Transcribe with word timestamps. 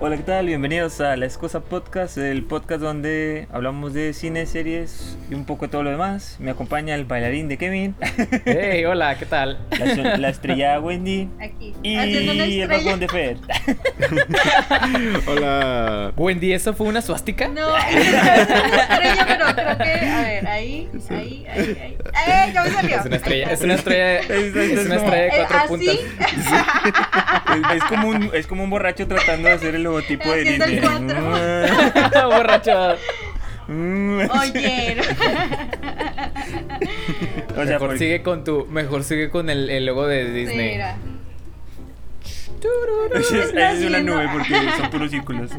Hola, 0.00 0.16
¿qué 0.16 0.22
tal? 0.22 0.46
Bienvenidos 0.46 1.00
a 1.00 1.16
La 1.16 1.26
Escosa 1.26 1.58
Podcast, 1.58 2.18
el 2.18 2.44
podcast 2.44 2.80
donde 2.80 3.48
hablamos 3.52 3.94
de 3.94 4.12
cine, 4.12 4.46
series 4.46 5.18
y 5.28 5.34
un 5.34 5.44
poco 5.44 5.66
de 5.66 5.72
todo 5.72 5.82
lo 5.82 5.90
demás. 5.90 6.36
Me 6.38 6.52
acompaña 6.52 6.94
el 6.94 7.04
bailarín 7.04 7.48
de 7.48 7.58
Kevin. 7.58 7.96
Hey, 8.44 8.84
hola, 8.84 9.18
¿qué 9.18 9.26
tal? 9.26 9.58
La, 9.96 10.16
la 10.18 10.28
estrella 10.28 10.78
Wendy. 10.78 11.28
Aquí. 11.42 11.74
Y 11.82 11.94
una 11.96 12.04
el 12.44 12.68
barbón 12.68 13.00
de 13.00 13.08
Fer. 13.08 13.38
Hola. 15.26 16.12
Wendy, 16.16 16.52
¿eso 16.52 16.74
fue 16.74 16.86
una 16.86 17.02
suástica? 17.02 17.48
No, 17.48 17.76
es 17.90 18.08
una 18.08 18.76
estrella, 18.76 19.26
pero 19.26 19.46
creo 19.52 19.78
que. 19.78 20.06
A 20.08 20.22
ver, 20.22 20.46
ahí, 20.46 20.88
ahí, 21.10 21.46
ahí, 21.50 21.76
ahí. 21.80 21.96
¡Eh! 22.28 22.50
Ya 22.54 22.62
me 22.62 22.70
salió. 22.70 22.96
Es 23.00 23.04
una 23.06 23.16
estrella, 23.16 23.50
es 23.50 23.60
una 23.62 23.74
estrella, 23.74 24.18
Es- 24.20 24.30
es- 24.30 24.54
es 24.56 24.78
es 24.78 24.86
una 24.86 24.96
como- 24.98 25.08
estrella 25.12 25.22
de 25.22 25.28
Eh, 25.42 25.46
cuatro 25.48 25.68
puntas. 25.68 25.96
¿Así? 26.20 26.94
Es, 27.68 27.76
es 27.76 27.84
como 27.84 28.08
un, 28.08 28.30
es 28.34 28.46
como 28.46 28.62
un 28.64 28.70
borracho 28.70 29.08
tratando 29.08 29.48
de 29.48 29.54
hacer 29.54 29.74
el 29.74 29.82
logotipo 29.88 30.30
de 30.30 30.44
Disney. 30.44 30.80
Borracho. 32.24 32.96
Mm. 33.68 34.20
Oye. 34.40 34.96
O 37.50 37.54
sea, 37.54 37.64
Mejor 37.64 37.78
porque- 37.80 37.98
sigue 37.98 38.22
con 38.22 38.44
tu, 38.44 38.66
mejor 38.66 39.02
sigue 39.02 39.30
con 39.30 39.50
el, 39.50 39.68
el 39.68 39.84
logo 39.86 40.06
de 40.06 40.30
Disney. 40.30 40.72
Mira. 40.72 40.96
Es, 43.14 43.32
es 43.32 43.84
una 43.84 44.00
nube 44.00 44.28
porque 44.32 44.54
son 44.76 44.90
puros 44.92 45.10
círculos. 45.10 45.50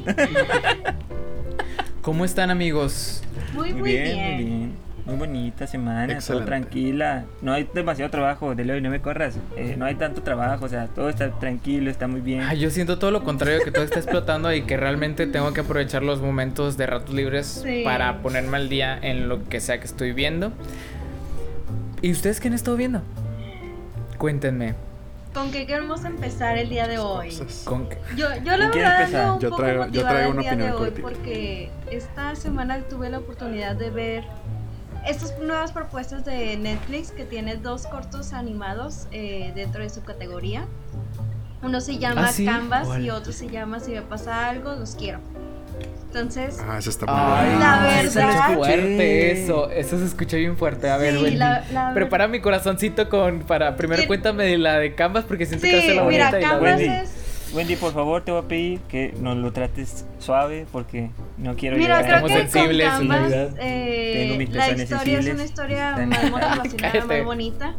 ¿Cómo 2.01 2.23
están 2.25 2.49
amigos? 2.51 3.21
Muy, 3.53 3.73
Muy 3.73 3.81
muy 3.81 3.91
bien, 3.91 4.03
bien. 4.03 4.35
muy 4.35 4.43
bien. 4.43 4.73
Muy 5.09 5.17
bonita 5.17 5.65
semana, 5.65 6.05
todo 6.05 6.15
Excelente. 6.17 6.45
tranquila. 6.45 7.25
No 7.41 7.53
hay 7.53 7.67
demasiado 7.73 8.11
trabajo, 8.11 8.53
de 8.53 8.77
y 8.77 8.81
no 8.81 8.91
me 8.91 9.01
corras. 9.01 9.37
Eh, 9.57 9.73
no 9.75 9.85
hay 9.85 9.95
tanto 9.95 10.21
trabajo, 10.21 10.65
o 10.65 10.69
sea, 10.69 10.85
todo 10.87 11.09
está 11.09 11.31
tranquilo, 11.31 11.89
está 11.89 12.07
muy 12.07 12.21
bien. 12.21 12.41
Ay, 12.41 12.59
yo 12.59 12.69
siento 12.69 12.99
todo 12.99 13.09
lo 13.09 13.23
contrario, 13.23 13.59
que 13.65 13.71
todo 13.71 13.83
está 13.83 13.97
explotando 13.97 14.53
y 14.53 14.61
que 14.61 14.77
realmente 14.77 15.25
tengo 15.25 15.51
que 15.51 15.61
aprovechar 15.61 16.03
los 16.03 16.21
momentos 16.21 16.77
de 16.77 16.85
ratos 16.85 17.15
libres 17.15 17.47
Sí. 17.63 17.81
para 17.83 18.21
ponerme 18.21 18.57
al 18.57 18.69
día 18.69 18.99
en 19.01 19.27
lo 19.29 19.43
que 19.49 19.59
sea 19.59 19.79
que 19.79 19.85
estoy 19.85 20.11
viendo. 20.13 20.51
¿Y 22.03 22.11
ustedes 22.11 22.39
qué 22.39 22.49
han 22.49 22.53
estado 22.53 22.77
viendo? 22.77 23.01
Cuéntenme. 24.19 24.75
¿Con 25.33 25.51
qué 25.51 25.65
queremos 25.65 26.05
empezar 26.05 26.57
el 26.57 26.69
día 26.69 26.87
de 26.87 26.99
hoy? 26.99 27.35
¿Con 27.63 27.87
qué? 27.89 27.97
Yo, 28.15 28.27
yo 28.43 28.57
la 28.57 28.69
¿Quién 28.69 28.83
quiere 28.83 28.89
verdad 29.11 29.33
un 29.33 29.39
Yo 29.39 29.49
poco 29.49 29.61
traigo- 29.63 29.87
yo 29.91 30.01
traigo 30.03 30.27
el 30.27 30.33
una 30.33 30.41
día 30.41 30.55
de 30.55 30.71
opinión 30.71 30.83
hoy 30.83 31.01
porque 31.01 31.69
esta 31.91 32.35
semana 32.35 32.79
tuve 32.89 33.09
la 33.09 33.19
oportunidad 33.19 33.75
de 33.75 33.89
ver 33.91 34.23
estas 35.07 35.37
nuevas 35.39 35.71
propuestas 35.71 36.25
de 36.25 36.57
Netflix 36.57 37.11
que 37.11 37.23
tiene 37.25 37.55
dos 37.57 37.87
cortos 37.87 38.33
animados 38.33 39.07
eh, 39.11 39.51
dentro 39.55 39.83
de 39.83 39.89
su 39.89 40.03
categoría. 40.03 40.65
Uno 41.61 41.81
se 41.81 41.97
llama 41.97 42.27
¿Ah, 42.27 42.31
sí? 42.31 42.45
Canvas 42.45 42.87
y 42.99 43.09
otro 43.09 43.33
se 43.33 43.49
llama 43.49 43.79
Si 43.79 43.91
me 43.91 44.01
pasa 44.01 44.47
algo, 44.47 44.75
los 44.75 44.95
quiero. 44.95 45.19
Entonces, 46.07 46.59
Ah, 46.67 46.77
eso 46.79 46.89
está 46.89 47.05
muy 47.05 47.15
Ay. 47.15 47.59
La 47.59 47.75
no, 47.75 47.81
verdad- 47.87 48.03
eso 48.03 48.19
es 48.51 48.55
fuerte 48.57 49.31
eso, 49.31 49.69
eso 49.69 49.99
se 49.99 50.05
escucha 50.05 50.37
bien 50.37 50.57
fuerte. 50.57 50.89
A 50.89 50.97
ver, 50.97 51.15
sí, 51.15 51.21
Wendy, 51.23 51.37
la- 51.37 51.63
la 51.71 51.93
prepara 51.93 52.27
mi 52.27 52.39
corazoncito 52.41 53.09
con 53.09 53.41
para 53.41 53.75
primero 53.75 54.01
Sí. 54.01 54.07
cuéntame 54.07 54.45
de 54.45 54.57
la 54.57 54.79
de 54.79 54.95
Canvas 54.95 55.25
porque 55.27 55.45
siento 55.45 55.65
que 55.67 55.73
va 55.73 55.77
a 55.77 55.81
ser 55.81 55.89
Sí, 55.91 55.95
la 55.97 56.03
mira, 56.05 56.25
bonita 56.31 56.39
y 56.39 56.41
la 56.41 56.49
Canvas 56.49 56.71
Wendy. 56.79 56.87
de... 56.87 57.01
es 57.03 57.09
Wendy, 57.53 57.75
por 57.77 57.93
favor, 57.93 58.23
te 58.23 58.31
voy 58.31 58.41
a 58.43 58.47
pedir 58.47 58.79
que 58.81 59.13
nos 59.19 59.35
lo 59.37 59.51
trates 59.51 60.05
suave 60.19 60.67
porque 60.71 61.09
no 61.37 61.55
quiero 61.55 61.77
Mira, 61.77 62.01
llegar 62.01 62.21
creo 62.21 62.25
a- 62.35 62.39
que 62.43 62.49
sensibles 62.49 62.89
con 62.93 63.01
en 63.01 63.07
Canvas, 63.09 63.21
Navidad. 63.31 63.55
eh, 63.59 64.13
Tengo 64.27 64.35
mis 64.37 64.49
la 64.51 64.67
historia 64.69 64.83
es 64.83 64.89
sensibles. 64.89 65.33
una 65.33 65.43
historia 65.45 65.95
motivacional, 66.31 66.77
Cállate. 66.77 67.07
muy 67.07 67.21
bonita. 67.21 67.75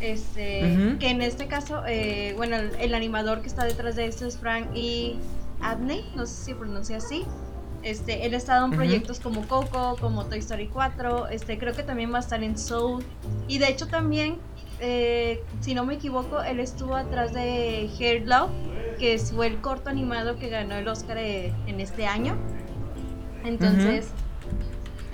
Este, 0.00 0.64
Ujú. 0.72 0.98
que 0.98 1.08
en 1.10 1.22
este 1.22 1.46
caso, 1.46 1.82
eh, 1.86 2.34
bueno, 2.36 2.56
el, 2.56 2.70
el 2.80 2.94
animador 2.94 3.40
que 3.42 3.46
está 3.48 3.64
detrás 3.64 3.94
de 3.96 4.06
esto 4.06 4.26
es 4.26 4.36
Frank 4.38 4.66
y 4.74 5.16
Abney, 5.62 6.04
no 6.16 6.26
sé 6.26 6.44
si 6.46 6.54
pronuncia 6.54 6.96
así. 6.98 7.24
Este, 7.82 8.26
él 8.26 8.34
ha 8.34 8.36
estado 8.36 8.66
en 8.66 8.72
proyectos 8.72 9.20
como 9.20 9.46
Coco, 9.46 9.96
como 10.00 10.24
Toy 10.26 10.40
Story 10.40 10.66
4, 10.66 11.28
este, 11.28 11.56
creo 11.58 11.72
que 11.74 11.84
también 11.84 12.12
va 12.12 12.16
a 12.18 12.20
estar 12.20 12.42
en 12.42 12.58
Soul. 12.58 13.04
Y 13.46 13.58
de 13.58 13.68
hecho 13.68 13.86
también, 13.86 14.36
eh, 14.80 15.42
si 15.60 15.74
no 15.74 15.84
me 15.84 15.94
equivoco, 15.94 16.42
él 16.42 16.60
estuvo 16.60 16.96
atrás 16.96 17.32
de 17.32 17.88
Hair 17.98 18.26
Love, 18.26 18.50
que 18.98 19.18
fue 19.18 19.46
el 19.46 19.60
corto 19.60 19.90
animado 19.90 20.36
que 20.38 20.48
ganó 20.48 20.74
el 20.76 20.88
Oscar 20.88 21.18
eh, 21.18 21.52
en 21.66 21.80
este 21.80 22.06
año. 22.06 22.36
Entonces, 23.44 24.08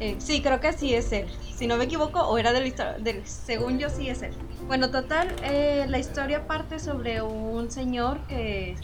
eh, 0.00 0.16
sí, 0.18 0.42
creo 0.42 0.60
que 0.60 0.72
sí 0.72 0.94
es 0.94 1.12
él. 1.12 1.28
Si 1.54 1.66
no 1.66 1.76
me 1.76 1.84
equivoco, 1.84 2.20
o 2.20 2.38
era 2.38 2.52
del, 2.52 2.74
del 3.00 3.26
según 3.26 3.78
yo 3.78 3.88
sí 3.88 4.08
es 4.08 4.22
él. 4.22 4.32
Bueno, 4.66 4.90
total, 4.90 5.28
eh, 5.44 5.84
la 5.88 5.98
historia 5.98 6.46
parte 6.46 6.78
sobre 6.78 7.22
un 7.22 7.70
señor 7.70 8.18
que 8.26 8.76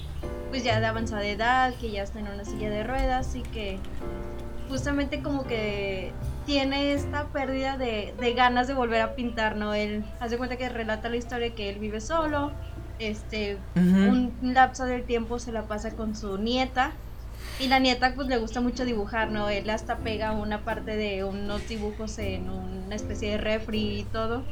pues 0.50 0.64
ya 0.64 0.80
de 0.80 0.86
avanzada 0.86 1.26
edad, 1.26 1.74
que 1.74 1.90
ya 1.90 2.02
está 2.02 2.20
en 2.20 2.28
una 2.28 2.44
silla 2.44 2.70
de 2.70 2.82
ruedas 2.84 3.34
y 3.34 3.42
que 3.42 3.78
justamente 4.68 5.22
como 5.22 5.44
que 5.44 6.12
tiene 6.48 6.94
esta 6.94 7.26
pérdida 7.26 7.76
de, 7.76 8.14
de 8.18 8.32
ganas 8.32 8.66
de 8.68 8.72
volver 8.72 9.02
a 9.02 9.14
pintar, 9.14 9.54
¿no? 9.56 9.74
Él 9.74 10.02
hace 10.18 10.38
cuenta 10.38 10.56
que 10.56 10.70
relata 10.70 11.10
la 11.10 11.16
historia 11.18 11.54
que 11.54 11.68
él 11.68 11.78
vive 11.78 12.00
solo, 12.00 12.52
este, 12.98 13.58
Ujú. 13.76 14.08
un 14.08 14.38
lapso 14.54 14.86
del 14.86 15.04
tiempo 15.04 15.38
se 15.38 15.52
la 15.52 15.68
pasa 15.68 15.94
con 15.94 16.16
su 16.16 16.38
nieta 16.38 16.92
y 17.60 17.68
la 17.68 17.80
nieta 17.80 18.14
pues 18.14 18.28
le 18.28 18.38
gusta 18.38 18.62
mucho 18.62 18.86
dibujar, 18.86 19.30
¿no? 19.30 19.50
Él 19.50 19.68
hasta 19.68 19.98
pega 19.98 20.32
una 20.32 20.64
parte 20.64 20.96
de 20.96 21.22
unos 21.22 21.68
dibujos 21.68 22.18
en 22.18 22.48
una 22.48 22.96
especie 22.96 23.32
de 23.32 23.36
refri 23.36 24.00
y 24.00 24.04
todo, 24.04 24.42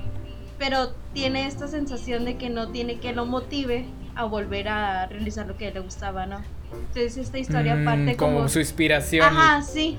pero 0.58 0.88
tiene 1.14 1.46
esta 1.46 1.66
sensación 1.66 2.26
de 2.26 2.36
que 2.36 2.50
no 2.50 2.72
tiene 2.72 3.00
que 3.00 3.14
lo 3.14 3.24
motive 3.24 3.86
a 4.16 4.26
volver 4.26 4.68
a 4.68 5.06
realizar 5.06 5.46
lo 5.46 5.56
que 5.56 5.70
le 5.70 5.80
gustaba, 5.80 6.26
¿no? 6.26 6.42
Entonces 6.70 7.16
esta 7.16 7.38
historia 7.38 7.74
Mm, 7.74 7.84
parte 7.86 8.16
como, 8.18 8.36
como... 8.36 8.48
su 8.50 8.58
inspiración. 8.58 9.24
Ajá, 9.26 9.62
sí. 9.62 9.96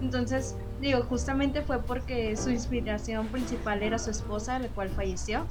Entonces, 0.00 0.56
digo, 0.80 1.02
justamente 1.02 1.62
fue 1.62 1.82
porque 1.82 2.36
su 2.36 2.50
inspiración 2.50 3.26
principal 3.28 3.82
era 3.82 3.98
su 3.98 4.10
esposa, 4.10 4.58
la 4.58 4.68
cual 4.68 4.88
falleció. 4.90 5.46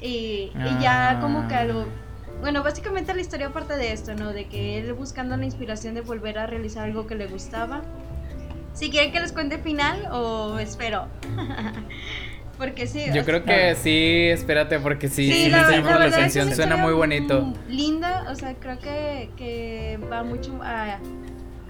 Y, 0.00 0.50
y 0.54 0.82
ya 0.82 1.18
como 1.20 1.46
que 1.48 1.54
Ah. 1.54 1.60
algo... 1.60 1.86
Bueno, 2.40 2.62
básicamente 2.64 3.14
la 3.14 3.20
historia 3.20 3.50
parte 3.50 3.76
de 3.76 3.92
esto, 3.92 4.14
¿no? 4.14 4.32
De 4.32 4.46
que 4.46 4.78
él 4.78 4.92
buscando 4.94 5.36
la 5.36 5.44
inspiración 5.44 5.94
de 5.94 6.00
volver 6.00 6.38
a 6.38 6.46
realizar 6.46 6.84
algo 6.84 7.06
que 7.06 7.14
le 7.14 7.26
gustaba. 7.28 7.82
Si 8.74 8.90
quieren 8.90 9.12
que 9.12 9.20
les 9.20 9.32
cuente 9.32 9.56
el 9.56 9.60
final 9.60 10.08
o 10.10 10.58
espero. 10.58 11.06
porque 12.58 12.86
sí. 12.86 13.04
Yo 13.14 13.24
creo 13.24 13.44
que 13.44 13.76
sí, 13.76 14.28
espérate, 14.28 14.80
porque 14.80 15.08
sí, 15.08 15.30
sí, 15.32 15.50
la, 15.50 15.68
me 15.68 15.82
la 15.82 15.98
la 15.98 16.06
es 16.06 16.14
atención, 16.14 16.46
una 16.48 16.56
suena 16.56 16.76
muy 16.76 16.92
bonito. 16.94 17.52
Linda, 17.68 18.26
o 18.30 18.34
sea, 18.34 18.54
creo 18.54 18.78
que, 18.78 19.30
que 19.36 19.98
va 20.10 20.22
mucho 20.24 20.58
a, 20.62 20.98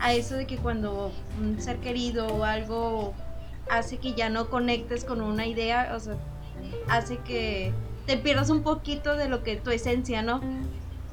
a 0.02 0.12
eso 0.12 0.34
de 0.34 0.46
que 0.46 0.58
cuando 0.58 1.12
un 1.38 1.60
ser 1.60 1.78
querido 1.78 2.26
o 2.26 2.44
algo 2.44 3.14
hace 3.70 3.98
que 3.98 4.14
ya 4.14 4.28
no 4.28 4.50
conectes 4.50 5.04
con 5.04 5.20
una 5.20 5.46
idea, 5.46 5.92
o 5.94 6.00
sea, 6.00 6.16
hace 6.88 7.18
que 7.18 7.72
te 8.06 8.16
pierdas 8.18 8.50
un 8.50 8.64
poquito 8.64 9.16
de 9.16 9.28
lo 9.28 9.44
que 9.44 9.56
tu 9.56 9.70
esencia, 9.70 10.22
¿no? 10.22 10.40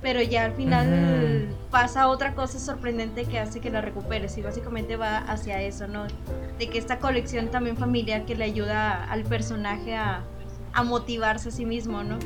Pero 0.01 0.21
ya 0.23 0.45
al 0.45 0.53
final 0.53 1.49
Ujú. 1.51 1.69
pasa 1.69 2.07
otra 2.07 2.33
cosa 2.33 2.57
sorprendente 2.57 3.25
que 3.25 3.37
hace 3.37 3.59
que 3.59 3.69
la 3.69 3.81
recuperes 3.81 4.35
y 4.37 4.41
básicamente 4.41 4.95
va 4.95 5.17
hacia 5.19 5.61
eso, 5.61 5.87
¿no? 5.87 6.07
De 6.57 6.67
que 6.69 6.79
esta 6.79 6.97
colección 6.97 7.51
también 7.51 7.77
familiar 7.77 8.25
que 8.25 8.35
le 8.35 8.45
ayuda 8.45 9.03
al 9.03 9.23
personaje 9.23 9.95
a, 9.95 10.25
a 10.73 10.83
motivarse 10.83 11.49
a 11.49 11.51
sí 11.51 11.65
mismo, 11.65 12.03
¿no? 12.03 12.17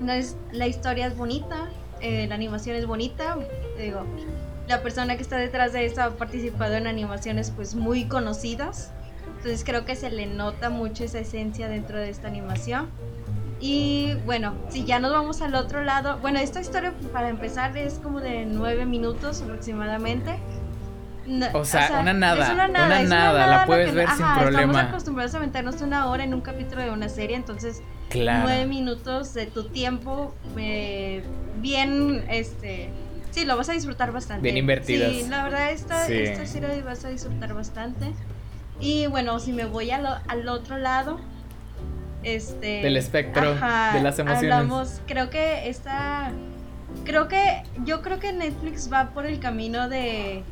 Entonces, 0.00 0.36
la 0.52 0.68
historia 0.68 1.06
es 1.06 1.16
bonita, 1.16 1.68
eh, 2.00 2.26
la 2.28 2.36
animación 2.36 2.76
es 2.76 2.86
bonita, 2.86 3.36
digo, 3.76 4.04
la 4.68 4.82
persona 4.82 5.16
que 5.16 5.22
está 5.22 5.36
detrás 5.36 5.72
de 5.72 5.86
esto 5.86 6.02
ha 6.02 6.10
participado 6.10 6.74
en 6.74 6.86
animaciones 6.86 7.50
pues 7.54 7.74
muy 7.74 8.04
conocidas, 8.06 8.92
entonces 9.36 9.62
creo 9.64 9.84
que 9.84 9.94
se 9.96 10.10
le 10.10 10.26
nota 10.26 10.70
mucho 10.70 11.04
esa 11.04 11.18
esencia 11.20 11.68
dentro 11.68 11.98
de 11.98 12.10
esta 12.10 12.28
animación. 12.28 12.88
Y 13.60 14.14
bueno, 14.26 14.54
si 14.68 14.84
ya 14.84 14.98
nos 14.98 15.12
vamos 15.12 15.40
al 15.40 15.54
otro 15.54 15.82
lado, 15.82 16.18
bueno, 16.18 16.38
esta 16.40 16.60
historia 16.60 16.92
para 17.12 17.28
empezar 17.30 17.76
es 17.76 17.94
como 17.94 18.20
de 18.20 18.44
nueve 18.44 18.84
minutos 18.86 19.40
aproximadamente. 19.42 20.36
No- 21.26 21.46
O 21.54 21.64
sea, 21.64 21.98
una 22.02 22.12
nada, 22.12 22.44
es 22.46 22.52
una 22.52 22.66
una 22.66 22.68
nada, 22.68 23.02
es 23.02 23.08
nada, 23.08 23.46
la 23.46 23.66
puedes 23.66 23.88
que- 23.90 23.96
ver 23.96 24.08
sin 24.10 24.24
ajá, 24.24 24.40
problema. 24.42 24.72
Estamos 24.72 24.90
acostumbrados 24.90 25.34
a 25.34 25.38
aventarnos 25.38 25.80
una 25.80 26.06
hora 26.08 26.22
en 26.24 26.34
un 26.34 26.40
capítulo 26.40 26.82
de 26.82 26.90
una 26.90 27.08
serie, 27.08 27.34
entonces 27.36 27.82
Claro. 28.10 28.44
nueve 28.44 28.66
minutos 28.66 29.32
de 29.34 29.46
tu 29.46 29.64
tiempo 29.64 30.34
eh, 30.56 31.24
bien, 31.60 32.24
este, 32.28 32.90
sí, 33.36 33.44
lo 33.44 33.56
vas 33.56 33.68
a 33.68 33.72
disfrutar 33.74 34.12
bastante. 34.12 34.42
Bien 34.42 34.56
invertidas. 34.56 35.12
Sí, 35.12 35.26
la 35.28 35.44
verdad 35.44 35.70
esta, 35.70 36.06
Sí. 36.06 36.14
esta 36.14 36.46
sí 36.46 36.58
lo 36.58 36.68
vas 36.84 37.04
a 37.04 37.10
disfrutar 37.10 37.52
bastante. 37.52 38.06
Y 38.80 39.06
bueno, 39.08 39.38
si 39.40 39.52
me 39.52 39.66
voy 39.66 39.90
al, 39.90 40.06
o- 40.06 40.18
al 40.26 40.48
otro 40.48 40.78
lado, 40.78 41.20
este... 42.22 42.80
Del 42.82 42.96
espectro 42.96 43.54
de 43.54 44.00
las 44.02 44.18
emociones. 44.18 44.52
Hablamos, 44.52 45.00
creo 45.06 45.28
que 45.28 45.68
esta... 45.68 46.32
Creo 47.04 47.28
que, 47.28 47.62
yo 47.84 48.00
creo 48.00 48.18
que 48.18 48.32
Netflix 48.32 48.90
va 48.90 49.10
por 49.10 49.26
el 49.26 49.38
camino 49.38 49.88
de, 49.90 50.42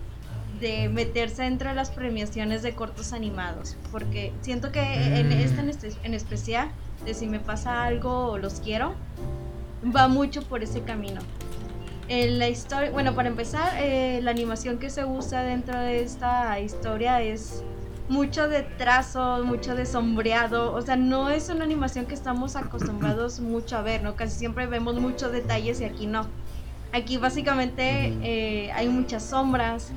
de 0.60 0.88
meterse 0.90 1.42
dentro 1.42 1.70
de 1.70 1.74
las 1.74 1.90
premiaciones 1.90 2.62
de 2.62 2.74
cortos 2.74 3.12
animados, 3.14 3.76
porque 3.90 4.30
siento 4.42 4.70
que 4.72 4.82
en 4.82 5.28
Mm. 5.30 5.32
esta 5.32 5.60
en, 5.62 5.70
este- 5.70 5.92
en 6.02 6.12
especial, 6.12 6.68
de 7.06 7.14
si 7.14 7.26
me 7.26 7.40
pasa 7.40 7.84
algo 7.84 8.26
o 8.32 8.38
los 8.38 8.60
quiero, 8.60 8.94
va 9.96 10.06
mucho 10.08 10.42
por 10.42 10.62
ese 10.62 10.82
camino. 10.82 11.22
Eh, 12.08 12.30
la 12.30 12.48
historia, 12.48 12.90
bueno, 12.90 13.14
para 13.14 13.28
empezar, 13.28 13.72
eh, 13.78 14.20
la 14.22 14.30
animación 14.30 14.78
que 14.78 14.90
se 14.90 15.04
usa 15.04 15.42
dentro 15.42 15.78
de 15.78 16.02
esta 16.02 16.60
historia 16.60 17.22
es 17.22 17.64
mucho 18.08 18.48
de 18.48 18.62
trazo, 18.62 19.42
mucho 19.44 19.74
de 19.74 19.86
sombreado, 19.86 20.74
o 20.74 20.82
sea, 20.82 20.96
no 20.96 21.30
es 21.30 21.48
una 21.48 21.64
animación 21.64 22.04
que 22.04 22.14
estamos 22.14 22.56
acostumbrados 22.56 23.40
mucho 23.40 23.78
a 23.78 23.82
ver, 23.82 24.02
¿no? 24.02 24.16
Casi 24.16 24.38
siempre 24.38 24.66
vemos 24.66 24.96
muchos 25.00 25.32
detalles 25.32 25.80
y 25.80 25.84
aquí 25.84 26.06
no. 26.06 26.26
Aquí 26.92 27.16
básicamente 27.16 28.12
eh, 28.22 28.70
hay 28.72 28.88
muchas 28.88 29.22
sombras, 29.24 29.90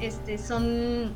este, 0.00 0.36
son 0.36 1.12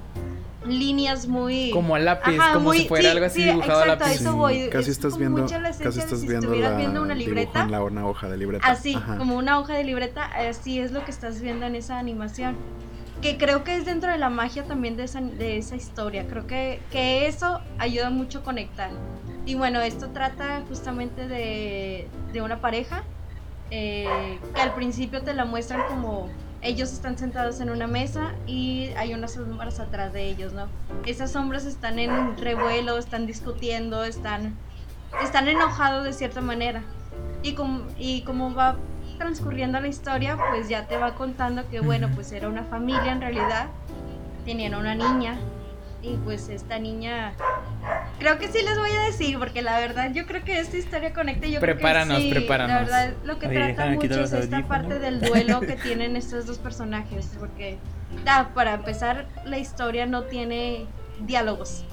líneas 0.68 1.26
muy 1.26 1.70
como 1.70 1.94
a 1.94 1.98
lápiz, 1.98 2.38
como 2.52 2.72
si 2.72 2.86
fuera 2.86 3.10
algo 3.12 3.26
así 3.26 3.42
dibujado 3.42 3.82
a 3.82 3.86
lápiz. 3.86 4.20
Eso 4.20 4.36
voy. 4.36 4.68
casi 4.70 4.90
estás 4.90 5.18
viendo, 5.18 5.46
casi 5.46 5.98
estás 5.98 6.24
viendo, 6.24 6.50
viendo 6.50 7.02
una 7.02 7.14
libreta, 7.14 7.62
en 7.62 7.70
la, 7.70 7.82
una 7.82 8.06
hoja 8.06 8.28
de 8.28 8.36
libreta. 8.36 8.66
Así, 8.66 8.94
como 9.16 9.36
una 9.36 9.58
hoja 9.58 9.74
de 9.74 9.84
libreta, 9.84 10.24
así 10.24 10.78
es 10.80 10.92
lo 10.92 11.04
que 11.04 11.10
estás 11.10 11.40
viendo 11.40 11.66
en 11.66 11.74
esa 11.74 11.98
animación. 11.98 12.56
Que 13.22 13.36
creo 13.36 13.64
que 13.64 13.74
es 13.74 13.84
dentro 13.84 14.12
de 14.12 14.18
la 14.18 14.30
magia 14.30 14.62
también 14.62 14.96
de 14.96 15.02
esa, 15.02 15.20
de 15.20 15.58
esa 15.58 15.74
historia. 15.74 16.28
Creo 16.28 16.46
que, 16.46 16.80
que 16.92 17.26
eso 17.26 17.60
ayuda 17.78 18.10
mucho 18.10 18.38
a 18.38 18.42
conectar. 18.44 18.90
Y 19.44 19.56
bueno, 19.56 19.80
esto 19.80 20.10
trata 20.10 20.62
justamente 20.68 21.26
de, 21.26 22.06
de 22.32 22.42
una 22.42 22.60
pareja 22.60 23.02
eh, 23.70 24.38
que 24.54 24.60
al 24.60 24.74
principio 24.74 25.22
te 25.22 25.34
la 25.34 25.44
muestran 25.44 25.82
como 25.88 26.28
ellos 26.62 26.92
están 26.92 27.16
sentados 27.16 27.60
en 27.60 27.70
una 27.70 27.86
mesa 27.86 28.34
y 28.46 28.90
hay 28.96 29.14
unas 29.14 29.34
sombras 29.34 29.80
atrás 29.80 30.12
de 30.12 30.28
ellos, 30.28 30.52
¿no? 30.52 30.66
Esas 31.06 31.32
sombras 31.32 31.64
están 31.64 31.98
en 31.98 32.36
revuelo, 32.36 32.98
están 32.98 33.26
discutiendo, 33.26 34.04
están, 34.04 34.56
están 35.22 35.48
enojados 35.48 36.04
de 36.04 36.12
cierta 36.12 36.40
manera. 36.40 36.82
Y, 37.42 37.52
como 37.52 37.82
y 37.98 38.22
como 38.22 38.54
va 38.54 38.76
transcurriendo 39.18 39.80
la 39.80 39.88
historia, 39.88 40.36
pues 40.50 40.68
ya 40.68 40.86
te 40.86 40.96
va 40.96 41.14
contando 41.14 41.68
que, 41.68 41.80
bueno, 41.80 42.08
pues 42.14 42.32
era 42.32 42.48
una 42.48 42.64
familia 42.64 43.12
en 43.12 43.20
realidad, 43.20 43.66
tenían 44.44 44.74
una 44.74 44.94
niña 44.94 45.38
y 46.00 46.16
pues 46.18 46.48
esta 46.48 46.78
niña 46.78 47.32
creo 48.18 48.38
que 48.38 48.48
sí 48.48 48.62
les 48.62 48.78
voy 48.78 48.90
a 48.90 49.02
decir 49.02 49.38
porque 49.38 49.62
la 49.62 49.78
verdad 49.80 50.12
yo 50.12 50.26
creo 50.26 50.44
que 50.44 50.60
esta 50.60 50.76
historia 50.76 51.12
conecta 51.12 51.46
yo 51.48 51.60
prepáranos 51.60 52.18
creo 52.18 52.28
que 52.28 52.34
sí, 52.34 52.38
prepáranos. 52.38 52.90
la 52.90 53.04
verdad 53.04 53.16
lo 53.24 53.38
que 53.38 53.48
trata 53.48 53.86
mucho 53.86 54.20
es 54.20 54.32
esta 54.32 54.66
parte 54.66 54.98
del 54.98 55.20
duelo 55.20 55.60
que 55.60 55.74
tienen 55.74 56.16
estos 56.16 56.46
dos 56.46 56.58
personajes 56.58 57.30
porque 57.38 57.78
da, 58.24 58.54
para 58.54 58.74
empezar 58.74 59.26
la 59.44 59.58
historia 59.58 60.06
no 60.06 60.24
tiene 60.24 60.86
diálogos. 61.20 61.84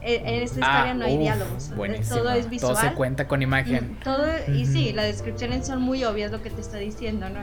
E, 0.00 0.16
en 0.16 0.42
esta 0.42 0.60
historia 0.60 0.94
no 0.94 1.04
hay 1.06 1.16
ah, 1.16 1.18
diálogos 1.18 1.72
todo 2.08 2.30
es 2.30 2.48
visual 2.48 2.74
todo 2.74 2.88
se 2.88 2.94
cuenta 2.94 3.26
con 3.26 3.42
imagen. 3.42 3.96
Mm, 3.98 4.04
todo 4.04 4.26
y 4.54 4.64
sí 4.64 4.92
las 4.92 5.06
descripciones 5.06 5.66
son 5.66 5.82
muy 5.82 6.04
obvias 6.04 6.30
lo 6.30 6.40
que 6.40 6.50
te 6.50 6.60
está 6.60 6.76
diciendo 6.76 7.28
no 7.30 7.40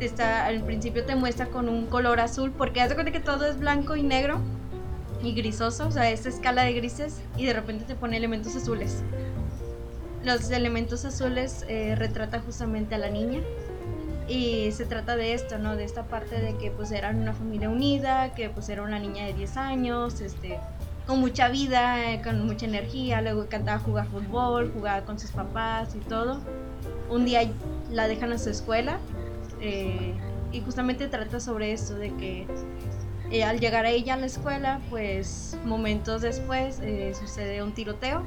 está 0.00 0.46
al 0.46 0.62
principio 0.64 1.04
te 1.04 1.14
muestra 1.14 1.46
con 1.46 1.68
un 1.68 1.86
color 1.86 2.18
azul 2.18 2.50
porque 2.50 2.80
hace 2.80 2.94
cuenta 2.94 3.12
que 3.12 3.20
todo 3.20 3.46
es 3.46 3.60
blanco 3.60 3.94
y 3.94 4.02
negro 4.02 4.40
y 5.22 5.32
grisoso, 5.34 5.88
o 5.88 5.90
sea, 5.90 6.10
esta 6.10 6.28
escala 6.28 6.64
de 6.64 6.72
grises 6.72 7.20
y 7.36 7.46
de 7.46 7.52
repente 7.52 7.84
te 7.84 7.94
pone 7.94 8.16
elementos 8.16 8.54
azules. 8.56 9.02
Los 10.24 10.50
elementos 10.50 11.04
azules 11.04 11.64
eh, 11.68 11.94
retratan 11.96 12.42
justamente 12.42 12.94
a 12.94 12.98
la 12.98 13.08
niña 13.08 13.40
y 14.28 14.70
se 14.72 14.84
trata 14.84 15.16
de 15.16 15.32
esto, 15.32 15.58
¿no? 15.58 15.76
De 15.76 15.84
esta 15.84 16.04
parte 16.04 16.40
de 16.40 16.56
que 16.56 16.70
pues 16.70 16.92
eran 16.92 17.20
una 17.20 17.32
familia 17.32 17.70
unida, 17.70 18.34
que 18.34 18.50
pues 18.50 18.68
era 18.68 18.82
una 18.82 18.98
niña 18.98 19.24
de 19.24 19.32
10 19.32 19.56
años, 19.56 20.20
este, 20.20 20.58
con 21.06 21.20
mucha 21.20 21.48
vida, 21.48 22.20
con 22.22 22.44
mucha 22.44 22.66
energía, 22.66 23.22
luego 23.22 23.48
cantaba 23.48 23.78
jugar 23.78 24.06
fútbol, 24.08 24.70
jugaba 24.72 25.04
con 25.06 25.18
sus 25.18 25.30
papás 25.30 25.94
y 25.94 26.00
todo. 26.00 26.40
Un 27.08 27.24
día 27.24 27.50
la 27.90 28.06
dejan 28.06 28.32
a 28.32 28.38
su 28.38 28.50
escuela 28.50 28.98
eh, 29.60 30.14
y 30.52 30.60
justamente 30.60 31.08
trata 31.08 31.40
sobre 31.40 31.72
esto, 31.72 31.94
de 31.94 32.14
que 32.16 32.46
eh, 33.30 33.44
al 33.44 33.60
llegar 33.60 33.86
a 33.86 33.90
ella 33.90 34.14
a 34.14 34.16
la 34.16 34.26
escuela, 34.26 34.80
pues 34.90 35.56
momentos 35.64 36.22
después 36.22 36.80
eh, 36.80 37.12
sucede 37.18 37.62
un 37.62 37.72
tiroteo 37.72 38.22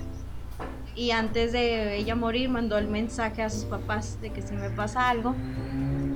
y 0.95 1.11
antes 1.11 1.53
de 1.53 1.95
ella 1.95 2.15
morir 2.15 2.49
mandó 2.49 2.77
el 2.77 2.87
mensaje 2.87 3.41
a 3.41 3.49
sus 3.49 3.63
papás 3.63 4.19
de 4.21 4.31
que 4.31 4.41
si 4.41 4.53
me 4.53 4.69
pasa 4.69 5.09
algo, 5.09 5.35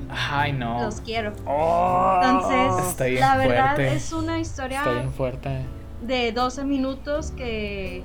Ay, 0.10 0.54
no. 0.54 0.84
los 0.84 1.02
quiero. 1.02 1.34
Oh. 1.46 2.20
Entonces, 2.22 3.20
la 3.20 3.38
verdad 3.38 3.80
es 3.80 4.12
una 4.12 4.40
historia 4.40 4.84
fuerte. 5.16 5.62
de 6.02 6.32
12 6.32 6.66
minutos 6.66 7.32
que, 7.32 8.04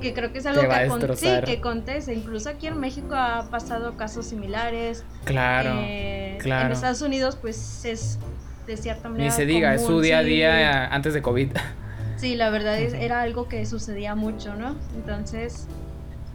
que 0.00 0.12
creo 0.12 0.32
que 0.32 0.38
es 0.38 0.46
algo 0.46 0.62
que, 0.62 1.16
sí, 1.16 1.28
que 1.44 1.58
acontece. 1.58 2.12
Incluso 2.12 2.50
aquí 2.50 2.66
en 2.66 2.78
México 2.78 3.14
ha 3.14 3.48
pasado 3.50 3.96
casos 3.96 4.26
similares. 4.26 5.04
Claro, 5.24 5.74
eh, 5.78 6.38
claro. 6.40 6.66
En 6.66 6.72
Estados 6.72 7.02
Unidos 7.02 7.38
pues 7.40 7.84
es 7.84 8.18
de 8.70 8.76
cierta 8.76 9.08
manera. 9.08 9.30
Ni 9.30 9.36
se 9.36 9.46
diga, 9.46 9.74
es 9.74 9.84
su 9.84 10.00
día 10.00 10.18
a 10.18 10.22
día 10.22 10.86
antes 10.86 11.14
de 11.14 11.22
COVID. 11.22 11.50
Sí, 12.16 12.36
la 12.36 12.50
verdad 12.50 12.78
es, 12.78 12.92
era 12.92 13.22
algo 13.22 13.48
que 13.48 13.64
sucedía 13.64 14.14
mucho, 14.14 14.54
¿no? 14.54 14.76
Entonces, 14.94 15.66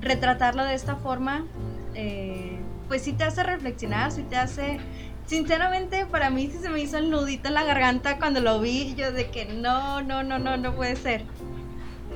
retratarlo 0.02 0.66
de 0.66 0.74
esta 0.74 0.96
forma, 0.96 1.46
eh, 1.94 2.58
pues 2.88 3.04
sí 3.04 3.14
te 3.14 3.24
hace 3.24 3.44
reflexionar, 3.44 4.12
sí 4.12 4.24
te 4.24 4.36
hace... 4.36 4.80
Sinceramente, 5.28 6.08
para 6.08 6.32
mí 6.32 6.50
sí 6.52 6.58
se 6.60 6.70
me 6.70 6.80
hizo 6.80 6.98
el 6.98 7.12
nudito 7.12 7.50
en 7.50 7.54
la 7.54 7.64
garganta 7.64 8.18
cuando 8.18 8.42
lo 8.42 8.60
vi, 8.60 8.96
yo 8.96 9.12
de 9.12 9.28
que 9.30 9.46
no, 9.46 10.02
no, 10.02 10.24
no, 10.24 10.40
no, 10.40 10.58
no 10.58 10.74
puede 10.74 10.96
ser. 10.96 11.22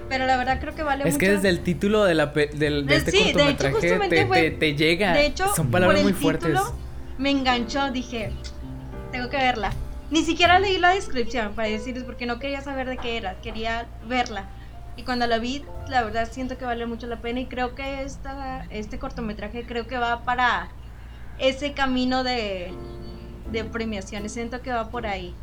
Pero 0.10 0.26
la 0.26 0.38
verdad 0.38 0.60
creo 0.60 0.74
que 0.74 0.82
vale 0.82 1.04
es 1.04 1.14
mucho. 1.14 1.20
que 1.20 1.32
desde 1.34 1.50
el 1.50 1.60
título 1.60 2.06
de, 2.06 2.16
la 2.16 2.28
del, 2.28 2.88
de 2.88 2.96
este 2.96 3.12
sí, 3.12 3.24
cortometraje 3.24 3.80
de 3.80 3.88
hecho, 3.88 4.10
te, 4.10 4.26
fue, 4.26 4.42
te, 4.42 4.52
te, 4.52 4.76
llega. 4.76 5.14
De 5.14 5.28
hecho, 5.28 5.46
son 5.56 5.70
palabras 5.70 6.02
por 6.02 6.08
el 6.08 6.14
muy 6.14 6.22
fuertes. 6.22 6.50
Título, 6.50 6.76
me 7.20 7.30
enganchó, 7.30 7.92
dije, 7.92 8.32
tengo 9.12 9.30
que 9.30 9.38
verla. 9.38 9.72
Ni 10.12 10.24
siquiera 10.24 10.60
leí 10.60 10.78
la 10.78 10.90
descripción 10.90 11.54
para 11.54 11.68
decirles 11.68 12.04
porque 12.04 12.26
no 12.26 12.40
quería 12.40 12.62
saber 12.62 12.90
de 12.90 12.98
qué 12.98 13.18
era, 13.18 13.36
quería 13.42 13.88
verla. 14.08 14.46
Y 14.98 15.04
cuando 15.04 15.28
la 15.28 15.38
vi, 15.38 15.64
la 15.88 16.04
verdad 16.04 16.28
siento 16.30 16.58
que 16.58 16.66
vale 16.66 16.86
mucho 16.86 17.08
la 17.08 17.18
pena 17.18 17.40
y 17.40 17.46
creo 17.46 17.76
que 17.76 18.02
esta, 18.02 18.66
este 18.70 19.00
cortometraje 19.00 19.66
creo 19.66 19.88
que 19.88 19.98
va 19.98 20.24
para 20.24 20.70
ese 21.38 21.74
camino 21.74 22.24
de, 22.24 22.74
de 23.52 23.64
premiaciones, 23.64 24.34
siento 24.34 24.62
que 24.62 24.72
va 24.72 24.90
por 24.90 25.06
ahí. 25.06 25.34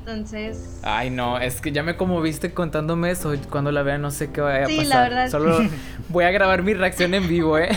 Entonces. 0.00 0.80
Ay, 0.82 1.10
no, 1.10 1.38
es 1.38 1.60
que 1.60 1.72
ya 1.72 1.82
me 1.82 1.96
como 1.96 2.20
viste 2.20 2.52
contándome 2.52 3.10
eso. 3.10 3.32
Cuando 3.48 3.70
la 3.70 3.82
vea, 3.82 3.98
no 3.98 4.10
sé 4.10 4.30
qué 4.32 4.40
vaya 4.40 4.64
a 4.64 4.66
sí, 4.66 4.78
pasar. 4.78 4.88
la 4.88 5.02
verdad. 5.02 5.30
Solo 5.30 5.58
voy 6.08 6.24
a 6.24 6.30
grabar 6.30 6.62
mi 6.62 6.74
reacción 6.74 7.14
en 7.14 7.28
vivo, 7.28 7.58
¿eh? 7.58 7.68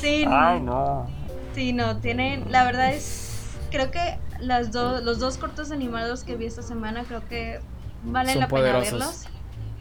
sí. 0.00 0.24
Ay, 0.28 0.60
no. 0.60 1.08
Sí, 1.54 1.72
no, 1.72 1.98
tienen. 1.98 2.50
La 2.50 2.64
verdad 2.64 2.94
es 2.94 3.19
creo 3.70 3.90
que 3.90 4.18
las 4.40 4.74
los 4.74 5.18
dos 5.18 5.38
cortos 5.38 5.70
animados 5.70 6.24
que 6.24 6.36
vi 6.36 6.46
esta 6.46 6.62
semana 6.62 7.04
creo 7.04 7.26
que 7.28 7.60
valen 8.04 8.40
la 8.40 8.48
pena 8.48 8.78
verlos. 8.78 9.24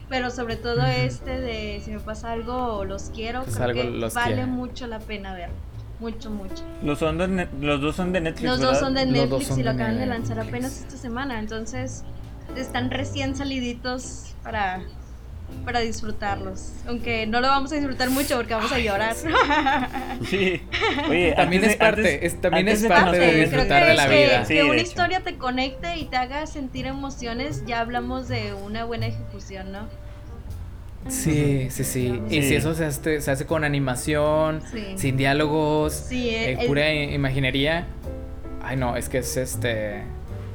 Pero 0.10 0.32
sobre 0.32 0.56
todo 0.56 0.84
este 0.86 1.40
de 1.40 1.82
si 1.84 1.92
me 1.92 2.00
pasa 2.00 2.32
algo 2.32 2.84
los 2.84 3.12
quiero, 3.12 3.44
creo 3.44 3.74
que 3.74 4.10
vale 4.14 4.46
mucho 4.46 4.88
la 4.88 5.00
pena 5.00 5.34
verlo. 5.34 5.56
Mucho, 6.00 6.30
mucho. 6.30 6.64
Los, 6.82 7.00
son 7.00 7.18
los 7.18 7.82
dos 7.82 7.96
son 7.96 8.14
de 8.14 8.22
Netflix. 8.22 8.50
Los 8.50 8.62
dos 8.62 8.80
son 8.80 8.94
de 8.94 9.06
Netflix 9.06 9.58
y 9.58 9.64
lo 9.64 9.72
acaban 9.72 10.00
de 10.00 10.06
lanzar 10.06 10.40
apenas 10.40 10.80
esta 10.80 10.96
semana. 10.96 11.40
Entonces 11.40 12.06
están 12.56 12.90
recién 12.90 13.36
saliditos 13.36 14.34
para 14.44 14.82
para 15.66 15.82
disfrutarlos. 15.82 16.74
Aunque 16.88 17.28
no 17.28 17.42
lo 17.42 17.48
vamos 17.48 17.72
a 17.72 17.76
disfrutar 17.76 18.10
mucho 18.10 18.36
porque 18.36 18.54
vamos 18.54 18.72
a 18.72 18.80
llorar. 18.80 19.16
Sí. 20.30 20.62
Oye, 21.10 21.34
también 21.36 21.64
es 21.64 21.76
parte, 21.78 22.30
también 22.42 22.68
es 22.68 22.84
parte 22.86 23.18
de, 23.18 23.42
disfrutar 23.42 23.88
de 23.88 23.94
la 23.94 24.08
vida. 24.08 24.44
Que, 24.46 24.64
una 24.64 24.82
historia 24.82 25.22
te 25.22 25.38
conecte 25.38 25.98
y 25.98 26.06
te 26.06 26.18
haga 26.18 26.46
sentir 26.46 26.86
emociones, 26.86 27.64
ya 27.66 27.80
hablamos 27.80 28.28
de 28.28 28.54
una 28.54 28.84
buena 28.84 29.08
ejecución, 29.08 29.72
¿no? 29.72 29.88
Sí, 31.08 31.68
sí, 31.70 31.84
sí. 31.84 32.22
Y 32.30 32.42
si 32.44 32.56
eso 32.56 32.74
se 32.76 32.86
hace, 32.86 33.22
se 33.22 33.32
hace 33.32 33.46
con 33.46 33.64
animación, 33.64 34.62
sin 34.96 35.16
diálogos, 35.16 36.08
eh, 36.12 36.58
pura 36.68 36.94
imaginería. 36.94 37.88
Ay, 38.62 38.76
no, 38.76 38.98
es 38.98 39.08
que 39.08 39.20
es 39.20 39.38
este 39.38 40.04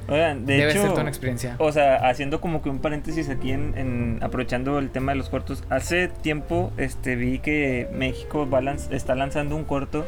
Oigan, 0.09 0.47
de 0.47 0.57
Debe 0.59 0.71
hecho, 0.71 0.81
ser 0.81 0.91
toda 0.91 1.03
una 1.03 1.11
experiencia. 1.11 1.57
O 1.59 1.73
sea, 1.73 2.09
haciendo 2.09 2.41
como 2.41 2.63
que 2.63 2.69
un 2.69 2.79
paréntesis 2.79 3.29
aquí 3.29 3.53
en, 3.53 4.19
aprovechando 4.23 4.79
el 4.79 4.91
tema 4.91 5.13
de 5.13 5.19
los 5.19 5.29
cortos. 5.29 5.65
Hace 5.71 6.09
tiempo 6.09 6.73
este 6.77 7.17
vi 7.17 7.39
que 7.39 7.89
México 7.93 8.49
está 8.91 9.15
lanzando 9.15 9.57
un 9.57 9.65
corto 9.65 10.05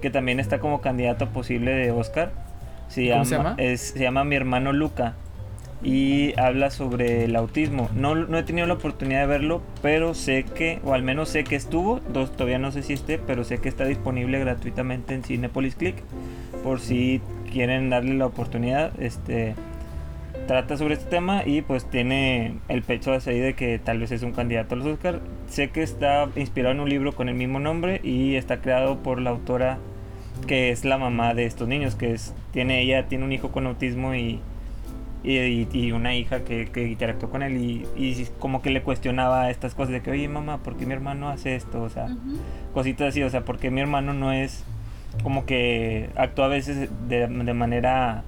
que 0.00 0.10
también 0.10 0.40
está 0.40 0.60
como 0.60 0.80
candidato 0.80 1.28
posible 1.30 1.72
de 1.72 1.90
Oscar. 1.90 2.32
Se 2.88 3.02
¿Cómo 3.02 3.12
llama, 3.12 3.24
se 3.24 3.36
llama? 3.36 3.54
Es, 3.58 3.80
se 3.80 4.00
llama 4.00 4.24
Mi 4.24 4.36
hermano 4.36 4.72
Luca 4.72 5.14
y 5.82 6.38
habla 6.38 6.70
sobre 6.70 7.24
el 7.24 7.36
autismo. 7.36 7.90
No, 7.94 8.14
no 8.14 8.38
he 8.38 8.42
tenido 8.42 8.66
la 8.66 8.74
oportunidad 8.74 9.20
de 9.20 9.26
verlo, 9.26 9.62
pero 9.82 10.14
sé 10.14 10.44
que, 10.44 10.80
o 10.84 10.94
al 10.94 11.02
menos 11.02 11.28
sé 11.28 11.44
que 11.44 11.56
estuvo, 11.56 12.00
dos, 12.08 12.32
todavía 12.32 12.58
no 12.58 12.72
sé 12.72 12.82
si 12.82 12.94
esté, 12.94 13.18
pero 13.18 13.44
sé 13.44 13.58
que 13.58 13.68
está 13.68 13.84
disponible 13.84 14.38
gratuitamente 14.38 15.14
en 15.14 15.22
Cinepolis 15.22 15.74
Click 15.74 15.96
por 16.62 16.80
si 16.80 17.20
quieren 17.54 17.88
darle 17.88 18.14
la 18.14 18.26
oportunidad, 18.26 19.00
este 19.00 19.54
trata 20.48 20.76
sobre 20.76 20.94
este 20.94 21.08
tema 21.08 21.42
y 21.46 21.62
pues 21.62 21.88
tiene 21.88 22.56
el 22.68 22.82
pecho 22.82 23.12
de 23.12 23.30
ahí 23.30 23.38
de 23.38 23.54
que 23.54 23.78
tal 23.78 24.00
vez 24.00 24.10
es 24.10 24.24
un 24.24 24.32
candidato 24.32 24.74
a 24.74 24.78
los 24.78 24.86
Oscar. 24.88 25.20
Sé 25.48 25.70
que 25.70 25.82
está 25.82 26.28
inspirado 26.34 26.74
en 26.74 26.80
un 26.80 26.90
libro 26.90 27.14
con 27.14 27.28
el 27.28 27.36
mismo 27.36 27.60
nombre 27.60 28.00
y 28.02 28.34
está 28.34 28.60
creado 28.60 28.98
por 28.98 29.20
la 29.20 29.30
autora 29.30 29.78
que 30.48 30.70
es 30.70 30.84
la 30.84 30.98
mamá 30.98 31.32
de 31.32 31.46
estos 31.46 31.68
niños, 31.68 31.94
que 31.94 32.12
es, 32.12 32.34
tiene, 32.52 32.82
ella 32.82 33.06
tiene 33.06 33.24
un 33.24 33.32
hijo 33.32 33.52
con 33.52 33.66
autismo 33.66 34.16
y, 34.16 34.40
y, 35.22 35.92
una 35.92 36.14
hija 36.16 36.44
que, 36.44 36.66
que, 36.66 36.88
interactuó 36.88 37.30
con 37.30 37.44
él 37.44 37.56
y, 37.56 37.86
y, 37.96 38.26
como 38.40 38.60
que 38.60 38.70
le 38.70 38.82
cuestionaba 38.82 39.48
estas 39.48 39.74
cosas 39.74 39.92
de 39.92 40.02
que, 40.02 40.10
oye 40.10 40.28
mamá, 40.28 40.58
¿por 40.58 40.76
qué 40.76 40.86
mi 40.86 40.92
hermano 40.92 41.28
hace 41.28 41.54
esto? 41.54 41.80
O 41.82 41.88
sea, 41.88 42.08
cositas 42.74 43.08
así, 43.08 43.22
o 43.22 43.30
sea, 43.30 43.44
porque 43.44 43.70
mi 43.70 43.80
hermano 43.80 44.12
no 44.12 44.32
es 44.32 44.64
como 45.22 45.46
que 45.46 46.10
actúa 46.16 46.46
a 46.46 46.48
veces 46.48 46.88
de, 47.08 47.26
de 47.26 47.54
manera 47.54 48.24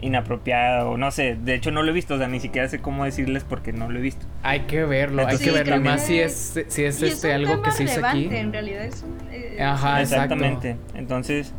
inapropiada 0.00 0.86
o 0.86 0.96
no 0.96 1.10
sé, 1.10 1.36
de 1.36 1.54
hecho 1.54 1.70
no 1.70 1.82
lo 1.82 1.90
he 1.90 1.94
visto, 1.94 2.14
o 2.14 2.18
sea, 2.18 2.28
ni 2.28 2.40
siquiera 2.40 2.68
sé 2.68 2.80
cómo 2.80 3.04
decirles 3.04 3.44
porque 3.44 3.72
no 3.72 3.90
lo 3.90 3.98
he 3.98 4.02
visto. 4.02 4.26
Hay 4.42 4.60
que 4.60 4.84
verlo, 4.84 5.26
hay 5.26 5.38
que 5.38 5.50
verlo, 5.50 5.80
más 5.80 6.02
si 6.02 6.20
es, 6.20 6.58
si 6.68 6.84
es, 6.84 7.02
este 7.02 7.32
algo 7.32 7.62
que 7.62 7.72
se 7.72 7.84
hizo 7.84 8.04
aquí. 8.04 8.28
En 8.30 8.52
realidad 8.52 8.84
es 8.84 9.04
eh, 9.30 9.58
Ajá, 9.60 10.00
exactamente. 10.00 10.76
Entonces, 10.94 11.52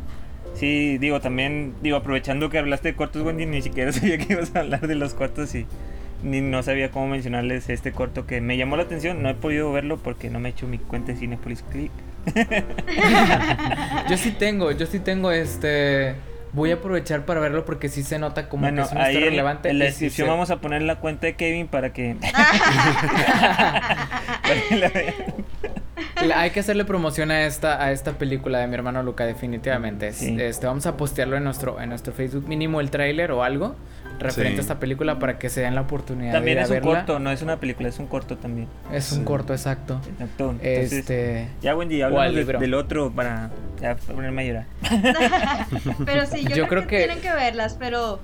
sí, 0.54 0.98
digo, 0.98 1.20
también, 1.20 1.74
digo, 1.82 1.96
aprovechando 1.96 2.50
que 2.50 2.58
hablaste 2.58 2.88
de 2.88 2.94
cortos, 2.96 3.22
Wendy, 3.22 3.46
ni 3.46 3.62
siquiera 3.62 3.92
sabía 3.92 4.18
que 4.18 4.32
ibas 4.32 4.54
a 4.56 4.60
hablar 4.60 4.86
de 4.86 4.94
los 4.94 5.14
cortos 5.14 5.54
y 5.54 5.66
ni 6.22 6.40
no 6.40 6.62
sabía 6.62 6.90
cómo 6.90 7.08
mencionarles 7.08 7.68
este 7.70 7.92
corto 7.92 8.26
que 8.26 8.40
me 8.40 8.56
llamó 8.56 8.76
la 8.76 8.82
atención, 8.82 9.22
no 9.22 9.28
he 9.28 9.34
podido 9.34 9.72
verlo 9.72 9.98
porque 9.98 10.30
no 10.30 10.38
me 10.38 10.50
he 10.50 10.52
hecho 10.52 10.66
mi 10.66 10.78
cuenta 10.78 11.12
de 11.12 11.18
Cinepolis 11.18 11.62
Click. 11.62 11.92
yo 14.10 14.16
sí 14.16 14.30
tengo, 14.32 14.72
yo 14.72 14.86
sí 14.86 15.00
tengo 15.00 15.30
este 15.30 16.16
Voy 16.52 16.72
a 16.72 16.74
aprovechar 16.74 17.24
para 17.26 17.38
verlo 17.38 17.64
porque 17.64 17.88
sí 17.88 18.02
se 18.02 18.18
nota 18.18 18.48
como 18.48 18.66
que 18.66 18.80
es 18.80 18.90
una 18.90 19.04
ahí 19.04 19.20
relevante. 19.20 19.70
En 19.70 19.78
la 19.78 19.84
descripción 19.84 20.26
vamos 20.26 20.50
a 20.50 20.60
poner 20.60 20.82
la 20.82 20.96
cuenta 20.96 21.28
de 21.28 21.36
Kevin 21.36 21.68
para 21.68 21.92
que. 21.92 22.16
Hay 26.34 26.50
que 26.50 26.60
hacerle 26.60 26.84
promoción 26.84 27.30
a 27.30 27.46
esta, 27.46 27.82
a 27.82 27.92
esta 27.92 28.12
película 28.12 28.58
de 28.58 28.66
mi 28.66 28.74
hermano 28.74 29.02
Luca, 29.02 29.26
definitivamente. 29.26 30.08
Este, 30.08 30.66
vamos 30.66 30.86
a 30.86 30.96
postearlo 30.96 31.36
en 31.36 31.44
nuestro, 31.44 31.80
en 31.80 31.90
nuestro 31.90 32.12
Facebook, 32.12 32.48
mínimo 32.48 32.80
el 32.80 32.90
tráiler 32.90 33.30
o 33.30 33.44
algo 33.44 33.76
referente 34.20 34.58
a 34.58 34.62
esta 34.62 34.78
película 34.78 35.18
para 35.18 35.38
que 35.38 35.48
se 35.48 35.62
den 35.62 35.74
la 35.74 35.82
oportunidad 35.82 36.32
también 36.32 36.58
de 36.58 36.64
es 36.64 36.70
un 36.70 36.80
corto, 36.80 37.18
no 37.18 37.30
es 37.30 37.42
una 37.42 37.58
película, 37.58 37.88
es 37.88 37.98
un 37.98 38.06
corto 38.06 38.36
también. 38.36 38.68
Es 38.92 39.12
un 39.12 39.24
corto, 39.24 39.52
exacto. 39.52 40.00
Exacto. 40.12 40.54
este, 40.62 41.48
ya 41.60 41.76
Wendy, 41.76 42.02
hablamos 42.02 42.34
del 42.34 42.74
otro 42.74 43.10
para 43.10 43.50
ya 43.80 43.96
ponerme 43.96 44.42
a 44.42 44.44
llorar. 44.44 44.66
pero 46.04 46.26
sí, 46.26 46.44
yo, 46.54 46.68
creo, 46.68 46.86
que, 46.86 46.98
tienen 46.98 47.20
que 47.20 47.32
verlas, 47.32 47.76
pero 47.78 48.20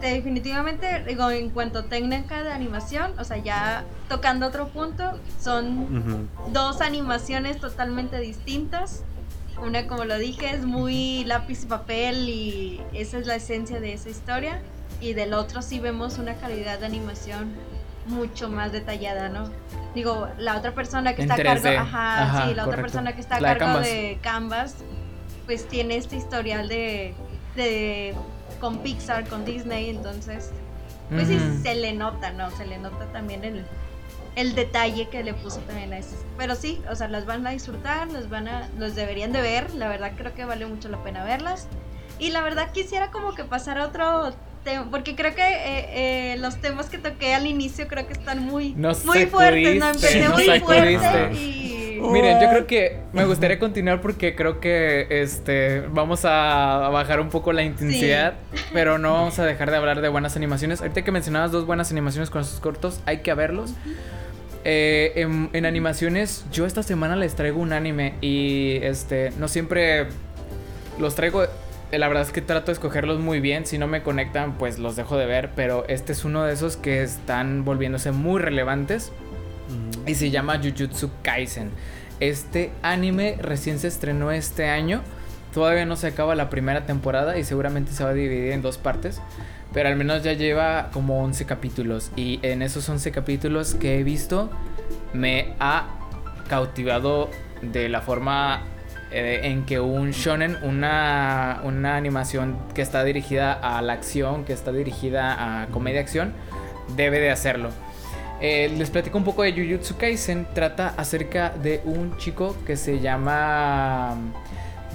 definitivamente 0.00 1.04
digo 1.06 1.30
en 1.30 1.50
cuanto 1.50 1.80
a 1.80 1.82
técnica 1.84 2.42
de 2.44 2.52
animación, 2.52 3.12
o 3.18 3.24
sea, 3.24 3.38
ya 3.38 3.84
tocando 4.08 4.46
otro 4.46 4.68
punto, 4.68 5.18
son 5.40 6.28
dos 6.52 6.80
animaciones 6.80 7.58
totalmente 7.58 8.20
distintas. 8.20 9.02
Una, 9.60 9.88
como 9.88 10.04
lo 10.04 10.16
dije, 10.18 10.50
es 10.54 10.64
muy 10.64 11.24
lápiz 11.24 11.64
y 11.64 11.66
papel 11.66 12.28
y 12.28 12.80
esa 12.92 13.18
es 13.18 13.26
la 13.26 13.34
esencia 13.34 13.80
de 13.80 13.92
esa 13.92 14.08
historia 14.08 14.60
y 15.00 15.14
del 15.14 15.34
otro 15.34 15.62
sí 15.62 15.78
vemos 15.78 16.18
una 16.18 16.34
calidad 16.34 16.78
de 16.78 16.86
animación 16.86 17.54
mucho 18.06 18.48
más 18.48 18.72
detallada, 18.72 19.28
¿no? 19.28 19.50
Digo, 19.94 20.28
la 20.38 20.56
otra 20.56 20.74
persona 20.74 21.14
que 21.14 21.22
está 21.22 21.34
a 21.34 21.36
cargo, 21.36 21.68
ajá, 21.68 22.46
sí, 22.46 22.54
la 22.54 22.66
otra 22.66 22.76
persona 22.82 23.14
que 23.14 23.20
está 23.20 23.36
a 23.36 23.40
cargo 23.40 23.80
de 23.80 24.18
Canvas, 24.22 24.76
pues 25.46 25.66
tiene 25.68 25.96
este 25.96 26.16
historial 26.16 26.68
de, 26.68 27.14
de 27.54 28.14
con 28.60 28.78
Pixar, 28.78 29.26
con 29.28 29.44
Disney, 29.44 29.90
entonces, 29.90 30.50
pues 31.10 31.28
sí 31.28 31.38
se 31.62 31.74
le 31.74 31.92
nota, 31.92 32.32
¿no? 32.32 32.50
Se 32.52 32.66
le 32.66 32.78
nota 32.78 33.06
también 33.12 33.44
el, 33.44 33.64
el 34.36 34.54
detalle 34.54 35.08
que 35.08 35.22
le 35.22 35.34
puso 35.34 35.60
también 35.60 35.92
a 35.92 35.98
eso. 35.98 36.16
Pero 36.36 36.54
sí, 36.54 36.82
o 36.90 36.94
sea, 36.94 37.08
las 37.08 37.24
van 37.24 37.46
a 37.46 37.50
disfrutar, 37.50 38.08
las 38.08 38.28
van 38.28 38.48
a, 38.48 38.68
los 38.78 38.94
deberían 38.94 39.32
de 39.32 39.42
ver, 39.42 39.74
la 39.74 39.88
verdad 39.88 40.12
creo 40.16 40.34
que 40.34 40.44
vale 40.44 40.66
mucho 40.66 40.88
la 40.88 41.02
pena 41.02 41.24
verlas. 41.24 41.68
Y 42.18 42.30
la 42.30 42.40
verdad 42.40 42.72
quisiera 42.72 43.10
como 43.10 43.34
que 43.34 43.44
pasar 43.44 43.78
a 43.78 43.86
otro 43.86 44.32
porque 44.90 45.14
creo 45.14 45.34
que 45.34 45.42
eh, 45.42 46.32
eh, 46.32 46.36
los 46.38 46.56
temas 46.56 46.88
que 46.88 46.98
toqué 46.98 47.34
al 47.34 47.46
inicio 47.46 47.88
creo 47.88 48.06
que 48.06 48.12
están 48.12 48.40
muy, 48.40 48.74
muy 48.74 49.26
fuertes, 49.26 49.78
¿no? 49.78 49.88
Empecé 49.88 50.28
muy 50.28 50.60
fuerte 50.60 51.34
y... 51.34 51.78
Miren, 52.00 52.40
yo 52.40 52.48
creo 52.48 52.66
que 52.66 53.00
me 53.12 53.24
gustaría 53.24 53.58
continuar 53.58 54.00
porque 54.00 54.34
creo 54.34 54.60
que 54.60 55.06
este 55.10 55.82
vamos 55.90 56.24
a 56.24 56.88
bajar 56.92 57.20
un 57.20 57.28
poco 57.28 57.52
la 57.52 57.62
intensidad, 57.62 58.34
pero 58.72 58.98
no 58.98 59.14
vamos 59.14 59.38
a 59.38 59.44
dejar 59.44 59.70
de 59.70 59.76
hablar 59.76 60.00
de 60.00 60.08
buenas 60.08 60.36
animaciones. 60.36 60.80
Ahorita 60.80 61.02
que 61.02 61.12
mencionabas 61.12 61.50
dos 61.50 61.66
buenas 61.66 61.90
animaciones 61.90 62.30
con 62.30 62.42
esos 62.42 62.60
cortos, 62.60 63.00
hay 63.04 63.18
que 63.18 63.34
verlos. 63.34 63.72
Eh, 64.64 65.12
en, 65.16 65.50
en, 65.52 65.66
animaciones, 65.66 66.44
yo 66.52 66.66
esta 66.66 66.82
semana 66.82 67.16
les 67.16 67.34
traigo 67.34 67.60
un 67.60 67.72
anime 67.72 68.14
y 68.20 68.78
este 68.82 69.32
no 69.38 69.48
siempre 69.48 70.08
los 70.98 71.14
traigo 71.14 71.46
la 71.90 72.08
verdad 72.08 72.24
es 72.24 72.32
que 72.32 72.42
trato 72.42 72.66
de 72.66 72.72
escogerlos 72.72 73.18
muy 73.18 73.40
bien. 73.40 73.64
Si 73.64 73.78
no 73.78 73.86
me 73.86 74.02
conectan, 74.02 74.58
pues 74.58 74.78
los 74.78 74.96
dejo 74.96 75.16
de 75.16 75.26
ver. 75.26 75.50
Pero 75.56 75.86
este 75.88 76.12
es 76.12 76.24
uno 76.24 76.44
de 76.44 76.52
esos 76.52 76.76
que 76.76 77.02
están 77.02 77.64
volviéndose 77.64 78.12
muy 78.12 78.40
relevantes. 78.40 79.12
Y 80.06 80.14
se 80.14 80.30
llama 80.30 80.60
Jujutsu 80.62 81.10
Kaisen. 81.22 81.70
Este 82.20 82.72
anime 82.82 83.36
recién 83.40 83.78
se 83.78 83.88
estrenó 83.88 84.30
este 84.32 84.68
año. 84.68 85.02
Todavía 85.54 85.86
no 85.86 85.96
se 85.96 86.08
acaba 86.08 86.34
la 86.34 86.50
primera 86.50 86.84
temporada 86.84 87.38
y 87.38 87.44
seguramente 87.44 87.92
se 87.92 88.04
va 88.04 88.10
a 88.10 88.14
dividir 88.14 88.52
en 88.52 88.62
dos 88.62 88.76
partes. 88.76 89.20
Pero 89.72 89.88
al 89.88 89.96
menos 89.96 90.22
ya 90.22 90.32
lleva 90.32 90.90
como 90.92 91.22
11 91.22 91.46
capítulos. 91.46 92.10
Y 92.16 92.40
en 92.42 92.62
esos 92.62 92.88
11 92.88 93.12
capítulos 93.12 93.74
que 93.74 93.98
he 93.98 94.02
visto, 94.04 94.50
me 95.12 95.54
ha 95.58 95.88
cautivado 96.48 97.30
de 97.62 97.88
la 97.88 98.00
forma 98.00 98.62
eh, 99.10 99.40
en 99.44 99.64
que 99.64 99.80
un 99.80 100.10
shonen, 100.10 100.58
una, 100.62 101.60
una 101.64 101.96
animación 101.96 102.58
que 102.74 102.82
está 102.82 103.04
dirigida 103.04 103.52
a 103.52 103.80
la 103.80 103.94
acción, 103.94 104.44
que 104.44 104.52
está 104.52 104.70
dirigida 104.70 105.62
a 105.62 105.66
comedia-acción, 105.68 106.32
debe 106.94 107.18
de 107.18 107.30
hacerlo. 107.30 107.70
Eh, 108.40 108.72
les 108.76 108.90
platico 108.90 109.18
un 109.18 109.24
poco 109.24 109.42
de 109.42 109.52
Jujutsu 109.52 109.96
Kaisen. 109.96 110.46
Trata 110.54 110.94
acerca 110.96 111.50
de 111.50 111.80
un 111.84 112.16
chico 112.18 112.54
que 112.66 112.76
se 112.76 113.00
llama 113.00 114.16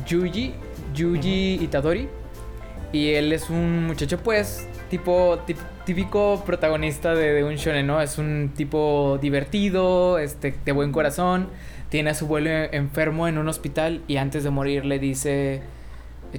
Yuji, 0.05 0.53
Yuji 0.93 1.59
Itadori. 1.61 2.07
Y 2.91 3.13
él 3.13 3.33
es 3.33 3.49
un 3.49 3.87
muchacho, 3.87 4.19
pues, 4.19 4.67
tipo, 4.91 5.39
típico 5.85 6.43
protagonista 6.45 7.15
de, 7.15 7.33
de, 7.33 7.43
un 7.43 7.55
shonen, 7.55 7.87
¿no? 7.87 7.99
Es 7.99 8.19
un 8.19 8.51
tipo 8.55 9.17
divertido, 9.19 10.19
este, 10.19 10.53
de 10.63 10.71
buen 10.71 10.91
corazón 10.91 11.47
tiene 11.93 12.09
a 12.09 12.15
su 12.15 12.25
abuelo 12.25 12.49
enfermo 12.49 13.27
en 13.27 13.37
un 13.37 13.47
hospital 13.47 14.01
y 14.07 14.17
antes 14.17 14.43
de 14.43 14.49
morir 14.49 14.83
le 14.83 14.97
dice, 14.97 15.61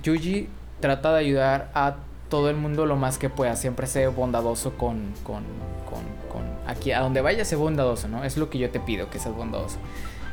Yuji, 0.03 0.49
trata 0.81 1.13
de 1.13 1.21
ayudar 1.21 1.71
a 1.75 1.95
todo 2.29 2.51
el 2.51 2.57
mundo 2.57 2.87
lo 2.87 2.97
más 2.97 3.19
que 3.19 3.31
pueda, 3.31 3.55
siempre 3.55 3.87
sé 3.87 4.09
bondadoso 4.09 4.73
con, 4.77 5.13
con, 5.23 5.45
con, 5.89 6.03
con, 6.29 6.43
aquí, 6.67 6.91
a 6.91 6.99
donde 6.99 7.21
vaya, 7.21 7.45
sé 7.45 7.55
bondadoso, 7.55 8.09
¿no? 8.09 8.25
Es 8.25 8.37
lo 8.37 8.51
que 8.51 8.59
yo 8.59 8.69
te 8.71 8.81
pido, 8.81 9.11
que 9.11 9.21
seas 9.21 9.37
bondadoso. 9.37 9.77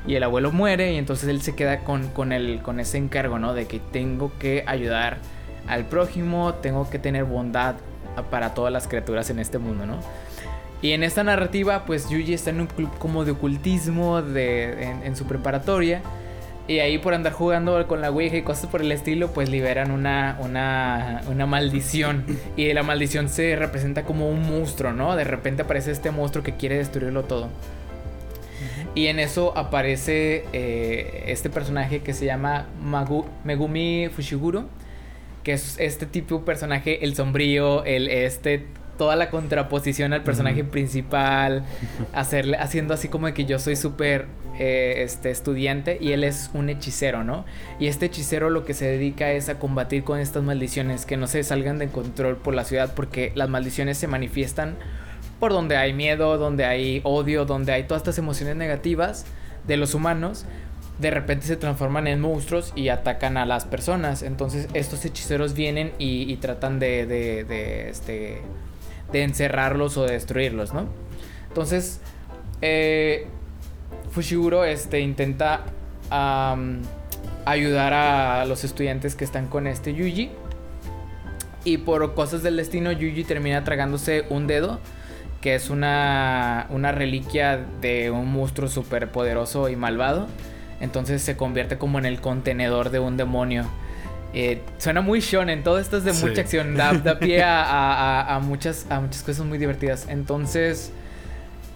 Y 0.07 0.15
el 0.15 0.23
abuelo 0.23 0.51
muere 0.51 0.91
y 0.91 0.97
entonces 0.97 1.29
él 1.29 1.43
se 1.43 1.53
queda 1.53 1.83
con, 1.83 2.07
con, 2.07 2.31
el, 2.31 2.63
con 2.63 2.79
ese 2.79 2.97
encargo, 2.97 3.37
¿no? 3.37 3.53
De 3.53 3.67
que 3.67 3.79
tengo 3.79 4.31
que 4.39 4.63
ayudar 4.65 5.19
al 5.67 5.85
prójimo, 5.85 6.55
tengo 6.63 6.89
que 6.89 6.97
tener 6.97 7.25
bondad 7.25 7.75
para 8.31 8.55
todas 8.55 8.73
las 8.73 8.87
criaturas 8.87 9.29
en 9.29 9.37
este 9.37 9.59
mundo, 9.59 9.85
¿no? 9.85 9.99
Y 10.81 10.93
en 10.93 11.03
esta 11.03 11.23
narrativa, 11.23 11.85
pues 11.85 12.09
Yuji 12.09 12.33
está 12.33 12.49
en 12.49 12.61
un 12.61 12.67
club 12.67 12.89
como 12.97 13.23
de 13.23 13.31
ocultismo 13.31 14.21
de, 14.21 14.83
en, 15.03 15.15
su 15.15 15.25
preparatoria. 15.25 16.01
Y 16.67 16.79
ahí 16.79 16.97
por 16.97 17.13
andar 17.13 17.33
jugando 17.33 17.85
con 17.87 18.01
la 18.01 18.09
Ouija 18.09 18.37
y 18.37 18.41
cosas 18.41 18.67
por 18.67 18.81
el 18.81 18.91
estilo, 18.91 19.31
pues 19.31 19.49
liberan 19.49 19.91
una, 19.91 20.37
una, 20.39 21.21
una 21.29 21.45
maldición. 21.45 22.25
Y 22.57 22.73
la 22.73 22.81
maldición 22.81 23.29
se 23.29 23.55
representa 23.55 24.03
como 24.03 24.29
un 24.29 24.41
monstruo, 24.41 24.91
¿no? 24.91 25.15
De 25.15 25.23
repente 25.23 25.63
aparece 25.63 25.91
este 25.91 26.09
monstruo 26.09 26.43
que 26.43 26.55
quiere 26.55 26.77
destruirlo 26.77 27.23
todo. 27.23 27.49
Y 28.95 29.07
en 29.07 29.19
eso 29.19 29.55
aparece 29.55 30.45
eh, 30.51 31.25
este 31.27 31.49
personaje 31.49 31.99
que 31.99 32.13
se 32.13 32.25
llama 32.25 32.67
Megumi 33.43 34.09
Fushiguro. 34.13 34.65
Que 35.43 35.53
es 35.53 35.79
este 35.79 36.05
tipo 36.05 36.37
de 36.37 36.45
personaje, 36.45 37.03
el 37.03 37.15
sombrío, 37.15 37.83
el 37.83 38.07
este 38.09 38.67
toda 39.01 39.15
la 39.15 39.31
contraposición 39.31 40.13
al 40.13 40.21
personaje 40.21 40.63
principal, 40.63 41.63
hacerle, 42.13 42.57
haciendo 42.57 42.93
así 42.93 43.07
como 43.07 43.25
de 43.25 43.33
que 43.33 43.45
yo 43.45 43.57
soy 43.57 43.75
súper 43.75 44.27
eh, 44.59 44.97
este, 44.97 45.31
estudiante 45.31 45.97
y 45.99 46.11
él 46.11 46.23
es 46.23 46.51
un 46.53 46.69
hechicero, 46.69 47.23
¿no? 47.23 47.43
Y 47.79 47.87
este 47.87 48.05
hechicero 48.05 48.51
lo 48.51 48.63
que 48.63 48.75
se 48.75 48.85
dedica 48.85 49.31
es 49.31 49.49
a 49.49 49.57
combatir 49.57 50.03
con 50.03 50.19
estas 50.19 50.43
maldiciones, 50.43 51.07
que 51.07 51.17
no 51.17 51.25
se 51.25 51.41
salgan 51.41 51.79
de 51.79 51.87
control 51.87 52.37
por 52.37 52.53
la 52.53 52.63
ciudad, 52.63 52.93
porque 52.95 53.31
las 53.33 53.49
maldiciones 53.49 53.97
se 53.97 54.05
manifiestan 54.05 54.75
por 55.39 55.51
donde 55.51 55.77
hay 55.77 55.93
miedo, 55.93 56.37
donde 56.37 56.65
hay 56.65 57.01
odio, 57.03 57.45
donde 57.45 57.71
hay 57.71 57.85
todas 57.85 58.01
estas 58.01 58.19
emociones 58.19 58.55
negativas 58.55 59.25
de 59.65 59.77
los 59.77 59.95
humanos, 59.95 60.45
de 60.99 61.09
repente 61.09 61.47
se 61.47 61.57
transforman 61.57 62.05
en 62.05 62.21
monstruos 62.21 62.71
y 62.75 62.89
atacan 62.89 63.37
a 63.37 63.47
las 63.47 63.65
personas. 63.65 64.21
Entonces 64.21 64.67
estos 64.75 65.03
hechiceros 65.05 65.55
vienen 65.55 65.91
y, 65.97 66.35
tratan 66.35 66.77
de, 66.77 67.07
de, 67.07 67.43
de, 67.45 67.89
este, 67.89 68.41
de 69.11 69.23
encerrarlos 69.23 69.97
o 69.97 70.05
de 70.05 70.13
destruirlos, 70.13 70.73
¿no? 70.73 70.87
Entonces, 71.47 71.99
eh, 72.61 73.27
Fushiguro 74.11 74.65
este, 74.65 74.99
intenta 74.99 75.63
ayudar 77.45 77.93
a 77.93 78.45
los 78.45 78.63
estudiantes 78.63 79.15
que 79.15 79.23
están 79.23 79.47
con 79.47 79.67
este 79.67 79.93
Yuji. 79.93 80.29
Y 81.63 81.77
por 81.77 82.13
cosas 82.15 82.43
del 82.43 82.57
destino, 82.57 82.91
Yuji 82.91 83.23
termina 83.23 83.63
tragándose 83.63 84.25
un 84.29 84.47
dedo, 84.47 84.79
que 85.41 85.55
es 85.55 85.69
una, 85.69 86.67
una 86.69 86.91
reliquia 86.91 87.65
de 87.81 88.11
un 88.11 88.31
monstruo 88.31 88.67
súper 88.67 89.11
poderoso 89.11 89.69
y 89.69 89.75
malvado. 89.75 90.27
Entonces 90.79 91.21
se 91.21 91.37
convierte 91.37 91.77
como 91.77 91.99
en 91.99 92.05
el 92.05 92.19
contenedor 92.19 92.89
de 92.89 92.99
un 92.99 93.15
demonio. 93.15 93.65
Eh, 94.33 94.61
suena 94.77 95.01
muy 95.01 95.19
shonen, 95.19 95.63
todo 95.63 95.77
esto 95.77 95.97
es 95.97 96.03
de 96.05 96.13
mucha 96.13 96.41
acción, 96.41 96.75
da, 96.75 97.19
pie 97.19 97.43
a, 97.45 98.39
muchas, 98.41 98.85
a 98.89 98.99
muchas 99.01 99.23
cosas 99.23 99.45
muy 99.45 99.57
divertidas. 99.57 100.07
Entonces, 100.09 100.91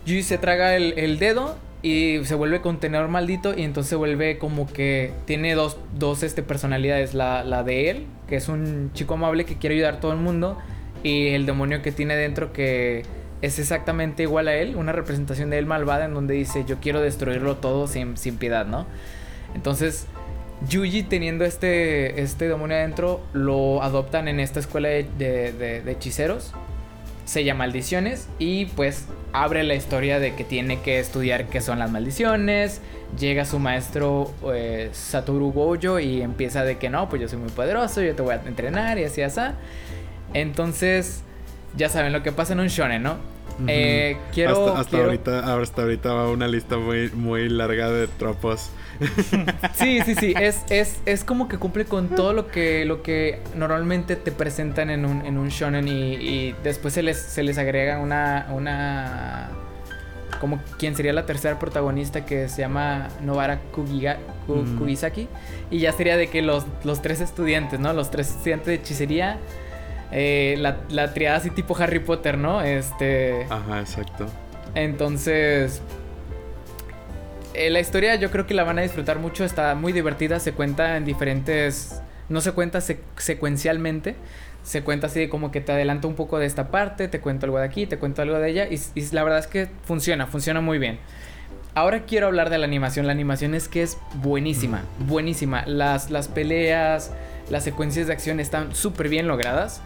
Yuji 0.05 0.23
se 0.23 0.37
traga 0.37 0.75
el, 0.75 1.19
dedo 1.19 1.57
y 1.81 2.23
se 2.23 2.35
vuelve 2.35 2.61
contenedor 2.61 3.09
maldito 3.09 3.53
y 3.57 3.63
entonces 3.63 3.89
se 3.89 3.95
vuelve 3.95 4.37
como 4.37 4.71
que 4.71 5.11
tiene 5.25 5.53
dos, 5.53 5.77
dos 5.93 6.23
este, 6.23 6.43
personalidades, 6.43 7.13
la, 7.13 7.43
la, 7.43 7.63
de 7.63 7.89
él, 7.89 8.05
que 8.27 8.37
es 8.37 8.47
un 8.47 8.91
chico 8.93 9.15
amable 9.15 9.45
que 9.45 9.57
quiere 9.57 9.75
ayudar 9.75 9.95
a 9.95 9.99
todo 9.99 10.13
el 10.13 10.19
mundo, 10.19 10.57
y 11.03 11.27
el 11.29 11.45
demonio 11.45 11.81
que 11.81 11.91
tiene 11.91 12.15
dentro 12.15 12.53
que 12.53 13.03
es 13.41 13.59
exactamente 13.59 14.23
igual 14.23 14.47
a 14.47 14.55
él, 14.55 14.75
una 14.75 14.91
representación 14.91 15.49
de 15.49 15.59
él 15.59 15.65
malvada 15.65 16.05
en 16.05 16.13
donde 16.13 16.33
dice 16.33 16.63
yo 16.65 16.77
quiero 16.79 17.01
destruirlo 17.01 17.57
todo 17.57 17.87
sin, 17.87 18.17
sin 18.17 18.37
piedad, 18.37 18.65
¿no? 18.65 18.87
Entonces 19.53 20.07
Yuji 20.69 21.03
teniendo 21.03 21.45
este, 21.45 22.21
este 22.21 22.47
demonio 22.47 22.77
adentro, 22.77 23.21
lo 23.33 23.83
adoptan 23.83 24.27
en 24.27 24.39
esta 24.39 24.59
escuela 24.59 24.89
de, 24.89 25.03
de, 25.17 25.91
hechiceros. 25.91 26.53
Se 27.25 27.43
llama 27.43 27.65
Maldiciones 27.65 28.27
y 28.37 28.65
pues 28.67 29.05
abre 29.33 29.63
la 29.63 29.73
historia 29.73 30.19
de 30.19 30.35
que 30.35 30.43
tiene 30.43 30.81
que 30.81 30.99
estudiar 30.99 31.47
qué 31.47 31.59
son 31.59 31.79
las 31.79 31.91
maldiciones. 31.91 32.81
Llega 33.19 33.45
su 33.45 33.59
maestro 33.59 34.31
eh, 34.53 34.89
Satoru 34.93 35.51
Gojo 35.51 35.99
y 35.99 36.21
empieza 36.21 36.63
de 36.63 36.77
que 36.77 36.89
no, 36.89 37.09
pues 37.09 37.21
yo 37.21 37.27
soy 37.27 37.39
muy 37.39 37.49
poderoso, 37.49 38.01
yo 38.01 38.15
te 38.15 38.21
voy 38.21 38.35
a 38.35 38.41
entrenar 38.45 38.99
y 38.99 39.05
así 39.05 39.21
así. 39.21 39.41
Entonces, 40.33 41.23
ya 41.75 41.89
saben 41.89 42.13
lo 42.13 42.21
que 42.23 42.31
pasa 42.31 42.53
en 42.53 42.59
un 42.59 42.67
shonen, 42.67 43.03
¿no? 43.03 43.34
Eh, 43.67 44.17
quiero, 44.33 44.75
hasta, 44.75 44.97
ahorita, 44.97 45.59
hasta 45.61 45.81
ahorita 45.83 46.13
va 46.13 46.29
una 46.29 46.47
lista 46.47 46.77
muy, 46.77 47.09
muy 47.11 47.49
larga 47.49 47.89
de 47.89 48.07
tropos 48.07 48.69
Sí, 49.75 49.99
sí, 50.05 50.15
sí. 50.15 50.33
Es, 50.39 50.63
es, 50.69 50.99
es 51.05 51.23
como 51.23 51.47
que 51.47 51.57
cumple 51.57 51.85
con 51.85 52.09
todo 52.09 52.33
lo 52.33 52.47
que, 52.47 52.85
lo 52.85 53.01
que 53.01 53.41
normalmente 53.55 54.15
te 54.15 54.31
presentan 54.31 54.89
en 54.89 55.05
un, 55.05 55.25
en 55.25 55.37
un 55.37 55.49
shonen 55.49 55.87
y, 55.87 56.53
después 56.63 56.93
se 56.93 57.03
les, 57.03 57.17
se 57.17 57.43
les 57.43 57.57
agrega 57.57 57.99
una, 57.99 58.47
una... 58.51 59.49
Como 60.39 60.59
quien 60.77 60.95
sería 60.95 61.13
la 61.13 61.25
tercera 61.25 61.57
protagonista 61.59 62.25
que 62.25 62.49
se 62.49 62.61
llama 62.61 63.07
Novara 63.21 63.59
Kugiga, 63.71 64.17
mm. 64.47 64.77
Kugisaki. 64.77 65.27
Y 65.71 65.79
ya 65.79 65.91
sería 65.93 66.17
de 66.17 66.27
que 66.27 66.41
los, 66.41 66.65
los 66.83 67.01
tres 67.01 67.21
estudiantes, 67.21 67.79
¿no? 67.79 67.93
Los 67.93 68.11
tres 68.11 68.29
estudiantes 68.29 68.67
de 68.67 68.73
hechicería. 68.75 69.39
Eh, 70.17 70.55
la, 70.59 70.77
la 70.89 71.13
triada 71.13 71.35
así 71.35 71.49
tipo 71.49 71.75
Harry 71.77 71.99
Potter, 71.99 72.37
¿no? 72.37 72.61
Este... 72.61 73.45
Ajá, 73.49 73.81
exacto. 73.81 74.27
Entonces, 74.73 75.81
eh, 77.53 77.69
la 77.69 77.81
historia 77.81 78.15
yo 78.15 78.31
creo 78.31 78.47
que 78.47 78.53
la 78.53 78.63
van 78.63 78.79
a 78.79 78.81
disfrutar 78.81 79.19
mucho, 79.19 79.43
está 79.43 79.75
muy 79.75 79.91
divertida, 79.91 80.39
se 80.39 80.53
cuenta 80.53 80.95
en 80.95 81.03
diferentes... 81.03 82.01
No 82.29 82.39
se 82.39 82.53
cuenta 82.53 82.79
secuencialmente, 82.81 84.15
se 84.63 84.83
cuenta 84.83 85.07
así 85.07 85.27
como 85.27 85.51
que 85.51 85.59
te 85.59 85.73
adelanto 85.73 86.07
un 86.07 86.15
poco 86.15 86.39
de 86.39 86.45
esta 86.45 86.71
parte, 86.71 87.09
te 87.09 87.19
cuento 87.19 87.45
algo 87.45 87.59
de 87.59 87.65
aquí, 87.65 87.85
te 87.85 87.97
cuento 87.97 88.21
algo 88.21 88.39
de 88.39 88.49
ella 88.49 88.67
y, 88.69 88.79
la 89.11 89.21
verdad 89.21 89.39
es 89.39 89.47
que 89.47 89.67
funciona, 89.83 90.27
funciona 90.27 90.61
muy 90.61 90.79
bien. 90.79 90.97
Ahora 91.75 92.03
quiero 92.05 92.27
hablar 92.27 92.49
de 92.49 92.57
la 92.57 92.65
animación. 92.65 93.05
La 93.05 93.11
animación 93.11 93.53
es 93.53 93.67
que 93.67 93.83
es 93.83 93.97
buenísima, 94.15 94.83
buenísima. 94.99 95.65
Las, 95.65 96.09
las 96.09 96.29
peleas, 96.29 97.11
las 97.49 97.65
secuencias 97.65 98.07
de 98.07 98.13
acción 98.13 98.39
están 98.39 98.73
súper 98.73 99.09
bien 99.09 99.27
logradas. 99.27 99.81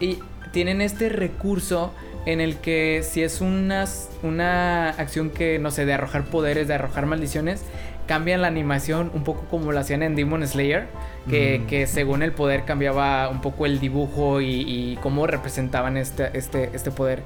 Y 0.00 0.18
tienen 0.52 0.80
este 0.80 1.08
recurso 1.08 1.92
en 2.26 2.40
el 2.40 2.56
que 2.56 3.02
si 3.08 3.22
es 3.22 3.40
una, 3.40 3.86
una 4.22 4.90
acción 4.90 5.30
que, 5.30 5.58
no 5.58 5.70
sé, 5.70 5.86
de 5.86 5.94
arrojar 5.94 6.24
poderes, 6.24 6.68
de 6.68 6.74
arrojar 6.74 7.06
maldiciones, 7.06 7.62
cambian 8.06 8.42
la 8.42 8.48
animación 8.48 9.10
un 9.14 9.24
poco 9.24 9.44
como 9.50 9.72
lo 9.72 9.78
hacían 9.78 10.02
en 10.02 10.16
Demon 10.16 10.46
Slayer, 10.46 10.88
que, 11.28 11.62
que 11.68 11.86
según 11.86 12.22
el 12.22 12.32
poder 12.32 12.64
cambiaba 12.64 13.28
un 13.28 13.40
poco 13.40 13.66
el 13.66 13.78
dibujo 13.78 14.40
y, 14.40 14.98
cómo 15.02 15.26
representaban 15.26 15.96
este, 15.96 16.30
este, 16.36 16.70
este 16.74 16.90
poder. 16.90 17.22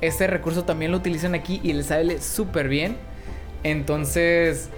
Este 0.00 0.26
recurso 0.26 0.64
también 0.64 0.90
lo 0.90 0.98
utilizan 0.98 1.34
aquí 1.34 1.60
y 1.62 1.72
les 1.72 1.86
sale 1.86 2.20
súper 2.20 2.68
bien. 2.68 2.96
Entonces, 3.62 4.68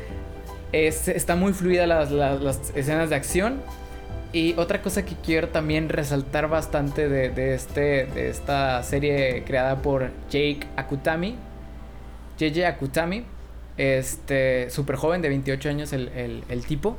está 0.73 1.35
muy 1.35 1.53
fluida 1.53 1.87
las, 1.87 2.13
las 2.13 2.73
escenas 2.77 3.11
de 3.11 3.17
acción 3.17 3.61
y 4.37 4.55
otra 4.59 4.83
cosa 4.83 5.03
que 5.07 5.15
quiero 5.15 5.49
también 5.49 5.89
resaltar 5.89 6.47
bastante 6.47 7.09
de, 7.09 7.55
este, 7.55 8.05
de 8.05 8.29
esta 8.29 8.83
serie 8.83 9.45
creada 9.47 9.81
por 9.81 10.11
Jake 10.29 10.61
Akutami, 10.77 11.37
JJ 12.39 12.67
Akutami, 12.67 13.25
este, 13.79 14.69
súper 14.69 14.97
joven, 14.97 15.23
de 15.23 15.31
28 15.31 15.71
años 15.71 15.95
el, 15.95 16.65
tipo. 16.69 16.99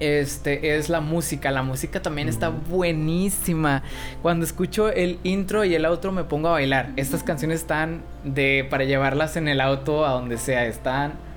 Este 0.00 0.76
es 0.76 0.88
la 0.88 1.00
música, 1.00 1.52
la 1.52 1.62
música 1.62 2.02
también 2.02 2.28
está 2.28 2.48
buenísima. 2.48 3.84
Cuando 4.20 4.44
escucho 4.44 4.90
el 4.90 5.20
intro 5.22 5.64
y 5.64 5.76
el 5.76 5.84
outro 5.84 6.10
me 6.10 6.24
pongo 6.24 6.48
a 6.48 6.52
bailar. 6.52 6.90
Estas 6.96 7.22
canciones 7.22 7.60
están 7.60 8.02
de 8.24 8.66
para 8.68 8.82
llevarlas 8.82 9.36
en 9.36 9.46
el 9.46 9.60
auto 9.60 10.04
a 10.04 10.10
donde 10.10 10.36
sea, 10.38 10.66
están 10.66 11.27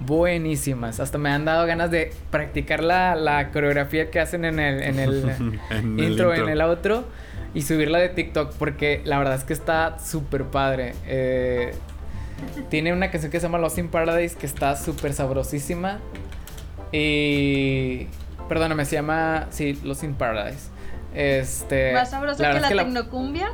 buenísimas. 0.00 1.00
Hasta 1.00 1.18
me 1.18 1.30
han 1.30 1.44
dado 1.44 1.66
ganas 1.66 1.90
de 1.90 2.12
practicar 2.30 2.82
la, 2.82 3.50
coreografía 3.52 4.10
que 4.10 4.20
hacen 4.20 4.44
en 4.44 4.58
el, 4.58 4.82
en 4.82 4.98
el, 4.98 5.38
intro, 5.98 6.34
en 6.34 6.48
el 6.48 6.60
outro 6.60 7.04
y 7.54 7.62
subirla 7.62 7.98
de 7.98 8.10
TikTok 8.10 8.54
porque 8.54 9.02
la 9.04 9.18
verdad 9.18 9.34
es 9.34 9.44
que 9.44 9.52
está 9.52 9.98
súper 9.98 10.44
padre. 10.44 10.94
Eh, 11.06 11.72
tiene 12.68 12.92
una 12.92 13.10
canción 13.10 13.30
que 13.30 13.38
se 13.38 13.46
llama 13.46 13.58
Lost 13.58 13.78
in 13.78 13.88
Paradise 13.88 14.36
que 14.36 14.46
está 14.46 14.76
súper 14.76 15.12
sabrosísima. 15.12 16.00
Y. 16.92 18.06
Perdóname, 18.48 18.84
se 18.84 18.96
llama. 18.96 19.46
Sí, 19.50 19.78
Lost 19.84 20.04
in 20.04 20.14
Paradise. 20.14 20.70
Este. 21.14 21.92
¿Más 21.92 22.10
sabrosa 22.10 22.50
que 22.52 22.60
la, 22.60 22.68
tecnocumbia? 22.68 23.52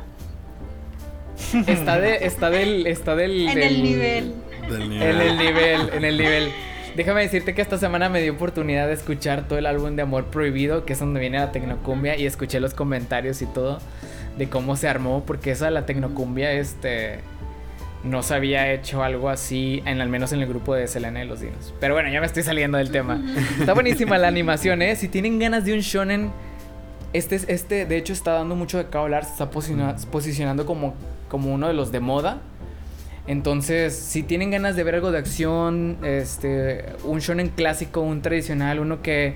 Está, 1.67 1.99
de, 1.99 2.25
está 2.25 2.49
del. 2.49 2.87
Está 2.87 3.15
del. 3.15 3.47
En 3.49 3.61
el 3.61 3.83
nivel. 3.83 4.33
En 4.75 5.21
el 5.21 5.37
nivel, 5.37 5.89
en 5.93 6.05
el 6.05 6.17
nivel. 6.17 6.51
Déjame 6.95 7.21
decirte 7.21 7.53
que 7.53 7.61
esta 7.61 7.77
semana 7.77 8.09
me 8.09 8.21
dio 8.21 8.33
oportunidad 8.33 8.87
de 8.87 8.93
escuchar 8.93 9.47
todo 9.47 9.59
el 9.59 9.67
álbum 9.67 9.95
de 9.95 10.01
Amor 10.01 10.25
Prohibido, 10.25 10.83
que 10.83 10.93
es 10.93 10.99
donde 10.99 11.19
viene 11.19 11.37
la 11.37 11.51
tecnocumbia, 11.51 12.17
y 12.17 12.25
escuché 12.25 12.59
los 12.59 12.73
comentarios 12.73 13.41
y 13.41 13.45
todo 13.45 13.79
de 14.37 14.49
cómo 14.49 14.75
se 14.75 14.87
armó, 14.87 15.23
porque 15.25 15.51
esa 15.51 15.69
la 15.69 15.85
tecnocumbia, 15.85 16.51
este, 16.53 17.19
no 18.03 18.23
se 18.23 18.35
había 18.35 18.71
hecho 18.71 19.03
algo 19.03 19.29
así, 19.29 19.81
en, 19.85 20.01
al 20.01 20.09
menos 20.09 20.31
en 20.31 20.41
el 20.41 20.47
grupo 20.47 20.75
de 20.75 20.87
Selena 20.87 21.23
y 21.23 21.27
los 21.27 21.41
Dinos. 21.41 21.73
Pero 21.79 21.93
bueno, 21.93 22.09
ya 22.09 22.19
me 22.19 22.25
estoy 22.25 22.43
saliendo 22.43 22.77
del 22.77 22.91
tema. 22.91 23.21
Está 23.59 23.73
buenísima 23.73 24.17
la 24.17 24.27
animación, 24.27 24.81
¿eh? 24.81 24.95
Si 24.95 25.07
tienen 25.07 25.39
ganas 25.39 25.65
de 25.65 25.73
un 25.73 25.79
shonen, 25.79 26.31
este, 27.13 27.35
este 27.47 27.85
de 27.85 27.97
hecho 27.97 28.13
está 28.13 28.33
dando 28.33 28.55
mucho 28.55 28.77
de 28.77 28.87
qué 28.87 28.97
hablar, 28.97 29.25
se 29.25 29.31
está 29.31 29.49
posicionando 29.49 30.65
como, 30.65 30.95
como 31.27 31.53
uno 31.53 31.67
de 31.67 31.73
los 31.73 31.91
de 31.91 31.99
moda. 31.99 32.41
Entonces, 33.27 33.93
si 33.93 34.23
tienen 34.23 34.51
ganas 34.51 34.75
de 34.75 34.83
ver 34.83 34.95
algo 34.95 35.11
de 35.11 35.17
acción, 35.17 35.97
este, 36.03 36.85
un 37.03 37.19
shonen 37.19 37.49
clásico, 37.49 38.01
un 38.01 38.21
tradicional, 38.21 38.79
uno 38.79 39.01
que 39.01 39.35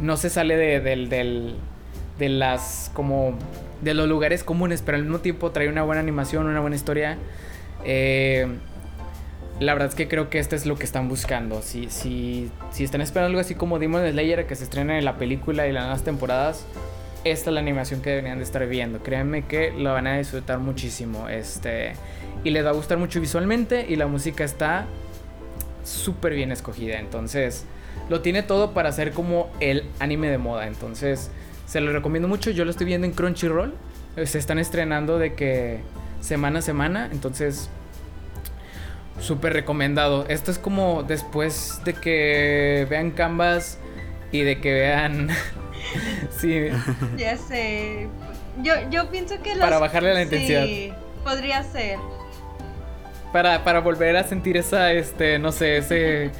no 0.00 0.16
se 0.16 0.30
sale 0.30 0.56
de, 0.56 0.80
de 0.80 2.28
las 2.28 2.90
como 2.94 3.34
de 3.82 3.94
los 3.94 4.08
lugares 4.08 4.44
comunes, 4.44 4.80
pero 4.82 4.96
al 4.96 5.02
mismo 5.02 5.18
tiempo 5.18 5.50
trae 5.50 5.68
una 5.68 5.82
buena 5.82 6.00
animación, 6.00 6.46
una 6.46 6.60
buena 6.60 6.76
historia. 6.76 7.18
Eh, 7.84 8.46
la 9.58 9.74
verdad 9.74 9.88
es 9.88 9.94
que 9.94 10.08
creo 10.08 10.30
que 10.30 10.38
esto 10.38 10.56
es 10.56 10.64
lo 10.64 10.76
que 10.76 10.84
están 10.84 11.08
buscando. 11.08 11.62
Si, 11.62 11.88
si, 11.90 12.50
si 12.70 12.84
están 12.84 13.00
esperando 13.00 13.28
algo 13.28 13.40
así 13.40 13.54
como 13.54 13.78
Demon 13.78 14.08
Slayer 14.08 14.46
que 14.46 14.54
se 14.54 14.64
estrena 14.64 14.98
en 14.98 15.04
la 15.04 15.18
película 15.18 15.66
y 15.66 15.72
las 15.72 15.82
nuevas 15.82 16.04
temporadas, 16.04 16.64
esta 17.24 17.50
es 17.50 17.54
la 17.54 17.60
animación 17.60 18.02
que 18.02 18.10
deberían 18.10 18.38
de 18.38 18.44
estar 18.44 18.66
viendo. 18.66 19.02
Créanme 19.02 19.42
que 19.42 19.72
lo 19.72 19.92
van 19.92 20.06
a 20.06 20.18
disfrutar 20.18 20.58
muchísimo. 20.58 21.28
Este 21.28 21.92
y 22.44 22.50
les 22.50 22.64
va 22.64 22.70
a 22.70 22.72
gustar 22.72 22.98
mucho 22.98 23.20
visualmente 23.20 23.86
y 23.88 23.96
la 23.96 24.06
música 24.06 24.44
está 24.44 24.86
súper 25.84 26.34
bien 26.34 26.52
escogida. 26.52 26.98
Entonces, 26.98 27.64
lo 28.08 28.20
tiene 28.20 28.42
todo 28.42 28.72
para 28.72 28.90
ser 28.92 29.12
como 29.12 29.50
el 29.60 29.84
anime 29.98 30.30
de 30.30 30.38
moda. 30.38 30.66
Entonces, 30.66 31.30
se 31.66 31.80
lo 31.80 31.92
recomiendo 31.92 32.28
mucho. 32.28 32.50
Yo 32.50 32.64
lo 32.64 32.70
estoy 32.70 32.86
viendo 32.86 33.06
en 33.06 33.12
Crunchyroll. 33.12 33.74
Se 34.24 34.38
están 34.38 34.58
estrenando 34.58 35.18
de 35.18 35.34
que 35.34 35.80
semana 36.20 36.60
a 36.60 36.62
semana. 36.62 37.08
Entonces, 37.12 37.68
súper 39.20 39.52
recomendado. 39.52 40.26
Esto 40.28 40.50
es 40.50 40.58
como 40.58 41.02
después 41.02 41.80
de 41.84 41.94
que 41.94 42.86
vean 42.90 43.12
Canvas 43.12 43.78
y 44.30 44.42
de 44.42 44.60
que 44.60 44.72
vean... 44.72 45.28
sí. 46.38 46.68
Ya 47.16 47.36
sé. 47.36 48.08
Yo, 48.62 48.74
yo 48.90 49.10
pienso 49.10 49.40
que... 49.42 49.56
Para 49.56 49.78
bajarle 49.78 50.14
la 50.14 50.22
intensidad. 50.22 50.64
Sí, 50.64 50.92
podría 51.24 51.62
ser 51.62 51.98
para, 53.32 53.64
para 53.64 53.80
volver 53.80 54.16
a 54.16 54.24
sentir 54.24 54.56
esa, 54.56 54.92
este, 54.92 55.38
no 55.38 55.52
sé, 55.52 55.78
ese, 55.78 56.30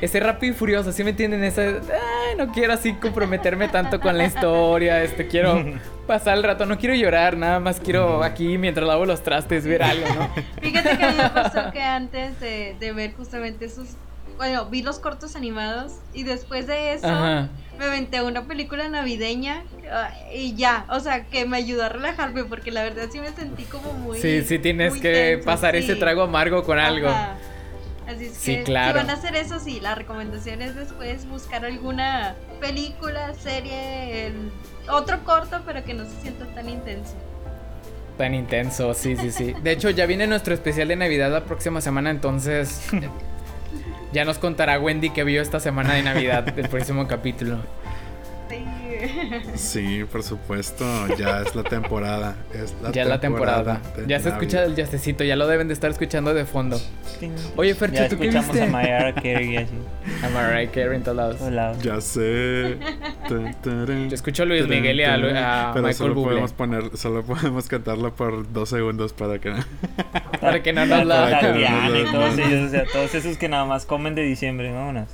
ese 0.00 0.20
rápido 0.20 0.52
y 0.52 0.56
furioso, 0.56 0.92
¿sí 0.92 1.04
me 1.04 1.10
entienden? 1.10 1.44
Esa, 1.44 1.62
ay, 1.62 2.36
no 2.36 2.52
quiero 2.52 2.72
así 2.72 2.94
comprometerme 2.94 3.68
tanto 3.68 4.00
con 4.00 4.18
la 4.18 4.24
historia, 4.24 5.02
este, 5.02 5.28
quiero 5.28 5.64
pasar 6.06 6.36
el 6.36 6.42
rato, 6.42 6.66
no 6.66 6.78
quiero 6.78 6.94
llorar, 6.94 7.36
nada 7.36 7.60
más 7.60 7.80
quiero 7.80 8.22
aquí 8.22 8.58
mientras 8.58 8.86
lavo 8.86 9.06
los 9.06 9.22
trastes 9.22 9.66
ver 9.66 9.82
algo, 9.82 10.06
¿no? 10.14 10.28
Fíjate 10.60 10.96
que 10.96 11.04
a 11.04 11.10
mí 11.10 11.16
me 11.16 11.30
pasó 11.30 11.70
que 11.72 11.82
antes 11.82 12.38
de, 12.40 12.76
de 12.78 12.92
ver 12.92 13.14
justamente 13.14 13.66
esos, 13.66 13.96
bueno, 14.36 14.66
vi 14.66 14.82
los 14.82 14.98
cortos 14.98 15.36
animados 15.36 15.92
y 16.12 16.22
después 16.24 16.66
de 16.66 16.94
eso 16.94 17.06
Ajá. 17.08 17.48
me 17.78 17.84
aventé 17.86 18.22
una 18.22 18.44
película 18.46 18.88
navideña 18.88 19.64
ah, 19.90 20.10
y 20.34 20.54
ya, 20.54 20.86
o 20.90 21.00
sea, 21.00 21.26
que 21.26 21.44
me 21.46 21.56
ayudó 21.56 21.84
a 21.84 21.88
relajarme 21.88 22.44
porque 22.44 22.70
la 22.70 22.82
verdad 22.82 23.08
sí 23.10 23.20
me 23.20 23.30
sentí 23.30 23.64
como 23.64 23.92
muy... 23.92 24.18
Sí, 24.18 24.42
sí 24.42 24.58
tienes 24.58 24.94
que 24.94 25.32
tenso, 25.36 25.44
pasar 25.44 25.72
sí. 25.74 25.80
ese 25.80 25.96
trago 25.96 26.22
amargo 26.22 26.62
con 26.64 26.78
algo. 26.78 27.08
Así 28.08 28.24
es 28.26 28.34
Sí, 28.34 28.56
que 28.56 28.62
claro. 28.64 28.98
si 29.00 29.06
van 29.06 29.10
a 29.10 29.18
hacer 29.18 29.36
eso, 29.36 29.60
sí, 29.60 29.78
la 29.80 29.94
recomendación 29.94 30.60
es 30.60 30.74
después 30.74 31.26
buscar 31.28 31.64
alguna 31.64 32.34
película, 32.60 33.32
serie, 33.34 34.26
el- 34.26 34.50
otro 34.90 35.22
corto, 35.24 35.62
pero 35.64 35.84
que 35.84 35.94
no 35.94 36.04
se 36.04 36.20
sienta 36.20 36.44
tan 36.54 36.68
intenso. 36.68 37.14
Tan 38.18 38.34
intenso, 38.34 38.92
sí, 38.92 39.16
sí, 39.16 39.30
sí. 39.30 39.54
De 39.62 39.72
hecho, 39.72 39.88
ya 39.90 40.04
viene 40.06 40.26
nuestro 40.26 40.52
especial 40.52 40.88
de 40.88 40.96
Navidad 40.96 41.30
la 41.30 41.44
próxima 41.44 41.80
semana, 41.80 42.10
entonces 42.10 42.82
ya 44.12 44.24
nos 44.24 44.38
contará 44.38 44.78
Wendy 44.78 45.10
que 45.10 45.24
vio 45.24 45.40
esta 45.42 45.60
semana 45.60 45.94
de 45.94 46.02
Navidad 46.02 46.44
del 46.44 46.68
próximo 46.68 47.06
capítulo. 47.08 47.58
Sí. 49.54 50.04
Por 50.10 50.22
supuesto. 50.22 50.84
Ya 51.18 51.40
es 51.42 51.54
la 51.54 51.62
temporada. 51.64 52.36
Es 52.54 52.74
la 52.82 52.90
ya 52.92 53.04
la 53.04 53.20
temporada. 53.20 53.80
Ya 54.06 54.18
se 54.20 54.28
escucha 54.30 54.58
Navidad. 54.58 54.64
el 54.64 54.76
yacecito, 54.76 55.24
ya 55.24 55.36
lo 55.36 55.46
deben 55.46 55.68
de 55.68 55.74
estar 55.74 55.90
escuchando 55.90 56.34
de 56.34 56.44
fondo. 56.44 56.80
Oye, 57.56 57.74
Fercho, 57.74 57.96
ya 58.02 58.08
¿tú 58.08 58.18
qué 58.18 58.28
escuchamos 58.28 58.52
viste? 58.52 58.68
a 58.68 58.70
Mariah 58.70 59.14
Carey 59.14 59.56
así. 59.56 59.72
A 60.24 60.28
Mariah 60.30 60.70
Carey 60.70 60.96
en 60.96 61.02
todos 61.02 61.40
lados. 61.52 61.82
Ya 61.82 62.00
sé. 62.00 62.76
Yo 63.28 64.14
escucho 64.14 64.42
a 64.42 64.46
Luis 64.46 64.66
Miguel 64.68 65.00
y 65.00 65.04
a, 65.04 65.16
Lu- 65.16 65.28
a 65.28 65.70
Pero 65.72 65.86
Michael 65.86 65.94
solo 65.94 66.14
Bublé. 66.14 66.28
podemos 66.30 66.52
poner, 66.52 66.96
solo 66.96 67.22
podemos 67.24 67.68
cantarlo 67.68 68.14
por 68.14 68.52
dos 68.52 68.68
segundos 68.68 69.12
para 69.12 69.38
que 69.38 69.52
Para 70.40 70.62
que 70.62 70.72
no 70.72 70.84
nos 70.86 71.06
la... 71.06 71.24
Para 71.24 71.40
que 71.40 71.46
no 71.46 71.52
Tatiana 71.52 71.88
nos 71.88 71.98
y 71.98 72.04
la- 72.04 72.12
todos 72.12 72.38
ellos, 72.38 72.66
o 72.66 72.70
sea, 72.70 72.84
todos 72.92 73.14
esos 73.14 73.36
que 73.38 73.48
nada 73.48 73.64
más 73.64 73.86
comen 73.86 74.14
de 74.14 74.22
diciembre, 74.22 74.72
vámonos. 74.72 75.08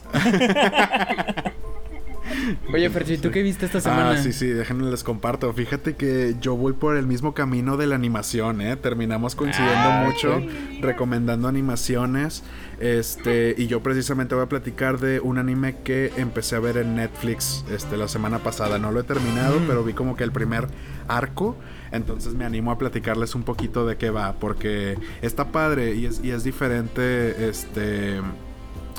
Oye, 2.73 2.91
Fercho, 2.91 3.13
¿y 3.15 3.19
tú 3.19 3.31
qué 3.31 3.43
viste 3.43 3.67
esta 3.67 3.81
semana? 3.81 4.11
Ah, 4.11 4.17
sí, 4.23 4.33
sí, 4.33 4.47
déjenme 4.47 4.91
les 4.91 5.05
comparto. 5.05 5.53
Fíjate 5.53 5.95
que 5.97 6.37
yo 6.41 6.57
voy 6.57 6.73
por 6.73 6.97
el 6.97 7.07
mismo 7.07 7.35
camino 7.35 7.77
de 7.77 7.87
la 7.87 7.95
animación, 7.97 8.61
¿eh? 8.61 8.77
Terminamos 8.77 9.35
coincidiendo 9.35 9.79
Ah, 9.89 10.05
mucho, 10.07 10.43
recomendando 10.81 11.49
animaciones. 11.49 12.43
Este, 12.81 13.55
y 13.59 13.67
yo 13.67 13.83
precisamente 13.83 14.35
voy 14.35 14.45
a 14.45 14.49
platicar 14.49 14.99
de 15.01 15.19
un 15.21 15.39
anime 15.39 15.77
que 15.83 16.13
empecé 16.17 16.55
a 16.57 16.61
ver 16.61 16.77
en 16.77 16.95
Netflix 16.95 17.65
este, 17.71 17.97
la 17.97 18.07
semana 18.09 18.39
pasada. 18.39 18.79
No 18.79 18.93
lo 18.93 19.01
he 19.01 19.05
terminado, 19.05 19.59
Mm. 19.61 19.65
pero 19.67 19.83
vi 19.85 19.93
como 19.95 20.17
que 20.17 20.25
el 20.25 20.33
primer 20.33 20.69
arco. 21.09 21.57
Entonces 21.91 22.35
me 22.35 22.45
animo 22.45 22.71
a 22.71 22.79
platicarles 22.79 23.35
un 23.35 23.43
poquito 23.45 23.87
de 23.87 23.97
qué 23.97 24.11
va, 24.11 24.35
porque 24.35 24.97
está 25.23 25.47
padre 25.53 25.95
y 25.95 26.05
es, 26.07 26.21
y 26.23 26.31
es 26.31 26.45
diferente, 26.45 27.49
este 27.49 28.21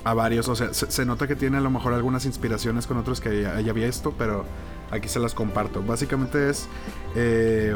a 0.03 0.13
varios, 0.13 0.47
o 0.47 0.55
sea, 0.55 0.73
se, 0.73 0.89
se 0.91 1.05
nota 1.05 1.27
que 1.27 1.35
tiene 1.35 1.57
a 1.57 1.61
lo 1.61 1.69
mejor 1.69 1.93
algunas 1.93 2.25
inspiraciones 2.25 2.87
con 2.87 2.97
otros 2.97 3.19
que 3.21 3.41
ya, 3.41 3.59
ya 3.61 3.71
había 3.71 3.85
visto, 3.87 4.13
pero 4.17 4.45
aquí 4.91 5.07
se 5.09 5.19
las 5.19 5.33
comparto. 5.33 5.83
Básicamente 5.83 6.49
es, 6.49 6.67
eh, 7.15 7.75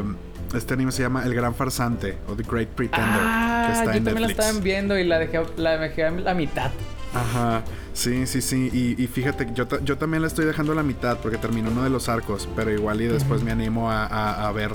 este 0.54 0.74
anime 0.74 0.90
se 0.92 1.02
llama 1.02 1.24
El 1.24 1.34
Gran 1.34 1.54
Farsante 1.54 2.16
o 2.28 2.34
The 2.34 2.42
Great 2.44 2.68
Pretender, 2.68 3.12
que 3.20 3.26
Ah, 3.26 3.68
está 3.72 3.84
yo 3.84 3.90
en 3.98 4.04
también 4.04 4.22
la 4.22 4.28
Netflix. 4.28 4.46
estaba 4.46 4.64
viendo 4.64 4.98
y 4.98 5.04
la 5.04 5.18
dejé, 5.18 5.42
la 5.56 5.76
dejé 5.78 6.04
a 6.04 6.10
la 6.10 6.34
mitad. 6.34 6.70
Ajá, 7.14 7.62
sí, 7.92 8.26
sí, 8.26 8.40
sí, 8.42 8.70
y, 8.72 9.00
y 9.00 9.06
fíjate, 9.06 9.48
yo, 9.54 9.66
yo 9.84 9.98
también 9.98 10.22
la 10.22 10.26
estoy 10.26 10.46
dejando 10.46 10.72
a 10.72 10.74
la 10.74 10.82
mitad 10.82 11.18
porque 11.18 11.36
terminó 11.38 11.70
uno 11.70 11.84
de 11.84 11.90
los 11.90 12.08
arcos, 12.08 12.48
pero 12.56 12.72
igual 12.72 13.00
y 13.02 13.06
después 13.06 13.42
me 13.44 13.52
animo 13.52 13.90
a, 13.90 14.04
a- 14.06 14.48
a 14.48 14.52
ver 14.52 14.72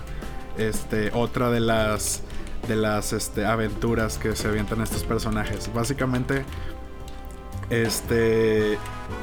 este, 0.58 1.12
otra 1.14 1.50
de 1.50 1.60
las, 1.60 2.22
de 2.68 2.76
las 2.78 3.12
este, 3.12 3.46
aventuras 3.46 4.18
que 4.18 4.36
se 4.38 4.48
avientan 4.48 4.80
estos 4.82 5.04
personajes. 5.04 5.70
Básicamente, 5.74 6.46
este, 7.70 8.78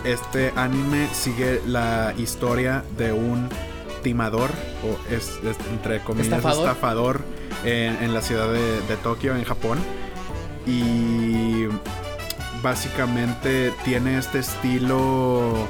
este 0.05 0.53
anime 0.57 1.09
sigue 1.13 1.61
la 1.67 2.15
historia 2.17 2.85
de 2.97 3.13
un 3.13 3.49
timador, 4.03 4.51
o 4.85 5.13
es, 5.13 5.39
es, 5.45 5.57
entre 5.71 6.01
comillas, 6.03 6.29
¿Estafador? 6.29 6.69
estafador, 6.69 7.21
en, 7.65 7.97
en 8.03 8.15
la 8.15 8.23
ciudad 8.23 8.53
de, 8.53 8.81
de 8.83 8.97
Tokio, 9.03 9.35
en 9.37 9.45
Japón. 9.45 9.79
Y 10.67 11.67
básicamente 12.63 13.73
tiene 13.85 14.19
este 14.19 14.41
estilo. 14.41 15.67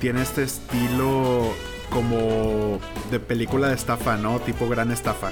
Tiene 0.00 0.22
este 0.22 0.42
estilo 0.42 1.52
como 1.90 2.78
de 3.10 3.18
película 3.18 3.68
de 3.68 3.74
estafa, 3.74 4.16
¿no? 4.16 4.38
Tipo 4.40 4.68
gran 4.68 4.92
estafa. 4.92 5.30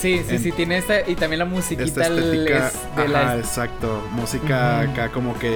Sí, 0.00 0.22
sí, 0.26 0.36
En- 0.36 0.42
sí, 0.42 0.52
tiene 0.52 0.78
esta 0.78 1.08
y 1.08 1.14
también 1.14 1.40
la 1.40 1.44
musiquita 1.44 1.84
Esta 1.84 2.06
estética. 2.06 2.68
es 2.68 2.96
de 2.96 3.02
ajá, 3.02 3.08
la 3.08 3.36
exacto. 3.38 4.02
Música 4.12 4.80
acá 4.80 5.10
como 5.10 5.38
que. 5.38 5.50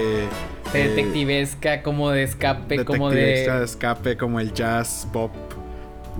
de 0.72 0.84
eh, 0.84 0.88
detectivesca, 0.88 1.82
como 1.82 2.10
de 2.10 2.24
escape, 2.24 2.84
como 2.84 3.08
detectivesca 3.10 3.52
de... 3.54 3.58
de 3.60 3.64
escape, 3.64 4.16
como 4.18 4.40
el 4.40 4.52
jazz 4.52 5.08
pop. 5.12 5.32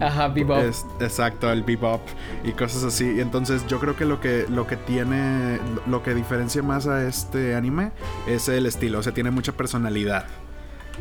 Ajá, 0.00 0.28
bebop. 0.28 0.58
Es- 0.58 0.84
exacto, 1.00 1.52
el 1.52 1.62
bebop 1.62 2.00
y 2.44 2.52
cosas 2.52 2.82
así. 2.84 3.12
Y 3.16 3.20
entonces 3.20 3.64
yo 3.68 3.78
creo 3.78 3.94
que 3.94 4.04
lo 4.06 4.20
que 4.20 4.46
lo 4.48 4.66
que 4.66 4.76
tiene 4.76 5.58
lo 5.87 6.02
que 6.02 6.14
diferencia 6.14 6.62
más 6.62 6.87
a 6.87 7.06
este 7.06 7.54
anime 7.54 7.90
es 8.26 8.48
el 8.48 8.64
estilo, 8.66 8.98
o 9.00 9.02
sea, 9.02 9.12
tiene 9.12 9.30
mucha 9.30 9.52
personalidad. 9.52 10.24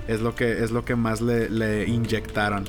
Es 0.07 0.19
lo 0.21 0.36
que 0.36 0.63
es 0.63 0.71
lo 0.71 0.83
que 0.86 0.95
más 0.95 1.21
le, 1.21 1.49
le 1.49 1.86
inyectaron. 1.86 2.65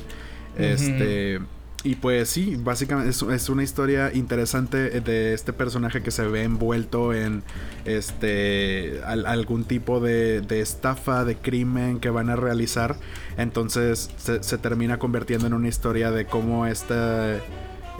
Este 0.57 1.39
y 1.85 1.95
pues 1.95 2.29
sí, 2.29 2.57
básicamente 2.57 3.11
es, 3.11 3.49
una 3.49 3.63
historia 3.63 4.11
interesante 4.13 4.99
de 5.01 5.33
este 5.33 5.53
personaje 5.53 6.01
que 6.01 6.09
se 6.11 6.23
ve 6.27 6.43
envuelto 6.43 7.13
en 7.13 7.43
este 7.85 9.01
al- 9.05 9.25
algún 9.27 9.65
tipo 9.65 9.99
de, 9.99 10.43
estafa, 10.49 11.23
de 11.23 11.35
crimen 11.37 11.99
que 11.99 12.09
van 12.09 12.29
a 12.29 12.35
realizar. 12.35 12.95
Entonces 13.37 14.09
se, 14.17 14.41
se 14.43 14.57
termina 14.57 14.97
convirtiendo 14.97 15.45
en 15.45 15.53
una 15.53 15.67
historia 15.67 16.09
de 16.09 16.25
cómo 16.25 16.65
este 16.65 16.95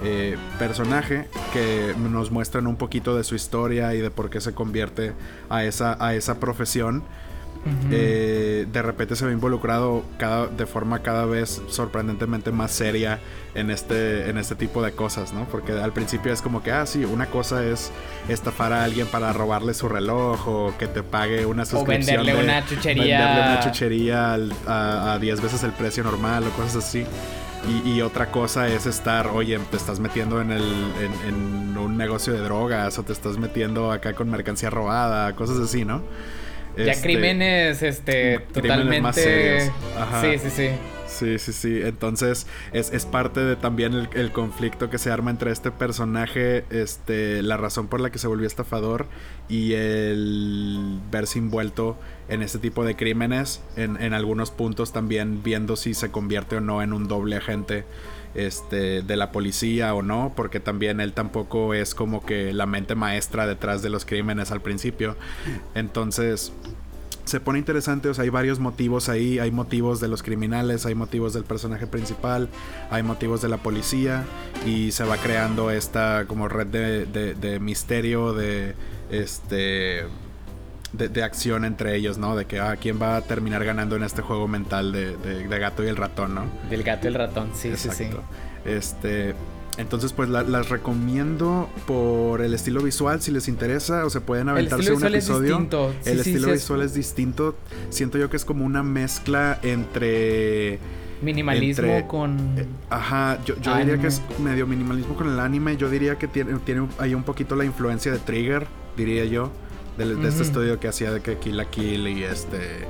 eh, 0.04 0.36
personaje 0.60 1.28
que 1.54 1.94
nos 2.12 2.32
muestran 2.32 2.68
un 2.68 2.76
poquito 2.76 3.16
de 3.16 3.24
su 3.24 3.36
historia 3.36 3.94
y 3.94 4.02
de 4.02 4.12
por 4.12 4.30
qué 4.30 4.42
se 4.42 4.54
convierte 4.54 5.14
a 5.50 5.64
esa, 5.64 6.04
a 6.04 6.16
esa 6.16 6.40
profesión. 6.40 7.04
Eh, 7.92 8.68
de 8.72 8.82
repente 8.82 9.16
se 9.16 9.26
ve 9.26 9.32
involucrado 9.34 10.04
cada, 10.20 10.48
de 10.48 10.66
forma 10.68 11.00
cada 11.00 11.26
vez 11.26 11.62
sorprendentemente 11.70 12.52
más 12.52 12.72
seria 12.72 13.20
en 13.56 13.72
este, 13.72 14.30
en 14.30 14.38
este 14.38 14.54
tipo 14.56 14.84
de 14.84 14.92
cosas, 14.92 15.34
¿no? 15.34 15.46
Porque 15.46 15.72
al 15.72 15.92
principio 15.92 16.32
es 16.32 16.42
como 16.42 16.62
que, 16.62 16.72
ah, 16.72 16.86
sí, 16.86 17.06
una 17.06 17.26
cosa 17.28 17.64
es 17.66 17.92
estafar 18.30 18.72
a 18.74 18.84
alguien 18.84 19.08
para 19.08 19.34
robarle 19.34 19.74
su 19.74 19.88
reloj 19.90 20.48
o 20.48 20.74
que 20.78 20.88
te 20.88 21.02
pague 21.04 21.46
una 21.46 21.64
o 21.64 21.66
suscripción. 21.66 22.18
venderle 22.18 22.34
de- 22.36 22.44
una 22.44 22.66
chuchería. 22.68 23.04
venderle 23.26 23.52
una 23.54 23.60
chuchería 23.62 24.34
al- 24.34 24.54
a, 24.68 25.14
a 25.14 25.20
10 25.20 25.42
veces 25.42 25.64
el 25.64 25.72
precio 25.72 26.04
normal 26.04 26.44
o 26.46 26.50
cosas 26.52 26.76
así. 26.86 27.06
Y, 27.68 27.90
y 27.94 28.02
otra 28.04 28.30
cosa 28.30 28.68
es 28.68 28.86
estar, 28.86 29.26
oye, 29.28 29.58
te 29.72 29.78
estás 29.78 30.00
metiendo 30.00 30.40
en, 30.40 30.52
el, 30.52 30.62
en, 31.02 31.30
en 31.34 31.78
un 31.78 31.98
negocio 31.98 32.32
de 32.34 32.40
drogas 32.42 33.00
o 33.00 33.04
te 33.04 33.12
estás 33.12 33.40
metiendo 33.40 33.92
acá 33.92 34.14
con 34.14 34.30
mercancía 34.30 34.70
robada, 34.70 35.34
cosas 35.36 35.58
así, 35.58 35.84
¿no? 35.84 36.04
Ya 36.78 36.92
Este, 36.92 37.04
crímenes, 37.04 37.82
este, 37.82 38.46
crímenes 38.54 38.54
totalmente... 38.54 39.02
más 39.02 39.16
serios. 39.16 39.72
Ajá. 39.98 40.22
Sí, 40.22 40.38
sí, 40.40 40.50
sí. 40.50 40.70
Sí, 41.08 41.40
sí, 41.40 41.54
sí. 41.54 41.80
Entonces 41.84 42.48
es, 42.74 42.92
es 42.92 43.06
parte 43.06 43.40
de 43.40 43.56
también 43.56 43.94
el, 43.94 44.10
el 44.16 44.32
conflicto 44.32 44.90
que 44.90 44.98
se 44.98 45.12
arma 45.12 45.32
entre 45.32 45.52
este 45.52 45.72
personaje, 45.72 46.66
este, 46.72 47.42
la 47.42 47.58
razón 47.58 47.88
por 47.88 48.02
la 48.02 48.10
que 48.10 48.18
se 48.20 48.28
volvió 48.28 48.48
estafador 48.48 49.08
y 49.48 49.74
el 49.74 51.00
verse 51.12 51.40
envuelto 51.40 51.98
en 52.28 52.42
este 52.42 52.58
tipo 52.60 52.84
de 52.84 52.96
crímenes, 52.96 53.62
en, 53.78 54.02
en 54.02 54.14
algunos 54.14 54.52
puntos 54.52 54.92
también 54.92 55.42
viendo 55.44 55.76
si 55.76 55.94
se 55.94 56.12
convierte 56.12 56.58
o 56.58 56.62
no 56.62 56.82
en 56.82 56.92
un 56.92 57.08
doble 57.08 57.38
agente 57.38 57.86
este, 58.36 59.02
de 59.02 59.16
la 59.16 59.32
policía 59.32 59.94
o 59.94 60.02
no, 60.02 60.34
porque 60.36 60.60
también 60.60 61.00
él 61.00 61.14
tampoco 61.14 61.74
es 61.74 61.96
como 61.96 62.26
que 62.26 62.54
la 62.54 62.66
mente 62.66 62.96
maestra 62.96 63.48
detrás 63.48 63.82
de 63.82 63.90
los 63.90 64.06
crímenes 64.06 64.52
al 64.52 64.62
principio. 64.62 65.16
Entonces 65.74 66.52
se 67.26 67.40
pone 67.40 67.58
interesante, 67.58 68.08
o 68.08 68.14
sea, 68.14 68.24
hay 68.24 68.30
varios 68.30 68.60
motivos 68.60 69.10
ahí, 69.10 69.40
hay 69.40 69.50
motivos 69.50 70.00
de 70.00 70.08
los 70.08 70.22
criminales, 70.22 70.86
hay 70.86 70.94
motivos 70.94 71.34
del 71.34 71.44
personaje 71.44 71.88
principal, 71.88 72.50
hay 72.92 73.02
motivos 73.02 73.42
de 73.42 73.50
la 73.50 73.58
policía 73.58 74.24
y 74.64 74.92
se 74.92 75.04
va 75.06 75.18
creando 75.18 75.72
esta 75.72 76.26
como 76.28 76.48
red 76.48 76.68
de, 76.68 77.06
de- 77.08 77.34
de 77.34 77.60
misterio, 77.60 78.34
de 78.34 78.76
este... 79.10 80.04
De, 80.98 81.10
de 81.10 81.24
acción 81.24 81.66
entre 81.66 81.96
ellos, 81.96 82.18
¿no? 82.18 82.36
De 82.36 82.46
que, 82.46 82.60
ah, 82.60 82.76
¿quién 82.80 83.02
va 83.02 83.18
a 83.18 83.22
terminar 83.22 83.64
ganando 83.66 83.96
en 83.96 84.04
este 84.04 84.22
juego 84.22 84.48
mental 84.48 84.92
de, 84.92 85.18
de- 85.18 85.48
de 85.48 85.60
gato 85.60 85.84
y 85.84 85.88
el 85.88 85.96
ratón, 85.98 86.36
¿no? 86.36 86.46
Del 86.70 86.84
gato 86.84 87.06
y 87.06 87.10
el 87.10 87.14
ratón, 87.16 87.50
sí, 87.54 87.72
sí, 87.76 87.90
sí. 87.92 88.04
Exacto. 88.04 88.24
Este. 88.66 89.36
entonces, 89.78 90.14
pues 90.14 90.30
la- 90.30 90.44
las 90.44 90.70
recomiendo 90.70 91.70
por 91.86 92.42
el 92.42 92.54
estilo 92.54 92.82
visual, 92.82 93.22
si 93.22 93.32
les 93.32 93.48
interesa, 93.48 94.06
o 94.06 94.10
se 94.10 94.22
pueden 94.22 94.48
El 94.48 94.54
aventarse 94.54 94.84
estilo 94.94 94.96
un 94.96 95.02
visual 95.02 95.16
es 95.16 95.24
episodio. 95.26 95.50
distinto. 95.50 95.94
Sí, 96.02 96.10
el 96.12 96.16
sí, 96.24 96.30
estilo 96.30 96.48
sí, 96.48 96.54
es 96.54 96.60
visual 96.62 96.82
es 96.82 96.94
distinto. 96.94 97.56
Siento 97.90 98.18
yo 98.18 98.30
que 98.30 98.38
es 98.38 98.46
como 98.46 98.64
una 98.66 98.84
mezcla 98.84 99.60
entre. 99.64 100.80
Minimalismo 101.22 101.86
entre- 101.88 102.08
con. 102.08 102.38
eh, 102.58 102.66
Ajá, 102.90 103.40
yo, 103.46 103.56
yo 103.62 103.76
diría 103.78 103.98
que 103.98 104.08
es 104.08 104.22
medio 104.44 104.66
minimalismo 104.68 105.16
con 105.16 105.30
el 105.30 105.40
anime. 105.40 105.76
Yo 105.78 105.90
diría 105.90 106.16
que 106.18 106.28
tiene, 106.28 106.58
tiene 106.60 106.88
ahí 107.00 107.14
un 107.14 107.24
poquito 107.24 107.56
la 107.56 107.66
influencia 107.66 108.12
de 108.12 108.20
Trigger, 108.20 108.68
diría 108.98 109.26
yo. 109.26 109.52
De, 109.98 110.06
de 110.06 110.14
este 110.28 110.42
Ujú. 110.42 110.42
estudio 110.44 110.80
que 110.80 110.88
hacía 110.88 111.12
de 111.12 111.22
que 111.22 111.38
Kill 111.38 111.58
la 111.58 111.66
Kill 111.66 112.08
y 112.08 112.24
este. 112.24 112.86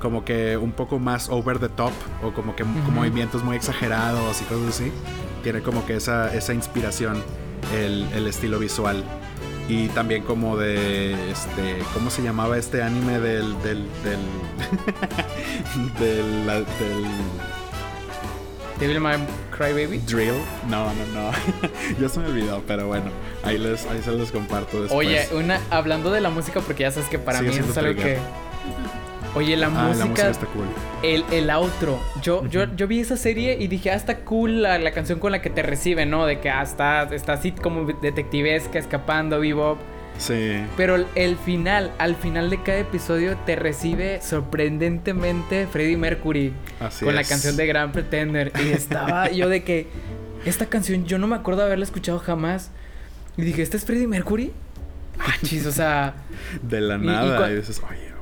Como 0.00 0.24
que 0.24 0.56
un 0.56 0.72
poco 0.72 0.98
más 0.98 1.28
over 1.28 1.58
the 1.58 1.68
top. 1.68 1.92
O 2.22 2.32
como 2.32 2.54
que 2.56 2.62
con 2.64 2.76
Ujú. 2.80 2.90
movimientos 2.92 3.42
muy 3.44 3.56
exagerados 3.56 4.40
y 4.40 4.44
cosas 4.44 4.68
así. 4.68 4.92
Tiene 5.42 5.60
como 5.62 5.86
que 5.86 5.96
esa, 5.96 6.34
esa 6.34 6.52
inspiración, 6.54 7.22
el, 7.74 8.06
el 8.14 8.26
estilo 8.26 8.58
visual. 8.58 9.04
Y 9.68 9.88
también 9.88 10.22
como 10.24 10.56
de 10.56 11.30
este. 11.30 11.78
¿Cómo 11.94 12.10
se 12.10 12.22
llamaba 12.22 12.56
este 12.58 12.82
anime 12.82 13.18
del. 13.20 13.52
del. 13.62 13.86
del. 14.02 14.18
del, 15.98 16.46
del 16.46 16.64
Devil 18.78 19.00
May 19.00 19.16
Cry 19.50 19.72
Baby. 19.72 19.98
Drill. 20.06 20.34
No, 20.68 20.86
no, 20.94 21.06
no. 21.14 21.30
ya 22.00 22.08
se 22.08 22.20
me 22.20 22.26
olvidó, 22.26 22.62
pero 22.66 22.86
bueno. 22.86 23.10
Ahí, 23.42 23.58
les, 23.58 23.86
ahí 23.86 24.00
se 24.02 24.12
los 24.12 24.30
comparto 24.30 24.82
después. 24.82 25.06
Oye, 25.06 25.28
una, 25.32 25.60
hablando 25.70 26.10
de 26.10 26.20
la 26.20 26.30
música, 26.30 26.60
porque 26.60 26.82
ya 26.84 26.90
sabes 26.90 27.08
que 27.08 27.18
para 27.18 27.38
Sigue 27.38 27.50
mí 27.50 27.56
eso 27.58 27.70
es 27.70 27.78
algo 27.78 27.92
trigger. 27.92 28.16
que. 28.16 29.38
Oye, 29.38 29.56
la 29.56 29.66
ah, 29.66 29.70
música. 29.70 29.98
la 29.98 30.06
música 30.06 30.30
está 30.30 30.46
cool. 30.46 30.66
El, 31.02 31.24
el 31.32 31.50
outro. 31.50 32.00
Yo, 32.22 32.46
yo, 32.46 32.64
yo 32.74 32.86
vi 32.86 33.00
esa 33.00 33.16
serie 33.16 33.56
y 33.60 33.66
dije, 33.68 33.90
ah, 33.90 33.94
está 33.94 34.18
cool 34.20 34.62
la, 34.62 34.78
la 34.78 34.92
canción 34.92 35.18
con 35.18 35.32
la 35.32 35.42
que 35.42 35.50
te 35.50 35.62
recibe, 35.62 36.06
¿no? 36.06 36.26
De 36.26 36.40
que 36.40 36.48
ah, 36.50 36.62
está, 36.62 37.02
está 37.14 37.34
así 37.34 37.52
como 37.52 37.84
detectivesca, 37.84 38.78
escapando, 38.78 39.40
bebop. 39.40 39.78
Sí. 40.18 40.58
Pero 40.76 40.96
el, 41.14 41.36
final, 41.36 41.92
al 41.98 42.16
final 42.16 42.50
de 42.50 42.60
cada 42.62 42.78
episodio, 42.78 43.36
te 43.46 43.56
recibe 43.56 44.20
sorprendentemente 44.20 45.66
Freddie 45.70 45.96
Mercury 45.96 46.52
Así 46.80 47.04
con 47.04 47.14
la 47.14 47.24
canción 47.24 47.56
de 47.56 47.66
Gran 47.66 47.92
Pretender. 47.92 48.52
Y 48.64 48.68
estaba 48.70 49.30
yo 49.30 49.48
de 49.48 49.62
que 49.62 49.86
esta 50.44 50.66
canción 50.66 51.04
yo 51.06 51.18
no 51.18 51.26
me 51.26 51.36
acuerdo 51.36 51.62
haberla 51.62 51.84
escuchado 51.84 52.18
jamás. 52.18 52.70
Y 53.36 53.42
dije, 53.42 53.62
¿este 53.62 53.76
es 53.76 53.84
Freddie 53.84 54.06
Mercury? 54.08 54.52
Ah, 55.20 55.34
chis, 55.44 55.66
o 55.66 55.72
sea. 55.72 56.14
De 56.62 56.80
la 56.80 56.96
Y- 56.96 57.02
y 57.02 57.06
nada. 57.06 57.38
cua- 57.40 57.52
Y, 57.52 57.56
dices, 57.56 57.80
oye, 57.88 58.12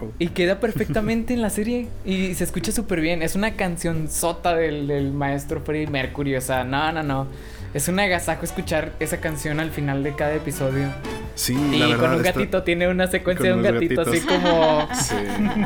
wow. 0.00 0.12
Y 0.18 0.28
queda 0.28 0.58
perfectamente 0.60 1.34
en 1.34 1.42
la 1.42 1.50
serie. 1.50 1.88
Y 2.04 2.34
se 2.34 2.44
escucha 2.44 2.72
súper 2.72 3.00
bien. 3.02 3.22
Es 3.22 3.34
una 3.34 3.54
canción 3.56 4.08
sota 4.10 4.54
del, 4.56 4.86
del 4.86 5.12
maestro 5.12 5.60
Freddie 5.60 5.88
Mercury. 5.88 6.36
O 6.36 6.40
sea, 6.40 6.64
no, 6.64 6.90
no, 6.92 7.02
no. 7.02 7.26
Es 7.74 7.88
un 7.88 7.98
agasajo 8.00 8.44
escuchar 8.44 8.92
esa 9.00 9.18
canción 9.20 9.60
al 9.60 9.70
final 9.70 10.02
de 10.02 10.14
cada 10.14 10.34
episodio. 10.34 10.88
Sí, 11.34 11.54
Y 11.54 11.78
la 11.78 11.96
con 11.96 12.10
un 12.10 12.16
está- 12.24 12.32
gatito, 12.32 12.62
tiene 12.62 12.88
una 12.88 13.06
secuencia 13.06 13.48
de 13.50 13.54
un 13.54 13.62
gatito 13.62 14.02
así 14.02 14.20
como 14.20 14.86
Sí. 14.94 15.14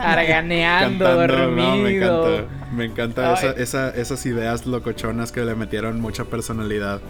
arganeando, 0.00 1.04
Cantando, 1.04 1.36
no, 1.36 1.50
me 1.50 1.62
dormido. 1.62 2.28
encanta. 2.36 2.54
Me 2.74 2.84
encanta 2.84 3.34
esa- 3.34 3.52
esa- 3.52 3.90
esas 3.90 4.26
ideas 4.26 4.66
locochonas 4.66 5.32
que 5.32 5.40
le 5.44 5.54
metieron 5.54 6.00
mucha 6.00 6.24
personalidad 6.24 7.00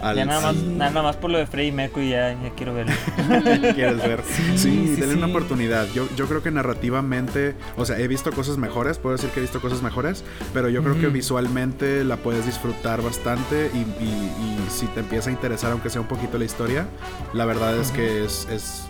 al. 0.00 0.16
Ya 0.16 0.24
nada 0.24 0.40
más, 0.40 0.56
al- 0.56 0.78
nada 0.78 1.02
más 1.02 1.16
por 1.16 1.30
lo 1.30 1.38
de 1.38 1.46
Freddie 1.46 1.72
Mercury 1.72 2.10
ya, 2.10 2.32
ya 2.32 2.50
quiero 2.56 2.74
verlo. 2.74 2.92
quieres 3.74 3.98
ver. 3.98 4.22
Sí, 4.26 4.42
Sí, 4.58 4.94
sí, 4.94 5.00
denle 5.00 5.16
una 5.16 5.26
sí. 5.26 5.32
oportunidad. 5.32 5.86
Yo, 5.94 6.08
yo 6.16 6.26
creo 6.26 6.42
que 6.42 6.50
narrativamente, 6.50 7.54
o 7.76 7.84
sea, 7.84 7.98
he 7.98 8.08
visto 8.08 8.30
cosas 8.32 8.56
mejores, 8.58 8.98
puedo 8.98 9.16
decir 9.16 9.30
que 9.30 9.40
he 9.40 9.42
visto 9.42 9.60
cosas 9.60 9.82
mejores, 9.82 10.24
pero 10.54 10.68
yo 10.68 10.82
creo 10.82 10.94
que 10.98 11.06
Ujú. 11.06 11.14
visualmente 11.14 12.04
la 12.04 12.16
puedes 12.16 12.46
disfrutar 12.46 13.02
bastante 13.02 13.70
y, 13.74 13.78
y- 13.78 14.32
y 14.66 14.70
si 14.70 14.86
te 14.86 15.00
empieza 15.00 15.30
a 15.30 15.32
interesar, 15.32 15.72
aunque 15.72 15.90
sea 15.90 16.00
un 16.00 16.08
poquito 16.08 16.38
la 16.38 16.44
historia, 16.44 16.86
la 17.32 17.44
verdad 17.44 17.76
es 17.76 17.90
que 17.90 18.24
es, 18.24 18.46
es 18.50 18.84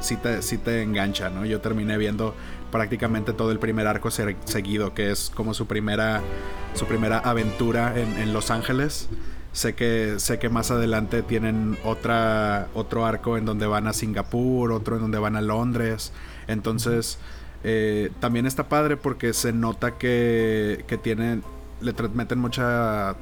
sí, 0.00 0.16
te, 0.16 0.42
sí 0.42 0.58
te 0.58 0.82
engancha, 0.82 1.30
¿no? 1.30 1.44
Yo 1.44 1.60
terminé 1.60 1.96
viendo 1.98 2.34
prácticamente 2.70 3.32
todo 3.32 3.50
el 3.50 3.58
primer 3.58 3.86
arco 3.86 4.10
se- 4.10 4.36
seguido, 4.44 4.92
que 4.94 5.10
es 5.10 5.30
como 5.34 5.54
su 5.54 5.66
primera, 5.66 6.20
su 6.74 6.86
primera 6.86 7.18
aventura 7.18 7.94
en, 7.98 8.18
en 8.18 8.32
Los 8.32 8.50
Ángeles. 8.50 9.08
Sé 9.52 9.74
que, 9.74 10.14
sé 10.18 10.38
que 10.38 10.48
más 10.50 10.70
adelante 10.70 11.22
tienen 11.22 11.78
otra, 11.82 12.68
otro 12.74 13.06
arco 13.06 13.36
en 13.36 13.44
donde 13.44 13.66
van 13.66 13.86
a 13.88 13.92
Singapur, 13.92 14.72
otro 14.72 14.96
en 14.96 15.02
donde 15.02 15.18
van 15.18 15.36
a 15.36 15.40
Londres. 15.40 16.12
Entonces, 16.46 17.18
eh, 17.64 18.10
también 18.20 18.46
está 18.46 18.68
padre 18.68 18.96
porque 18.96 19.32
se 19.32 19.52
nota 19.52 19.98
que, 19.98 20.84
que 20.86 20.96
tienen, 20.98 21.42
le 21.80 21.94
tra- 21.96 22.12
meten 22.12 22.38
mucha 22.38 23.16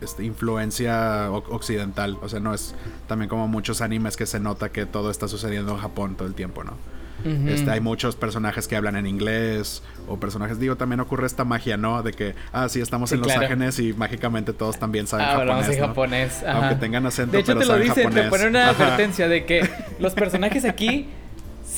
este, 0.00 0.24
influencia 0.24 1.30
occidental. 1.30 2.18
O 2.22 2.28
sea, 2.28 2.38
no 2.40 2.54
es 2.54 2.74
también 3.08 3.28
como 3.28 3.48
muchos 3.48 3.80
animes 3.80 4.16
que 4.16 4.26
se 4.26 4.38
nota 4.38 4.70
que 4.70 4.86
todo 4.86 5.10
está 5.10 5.26
sucediendo 5.26 5.72
en 5.72 5.78
Japón 5.78 6.14
todo 6.14 6.28
el 6.28 6.34
tiempo, 6.34 6.62
¿no? 6.62 6.74
Este, 7.24 7.70
hay 7.70 7.80
muchos 7.80 8.16
personajes 8.16 8.68
que 8.68 8.76
hablan 8.76 8.96
en 8.96 9.06
inglés 9.06 9.82
o 10.06 10.18
personajes, 10.18 10.58
digo, 10.58 10.76
también 10.76 11.00
ocurre 11.00 11.26
esta 11.26 11.44
magia, 11.44 11.76
¿no? 11.76 12.02
De 12.02 12.12
que, 12.12 12.34
ah, 12.52 12.68
sí, 12.68 12.80
estamos 12.80 13.10
Sí, 13.10 13.16
en 13.16 13.22
Los. 13.22 13.32
Ángeles 13.32 13.78
y 13.80 13.92
mágicamente 13.92 14.52
todos 14.52 14.78
también 14.78 15.06
saben 15.06 15.26
Ah, 15.26 15.32
japonés, 15.38 15.78
japonés. 15.78 16.44
Aunque 16.46 16.74
tengan 16.76 17.04
acento, 17.06 17.32
De 17.32 17.38
hecho, 17.40 17.46
pero 17.54 17.60
te 17.60 17.66
lo 17.66 17.78
dicen, 17.78 18.04
japonés. 18.04 18.24
te 18.24 18.30
ponen 18.30 18.48
una 18.48 18.70
Ajá. 18.70 18.84
advertencia 18.84 19.28
de 19.28 19.44
que 19.44 19.68
los 19.98 20.14
personajes 20.14 20.64
aquí 20.64 21.08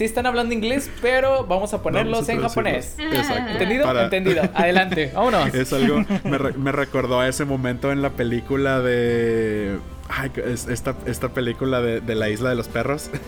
sí 0.01 0.07
están 0.07 0.25
hablando 0.25 0.55
inglés, 0.55 0.91
pero 1.03 1.45
vamos 1.47 1.75
a 1.75 1.83
ponerlos 1.83 2.13
Vamos 2.27 2.29
a 2.31 2.33
en 2.33 2.41
japonés. 2.41 2.97
Exacto. 2.99 3.53
¿Entendido? 3.53 3.85
Para- 3.85 4.05
Entendido. 4.05 4.43
Adelante, 4.55 5.13
vámonos. 5.15 5.55
Es 5.55 5.71
algo, 5.75 6.05
me, 6.25 6.39
re- 6.39 6.55
me 6.55 6.73
recordó 6.73 7.21
a 7.21 7.29
ese 7.29 7.45
momento 7.45 7.93
en 7.93 8.01
la 8.01 8.09
película 8.11 8.81
de... 8.81 9.79
Ay, 10.09 10.33
esta, 10.69 10.95
esta 11.05 11.29
película 11.29 11.83
de, 11.83 12.01
de 12.01 12.15
la 12.15 12.31
isla 12.31 12.49
de 12.49 12.57
los 12.57 12.69
perros. 12.69 13.11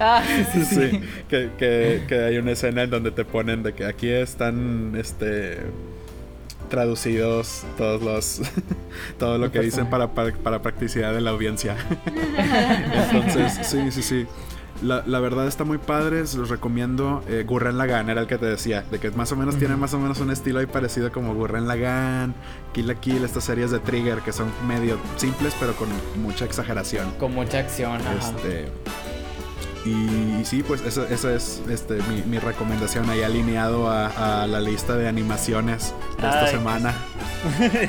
Ah, 0.00 0.22
sí, 0.52 0.64
sí, 0.64 0.74
sí. 0.76 1.00
Que, 1.28 1.50
que, 1.58 2.04
que 2.08 2.14
hay 2.20 2.38
una 2.38 2.52
escena 2.52 2.84
en 2.84 2.90
donde 2.90 3.10
te 3.10 3.24
ponen 3.24 3.64
de 3.64 3.74
que 3.74 3.84
aquí 3.84 4.08
están 4.08 4.94
este 4.96 5.58
traducidos 6.70 7.64
todos 7.76 8.00
los 8.02 8.42
todo 9.18 9.38
lo 9.38 9.50
que 9.50 9.58
dicen 9.60 9.90
para, 9.90 10.08
para, 10.14 10.32
para 10.34 10.62
practicidad 10.62 11.12
de 11.14 11.20
la 11.20 11.30
audiencia. 11.30 11.74
Entonces, 13.12 13.58
sí, 13.66 13.90
sí, 13.90 14.02
sí. 14.02 14.26
La, 14.82 15.02
la 15.06 15.18
verdad 15.20 15.46
está 15.46 15.64
muy 15.64 15.78
padre, 15.78 16.26
se 16.26 16.38
los 16.38 16.48
recomiendo. 16.48 17.22
Eh, 17.28 17.44
Gurren 17.46 17.78
Lagann 17.78 18.10
era 18.10 18.20
el 18.20 18.26
que 18.26 18.38
te 18.38 18.46
decía, 18.46 18.84
de 18.90 18.98
que 18.98 19.10
más 19.10 19.32
o 19.32 19.36
menos 19.36 19.56
tiene 19.56 19.76
más 19.76 19.92
o 19.94 19.98
menos 19.98 20.20
un 20.20 20.30
estilo 20.30 20.60
ahí 20.60 20.66
parecido 20.66 21.10
como 21.10 21.34
Gurren 21.34 21.66
Lagann, 21.66 22.34
Kill 22.72 22.86
la 22.86 22.94
Kill, 22.94 23.24
estas 23.24 23.44
series 23.44 23.70
de 23.70 23.80
Trigger 23.80 24.20
que 24.20 24.32
son 24.32 24.50
medio 24.66 24.98
simples 25.16 25.54
pero 25.58 25.74
con 25.74 25.88
mucha 26.22 26.44
exageración. 26.44 27.10
Con 27.18 27.34
mucha 27.34 27.58
acción. 27.58 28.00
ajá. 28.00 28.32
Este. 29.84 29.90
Y, 29.90 30.44
sí, 30.44 30.62
pues 30.62 30.82
esa, 30.82 31.08
esa 31.08 31.32
es 31.34 31.60
este, 31.70 31.94
mi, 32.08 32.22
mi 32.22 32.38
recomendación 32.38 33.08
ahí 33.10 33.22
alineado 33.22 33.88
a, 33.90 34.42
a 34.42 34.46
la 34.46 34.60
lista 34.60 34.96
de 34.96 35.08
animaciones 35.08 35.94
de 36.20 36.26
esta 36.26 36.44
Ay. 36.44 36.50
semana. 36.52 36.94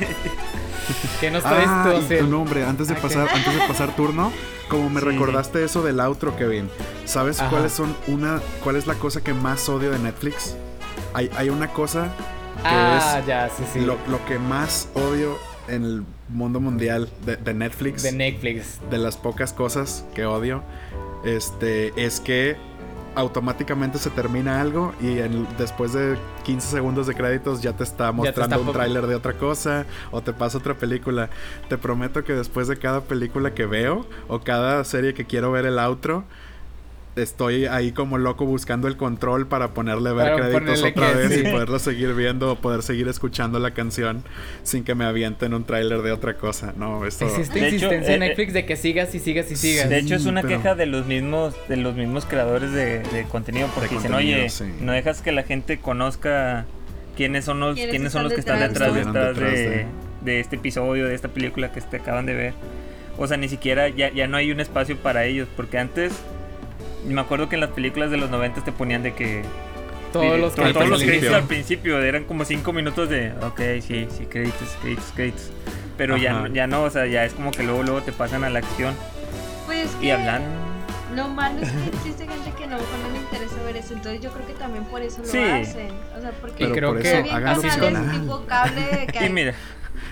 ¿Qué 1.19 1.29
nos 1.29 1.43
traes 1.43 1.67
Ah, 1.67 1.91
tú, 2.07 2.13
y 2.13 2.17
tu 2.19 2.27
nombre, 2.27 2.63
antes 2.65 2.87
de 2.87 2.95
pasar, 2.95 3.29
antes 3.29 3.53
de 3.53 3.59
pasar 3.67 3.95
turno, 3.95 4.31
como 4.69 4.89
me 4.89 4.99
Sí. 5.01 5.05
recordaste 5.07 5.63
eso 5.63 5.83
del 5.83 5.99
outro, 5.99 6.35
Kevin, 6.35 6.69
¿sabes 7.05 7.39
Ajá. 7.39 7.49
cuáles 7.49 7.73
son 7.73 7.95
una, 8.07 8.39
cuál 8.63 8.75
es 8.75 8.87
la 8.87 8.95
cosa 8.95 9.21
que 9.21 9.33
más 9.33 9.69
odio 9.69 9.91
de 9.91 9.99
Netflix? 9.99 10.55
Hay, 11.13 11.29
hay 11.37 11.49
una 11.49 11.67
cosa 11.73 12.05
que 12.63 12.67
Ah, 12.67 13.17
es 13.19 13.25
ya, 13.27 13.49
sí, 13.49 13.63
sí. 13.73 13.79
lo, 13.81 13.97
lo 14.07 14.23
que 14.25 14.39
más 14.39 14.87
odio 14.95 15.37
en 15.67 15.83
el 15.83 16.03
mundo 16.29 16.59
mundial 16.59 17.07
de, 17.25 17.35
de 17.37 17.53
Netflix. 17.53 18.01
De 18.03 18.11
Netflix. 18.11 18.79
de 18.89 18.97
las 18.97 19.15
pocas 19.17 19.53
cosas 19.53 20.03
que 20.15 20.25
odio, 20.25 20.63
este, 21.23 21.93
es 22.03 22.19
que 22.19 22.57
automáticamente 23.15 23.97
se 23.97 24.09
termina 24.11 24.61
algo 24.61 24.93
y 25.01 25.19
en- 25.19 25.47
después 25.57 25.93
de 25.93 26.15
15 26.43 26.67
segundos 26.69 27.07
de 27.07 27.15
créditos 27.15 27.61
ya 27.61 27.73
te 27.73 27.83
está 27.83 28.07
te 28.07 28.13
mostrando 28.13 28.55
está 28.55 28.67
un 28.67 28.71
tráiler 28.73 29.07
de 29.07 29.15
otra 29.15 29.33
cosa 29.33 29.85
o 30.11 30.21
te 30.21 30.31
pasa 30.31 30.57
otra 30.59 30.75
película. 30.75 31.29
Te 31.67 31.77
prometo 31.77 32.23
que 32.23 32.33
después 32.33 32.67
de 32.67 32.77
cada 32.77 33.01
película 33.01 33.53
que 33.53 33.65
veo 33.65 34.05
o 34.27 34.39
cada 34.39 34.83
serie 34.83 35.13
que 35.13 35.25
quiero 35.25 35.51
ver 35.51 35.65
el 35.65 35.79
outro, 35.79 36.23
estoy 37.23 37.65
ahí 37.65 37.91
como 37.91 38.17
loco 38.17 38.45
buscando 38.45 38.87
el 38.87 38.97
control 38.97 39.47
para 39.47 39.73
ponerle 39.73 40.11
ver 40.13 40.35
créditos 40.35 40.83
otra 40.83 41.11
que 41.11 41.15
vez 41.17 41.33
sí. 41.33 41.39
y 41.45 41.51
poderlo 41.51 41.79
seguir 41.79 42.13
viendo 42.13 42.51
o 42.51 42.55
poder 42.55 42.81
seguir 42.83 43.07
escuchando 43.07 43.59
la 43.59 43.71
canción 43.71 44.23
sin 44.63 44.83
que 44.83 44.95
me 44.95 45.05
avienten 45.05 45.53
un 45.53 45.63
tráiler 45.65 46.01
de 46.01 46.11
otra 46.11 46.35
cosa. 46.35 46.73
No, 46.77 47.05
esto... 47.05 47.25
Es 47.27 47.37
esta 47.37 47.53
De 47.55 47.59
hecho, 47.67 47.75
insistencia 47.75 48.09
de 48.09 48.15
eh, 48.15 48.19
Netflix 48.29 48.53
de 48.53 48.65
que 48.65 48.75
sigas 48.75 49.13
y 49.15 49.19
sigas 49.19 49.51
y 49.51 49.55
sigas. 49.55 49.89
De 49.89 49.99
hecho, 49.99 50.15
es 50.15 50.25
una 50.25 50.41
pero- 50.41 50.57
queja 50.57 50.75
de 50.75 50.85
los 50.85 51.05
mismos 51.05 51.55
de 51.67 51.77
los 51.77 51.95
mismos 51.95 52.25
creadores 52.25 52.71
de, 52.71 52.99
de 52.99 53.23
contenido 53.29 53.67
porque 53.73 53.89
De 53.89 53.95
dicen, 53.95 54.11
contenido, 54.11 54.39
oye, 54.39 54.49
sí. 54.49 54.65
no 54.81 54.91
dejas 54.93 55.21
que 55.21 55.31
la 55.31 55.43
gente 55.43 55.77
conozca 55.79 56.65
quiénes 57.17 57.45
son 57.45 57.59
los 57.59 57.75
¿Quiénes 57.75 57.91
quiénes 57.91 58.11
son 58.13 58.23
los 58.23 58.33
que 58.33 58.39
están 58.39 58.59
detrás? 58.59 58.93
detrás, 58.93 59.07
Estuvieron 59.07 59.13
detrás 59.13 59.35
detrás 59.35 59.53
de, 59.53 59.69
de- 59.69 60.09
de 60.21 60.39
este 60.41 60.57
episodio, 60.57 61.05
de 61.07 61.15
esta 61.15 61.29
película 61.29 61.71
que 61.71 61.79
te 61.81 61.97
acaban 61.97 62.25
de 62.25 62.33
ver. 62.33 62.53
O 63.17 63.27
sea, 63.27 63.37
ni 63.37 63.49
siquiera 63.49 63.89
ya, 63.89 64.11
ya 64.13 64.27
no 64.27 64.37
hay 64.37 64.51
un 64.51 64.59
espacio 64.59 64.95
para 64.97 65.25
ellos 65.25 65.47
porque 65.55 65.77
antes 65.77 66.13
me 67.07 67.21
acuerdo 67.21 67.49
que 67.49 67.55
en 67.55 67.61
las 67.61 67.69
películas 67.71 68.11
de 68.11 68.17
los 68.17 68.29
90 68.29 68.63
te 68.63 68.71
ponían 68.71 69.03
de 69.03 69.13
que 69.13 69.43
Todos 70.11 70.39
los 70.39 70.55
todos, 70.55 70.73
todos 70.73 70.89
los 70.89 71.01
créditos 71.03 71.33
al 71.33 71.43
principio 71.43 72.01
eran 72.01 72.23
como 72.25 72.43
5 72.45 72.73
minutos 72.73 73.09
de 73.09 73.31
ok, 73.41 73.59
sí, 73.81 74.07
sí, 74.09 74.25
créditos, 74.25 74.75
créditos, 74.81 75.05
créditos. 75.15 75.51
Pero 75.97 76.17
ya, 76.17 76.33
no- 76.33 76.47
ya 76.47 76.65
no, 76.67 76.83
o 76.83 76.89
sea, 76.89 77.05
ya 77.07 77.25
es 77.25 77.33
como 77.33 77.51
que 77.51 77.63
luego, 77.63 77.83
luego 77.83 78.01
te 78.01 78.11
pasan 78.11 78.43
a 78.43 78.49
la 78.49 78.59
acción 78.59 78.95
Pues 79.65 79.89
y 79.99 80.03
que 80.05 80.13
hablan. 80.13 80.41
Lo 81.15 81.27
malo 81.27 81.59
es 81.61 81.69
que 81.71 81.87
existe 81.89 82.27
gente 82.27 82.51
que 82.57 82.67
mejor 82.67 82.83
no 83.03 83.09
le 83.11 83.17
interesa 83.19 83.55
ver 83.65 83.75
eso, 83.77 83.93
entonces 83.93 84.21
yo 84.21 84.31
creo 84.31 84.45
que 84.47 84.53
también 84.53 84.85
por 84.85 85.01
eso 85.01 85.19
lo 85.21 85.27
Sí. 85.27 85.39
hacen. 85.39 85.89
O 86.17 86.21
sea, 86.21 86.31
porque 86.39 86.63
Y 86.65 86.71
creo 86.71 86.93
por 86.93 87.01
que 87.01 87.21
bien 87.23 87.27
canales 87.43 88.11
tipo 88.21 88.45
cable 88.45 89.07
que 89.11 89.19
Y 89.19 89.23
hay- 89.23 89.29
mira, 89.33 89.53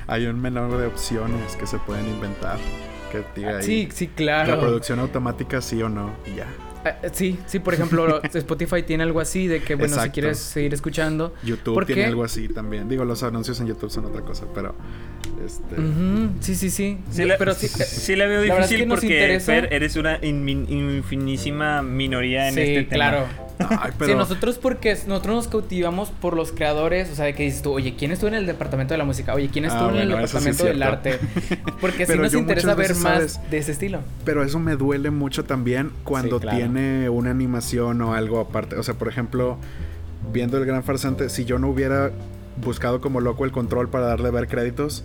Hay 0.07 0.25
un 0.25 0.41
menor 0.41 0.77
de 0.77 0.87
opciones 0.87 1.55
que 1.55 1.67
se 1.67 1.77
pueden 1.79 2.07
inventar. 2.07 2.57
Que 3.11 3.23
diga 3.35 3.57
ahí. 3.57 3.63
Sí, 3.63 3.89
sí, 3.93 4.07
claro. 4.07 4.53
Reproducción 4.55 4.99
automática, 4.99 5.61
sí 5.61 5.81
o 5.81 5.87
no. 5.89 6.11
Y 6.25 6.35
ya. 6.35 6.45
Eh, 7.03 7.09
Sí, 7.13 7.39
sí, 7.45 7.59
por 7.59 7.73
ejemplo, 7.73 8.21
Spotify 8.33 8.83
tiene 8.83 9.03
algo 9.03 9.19
así 9.19 9.47
de 9.47 9.61
que, 9.61 9.75
bueno, 9.75 10.01
si 10.01 10.09
quieres 10.09 10.37
seguir 10.39 10.73
escuchando. 10.73 11.33
YouTube 11.43 11.73
¿Por 11.73 11.85
tiene 11.85 12.01
qué? 12.03 12.07
algo 12.07 12.23
así 12.23 12.47
también. 12.47 12.87
Digo, 12.89 13.05
los 13.05 13.23
anuncios 13.23 13.59
en 13.59 13.67
YouTube 13.67 13.89
son 13.89 14.05
otra 14.05 14.21
cosa, 14.21 14.45
pero. 14.53 14.75
Este. 15.45 15.75
Sí, 16.41 16.55
sí, 16.55 16.69
sí. 16.69 16.97
sí 17.11 17.25
la, 17.25 17.37
pero 17.37 17.53
sí. 17.53 17.65
eh, 17.67 17.69
sí 17.85 18.15
la 18.15 18.25
veo 18.25 18.43
la 18.45 18.59
es 18.59 18.69
difícil 18.69 18.79
que 18.79 18.87
porque 18.87 19.07
interesa- 19.07 19.45
Fer, 19.45 19.69
eres 19.71 19.95
una 19.95 20.19
infinísima 20.23 21.81
minoría 21.81 22.47
en 22.49 22.53
sí, 22.55 22.61
este 22.61 22.83
tema. 22.83 22.89
claro. 22.95 23.46
Ay, 23.59 23.91
pero. 23.97 24.11
Sí, 24.11 24.17
nosotros 24.17 24.57
porque 24.57 24.95
nosotros 25.07 25.35
nos 25.35 25.47
cautivamos 25.47 26.09
por 26.11 26.35
los 26.35 26.51
creadores, 26.51 27.09
o 27.11 27.15
sea, 27.15 27.25
de 27.25 27.33
que 27.33 27.43
dices 27.43 27.61
tú, 27.61 27.71
oye, 27.73 27.95
¿quién 27.97 28.11
estuvo 28.11 28.27
en 28.27 28.35
el 28.35 28.45
departamento 28.45 28.93
de 28.93 28.97
la 28.97 29.05
música? 29.05 29.33
Oye, 29.33 29.49
¿quién 29.49 29.65
Ah, 29.65 29.69
estuvo 29.69 29.89
en 29.89 29.95
el 29.97 30.07
sí 30.09 30.13
departamento 30.15 30.63
del 30.65 30.83
arte? 30.83 31.19
Porque 31.81 32.05
sí 32.05 32.17
nos 32.17 32.33
interesa 32.33 32.75
ver 32.75 32.91
más 32.95 33.01
¿sabes? 33.01 33.39
de 33.49 33.57
ese 33.57 33.71
estilo. 33.71 33.99
Pero 34.25 34.43
eso 34.43 34.59
me 34.59 34.75
duele 34.75 35.09
mucho 35.11 35.43
también 35.43 35.91
cuando 36.03 36.37
Sí, 36.37 36.41
claro. 36.43 36.57
tiene 36.57 37.09
una 37.09 37.31
animación 37.31 38.01
o 38.01 38.13
algo 38.13 38.39
aparte. 38.39 38.75
O 38.77 38.83
sea, 38.83 38.93
por 38.95 39.07
ejemplo, 39.07 39.57
viendo 40.31 40.57
el 40.57 40.65
gran 40.65 40.83
farsante, 40.83 41.29
si 41.29 41.45
yo 41.45 41.59
no 41.59 41.67
hubiera 41.69 42.11
buscado 42.63 43.01
como 43.01 43.21
loco 43.21 43.45
el 43.45 43.51
control 43.51 43.89
para 43.89 44.05
darle 44.07 44.31
ver 44.31 44.47
créditos, 44.47 45.03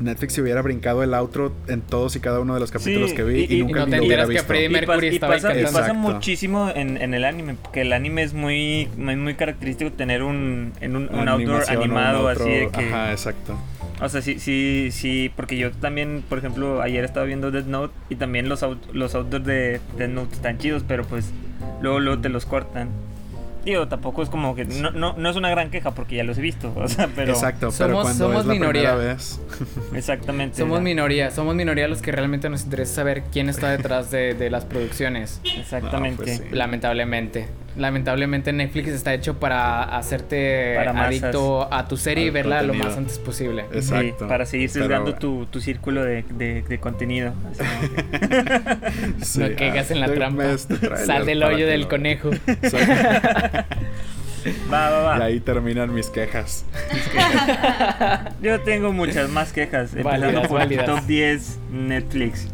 Netflix 0.00 0.32
se 0.34 0.42
hubiera 0.42 0.60
brincado 0.62 1.02
el 1.02 1.14
outro 1.14 1.52
en 1.68 1.80
todos 1.80 2.16
y 2.16 2.20
cada 2.20 2.40
uno 2.40 2.54
de 2.54 2.60
los 2.60 2.70
capítulos 2.70 3.10
Sí, 3.10 3.16
que 3.16 3.22
vi 3.22 3.46
y- 3.48 3.62
nunca 3.62 3.78
y 3.78 3.80
no 3.80 3.86
ni 3.86 3.90
te 3.92 3.96
lo 3.98 4.04
hubiera 4.04 4.22
que 4.24 4.28
visto. 4.30 4.46
Freddie 4.46 4.66
Y, 4.66 4.68
Mercury 4.70 4.96
pas- 5.08 5.12
y 5.12 5.14
estaba 5.14 5.34
ahí 5.34 5.64
pasa, 5.64 5.92
muchísimo 5.92 6.70
en, 6.74 6.96
en 7.00 7.14
el 7.14 7.24
anime, 7.24 7.56
que 7.72 7.82
el 7.82 7.92
anime 7.92 8.22
es 8.22 8.34
muy, 8.34 8.88
muy, 8.96 9.16
muy 9.16 9.34
característico 9.34 9.92
tener 9.92 10.22
un, 10.22 10.72
en 10.80 10.96
un, 10.96 11.08
un 11.14 11.28
outdoor 11.28 11.62
un 11.62 11.70
animado 11.70 12.28
outro, 12.28 12.44
así 12.44 12.50
de 12.52 12.68
que... 12.70 12.88
Ajá, 12.88 13.12
exacto. 13.12 13.56
O 14.02 14.08
sea, 14.08 14.20
sí, 14.22 14.38
sí, 14.40 14.88
sí, 14.90 15.30
porque 15.36 15.56
yo 15.56 15.70
también, 15.70 16.24
por 16.28 16.38
ejemplo, 16.38 16.82
ayer 16.82 17.04
estaba 17.04 17.24
viendo 17.26 17.50
Death 17.52 17.66
Note 17.66 17.94
y 18.10 18.16
también 18.16 18.48
los, 18.48 18.62
out- 18.64 18.90
los 18.92 19.14
outdoors 19.14 19.46
de 19.46 19.80
Death 19.96 20.10
Note 20.10 20.34
están 20.34 20.58
chidos, 20.58 20.84
pero 20.86 21.04
pues 21.04 21.30
luego, 21.80 22.00
luego 22.00 22.20
te 22.20 22.28
los 22.28 22.44
cortan. 22.44 22.88
Digo, 23.64 23.88
tampoco 23.88 24.22
es 24.22 24.28
como 24.28 24.54
que... 24.54 24.64
No, 24.64 24.90
no, 24.90 25.14
no 25.16 25.30
es 25.30 25.36
una 25.36 25.48
gran 25.50 25.70
queja 25.70 25.92
porque 25.92 26.16
ya 26.16 26.24
los 26.24 26.36
he 26.38 26.42
visto, 26.42 26.72
o 26.76 26.86
sea, 26.88 27.08
pero... 27.14 27.32
Exacto, 27.32 27.70
pero 27.78 27.90
Somos- 27.94 28.02
cuando 28.02 28.24
somos 28.26 28.40
es 28.42 28.46
minoría. 28.46 28.94
vez. 28.94 29.40
Exactamente. 29.94 30.56
Somos 30.58 30.80
minoría, 30.82 31.30
somos 31.30 31.54
minoría 31.54 31.88
los 31.88 32.02
que 32.02 32.12
realmente 32.12 32.48
nos 32.50 32.64
interesa 32.64 32.94
saber 32.96 33.22
quién 33.32 33.48
está 33.48 33.70
detrás 33.70 34.10
de, 34.10 34.34
de 34.34 34.50
las 34.50 34.64
producciones. 34.64 35.40
Exactamente. 35.58 36.20
No, 36.22 36.24
pues 36.26 36.36
sí. 36.38 36.44
Lamentablemente. 36.54 37.46
Lamentablemente 37.76 38.52
Netflix 38.52 38.88
está 38.88 39.12
hecho 39.14 39.40
para 39.40 39.82
hacerte 39.96 40.74
Para 40.76 41.06
adicto 41.06 41.68
a 41.72 41.88
tu 41.88 41.96
serie 41.96 42.26
y 42.26 42.30
verla 42.30 42.62
lo 42.62 42.72
más 42.74 42.96
antes 42.96 43.18
posible. 43.18 43.64
Es- 43.72 43.86
Sí, 43.88 43.94
Exacto. 43.94 44.28
para 44.28 44.46
seguir 44.46 44.70
Pero- 44.72 44.84
sesgando 44.84 45.14
tu, 45.16 45.46
tu 45.46 45.60
círculo 45.60 46.04
de, 46.04 46.22
de, 46.22 46.62
de 46.62 46.78
contenido. 46.80 47.32
Sí, 49.22 49.40
no 49.40 49.48
caigas 49.56 49.90
en 49.90 50.00
la 50.00 50.12
trampa. 50.12 50.44
este 50.52 50.76
Sal 51.04 51.26
del 51.26 51.42
hoyo 51.42 51.66
del 51.66 51.88
conejo. 51.88 52.30
Exacto. 52.46 53.76
Va, 54.70 54.90
va, 54.90 55.00
va. 55.00 55.18
Y 55.18 55.22
ahí 55.22 55.40
terminan 55.40 55.92
mis 55.94 56.08
quejas. 56.10 56.64
Yo 58.42 58.60
tengo 58.60 58.92
muchas 58.92 59.30
más 59.30 59.52
quejas. 59.52 59.94
Empezando 59.94 60.26
Válidas, 60.26 60.48
por 60.48 60.60
el 60.60 60.66
válidas. 60.66 60.86
top 60.86 61.06
10 61.06 61.58
Netflix. 61.72 62.48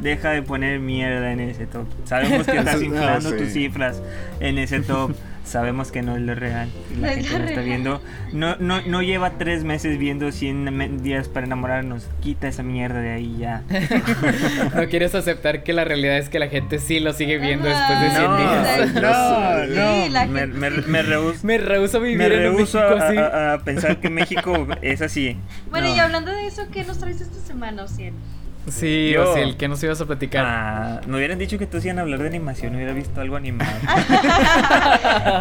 Deja 0.00 0.30
de 0.30 0.42
poner 0.42 0.80
mierda 0.80 1.32
en 1.32 1.40
ese 1.40 1.66
top. 1.66 1.86
Sabemos 2.04 2.46
que 2.46 2.58
estás 2.58 2.76
Eso- 2.76 2.84
inflando 2.84 3.28
ah, 3.28 3.32
sí. 3.32 3.36
tus 3.44 3.52
cifras 3.52 4.02
en 4.40 4.58
ese 4.58 4.80
top. 4.80 5.12
Sabemos 5.44 5.90
que 5.90 6.02
no 6.02 6.14
es 6.14 6.22
lo 6.22 6.34
real. 6.36 6.68
La 7.00 7.08
No 7.08 7.12
es 7.12 7.14
gente 7.26 7.30
lo 7.38 7.44
está 7.44 7.54
real. 7.56 7.64
viendo. 7.64 8.02
No, 8.32 8.56
no, 8.56 8.82
no 8.82 9.02
lleva 9.02 9.30
tres 9.36 9.64
meses 9.64 9.98
viendo 9.98 10.30
100 10.30 10.64
me- 10.76 10.88
días 10.88 11.28
para 11.28 11.44
enamorarnos. 11.46 12.06
Quita 12.20 12.46
esa 12.46 12.62
mierda 12.62 13.00
de 13.00 13.10
ahí 13.10 13.36
ya. 13.38 13.62
No 14.74 14.88
quieres 14.88 15.14
aceptar 15.14 15.62
que 15.64 15.72
la 15.72 15.84
realidad 15.84 16.18
es 16.18 16.28
que 16.28 16.38
la 16.38 16.48
gente 16.48 16.78
sí 16.78 17.00
lo 17.00 17.12
sigue 17.12 17.38
viendo 17.38 17.66
después 17.68 18.00
de 18.00 18.06
Ajá. 18.06 18.16
100 18.16 18.30
No, 18.30 18.36
días. 18.38 18.94
no, 18.94 19.64
Sí, 19.64 20.08
no. 20.08 20.12
la 20.12 20.26
Me, 20.26 20.40
gente- 20.40 20.58
me, 20.58 20.70
me 20.70 21.02
rehuso. 21.02 21.38
Me 21.42 21.58
rehuso 21.58 21.96
a 21.96 22.00
vivir 22.00 22.18
Me 22.18 22.24
en 22.26 22.30
rehuso 22.30 22.78
México 22.78 23.02
a, 23.02 23.08
así. 23.08 23.16
a- 23.18 23.52
a 23.54 23.58
pensar 23.64 23.98
que 23.98 24.08
México 24.10 24.66
es 24.82 25.02
así. 25.02 25.36
Bueno, 25.70 25.88
No. 25.88 25.96
y 25.96 25.98
hablando 25.98 26.30
de 26.30 26.46
eso, 26.46 26.62
¿qué 26.72 26.84
nos 26.84 26.98
traes 26.98 27.20
esta 27.20 27.40
semana, 27.40 27.82
Ociel? 27.84 28.12
Sí, 28.68 29.10
Yo- 29.14 29.30
o 29.30 29.34
sea, 29.34 29.42
el 29.42 29.56
que 29.56 29.68
nos 29.68 29.82
ibas 29.82 30.00
a 30.00 30.06
platicar. 30.06 30.44
Ah, 30.46 31.00
me 31.06 31.16
hubieran 31.16 31.38
dicho 31.38 31.58
que 31.58 31.66
todos 31.66 31.84
iban 31.84 31.98
a 31.98 32.02
hablar 32.02 32.20
de 32.20 32.28
animación, 32.28 32.74
hubiera 32.76 32.92
visto 32.92 33.20
algo 33.20 33.36
animado. 33.36 33.70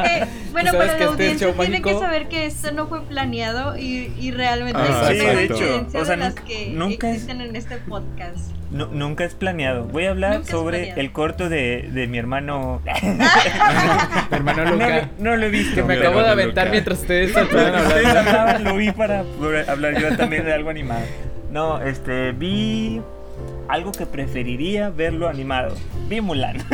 Eh, 0.05 0.25
bueno, 0.51 0.71
¿Sabes 0.71 0.87
para 0.87 0.97
que 0.97 1.03
la 1.05 1.11
este 1.11 1.23
audiencia 1.23 1.53
tiene 1.53 1.81
que 1.81 1.93
saber 1.99 2.27
que 2.27 2.45
esto 2.45 2.71
no 2.71 2.87
fue 2.87 3.01
planeado 3.03 3.77
y, 3.77 4.11
y 4.19 4.31
realmente 4.31 4.79
Ah, 4.81 5.07
sí, 5.09 5.17
de 5.17 5.43
hecho, 5.43 5.87
o 5.87 5.91
sea, 6.05 6.15
de 6.15 6.17
las 6.17 6.33
que 6.35 6.71
nunca 6.73 7.09
es- 7.09 7.15
existen 7.15 7.41
en 7.41 7.55
este 7.55 7.77
podcast. 7.77 8.51
No, 8.71 8.85
nunca 8.87 9.25
es 9.25 9.33
planeado. 9.33 9.85
Voy 9.85 10.05
a 10.05 10.11
hablar 10.11 10.35
Nunca 10.39 10.51
sobre 10.51 10.91
el 10.91 11.11
corto 11.11 11.49
de, 11.49 11.89
de 11.91 12.07
mi 12.07 12.17
hermano. 12.19 12.81
Mi 14.31 14.37
hermano 14.37 14.63
no, 14.65 14.71
Luca. 14.73 15.09
lo- 15.17 15.23
no 15.31 15.35
lo 15.37 15.45
he 15.45 15.49
visto. 15.49 15.75
que 15.75 15.83
me 15.83 15.93
mi 15.95 15.99
pero- 15.99 16.09
acabo 16.09 16.23
de 16.23 16.29
aventar 16.29 16.65
Luca. 16.65 16.71
mientras 16.73 16.99
ustedes 16.99 17.29
estaban 17.35 17.75
Ustedes 17.85 18.05
hablaban, 18.15 18.63
lo 18.63 18.75
vi 18.75 18.91
para 18.91 19.23
hablar 19.67 19.99
yo 19.99 20.15
también 20.15 20.45
de 20.45 20.53
algo 20.53 20.69
animado. 20.69 21.01
No, 21.51 21.81
este, 21.81 22.31
vi 22.33 23.01
algo 23.67 23.91
que 23.91 24.05
preferiría 24.05 24.89
verlo 24.89 25.27
animado. 25.29 25.75
Vi 26.07 26.21
Mulan. 26.21 26.57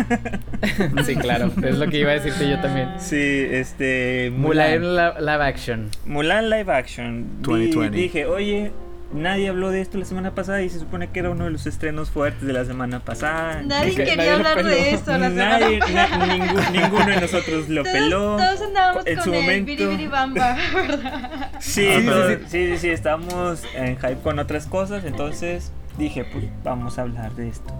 Sí, 1.05 1.15
claro. 1.15 1.51
Es 1.63 1.77
lo 1.77 1.87
que 1.87 1.99
iba 1.99 2.11
a 2.11 2.13
decirte 2.15 2.49
yo 2.49 2.59
también. 2.59 2.89
sí, 2.97 3.45
este. 3.51 4.31
Mulan 4.35 4.81
li- 4.95 5.19
live 5.19 5.43
action. 5.43 5.89
Mulan 6.05 6.49
live 6.49 6.71
action. 6.73 7.25
Vi- 7.41 7.43
2020. 7.71 7.97
dije, 7.97 8.25
oye, 8.25 8.71
nadie 9.15 9.49
habló 9.49 9.71
de 9.71 9.81
esto 9.81 9.97
la 9.97 10.05
semana 10.05 10.35
pasada 10.35 10.61
y 10.61 10.69
se 10.69 10.79
supone 10.79 11.09
que 11.09 11.19
era 11.19 11.29
uno 11.29 11.45
de 11.45 11.49
los 11.51 11.65
estrenos 11.65 12.09
fuertes 12.11 12.43
de 12.45 12.53
la 12.53 12.65
semana 12.65 12.99
pasada. 12.99 13.61
Nadie 13.63 13.95
que 13.95 14.03
quería 14.03 14.15
nadie 14.17 14.31
hablar 14.31 14.55
peló. 14.57 14.69
de 14.69 14.89
esto 14.91 15.11
la 15.17 15.29
semana 15.29 15.59
Nadie, 15.59 15.79
pasada. 15.79 16.17
na- 16.17 16.25
ningún- 16.37 16.71
ninguno 16.73 17.05
de 17.07 17.21
nosotros 17.21 17.69
lo 17.69 17.83
todos, 17.83 17.93
peló. 17.95 18.37
Todos 18.37 18.61
andábamos 18.61 19.07
En 19.07 19.15
con 19.15 19.23
su 19.23 19.33
el 19.33 19.41
momento. 19.41 19.65
biribiribamba, 19.65 20.57
¿verdad? 20.73 21.51
Sí, 21.59 21.87
Ah, 21.89 22.01
pero- 22.05 22.29
sí, 22.29 22.35
sí, 22.49 22.67
sí, 22.67 22.77
sí, 22.77 22.89
estábamos 22.89 23.63
en 23.75 23.95
hype 23.97 24.17
con 24.23 24.37
otras 24.39 24.67
cosas, 24.67 25.03
entonces 25.05 25.71
dije, 25.97 26.25
pues 26.25 26.45
vamos 26.63 26.99
a 26.99 27.03
hablar 27.03 27.31
de 27.35 27.47
esto. 27.49 27.73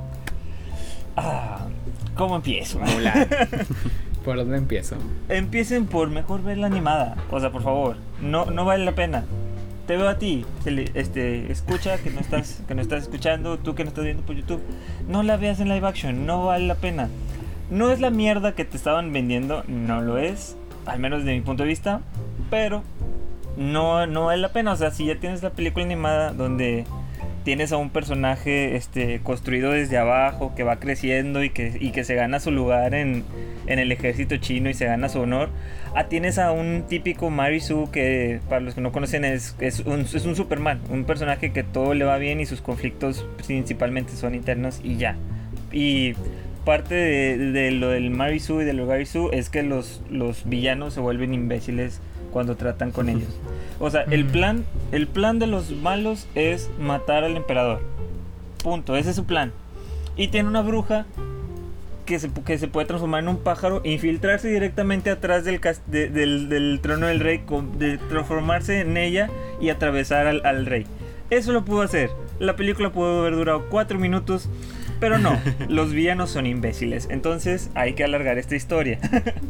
Ah, 1.18 1.66
¿cómo 2.16 2.36
empiezo? 2.38 2.80
¿Por 4.26 4.38
dónde 4.38 4.58
empiezo? 4.58 4.96
Empiecen 5.30 5.86
por 5.86 6.10
mejor 6.10 6.42
ver 6.44 6.58
la 6.58 6.68
animada, 6.68 7.16
o 7.30 7.40
sea, 7.40 7.52
por 7.52 7.62
favor, 7.64 7.96
no, 8.22 8.46
no 8.46 8.66
vale 8.66 8.84
la 8.84 8.94
pena. 8.94 9.24
Te 9.88 9.98
veo 9.98 10.10
a 10.10 10.18
ti, 10.18 10.46
este, 10.66 11.52
escucha 11.52 12.00
que 12.00 12.10
no 12.10 12.20
estás, 12.20 12.64
que 12.68 12.74
no 12.74 12.82
estás 12.82 13.04
escuchando, 13.04 13.60
tú 13.60 13.76
que 13.76 13.84
no 13.84 13.90
estás 13.90 14.04
viendo 14.04 14.24
por 14.24 14.36
YouTube, 14.36 14.62
no 15.08 15.22
la 15.22 15.38
veas 15.38 15.60
en 15.60 15.70
live 15.70 15.88
action, 15.88 16.26
no 16.26 16.46
vale 16.46 16.66
la 16.66 16.76
pena. 16.76 17.10
No 17.70 17.92
es 17.92 18.00
la 18.00 18.10
mierda 18.10 18.54
que 18.54 18.66
te 18.66 18.78
estaban 18.78 19.14
vendiendo, 19.14 19.64
no 19.68 20.02
lo 20.02 20.18
es, 20.18 20.56
al 20.86 21.00
menos 21.00 21.24
de 21.24 21.34
mi 21.34 21.42
punto 21.42 21.64
de 21.64 21.70
vista, 21.70 22.02
pero 22.50 22.84
no, 23.58 24.08
no 24.08 24.26
vale 24.26 24.42
la 24.42 24.50
pena. 24.50 24.74
O 24.74 24.76
sea, 24.76 24.92
si 24.92 25.06
ya 25.06 25.20
tienes 25.20 25.44
la 25.44 25.52
película 25.52 25.86
animada 25.86 26.34
donde 26.34 26.86
tienes 27.44 27.72
a 27.72 27.78
un 27.78 27.92
personaje 27.92 28.76
este, 28.76 29.20
construido 29.22 29.72
desde 29.72 29.98
abajo, 29.98 30.54
que 30.56 30.64
va 30.64 30.78
creciendo 30.78 31.44
y 31.44 31.52
que, 31.52 31.78
y 31.80 31.92
que 31.92 32.04
se 32.04 32.16
gana 32.16 32.40
su 32.40 32.52
lugar 32.52 32.96
en, 32.96 33.24
en 33.68 33.80
el 33.80 33.92
ejército 33.92 34.38
chino 34.38 34.70
y 34.70 34.74
se 34.74 34.86
gana 34.86 35.10
su 35.10 35.20
honor. 35.20 35.50
Ah, 35.96 36.06
tienes 36.06 36.38
a 36.40 36.52
un 36.52 36.84
típico 36.88 37.30
Marisu 37.30 37.90
que, 37.92 38.40
para 38.50 38.62
los 38.62 38.76
que 38.76 38.82
no 38.82 38.92
conocen, 38.92 39.26
es, 39.26 39.56
es, 39.60 39.80
un, 39.82 40.02
es 40.02 40.26
un 40.26 40.36
Superman. 40.36 40.80
Un 40.90 41.06
personaje 41.06 41.52
que 41.52 41.64
todo 41.64 41.94
le 41.94 42.06
va 42.06 42.18
bien 42.18 42.40
y 42.40 42.46
sus 42.46 42.62
conflictos 42.62 43.26
principalmente 43.46 44.14
son 44.14 44.36
internos 44.36 44.82
y 44.84 44.98
ya. 44.98 45.16
Y 45.72 46.14
parte 46.66 46.96
de, 46.96 47.38
de 47.38 47.72
lo 47.72 47.90
del 47.90 48.10
Marisu 48.10 48.62
y 48.62 48.66
del 48.66 48.86
Garisu 48.86 49.30
es 49.32 49.50
que 49.50 49.64
los, 49.64 50.02
los 50.10 50.48
villanos 50.48 50.94
se 50.94 51.00
vuelven 51.00 51.34
imbéciles 51.34 52.02
cuando 52.32 52.58
tratan 52.58 52.92
con 52.92 53.08
ellos. 53.08 53.30
O 53.80 53.90
sea, 53.90 54.02
el 54.12 54.26
plan, 54.26 54.66
el 54.92 55.08
plan 55.08 55.40
de 55.40 55.48
los 55.48 55.72
malos 55.72 56.28
es 56.36 56.70
matar 56.80 57.24
al 57.24 57.38
emperador. 57.38 57.82
Punto, 58.62 58.98
ese 58.98 59.12
es 59.12 59.16
su 59.16 59.26
plan. 59.26 59.54
Y 60.18 60.28
tiene 60.30 60.50
una 60.50 60.62
bruja 60.62 61.06
que 62.06 62.20
se, 62.20 62.30
que 62.32 62.58
se 62.58 62.68
puede 62.68 62.86
transformar 62.88 63.24
en 63.24 63.30
un 63.30 63.38
pájaro, 63.38 63.82
infiltrarse 63.84 64.48
directamente 64.48 65.10
atrás 65.10 65.44
del, 65.44 65.60
cas- 65.60 65.82
de- 65.88 66.10
del, 66.10 66.50
del 66.50 66.80
trono 66.82 67.08
del 67.08 67.20
rey, 67.20 67.40
con- 67.40 67.78
de 67.80 67.98
transformarse 67.98 68.80
en 68.82 68.96
ella 68.98 69.30
y 69.60 69.70
atravesar 69.70 70.28
al, 70.28 70.46
al 70.46 70.66
rey. 70.66 70.86
Eso 71.30 71.52
lo 71.52 71.66
pudo 71.66 71.82
hacer. 71.82 72.10
La 72.40 72.56
película 72.56 72.92
pudo 72.92 73.22
haber 73.22 73.36
durado 73.36 73.66
cuatro 73.70 73.98
minutos, 73.98 74.48
pero 75.00 75.18
no, 75.18 75.40
los 75.70 75.92
villanos 75.92 76.30
son 76.30 76.46
imbéciles. 76.46 77.08
Entonces 77.10 77.70
hay 77.76 77.94
que 77.94 78.04
alargar 78.04 78.38
esta 78.38 78.56
historia. 78.56 79.00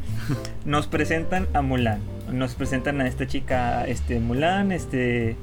Nos 0.66 0.88
presentan 0.88 1.48
a 1.54 1.62
Mulan. 1.62 2.00
Nos 2.32 2.56
presentan 2.56 3.02
a 3.02 3.08
esta 3.08 3.28
chica, 3.28 3.86
este 3.86 4.20
Mulan, 4.20 4.72
este 4.72 5.36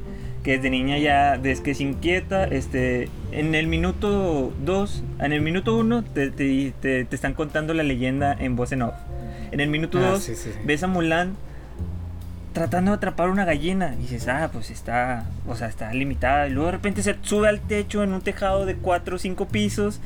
que 0.42 0.52
desde 0.56 0.70
niña 0.70 0.98
ya, 0.98 1.38
desde 1.38 1.62
que 1.62 1.74
se 1.74 1.84
inquieta, 1.84 2.44
este, 2.44 3.08
en 3.30 3.54
el 3.54 3.66
minuto 3.68 4.52
2, 4.64 5.04
en 5.20 5.32
el 5.32 5.40
minuto 5.40 5.76
1 5.76 6.02
te, 6.04 6.30
te, 6.30 6.72
te, 6.80 7.04
te 7.04 7.14
están 7.16 7.34
contando 7.34 7.74
la 7.74 7.82
leyenda 7.82 8.32
en 8.38 8.56
voz 8.56 8.72
en 8.72 8.82
off. 8.82 8.94
En 9.52 9.60
el 9.60 9.68
minuto 9.68 9.98
Ah, 9.98 10.10
2 10.12 10.22
sí, 10.22 10.34
sí, 10.34 10.50
sí. 10.52 10.58
ves 10.64 10.82
a 10.82 10.86
Mulan 10.88 11.34
tratando 12.52 12.90
de 12.90 12.96
atrapar 12.96 13.30
una 13.30 13.46
gallina 13.46 13.94
y 13.98 14.02
dices, 14.02 14.28
ah, 14.28 14.50
pues 14.52 14.70
está, 14.70 15.24
o 15.48 15.54
sea, 15.56 15.68
está 15.68 15.90
limitada. 15.94 16.48
Y 16.48 16.50
luego 16.50 16.66
de 16.66 16.72
repente 16.72 17.02
se 17.02 17.16
sube 17.22 17.48
al 17.48 17.60
techo 17.60 18.02
en 18.02 18.12
un 18.12 18.20
tejado 18.20 18.66
de 18.66 18.74
4 18.76 19.16
o 19.16 19.18
5 19.18 19.48
pisos. 19.48 20.00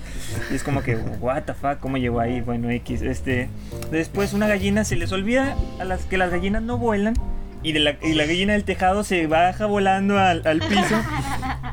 Y 0.53 0.55
es 0.55 0.63
como 0.63 0.83
que, 0.83 0.95
what 1.21 1.43
the 1.43 1.55
fuck, 1.55 1.81
¿cómo 1.81 1.97
llegó 1.97 2.21
ahí? 2.21 2.41
Bueno, 2.43 2.71
X, 2.71 3.03
este. 3.03 3.49
Después 3.91 4.33
una 4.33 4.47
gallina 4.47 4.85
se 4.85 4.95
les 4.95 5.11
olvida 5.11 5.57
a 5.81 5.85
las 5.85 6.05
que 6.05 6.19
las 6.19 6.31
gallinas 6.31 6.63
no 6.63 6.79
vuelan. 6.79 7.15
Y, 7.67 7.73
de 7.73 7.81
la, 7.81 7.97
y 8.01 8.13
la 8.13 8.27
gallina 8.27 8.53
del 8.53 8.63
tejado 8.63 9.03
se 9.03 9.27
baja 9.27 9.67
volando 9.67 10.19
al, 10.19 10.47
al 10.47 10.61
piso. 10.61 10.95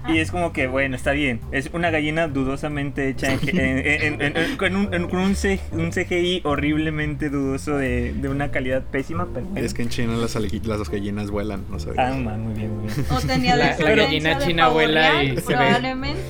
Y 0.10 0.18
es 0.18 0.32
como 0.32 0.52
que, 0.52 0.66
bueno, 0.66 0.96
está 0.96 1.12
bien. 1.12 1.40
Es 1.52 1.70
una 1.72 1.92
gallina 1.92 2.28
dudosamente 2.28 3.08
hecha 3.10 3.32
en, 3.34 3.40
en- 3.60 3.78
en- 3.86 4.22
en- 4.22 4.38
en- 4.38 4.58
con, 4.58 4.76
un, 4.76 4.94
en- 4.94 5.08
con 5.08 5.20
un 5.20 5.36
C- 5.36 5.60
un 5.72 5.92
CGI 5.92 6.42
horriblemente 6.46 7.30
dudoso 7.30 7.78
de, 7.78 8.12
de 8.14 8.28
una 8.28 8.50
calidad 8.50 8.82
pésima. 8.84 9.28
Pero. 9.34 9.46
Es 9.56 9.74
que 9.76 9.84
en 9.84 9.90
China 9.90 10.14
las, 10.18 10.36
las 10.36 10.90
gallinas 10.90 11.30
vuelan, 11.30 11.64
no 11.70 11.80
sabía. 11.80 12.08
Ah, 12.10 12.14
man, 12.16 12.42
muy 12.42 12.56
bien, 12.56 12.76
muy 12.76 12.88
bien. 12.92 13.06
O 13.12 13.20
tenía 13.22 13.56
La- 13.56 13.76
gallina 13.78 14.40
de 14.40 14.46
china 14.46 14.70
vuela 14.70 15.24
y 15.24 15.30
se 15.30 15.36
ve. 15.36 15.42
Probablemente. 15.44 16.22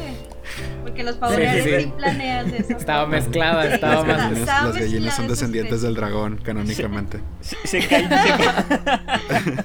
Porque 0.84 1.04
los 1.04 1.16
pavos 1.16 1.36
Sí, 1.36 1.42
reales 1.42 1.64
sí, 1.64 1.70
sí, 1.70 1.82
sí. 1.84 1.94
planean 1.98 2.54
esa 2.54 2.74
Estaba 2.78 3.06
mezclada, 3.08 3.66
estaba 3.74 3.96
las 3.96 4.06
más- 4.06 4.18
gallinas, 4.18 4.40
estaba 4.40 4.68
las 4.68 4.78
gallinas 4.78 5.16
son 5.16 5.28
descendientes 5.28 5.82
del 5.82 5.96
dragón, 5.96 6.38
canónicamente. 6.44 7.20
Se, 7.42 7.56
se 7.68 7.88
cae. 7.88 8.08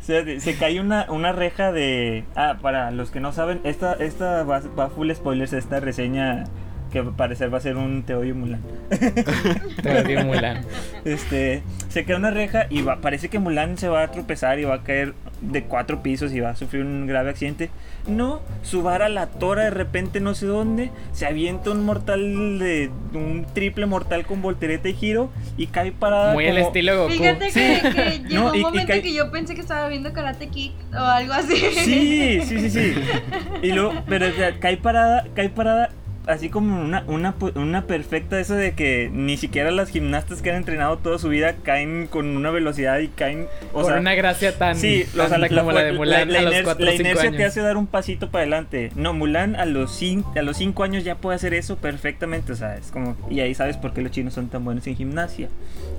Se, 0.00 0.24
se- 0.24 0.40
se 0.40 0.54
cae 0.56 0.80
una, 0.80 1.06
una 1.10 1.30
reja 1.32 1.72
de. 1.72 2.24
Ah, 2.34 2.56
para 2.62 2.90
los 2.90 3.10
que 3.10 3.20
no 3.20 3.32
saben, 3.32 3.60
esta, 3.64 3.92
esta 3.94 4.42
va, 4.44 4.60
va 4.78 4.88
full 4.88 5.10
spoilers, 5.12 5.52
esta 5.52 5.78
reseña 5.78 6.44
que 6.90 6.98
al 7.00 7.14
parecer 7.14 7.52
va 7.52 7.58
a 7.58 7.60
ser 7.60 7.76
un 7.76 8.02
Te 8.02 8.14
odio 8.14 8.34
Mulan. 8.34 8.60
Te 9.82 10.00
odio, 10.02 10.24
Mulan. 10.24 10.64
Este, 11.04 11.62
se 11.88 12.04
cae 12.04 12.16
una 12.16 12.30
reja 12.30 12.66
y 12.70 12.82
va, 12.82 12.96
parece 13.00 13.28
que 13.28 13.38
Mulan 13.38 13.78
se 13.78 13.88
va 13.88 14.02
a 14.02 14.10
tropezar 14.10 14.58
y 14.58 14.64
va 14.64 14.74
a 14.76 14.82
caer 14.82 15.14
de 15.40 15.62
cuatro 15.64 16.02
pisos 16.02 16.32
y 16.34 16.40
va 16.40 16.50
a 16.50 16.56
sufrir 16.56 16.82
un 16.84 17.06
grave 17.06 17.30
accidente. 17.30 17.70
No, 18.06 18.40
su 18.62 18.82
vara 18.82 19.08
la 19.08 19.26
tora 19.26 19.64
de 19.64 19.70
repente 19.70 20.20
no 20.20 20.34
sé 20.34 20.46
dónde, 20.46 20.90
se 21.12 21.26
avienta 21.26 21.70
un 21.70 21.84
mortal 21.84 22.58
de 22.58 22.90
un 23.12 23.46
triple 23.54 23.86
mortal 23.86 24.24
con 24.26 24.40
voltereta 24.42 24.88
y 24.88 24.94
giro 24.94 25.30
y 25.56 25.66
cae 25.68 25.92
parada. 25.92 26.32
Muy 26.34 26.46
como- 26.46 26.58
estilo 26.58 26.96
Goku. 27.02 27.12
Fíjate 27.12 27.46
que, 27.52 27.80
que 27.94 28.18
llegó 28.28 28.42
No, 28.48 28.54
y- 28.54 28.58
y 28.58 28.64
un 28.64 28.70
momento 28.70 28.92
cae- 28.92 29.02
que 29.02 29.12
yo 29.14 29.30
pensé 29.30 29.54
que 29.54 29.60
estaba 29.60 29.86
viendo 29.88 30.12
Karate 30.12 30.48
Kid 30.48 30.72
o 30.94 30.98
algo 30.98 31.32
así. 31.34 31.56
Sí, 31.56 32.40
sí, 32.42 32.58
sí, 32.58 32.70
sí. 32.70 32.94
Y 33.62 33.72
luego, 33.72 33.92
pero 34.08 34.26
o 34.28 34.32
sea, 34.32 34.58
cae 34.58 34.76
parada, 34.78 35.26
cae 35.34 35.50
parada 35.50 35.90
así 36.26 36.48
como 36.50 36.80
una, 36.80 37.02
una, 37.06 37.34
una 37.54 37.86
perfecta 37.86 38.38
eso 38.38 38.54
de 38.54 38.72
que 38.74 39.10
ni 39.12 39.36
siquiera 39.36 39.70
las 39.70 39.88
gimnastas 39.88 40.42
que 40.42 40.50
han 40.50 40.56
entrenado 40.56 40.98
toda 40.98 41.18
su 41.18 41.28
vida 41.28 41.54
caen 41.62 42.06
con 42.08 42.36
una 42.36 42.50
velocidad 42.50 42.98
y 42.98 43.08
caen, 43.08 43.46
o 43.72 43.84
sea, 43.84 43.96
una 43.98 44.14
gracia 44.14 44.56
tan 44.56 44.76
Sí, 44.76 45.04
o 45.12 45.16
sea, 45.16 45.28
tanta 45.30 45.48
como 45.48 45.72
la 45.72 45.82
de 45.82 45.92
Mulan 45.92 46.30
la 46.32 46.38
a 46.38 46.42
los 46.42 46.54
iner- 46.54 46.64
4 46.64 46.84
la 46.84 46.90
o 46.90 46.94
5 46.94 47.00
inercia 47.08 47.28
años. 47.28 47.36
te 47.38 47.44
hace 47.44 47.60
dar 47.62 47.76
un 47.76 47.86
pasito 47.86 48.30
para 48.30 48.42
adelante. 48.42 48.92
No, 48.94 49.12
Mulan 49.14 49.56
a 49.56 49.64
los 49.64 49.92
5 49.96 50.32
a 50.36 50.42
los 50.42 50.56
cinco 50.58 50.84
años 50.84 51.04
ya 51.04 51.16
puede 51.16 51.36
hacer 51.36 51.54
eso 51.54 51.76
perfectamente, 51.76 52.52
o 52.52 52.56
sea, 52.56 52.76
es 52.76 52.90
como 52.90 53.16
y 53.30 53.40
ahí 53.40 53.54
sabes 53.54 53.76
por 53.76 53.92
qué 53.92 54.02
los 54.02 54.12
chinos 54.12 54.34
son 54.34 54.48
tan 54.48 54.64
buenos 54.64 54.86
en 54.86 54.96
gimnasia. 54.96 55.48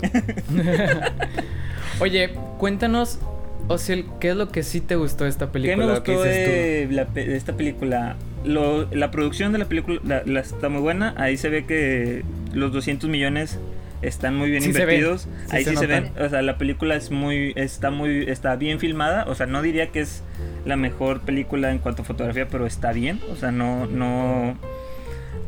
Oye, 1.99 2.31
cuéntanos, 2.57 3.19
Osiel, 3.67 4.05
¿qué 4.19 4.29
es 4.29 4.35
lo 4.35 4.49
que 4.49 4.63
sí 4.63 4.81
te 4.81 4.95
gustó 4.95 5.25
de 5.25 5.29
esta 5.29 5.47
¿Qué 5.47 5.51
película? 5.53 5.85
me 5.87 5.93
Lo 5.93 6.03
que 6.03 6.13
gustó 6.13 6.27
dices 6.27 6.45
tú? 6.45 6.51
de, 6.51 6.87
la 6.91 7.05
pe- 7.05 7.25
de 7.25 7.37
esta 7.37 7.53
película? 7.53 8.15
Lo- 8.43 8.87
la 8.93 9.11
producción 9.11 9.51
de 9.51 9.59
la 9.59 9.65
película 9.65 9.99
la- 10.03 10.23
la 10.25 10.39
está 10.39 10.69
muy 10.69 10.81
buena. 10.81 11.13
Ahí 11.17 11.37
se 11.37 11.49
ve 11.49 11.65
que 11.65 12.23
los 12.53 12.71
200 12.71 13.09
millones 13.09 13.59
están 14.01 14.35
muy 14.35 14.49
bien 14.49 14.63
Sí 14.63 14.73
se 14.73 14.85
ven, 14.85 14.95
invertidos. 14.95 15.21
sí 15.45 15.55
Ahí 15.55 15.63
sí 15.63 15.75
se 15.75 15.85
ven. 15.87 16.11
O 16.19 16.27
sea, 16.29 16.41
la 16.41 16.57
película 16.57 16.95
es 16.95 17.11
muy 17.11 17.53
está 17.55 17.91
muy 17.91 18.23
está 18.27 18.55
bien 18.55 18.79
filmada. 18.79 19.25
O 19.27 19.35
sea, 19.35 19.45
no 19.45 19.61
diría 19.61 19.87
que 19.91 19.99
es 20.01 20.23
la 20.65 20.75
mejor 20.75 21.21
película 21.21 21.71
en 21.71 21.77
cuanto 21.79 22.01
a 22.01 22.05
fotografía, 22.05 22.47
pero 22.47 22.65
está 22.65 22.93
bien. 22.93 23.19
O 23.31 23.35
sea, 23.35 23.51
no 23.51 23.85
no 23.85 24.57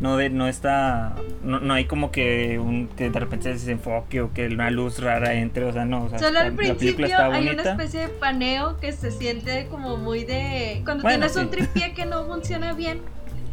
no 0.04 0.18
de, 0.18 0.30
no 0.30 0.50
está 0.50 1.16
no, 1.44 1.62
no 1.62 1.74
hay 1.74 1.86
como 1.86 2.12
que 2.12 2.60
un 2.60 2.90
que 2.90 3.10
de 3.10 3.18
repente 3.18 3.44
se 3.44 3.54
desenfoque 3.54 4.20
o 4.20 4.34
que 4.34 4.48
una 4.48 4.70
luz 4.70 5.00
rara 5.00 5.36
entre, 5.36 5.64
o 5.64 5.72
sea, 5.72 5.86
no, 5.86 6.04
o 6.04 6.10
sea, 6.10 6.20
Solo 6.20 6.40
al 6.40 6.52
principio 6.52 7.06
está 7.06 7.28
hay 7.28 7.48
una 7.48 7.64
especie 7.64 8.02
de 8.02 8.10
paneo 8.10 8.78
que 8.82 8.92
se 8.92 9.12
siente 9.12 9.68
como 9.72 9.96
muy 9.96 10.26
de... 10.26 10.82
Cuando 10.84 11.04
Bueno, 11.04 11.20
tienes 11.20 11.38
un 11.38 11.50
tripié 11.50 11.94
que 11.94 12.06
no 12.06 12.26
funciona 12.26 12.74
bien, 12.74 13.00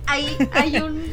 ahí 0.09 0.27
hay 0.53 0.79
un 0.79 1.05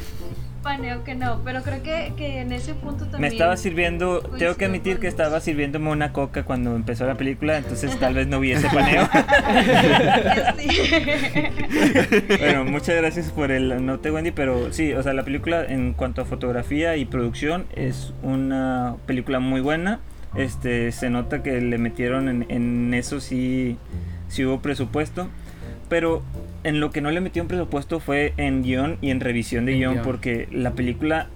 paneo 0.68 1.06
que 1.06 1.16
no, 1.16 1.40
pero 1.46 1.64
creo 1.64 1.82
que, 1.82 2.12
que 2.18 2.42
en 2.42 2.52
ese 2.52 2.74
punto 2.74 3.06
también... 3.06 3.22
Me 3.22 3.28
estaba 3.30 3.56
sirviendo, 3.56 4.20
tengo 4.38 4.56
que 4.56 4.66
admitir 4.66 5.00
que 5.00 5.08
estaba 5.08 5.40
sirviéndome 5.40 5.90
una 5.90 6.12
coca 6.12 6.44
cuando 6.44 6.76
empezó 6.76 7.08
la 7.08 7.16
película, 7.16 7.58
entonces 7.58 7.98
tal 7.98 8.16
vez 8.16 8.28
no 8.28 8.42
vi 8.42 8.52
ese 8.52 8.68
paneo. 8.68 9.08
Bueno, 12.40 12.66
muchas 12.66 12.98
gracias 12.98 13.32
por 13.32 13.52
el 13.52 13.86
note 13.86 14.12
Wendy, 14.12 14.32
pero 14.32 14.74
sí, 14.74 14.92
o 14.92 15.02
sea, 15.02 15.14
la 15.14 15.24
película 15.24 15.64
en 15.64 15.94
cuanto 15.94 16.22
a 16.22 16.26
fotografía 16.26 16.98
y 16.98 17.06
producción 17.06 17.66
es 17.74 18.14
una 18.22 18.96
película 19.06 19.40
muy 19.40 19.62
buena. 19.62 20.02
Este, 20.36 20.92
se 20.92 21.10
nota 21.10 21.44
que 21.44 21.62
le 21.62 21.78
metieron 21.78 22.28
en, 22.28 22.46
en 22.50 22.94
eso 22.94 23.22
sí, 23.22 23.78
sí 24.28 24.44
hubo 24.44 24.62
presupuesto, 24.62 25.30
pero 25.90 26.24
en 26.64 26.80
lo 26.80 26.92
que 26.92 27.02
no 27.02 27.12
le 27.12 27.22
metieron 27.22 27.48
presupuesto 27.48 28.00
fue 28.00 28.34
en 28.38 28.64
guion 28.64 28.98
y 29.02 29.12
en 29.12 29.20
revisión 29.20 29.66
de 29.66 29.74
guion, 29.74 29.94
guion. 29.94 30.06
porque 30.06 30.48
la 30.52 30.72
película 30.72 31.28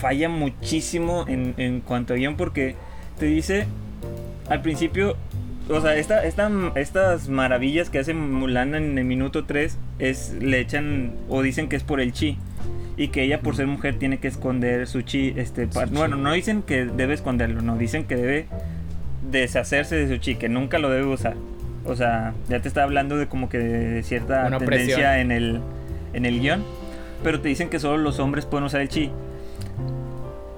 falla 0.00 0.28
muchísimo 0.28 1.24
en, 1.28 1.54
en 1.56 1.80
cuanto 1.80 2.14
a 2.14 2.16
guion, 2.16 2.36
porque 2.36 2.74
te 3.18 3.26
dice 3.26 3.66
al 4.48 4.62
principio, 4.62 5.16
o 5.68 5.80
sea, 5.80 5.96
esta, 5.96 6.24
esta, 6.24 6.50
estas 6.76 7.28
maravillas 7.28 7.90
que 7.90 7.98
hace 7.98 8.14
Mulan 8.14 8.74
en 8.74 8.96
el 8.96 9.04
minuto 9.04 9.44
3 9.44 9.78
es, 9.98 10.34
le 10.40 10.60
echan 10.60 11.12
o 11.28 11.42
dicen 11.42 11.68
que 11.68 11.76
es 11.76 11.82
por 11.84 12.00
el 12.00 12.12
chi. 12.12 12.38
Y 12.96 13.08
que 13.08 13.22
ella 13.22 13.40
por 13.40 13.54
ser 13.54 13.68
mujer 13.68 13.96
tiene 13.96 14.18
que 14.18 14.26
esconder 14.26 14.86
su 14.88 15.02
chi. 15.02 15.32
Este, 15.36 15.70
Su 15.70 15.78
bueno, 15.92 16.16
chi. 16.16 16.22
no 16.22 16.32
dicen 16.32 16.62
que 16.62 16.84
debe 16.86 17.14
esconderlo, 17.14 17.62
no, 17.62 17.76
dicen 17.76 18.04
que 18.04 18.16
debe 18.16 18.46
deshacerse 19.30 19.94
de 19.94 20.08
su 20.08 20.16
chi, 20.16 20.34
que 20.34 20.48
nunca 20.48 20.78
lo 20.78 20.90
debe 20.90 21.06
usar. 21.06 21.36
O 21.88 21.96
sea, 21.96 22.34
ya 22.48 22.60
te 22.60 22.68
está 22.68 22.82
hablando 22.82 23.16
de 23.16 23.26
como 23.26 23.48
que 23.48 23.58
de 23.58 24.02
cierta 24.02 24.44
Una 24.46 24.58
tendencia 24.58 25.20
en 25.20 25.32
el, 25.32 25.60
en 26.12 26.26
el 26.26 26.40
guion. 26.40 26.62
Pero 27.22 27.40
te 27.40 27.48
dicen 27.48 27.68
que 27.68 27.80
solo 27.80 27.98
los 27.98 28.18
hombres 28.20 28.46
pueden 28.46 28.64
usar 28.66 28.80
el 28.80 28.88
chi. 28.88 29.10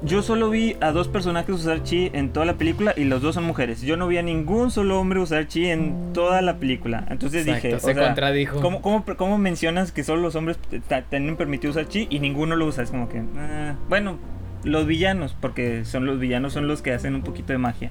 Yo 0.03 0.22
solo 0.22 0.49
vi 0.49 0.76
a 0.81 0.93
dos 0.93 1.09
personajes 1.09 1.55
usar 1.55 1.83
chi 1.83 2.11
en 2.14 2.31
toda 2.31 2.47
la 2.47 2.55
película 2.55 2.95
y 2.97 3.05
los 3.05 3.20
dos 3.20 3.35
son 3.35 3.45
mujeres. 3.45 3.83
Yo 3.83 3.99
no 3.99 4.09
vi 4.09 4.16
a 4.16 4.22
ningún 4.22 4.70
solo 4.70 4.99
hombre 4.99 5.20
usar 5.20 5.47
chi 5.47 5.66
en 5.66 6.12
toda 6.14 6.41
la 6.41 6.57
película. 6.57 7.05
Entonces 7.11 7.47
Exacto, 7.47 7.68
dije, 7.68 7.81
se 7.81 7.91
o 7.91 7.95
sea, 7.95 8.07
contradijo. 8.07 8.61
¿cómo, 8.62 8.81
cómo, 8.81 9.05
cómo 9.16 9.37
mencionas 9.37 9.93
que 9.93 10.03
solo 10.03 10.22
los 10.22 10.37
hombres 10.37 10.59
tienen 11.11 11.37
permitido 11.37 11.72
usar 11.72 11.87
chi 11.87 12.07
y 12.09 12.18
ninguno 12.18 12.57
lo 12.57 12.66
usa? 12.66 12.83
Es 12.83 12.91
como 12.91 13.11
que, 13.11 13.22
ah, 13.37 13.74
bueno, 13.91 14.18
los 14.64 14.87
villanos, 14.87 15.37
porque 15.39 15.85
son 15.85 16.07
los 16.07 16.18
villanos 16.18 16.55
son 16.55 16.66
los 16.66 16.81
que 16.81 16.93
hacen 16.93 17.14
un 17.14 17.22
poquito 17.22 17.53
de 17.53 17.59
magia. 17.59 17.91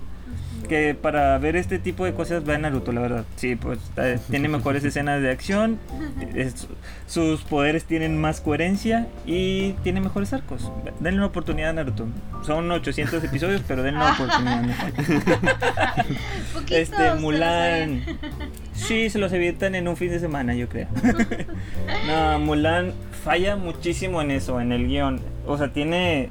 Que 0.70 0.94
para 0.94 1.36
ver 1.40 1.56
este 1.56 1.80
tipo 1.80 2.06
de 2.06 2.14
cosas 2.14 2.48
va 2.48 2.56
Naruto, 2.58 2.92
la 2.92 3.02
verdad. 3.02 3.26
Sí, 3.38 3.56
pues 3.56 3.80
eh, 3.98 4.20
tiene 4.30 4.48
mejores 4.50 4.84
escenas 4.86 5.20
de 5.22 5.32
acción, 5.32 5.80
es- 6.36 6.68
sus 7.08 7.42
poderes 7.42 7.86
tienen 7.86 8.22
más 8.22 8.40
coherencia 8.40 9.08
y 9.26 9.72
tiene 9.84 10.00
mejores 10.00 10.32
arcos. 10.32 10.72
Denle 11.00 11.18
una 11.20 11.28
oportunidad 11.28 11.72
a 11.72 11.74
Naruto. 11.74 12.06
Son 12.46 12.70
800 12.72 13.24
episodios, 13.24 13.64
pero 13.68 13.82
denle 13.82 14.00
una 14.00 14.14
oportunidad. 14.14 14.62
mejor. 14.64 14.92
Poquitos, 16.54 16.72
Este, 16.72 17.16
Mulan. 17.16 18.04
Sí, 18.74 19.10
se 19.10 19.18
los 19.20 19.34
evitan 19.34 19.74
en 19.76 19.88
un 19.88 19.98
fin 19.98 20.10
de 20.10 20.20
semana, 20.20 20.54
yo 20.54 20.70
creo. 20.70 20.88
no, 22.08 22.40
Mulan 22.40 22.94
falla 23.24 23.56
muchísimo 23.56 24.22
en 24.22 24.32
eso, 24.32 24.62
en 24.62 24.72
el 24.72 24.88
guion. 24.88 25.20
O 25.48 25.58
sea, 25.58 25.74
tiene. 25.74 26.30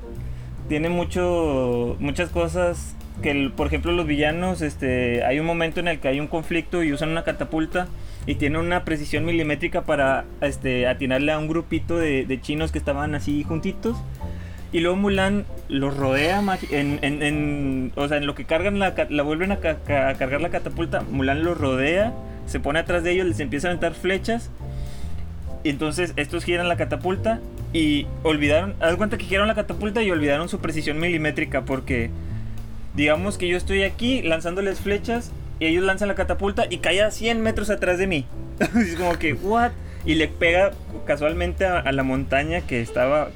Tiene 0.69 0.89
mucho. 0.91 1.97
muchas 1.99 2.29
cosas. 2.31 2.95
Que, 3.23 3.31
el- 3.33 3.51
por 3.53 3.67
ejemplo, 3.67 3.93
los 3.93 4.07
villanos, 4.07 4.63
este. 4.63 5.25
Hay 5.25 5.41
un 5.41 5.47
momento 5.47 5.81
en 5.81 5.89
el 5.89 5.99
que 5.99 6.09
hay 6.09 6.21
un 6.21 6.29
conflicto 6.29 6.83
y 6.83 6.93
usan 6.93 7.11
una 7.11 7.25
catapulta. 7.25 7.89
Y 8.27 8.35
tiene 8.35 8.59
una 8.59 8.85
precisión 8.85 9.25
milimétrica 9.25 9.83
para 9.83 10.25
este, 10.43 10.87
atinarle 10.87 11.33
a 11.33 11.39
un 11.39 11.49
grupito 11.49 11.97
de, 11.99 12.27
de 12.27 12.41
chinos 12.41 12.73
que 12.73 12.79
estaban 12.79 13.15
así 13.15 13.43
juntitos. 13.43 13.97
Y 14.71 14.81
luego 14.81 14.97
Mulan 14.97 15.47
los 15.71 15.97
rodea 15.97 16.43
en, 16.71 16.99
en, 17.01 17.23
en- 17.23 17.93
o 17.97 18.07
sea, 18.07 18.19
en 18.19 18.27
lo 18.27 18.35
que 18.35 18.45
cargan 18.45 18.79
la, 18.79 18.95
la 19.09 19.23
vuelven 19.23 19.51
a, 19.53 19.57
ca- 19.57 19.79
a 20.11 20.15
cargar 20.15 20.43
la 20.43 20.51
catapulta, 20.51 21.01
Mulan 21.11 21.43
los 21.43 21.57
rodea, 21.57 22.13
se 22.47 22.61
pone 22.61 22.79
atrás 22.79 23.03
de 23.03 23.13
ellos, 23.13 23.27
les 23.27 23.41
empieza 23.41 23.69
a 23.69 23.71
aventar 23.71 23.95
flechas. 23.95 24.51
Y 25.65 25.71
entonces 25.71 26.13
estos 26.17 26.45
giran 26.45 26.69
la 26.69 26.77
catapulta 26.77 27.41
y 27.73 28.07
olvidaron, 28.25 28.75
haz 28.81 28.95
cuenta 28.97 29.17
que 29.17 29.25
giraron 29.25 29.49
la 29.49 29.55
catapulta 29.55 30.03
y 30.03 30.11
olvidaron 30.11 30.51
su 30.51 30.61
precisión 30.61 30.99
milimétrica 31.01 31.63
porque 31.65 32.11
digamos 32.99 33.39
que 33.39 33.47
yo 33.47 33.57
estoy 33.57 33.85
aquí 33.85 34.23
lanzándoles 34.23 34.81
flechas 34.81 35.31
y 35.61 35.67
ellos 35.67 35.85
lanzan 35.85 36.09
la 36.09 36.17
catapulta 36.17 36.67
y 36.69 36.79
cae 36.79 37.01
a 37.01 37.13
100 37.13 37.41
metros 37.41 37.71
atrás 37.71 37.97
de 37.97 38.09
mí. 38.09 38.27
es 38.59 38.97
como 38.97 39.17
que, 39.21 39.35
¿what? 39.35 39.71
Y 40.05 40.17
le 40.17 40.27
pega 40.27 40.73
casualmente 41.07 41.65
a, 41.65 41.79
a 41.79 41.93
la 41.93 42.03
montaña 42.03 42.61
que 42.63 42.81
estaba 42.81 43.31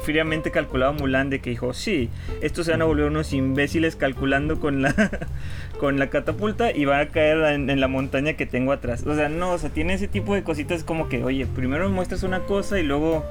fríamente 0.00 0.50
calculado 0.50 0.94
Mulan 0.94 1.28
de 1.28 1.40
que 1.40 1.50
dijo, 1.50 1.74
sí, 1.74 2.08
estos 2.40 2.64
se 2.64 2.72
van 2.72 2.80
a 2.80 2.86
volver 2.86 3.04
unos 3.06 3.34
imbéciles 3.34 3.96
calculando 3.96 4.60
con 4.60 4.80
la, 4.80 4.94
con 5.78 5.98
la 5.98 6.08
catapulta 6.08 6.70
y 6.70 6.86
van 6.86 7.00
a 7.00 7.08
caer 7.08 7.36
en, 7.52 7.68
en 7.68 7.80
la 7.80 7.88
montaña 7.88 8.32
que 8.32 8.46
tengo 8.46 8.72
atrás. 8.72 9.04
O 9.06 9.14
sea, 9.14 9.28
no, 9.28 9.50
o 9.50 9.58
sea, 9.58 9.68
tiene 9.68 9.92
ese 9.92 10.08
tipo 10.08 10.34
de 10.34 10.42
cositas 10.42 10.84
como 10.84 11.10
que, 11.10 11.22
oye, 11.22 11.44
primero 11.44 11.86
me 11.86 11.94
muestras 11.94 12.22
una 12.22 12.40
cosa 12.40 12.80
y 12.80 12.82
luego 12.82 13.26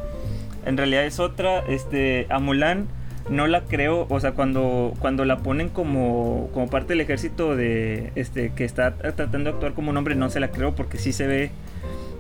en 0.64 0.78
realidad 0.78 1.06
es 1.06 1.20
otra. 1.20 1.64
Este, 1.68 2.28
a 2.30 2.38
Mulan 2.38 2.88
no 3.30 3.48
la 3.48 3.62
creo, 3.62 4.06
o 4.10 4.20
sea, 4.20 4.34
cuando, 4.34 4.94
cuando 5.00 5.26
la 5.26 5.38
ponen 5.40 5.70
como, 5.70 6.50
como 6.54 6.68
parte 6.70 6.90
del 6.90 7.02
ejército 7.02 7.56
de, 7.56 8.12
este, 8.16 8.52
que 8.54 8.64
está 8.66 8.96
tratando 8.96 9.50
de 9.50 9.50
actuar 9.50 9.74
como 9.74 9.90
un 9.92 9.98
hombre, 9.98 10.16
no 10.16 10.30
se 10.30 10.40
la 10.40 10.50
creo 10.52 10.76
porque 10.76 10.98
sí 10.98 11.12
se 11.12 11.26
ve 11.26 11.52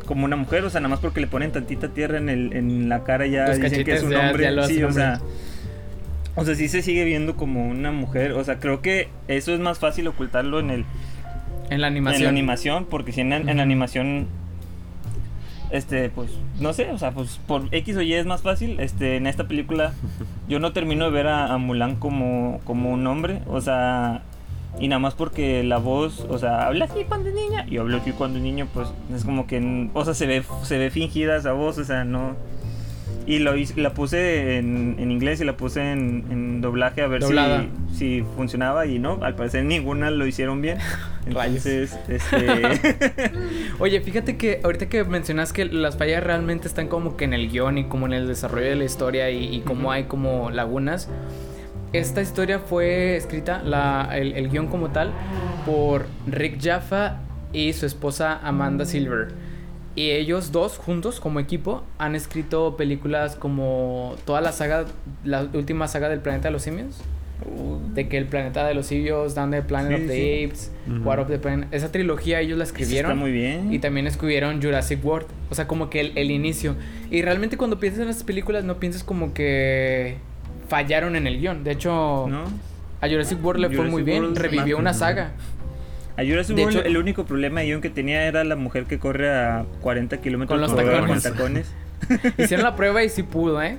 como 0.08 0.26
una 0.26 0.36
mujer, 0.36 0.64
o 0.66 0.70
sea, 0.70 0.82
nada 0.82 0.89
más 0.89 0.99
porque 0.99 1.20
le 1.22 1.28
ponen 1.28 1.51
tantita 1.51 1.89
tierra 1.89 2.18
en, 2.18 2.30
el, 2.30 2.53
en 2.53 2.89
la 2.89 3.03
cara 3.03 3.26
ya 3.28 3.47
Los 3.47 3.60
dicen 3.60 3.84
que 3.84 3.93
es 3.93 4.03
un 4.03 4.12
ya- 4.12 4.20
hombre. 4.30 4.43
ya 4.56 4.64
sí, 4.64 4.84
o 4.84 4.91
sea, 4.91 5.20
o 6.36 6.43
sea, 6.45 6.53
sí 6.56 6.68
se 6.68 6.82
sigue 6.82 7.06
viendo 7.06 7.36
como 7.36 7.68
una 7.68 7.91
mujer. 7.91 8.34
O 8.34 8.43
sea, 8.43 8.60
creo 8.60 8.82
que 8.82 9.08
eso 9.28 9.53
es 9.53 9.60
más 9.60 9.80
fácil 9.80 10.08
ocultarlo 10.08 10.60
en 10.60 10.70
el 10.70 10.86
En 11.70 11.82
la 11.82 11.88
animación. 11.88 12.18
en 12.22 12.24
la 12.26 12.30
animación, 12.30 12.86
porque 12.86 13.12
si 13.14 13.22
en, 13.22 13.32
en 13.34 13.58
la 13.58 13.64
animación 13.64 14.28
este, 15.72 16.09
pues, 16.09 16.32
no 16.59 16.74
sé, 16.74 16.91
o 16.91 16.97
sea, 16.97 17.11
pues 17.11 17.39
por 17.47 17.63
X 17.72 17.97
o 17.97 18.01
Y 18.01 18.13
es 18.13 18.26
más 18.26 18.41
fácil. 18.41 18.80
Este, 18.80 19.18
en 19.18 19.28
esta 19.28 19.47
película 19.47 19.93
yo 20.47 20.59
no 20.59 20.74
termino 20.74 21.05
de 21.05 21.11
ver 21.11 21.28
a, 21.28 21.53
a 21.53 21.57
Mulan 21.57 21.95
como, 21.95 22.61
como 22.63 22.91
un 22.91 23.05
hombre, 23.07 23.41
o 23.47 23.61
sea, 23.61 24.24
y 24.80 24.88
nada 24.88 24.99
más 24.99 25.13
porque 25.13 25.63
la 25.63 25.78
voz, 25.78 26.26
o 26.30 26.38
sea, 26.38 26.68
habla 26.68 26.86
así 26.86 27.05
cuando 27.05 27.30
es 27.30 27.36
niña 27.36 27.66
y 27.70 27.78
habla 27.78 27.97
así 27.97 28.11
cuando 28.11 28.38
es 28.38 28.43
niño, 28.43 28.68
pues 28.74 28.89
es 29.13 29.24
como 29.24 29.47
que, 29.47 29.89
o 29.93 30.05
sea, 30.05 30.13
se 30.13 30.28
ve, 30.28 30.43
se 30.63 30.78
ve 30.78 30.91
fingida 30.91 31.38
esa 31.38 31.53
voz, 31.53 31.78
o 31.78 31.84
sea, 31.84 32.03
no. 32.03 32.36
Y 33.28 33.39
lo 33.39 33.53
la 33.78 33.93
puse 33.93 34.57
en, 34.57 34.97
en 34.99 35.09
inglés 35.11 35.41
y 35.41 35.45
la 35.45 35.57
puse 35.57 35.91
en, 35.91 36.26
en 36.30 36.61
doblaje 36.61 37.01
a 37.01 37.07
ver 37.07 37.22
si, 37.22 37.28
Doblada. 37.28 37.66
si 37.91 38.24
funcionaba 38.36 38.86
y 38.86 38.99
no, 38.99 39.20
al 39.24 39.36
parecer 39.36 39.66
ninguna 39.66 40.11
lo 40.11 40.28
hicieron 40.28 40.61
bien. 40.61 40.78
Entonces, 41.26 41.97
este... 42.07 42.47
Oye, 43.80 43.99
fíjate 44.01 44.38
que 44.38 44.61
ahorita 44.63 44.89
que 44.89 45.03
mencionas 45.05 45.53
que 45.53 45.66
las 45.66 45.97
fallas 45.97 46.24
realmente 46.24 46.68
están 46.68 46.88
como 46.88 47.18
que 47.18 47.26
en 47.26 47.34
el 47.34 47.49
guion 47.49 47.80
y 47.80 47.86
como 47.86 48.05
en 48.05 48.13
el 48.13 48.28
desarrollo 48.28 48.68
de 48.68 48.76
la 48.76 48.84
historia 48.86 49.32
y, 49.32 49.55
y 49.55 49.61
como 49.61 49.82
Ujú. 49.84 49.91
hay 49.91 50.03
como 50.03 50.51
lagunas. 50.51 51.09
Esta 51.93 52.22
historia 52.22 52.59
fue 52.59 53.16
escrita, 53.16 53.63
la, 53.63 54.09
el, 54.13 54.34
el 54.34 54.49
guion 54.49 54.68
como 54.68 54.89
tal, 54.91 55.11
por 55.66 56.05
Rick 56.28 56.61
Jaffa 56.61 57.22
y 57.53 57.74
su 57.74 57.86
esposa 57.86 58.39
Amanda 58.43 58.86
Silver. 58.86 59.30
Y 59.96 60.12
ellos 60.12 60.52
dos, 60.52 60.78
juntos, 60.78 61.20
como 61.22 61.39
equipo, 61.39 61.84
han 61.98 62.16
escrito 62.16 62.76
películas 62.76 63.36
como 63.36 64.16
toda 64.26 64.41
la 64.41 64.52
saga, 64.52 64.86
la 65.24 65.48
última 65.54 65.88
saga 65.88 66.10
del 66.10 66.20
planeta 66.20 66.50
de 66.50 66.52
los 66.52 66.64
simios. 66.64 66.98
De 67.93 68.08
que 68.08 68.18
el 68.18 68.26
planeta 68.26 68.66
de 68.66 68.74
los 68.74 68.88
simios, 68.88 69.36
Down 69.36 69.52
the 69.52 69.62
Planet 69.62 69.98
Sí, 69.98 70.04
of 70.04 70.08
the 70.10 70.16
sí. 70.16 70.43
Apes, 70.46 70.72
Ujú. 70.88 71.08
War 71.08 71.20
of 71.20 71.28
the 71.28 71.38
Planet. 71.38 71.68
Esa 71.72 71.91
trilogía 71.91 72.39
ellos 72.39 72.58
la 72.58 72.64
Eso 72.64 72.74
escribieron. 72.74 73.12
Está 73.12 73.22
muy 73.22 73.32
bien. 73.32 73.74
Y 73.74 73.80
también 73.80 74.08
escribieron 74.08 74.62
Jurassic 74.62 75.04
World. 75.06 75.28
O 75.50 75.56
sea, 75.56 75.68
como 75.68 75.89
que 75.89 76.00
el, 76.02 76.18
el 76.18 76.32
inicio. 76.32 76.76
Y 77.12 77.22
realmente 77.22 77.58
cuando 77.58 77.80
piensas 77.80 78.02
en 78.04 78.10
estas 78.10 78.24
películas 78.24 78.64
no 78.64 78.80
piensas 78.80 79.04
como 79.04 79.34
que 79.34 80.18
fallaron 80.70 81.16
en 81.16 81.28
el 81.28 81.39
guion. 81.39 81.64
De 81.64 81.72
hecho, 81.72 82.26
¿No? 82.30 82.43
a 83.02 83.08
Jurassic 83.10 83.43
World 83.43 83.62
le 83.62 83.68
fue 83.68 83.76
Jurassic 83.78 83.91
muy 83.93 84.04
bien. 84.04 84.24
World 84.24 84.38
Revivió 84.38 84.78
mata. 84.78 84.82
una 84.82 84.93
saga. 84.93 85.24
A 85.26 85.55
Jurassic 86.24 86.55
De 86.55 86.63
World 86.63 86.78
hecho- 86.80 86.88
el 86.88 86.97
único 86.97 87.26
problema 87.26 87.61
guion 87.61 87.82
que 87.82 87.89
tenía 87.89 88.24
era 88.26 88.43
la 88.43 88.55
mujer 88.55 88.86
que 88.86 88.99
corre 88.99 89.30
a 89.34 89.66
40 89.82 90.18
kilómetros 90.22 90.55
Con 90.55 90.61
los 90.61 90.72
por 90.74 90.84
hora 90.84 91.01
tacones. 91.01 91.24
con 91.24 91.34
tacones. 91.34 91.72
Hicieron 92.38 92.63
la 92.63 92.76
prueba 92.76 93.03
y 93.03 93.09
sí 93.09 93.24
pudo, 93.24 93.61
¿eh? 93.61 93.78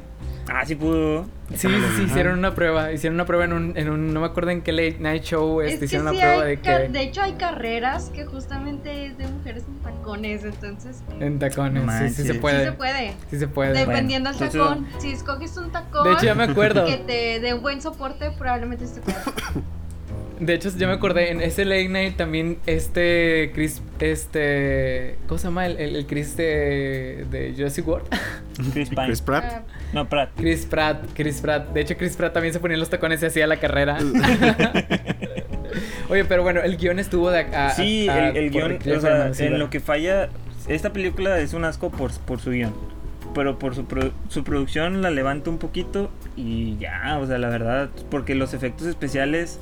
Ah, 0.48 0.64
sí 0.64 0.76
pudo. 0.76 1.24
Sí, 1.50 1.56
sí, 1.56 1.68
sí, 1.96 2.02
hicieron 2.04 2.38
una 2.38 2.54
prueba. 2.54 2.92
Hicieron 2.92 3.14
una 3.16 3.24
prueba 3.24 3.44
en 3.46 3.52
un, 3.52 3.76
en 3.76 3.90
un 3.90 4.14
no 4.14 4.20
me 4.20 4.26
acuerdo 4.26 4.50
en 4.50 4.62
qué 4.62 4.70
late 4.70 4.96
night 5.00 5.24
show. 5.24 5.60
Es 5.60 5.68
Este, 5.74 5.78
que 5.80 5.84
hicieron 5.86 6.08
sí 6.10 6.16
una 6.16 6.24
prueba 6.24 6.44
de 6.44 6.56
que. 6.60 6.88
de 6.88 7.02
hecho 7.02 7.20
hay 7.22 7.32
carreras 7.32 8.10
que 8.14 8.24
justamente 8.26 9.06
es 9.06 9.18
de 9.18 9.26
mujeres 9.26 9.64
en 9.66 9.78
tacones, 9.82 10.44
entonces 10.44 11.02
En 11.18 11.38
tacones. 11.40 11.82
Sí, 11.98 12.08
sí 12.10 12.14
se 12.14 12.22
Sí 12.28 12.32
sí 12.34 12.38
puede. 12.38 12.64
se 12.64 12.72
puede. 12.72 13.12
Sí 13.30 13.38
se 13.40 13.48
puede. 13.48 13.72
Dependiendo 13.76 14.30
del 14.32 14.38
tacón. 14.38 14.86
Si 14.98 15.10
escoges 15.12 15.56
un 15.56 15.72
tacón 15.72 16.04
De 16.04 16.12
hecho, 16.12 16.26
ya 16.26 16.34
me 16.36 16.44
acuerdo. 16.44 16.86
que 16.86 16.96
te 16.98 17.40
dé 17.40 17.54
buen 17.54 17.80
soporte, 17.82 18.30
probablemente 18.38 18.86
se 18.86 19.00
pueda. 19.00 19.22
De 20.38 20.54
hecho, 20.54 20.70
yo 20.76 20.86
me 20.86 20.92
acordé, 20.94 21.30
en 21.30 21.40
ese 21.40 21.64
late 21.64 21.88
night 21.88 22.16
también 22.16 22.58
este 22.66 23.50
Chris, 23.54 23.80
este, 24.00 25.16
¿cómo 25.28 25.38
se 25.38 25.44
llama? 25.48 25.66
El, 25.66 25.78
el, 25.78 25.96
el 25.96 26.06
Chris 26.06 26.36
de, 26.36 27.24
de 27.30 27.54
Jurassic 27.56 27.86
World. 27.88 28.06
Chris 28.72 28.90
Pine. 28.90 29.06
Chris 29.06 29.22
Pratt. 29.22 29.44
Ah, 29.46 29.62
No, 29.94 30.08
Pratt. 30.08 30.30
Chris 30.36 30.66
Pratt, 30.66 31.04
Chris 31.14 31.40
Pratt. 31.40 31.68
De 31.72 31.80
hecho, 31.80 31.96
Chris 31.96 32.16
Pratt 32.16 32.32
también 32.34 32.52
se 32.52 32.60
ponía 32.60 32.76
los 32.76 32.90
tacones 32.90 33.22
y 33.22 33.26
hacía 33.26 33.46
la 33.46 33.56
carrera. 33.56 33.96
Oye, 36.08 36.24
pero 36.24 36.42
bueno, 36.42 36.60
el 36.62 36.76
guion 36.76 36.98
estuvo 36.98 37.30
de 37.30 37.40
acá. 37.40 37.70
Sí, 37.70 38.08
el, 38.08 38.36
el 38.36 38.50
guion, 38.50 38.78
o 38.96 39.00
sea, 39.00 39.30
en 39.38 39.58
lo 39.58 39.70
que 39.70 39.78
que 39.78 39.80
falla, 39.80 40.28
esta 40.68 40.92
película 40.92 41.38
es 41.40 41.52
un 41.52 41.64
asco 41.64 41.90
por, 41.90 42.10
por 42.20 42.40
su 42.40 42.50
guion. 42.50 42.74
Pero 43.34 43.58
por 43.58 43.74
su, 43.74 43.84
pro- 43.84 44.12
su 44.28 44.44
producción 44.44 45.02
la 45.02 45.10
levanta 45.10 45.50
un 45.50 45.58
poquito 45.58 46.10
y 46.36 46.76
ya, 46.78 47.18
o 47.20 47.26
sea, 47.26 47.36
la 47.38 47.48
verdad, 47.50 47.90
porque 48.10 48.34
los 48.34 48.54
efectos 48.54 48.86
especiales 48.86 49.58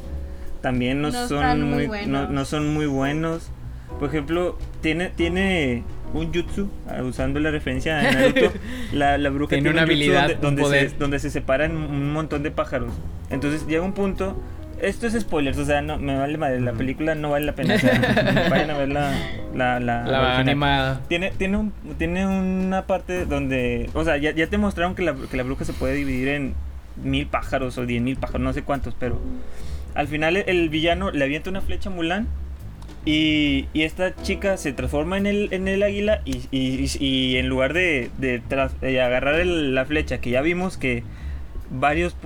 también 0.64 1.02
no, 1.02 1.10
No 1.10 1.28
son 1.28 1.60
muy 1.60 1.70
muy, 1.74 1.86
buenos. 1.88 2.08
no, 2.08 2.28
no 2.32 2.44
son 2.46 2.72
muy 2.72 2.86
buenos. 2.86 3.50
Por 4.00 4.08
ejemplo, 4.08 4.58
tiene, 4.80 5.10
tiene 5.10 5.84
un 6.14 6.32
jutsu, 6.32 6.70
ah, 6.88 7.02
usando 7.02 7.38
la 7.38 7.50
referencia 7.50 7.98
a 8.00 8.10
Naruto, 8.10 8.50
la, 8.94 9.18
la 9.18 9.28
bruja 9.28 9.50
Tiene 9.50 9.70
tiene, 9.70 9.74
una 9.74 9.82
un 9.82 9.88
jutsu 9.88 9.92
habilidad, 9.92 10.20
donde, 10.22 10.34
un 10.36 10.40
donde 10.40 10.62
poder. 10.62 10.90
se, 10.90 10.96
donde 10.96 11.18
se 11.18 11.30
separan 11.30 11.76
un 11.76 12.12
montón 12.14 12.42
de 12.42 12.50
pájaros. 12.50 12.94
Entonces 13.28 13.66
llega 13.66 13.82
un 13.82 13.92
punto, 13.92 14.40
esto 14.80 15.06
es 15.06 15.12
spoilers, 15.20 15.58
o 15.58 15.66
sea, 15.66 15.82
no 15.82 15.98
me 15.98 16.16
vale 16.16 16.38
madre, 16.38 16.60
la 16.62 16.72
película 16.72 17.14
no 17.14 17.28
vale 17.28 17.44
la 17.44 17.54
pena, 17.54 17.74
o 17.74 17.78
sea, 17.78 18.46
vayan 18.50 18.70
a 18.70 18.78
ver 18.78 18.88
la, 18.88 19.12
la, 19.54 19.80
la, 19.80 20.06
la 20.06 20.38
animada. 20.38 21.02
Tiene, 21.08 21.30
tiene, 21.36 21.58
un, 21.58 21.74
tiene 21.98 22.26
una 22.26 22.86
parte 22.86 23.26
donde, 23.26 23.90
o 23.92 24.02
sea, 24.02 24.16
ya, 24.16 24.30
ya 24.30 24.46
te 24.46 24.56
mostraron 24.56 24.94
que 24.94 25.02
la, 25.02 25.14
que 25.30 25.36
la 25.36 25.42
bruja 25.42 25.66
se 25.66 25.74
puede 25.74 25.92
dividir 25.94 26.28
en 26.28 26.54
mil 26.96 27.26
pájaros 27.26 27.76
o 27.76 27.84
diez 27.84 28.00
mil 28.00 28.16
pájaros, 28.16 28.40
no 28.40 28.52
sé 28.54 28.62
cuántos, 28.62 28.94
pero 28.98 29.20
al 29.94 30.08
final 30.08 30.36
el, 30.36 30.68
villano 30.68 31.10
le 31.10 31.24
avienta 31.24 31.50
una 31.50 31.60
flecha 31.60 31.88
a 31.90 31.92
Mulan 31.92 32.26
y, 33.04 33.66
y 33.74 33.82
esta 33.82 34.14
chica 34.22 34.56
se 34.56 34.72
transforma 34.72 35.18
en 35.18 35.26
el, 35.26 35.48
en 35.52 35.68
el 35.68 35.82
águila 35.82 36.20
y, 36.24 36.38
y- 36.50 36.86
y- 37.00 37.36
en 37.36 37.48
lugar 37.48 37.74
de, 37.74 38.10
de 38.18 38.40
tras- 38.42 38.78
de 38.80 39.00
agarrar 39.02 39.34
el- 39.40 39.74
la 39.74 39.84
flecha, 39.84 40.18
que 40.20 40.30
ya 40.30 40.40
vimos 40.40 40.76
que 40.78 41.02
varios 41.70 42.16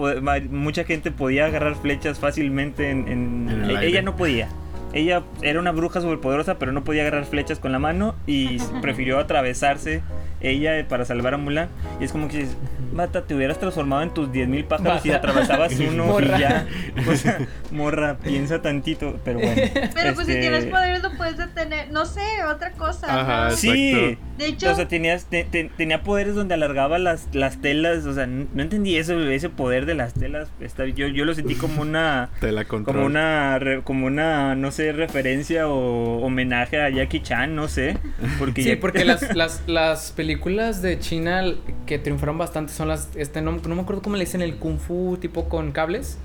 mucha 0.51 0.85
gente 0.85 1.11
podía 1.11 1.47
agarrar 1.47 1.75
flechas 1.77 2.19
fácilmente 2.19 2.91
en, 2.91 3.09
en- 3.09 3.49
En 3.51 3.61
el 3.64 3.71
e- 3.71 3.77
aire. 3.77 3.87
ella 3.89 4.03
no 4.03 4.14
podía. 4.16 4.49
Ella 4.93 5.23
era 5.43 5.61
una 5.61 5.71
bruja 5.73 6.01
superpoderosa, 6.01 6.59
pero 6.59 6.73
no 6.73 6.83
podía 6.85 7.03
agarrar 7.03 7.25
flechas 7.27 7.59
con 7.59 7.73
la 7.73 7.79
mano 7.79 8.14
y 8.27 8.59
prefirió 8.83 9.19
atravesarse 9.19 10.01
ella 10.41 10.86
para 10.89 11.05
salvar 11.05 11.34
a 11.34 11.36
Mulan. 11.39 11.68
Y 12.01 12.05
es 12.05 12.12
como 12.12 12.28
que 12.28 12.39
dices, 12.39 12.57
Mata, 12.93 13.22
te 13.26 13.34
hubieras 13.34 13.59
transformado 13.59 14.03
en 14.03 14.11
tus 14.14 14.28
10.000 14.30 14.64
pájaros 14.66 15.05
y 15.07 15.11
atravesabas 15.12 15.72
uno 15.89 16.07
Morra. 16.07 16.36
y 16.36 16.41
ya. 16.41 16.66
O 17.07 17.14
sea, 17.16 17.39
morra, 17.70 18.16
piensa 18.18 18.62
tantito, 18.62 19.18
pero 19.24 19.39
bueno. 19.41 19.61
Pero 19.95 20.14
pues 20.14 20.26
si 20.26 20.32
Este, 20.32 20.41
tienes 20.41 20.64
poderes 20.66 21.03
lo 21.03 21.12
puedes 21.16 21.36
detener. 21.36 21.91
No 21.93 22.07
sé, 22.07 22.22
otra 22.51 22.72
cosa. 22.72 23.07
Ajá, 23.20 23.51
¿no? 23.51 23.57
Sí. 23.57 24.16
De 24.39 24.47
hecho, 24.47 24.70
o 24.70 24.74
sea, 24.74 24.86
tenías, 24.86 25.24
te- 25.26 25.43
te- 25.45 25.70
tenía 25.76 26.03
poderes 26.03 26.34
donde 26.36 26.55
alargaba 26.55 26.99
las, 26.99 27.26
las 27.32 27.61
telas, 27.61 28.05
o 28.07 28.14
sea, 28.14 28.26
no 28.26 28.62
entendí 28.62 28.97
eso, 28.97 29.18
ese 29.28 29.49
poder 29.49 29.84
de 29.84 29.95
las 29.95 30.14
telas. 30.14 30.49
Está, 30.61 30.86
yo, 30.86 31.09
yo 31.09 31.24
lo 31.24 31.34
sentí 31.34 31.57
como 31.57 31.82
una, 31.82 32.30
Te 32.41 32.53
la 32.53 32.64
control. 32.64 32.95
como 32.95 33.07
una, 33.07 33.59
re- 33.59 33.82
como 33.82 34.07
una, 34.07 34.55
no 34.55 34.70
sé, 34.70 34.93
referencia 34.93 35.68
o 35.68 36.20
homenaje 36.24 36.80
a 36.80 36.89
Jackie 36.89 37.20
Chan, 37.20 37.55
no 37.57 37.66
sé. 37.68 37.99
Porque 38.39 38.62
Sí, 38.62 38.68
ya- 38.70 38.80
porque 38.80 39.05
las, 39.05 39.34
las, 39.34 39.62
las 39.66 40.12
películas 40.12 40.28
de 40.37 40.99
China 40.99 41.43
que 41.87 41.99
triunfaron 41.99 42.39
bastante 42.39 42.72
son 42.72 42.89
las, 42.89 43.09
este, 43.16 43.41
no, 43.43 43.53
no 43.53 43.74
me 43.74 43.83
acuerdo 43.83 44.03
cómo 44.03 44.16
le 44.16 44.24
dicen, 44.24 44.43
el 44.43 44.57
kung 44.57 44.79
fu 44.79 45.16
tipo 45.20 45.49
con 45.49 45.72
cables. 45.72 46.18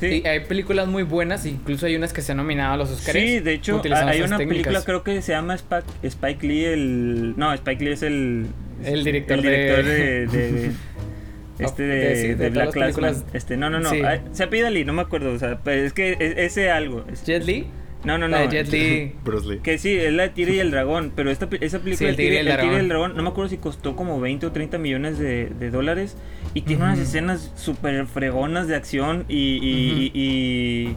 Sí. 0.00 0.22
Y 0.22 0.26
hay 0.26 0.40
películas 0.40 0.88
muy 0.88 1.04
buenas, 1.04 1.46
incluso 1.46 1.86
hay 1.86 1.96
unas 1.96 2.12
que 2.12 2.20
se 2.20 2.32
han 2.32 2.38
nominado 2.38 2.74
a 2.74 2.76
los 2.76 2.90
Oscars. 2.90 3.18
Sí, 3.18 3.40
de 3.40 3.54
hecho, 3.54 3.80
hay 3.84 4.20
una 4.20 4.36
técnicas. 4.36 4.46
película, 4.48 4.82
creo 4.84 5.02
que 5.02 5.22
se 5.22 5.32
llama 5.32 5.54
Spike, 5.54 5.86
Spike 6.02 6.46
Lee, 6.46 6.64
el... 6.66 7.34
No, 7.38 7.52
Spike 7.54 7.82
Lee 7.84 7.92
es 7.92 8.02
el... 8.02 8.46
El 8.84 9.04
director 9.04 9.38
el 9.38 9.42
de- 9.42 9.50
director 9.50 9.84
de... 9.84 10.26
de- 10.26 10.52
de- 10.52 10.72
este 11.58 11.82
De- 11.84 11.94
de, 11.96 12.16
sí, 12.16 12.26
de 12.28 12.34
de 12.36 12.50
Black 12.50 12.72
películas. 12.74 13.24
Este, 13.32 13.56
no, 13.56 13.70
no, 13.70 13.80
no. 13.80 13.88
Sí. 13.88 14.02
ah, 14.04 14.18
Se 14.32 14.42
apellida 14.44 14.68
Lee, 14.68 14.84
no 14.84 14.92
me 14.92 15.00
acuerdo. 15.00 15.32
O 15.32 15.38
sea, 15.38 15.58
pues, 15.60 15.78
es 15.84 15.92
que 15.94 16.12
es- 16.20 16.34
ese 16.36 16.70
algo. 16.70 17.04
Jet 17.24 17.44
Li. 17.44 17.66
No, 18.04 18.18
no, 18.18 18.28
La 18.28 18.44
no. 18.44 18.50
de 18.50 18.64
Jet 18.64 18.68
Li. 18.72 19.12
Bruce 19.24 19.48
Lee. 19.48 19.58
Que 19.60 19.78
sí, 19.78 19.96
es 19.96 20.12
la 20.12 20.24
de 20.24 20.28
Tigre 20.30 20.54
y 20.54 20.58
el 20.60 20.70
Dragón. 20.70 21.12
Pero 21.16 21.30
esta, 21.30 21.48
esa 21.60 21.78
película, 21.80 21.96
Sí, 21.98 22.04
el, 22.06 22.16
Tigre, 22.16 22.40
el 22.40 22.46
Tigre 22.46 22.76
y 22.76 22.78
el 22.80 22.88
Dragón, 22.88 23.16
no 23.16 23.22
me 23.22 23.28
acuerdo 23.30 23.48
si 23.50 23.56
costó 23.58 23.96
como 23.96 24.20
20 24.20 24.46
o 24.46 24.52
30 24.52 24.78
millones 24.78 25.18
de, 25.18 25.46
de 25.46 25.70
dólares. 25.70 26.16
Y 26.54 26.62
tiene 26.62 26.84
unas 26.84 26.98
escenas 26.98 27.52
súper 27.56 28.06
fregonas 28.06 28.68
de 28.68 28.76
acción 28.76 29.24
y. 29.28 29.58
y, 29.62 29.90
Ujú. 29.92 30.00
y, 30.02 30.10
y- 30.14 30.96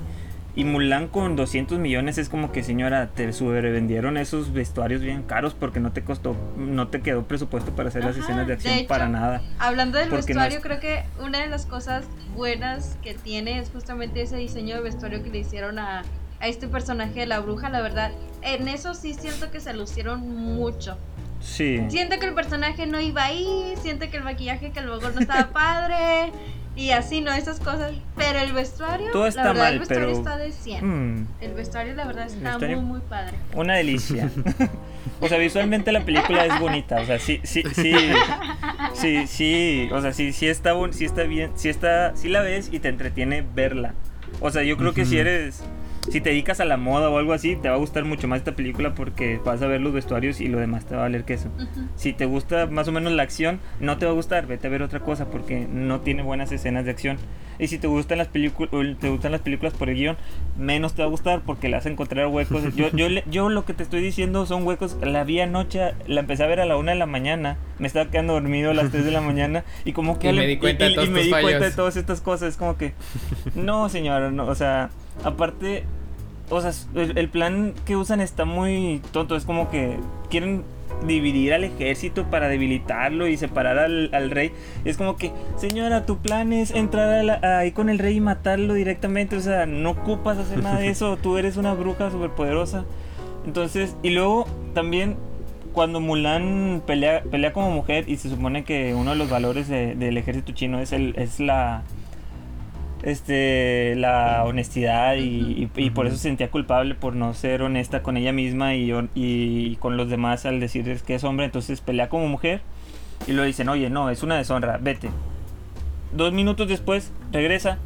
Y 0.56 0.64
Mulan 0.66 1.08
con 1.08 1.36
200 1.38 1.80
millones 1.80 2.18
es 2.18 2.28
como 2.28 2.52
que, 2.52 2.64
señora, 2.64 3.08
te 3.16 3.32
sobrevendieron 3.32 4.18
esos 4.18 4.52
vestuarios 4.52 5.00
bien 5.02 5.22
caros 5.24 5.54
porque 5.54 5.80
no 5.80 5.94
te 5.94 6.02
costó, 6.04 6.36
no 6.58 6.88
te 6.90 7.00
quedó 7.02 7.24
presupuesto 7.24 7.72
para 7.76 7.90
hacer 7.90 8.04
las 8.04 8.18
escenas 8.18 8.46
de 8.48 8.54
acción 8.54 8.74
de 8.74 8.80
hecho, 8.82 8.88
para 8.90 9.08
nada. 9.08 9.42
Hablando 9.60 10.00
del 10.00 10.10
no 10.10 10.16
vestuario, 10.18 10.58
es- 10.58 10.64
creo 10.64 10.80
que 10.82 11.04
una 11.24 11.40
de 11.40 11.48
las 11.48 11.66
cosas 11.66 12.06
buenas 12.36 12.98
que 13.04 13.14
tiene 13.14 13.60
es 13.60 13.70
justamente 13.70 14.22
ese 14.24 14.36
diseño 14.38 14.76
de 14.76 14.82
vestuario 14.82 15.24
que 15.24 15.30
le 15.30 15.38
hicieron 15.40 15.78
a, 15.80 16.02
a 16.40 16.48
este 16.48 16.68
personaje 16.68 17.20
de 17.22 17.26
la 17.26 17.40
bruja, 17.40 17.70
la 17.70 17.82
verdad. 17.82 18.12
En 18.42 18.68
eso 18.68 18.94
sí 18.94 19.14
siento 19.14 19.52
que 19.52 19.60
se 19.60 19.74
lucieron 19.74 20.22
mucho. 20.28 20.98
Sí. 21.42 21.82
Siento 21.90 22.20
que 22.20 22.26
el 22.28 22.34
personaje 22.34 22.86
no 22.86 23.00
iba 23.00 23.24
ahí, 23.24 23.74
siento 23.82 24.10
que 24.10 24.18
el 24.18 24.24
maquillaje 24.24 24.72
que 24.72 24.82
mejor 24.82 25.14
no 25.16 25.22
estaba 25.22 25.50
padre 25.54 26.32
y 26.76 26.92
así, 26.92 27.22
¿no? 27.22 27.32
Esas 27.34 27.60
cosas. 27.60 27.92
Pero 28.18 28.40
el 28.40 28.52
vestuario, 28.54 29.12
Todo 29.12 29.28
está 29.28 29.44
la 29.44 29.48
verdad, 29.50 29.64
mal, 29.64 29.74
el 29.74 29.80
vestuario 29.80 30.08
pero- 30.08 30.18
está 30.20 30.38
de 30.38 30.52
100. 30.52 30.86
Mm, 31.22 31.28
El 31.42 31.54
vestuario, 31.54 31.94
la 31.96 32.06
verdad, 32.06 32.28
está 32.28 32.52
vestuario- 32.58 32.78
muy, 32.82 32.86
muy 32.86 33.02
padre. 33.02 33.38
una 33.54 33.76
delicia. 33.76 34.30
o 35.22 35.28
sea, 35.28 35.38
visualmente 35.38 35.92
la 35.94 36.02
película 36.06 36.46
es 36.46 36.60
bonita. 36.60 37.02
O 37.02 37.06
sea, 37.06 37.20
sí, 37.20 37.40
sí, 37.44 37.64
sí. 37.74 37.94
Sí, 38.94 39.28
sí. 39.28 39.90
O 39.92 40.02
sea, 40.02 40.14
sí, 40.14 40.34
sí 40.34 40.48
está, 40.48 40.74
bon- 40.74 40.94
sí 40.94 41.06
está 41.06 41.24
bien. 41.24 41.52
Sí 41.56 41.70
está. 41.70 42.16
Sí 42.16 42.28
la 42.30 42.42
ves 42.42 42.70
y 42.72 42.80
te 42.80 42.90
entretiene 42.90 43.46
verla. 43.56 43.94
O 44.42 44.52
sea, 44.52 44.64
yo 44.64 44.78
creo 44.78 44.94
que 44.94 45.06
si 45.06 45.18
eres. 45.18 45.62
Si 46.10 46.22
te 46.22 46.30
dedicas 46.30 46.60
a 46.60 46.66
la 46.66 46.78
moda 46.78 47.10
o 47.10 47.18
algo 47.18 47.34
así, 47.34 47.56
te 47.56 47.70
va 47.70 47.76
a 47.76 47.78
gustar 47.78 48.04
mucho 48.06 48.28
más 48.28 48.40
esta 48.40 48.54
película 48.56 48.96
porque 48.96 49.40
vas 49.46 49.62
a 49.62 49.68
ver 49.68 49.80
los 49.82 49.94
vestuarios 49.94 50.42
y 50.42 50.48
lo 50.48 50.58
demás 50.60 50.86
te 50.86 50.96
va 50.96 51.02
a 51.02 51.04
valer 51.04 51.24
queso. 51.24 51.50
Si 51.96 52.14
te 52.14 52.26
gusta 52.26 52.66
más 52.68 52.88
o 52.88 52.92
menos 52.92 53.14
la 53.14 53.24
acción, 53.24 53.60
no 53.80 53.98
te 53.98 54.06
va 54.06 54.12
a 54.12 54.16
gustar, 54.16 54.48
vete 54.48 54.68
a 54.68 54.70
ver 54.70 54.82
otra 54.82 55.00
cosa 55.02 55.30
porque 55.30 55.68
no 55.72 56.00
tiene 56.02 56.24
buenas 56.24 56.52
escenas 56.52 56.86
de 56.86 56.92
acción. 56.92 57.18
Y 57.60 57.68
si 57.68 57.78
te 57.78 57.88
gustan 57.88 58.18
las 58.20 58.30
películas, 58.30 58.72
te 59.00 59.10
gustan 59.10 59.34
las 59.34 59.42
películas 59.42 59.74
por 59.74 59.90
el 59.90 59.96
guion, 59.98 60.16
menos 60.58 60.94
te 60.96 61.02
va 61.02 61.08
a 61.08 61.12
gustar 61.12 61.42
porque 61.46 61.68
le 61.68 61.76
vas 61.76 61.86
a 61.86 61.90
encontrar 61.90 62.28
huecos. 62.28 62.64
Yo, 62.76 62.90
yo, 62.92 63.10
le- 63.10 63.24
yo 63.30 63.50
lo 63.50 63.66
que 63.66 63.74
te 63.74 63.84
estoy 63.84 64.02
diciendo 64.02 64.46
son 64.46 64.66
huecos. 64.66 64.98
La 65.02 65.26
vi 65.26 65.42
anoche, 65.42 65.94
la 66.08 66.22
empecé 66.22 66.44
a 66.44 66.48
ver 66.48 66.62
a 66.62 66.66
la 66.66 66.78
una 66.78 66.94
de 66.94 66.98
la 66.98 67.06
mañana, 67.06 67.58
me 67.78 67.88
estaba 67.88 68.10
quedando 68.10 68.34
dormido 68.34 68.72
a 68.72 68.74
las 68.74 68.90
3 68.92 69.04
de 69.04 69.12
la 69.12 69.20
mañana 69.22 69.66
y 69.84 69.92
como 69.92 70.20
que 70.20 70.30
Y 70.32 70.34
me 70.34 70.42
le- 70.42 70.48
di 70.48 70.58
cuenta 70.58 70.86
de 70.86 70.90
y- 70.92 70.94
y 70.94 70.96
todos 70.96 71.10
me 71.10 71.18
tus 71.20 71.26
di 71.26 71.32
cuenta 71.32 71.66
de 71.66 71.72
todas 71.76 71.98
estas 71.98 72.22
cosas. 72.22 72.50
Es 72.50 72.58
como 72.58 72.78
que, 72.78 72.94
no, 73.56 73.90
señora, 73.90 74.32
no, 74.32 74.46
o 74.48 74.56
sea, 74.56 74.90
aparte, 75.26 75.84
o 76.50 76.62
sea, 76.62 76.72
el, 76.96 77.18
el 77.18 77.30
plan 77.30 77.74
que 77.86 77.96
usan 77.96 78.22
está 78.22 78.46
muy 78.46 79.02
tonto. 79.12 79.36
Es 79.36 79.46
como 79.46 79.70
que 79.70 79.98
quieren 80.30 80.64
dividir 81.06 81.54
al 81.54 81.64
ejército 81.64 82.26
para 82.26 82.48
debilitarlo 82.50 83.28
y 83.28 83.38
separar 83.38 83.78
al, 83.78 84.10
al 84.14 84.32
rey. 84.32 84.52
Es 84.86 84.98
como 84.98 85.16
que, 85.16 85.32
señora, 85.58 86.06
tu 86.06 86.18
plan 86.18 86.52
es 86.52 86.72
entrar 86.72 87.10
a 87.10 87.24
la- 87.24 87.60
ahí 87.60 87.72
con 87.72 87.90
el 87.90 88.00
rey 88.00 88.18
y 88.18 88.22
matarlo 88.22 88.74
directamente. 88.74 89.36
O 89.38 89.42
sea, 89.42 89.66
no 89.66 89.92
ocupas 89.92 90.38
hacer 90.38 90.62
nada 90.64 90.80
de 90.80 90.90
eso. 90.90 91.18
Tú 91.22 91.38
eres 91.38 91.56
una 91.58 91.74
bruja 91.74 92.10
superpoderosa. 92.12 92.86
Entonces, 93.46 93.96
y 94.04 94.10
luego 94.10 94.46
también 94.74 95.16
cuando 95.72 96.00
Mulan 96.02 96.82
pelea, 96.86 97.22
pelea 97.30 97.54
como 97.54 97.70
mujer 97.72 98.10
y 98.10 98.18
se 98.18 98.30
supone 98.30 98.64
que 98.64 98.96
uno 98.96 99.12
de 99.12 99.16
los 99.18 99.30
valores 99.30 99.68
de- 99.68 99.96
del 99.96 100.18
ejército 100.18 100.52
chino 100.52 100.80
es 100.80 100.92
el 100.92 101.14
es 101.18 101.40
la 101.40 101.84
este 103.04 103.96
la 103.96 104.44
honestidad 104.46 105.16
y, 105.16 105.22
y- 105.22 105.70
y 105.76 105.90
por 105.92 106.06
eso 106.08 106.18
se 106.18 106.24
sentía 106.24 106.52
culpable 106.52 106.96
por 106.96 107.16
no 107.16 107.34
ser 107.34 107.62
honesta 107.62 108.04
con 108.04 108.18
ella 108.18 108.34
misma 108.34 108.76
y, 108.76 109.78
con 109.80 109.96
los 109.98 110.10
demás 110.10 110.46
al 110.46 110.60
decirles 110.60 111.02
que 111.04 111.16
es 111.16 111.24
hombre 111.24 111.46
entonces 111.46 111.80
pelea 111.82 112.10
como 112.10 112.28
mujer 112.28 112.62
y 113.28 113.32
lo 113.34 113.44
dicen 113.44 113.70
oye 113.70 113.90
no 113.90 114.10
es 114.10 114.22
una 114.24 114.38
deshonra 114.38 114.78
vete 114.82 115.10
dos 116.14 116.34
minutos 116.34 116.68
después 116.68 117.12
regresa. 117.32 117.78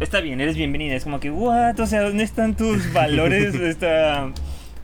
Está 0.00 0.20
bien 0.20 0.40
eres 0.40 0.56
bienvenida 0.56 0.94
es 0.94 1.04
como 1.04 1.20
que 1.20 1.30
what 1.30 1.78
o 1.80 1.86
sea 1.86 2.02
dónde 2.02 2.24
están 2.24 2.56
tus 2.56 2.92
valores 2.92 3.54
esta 3.54 4.30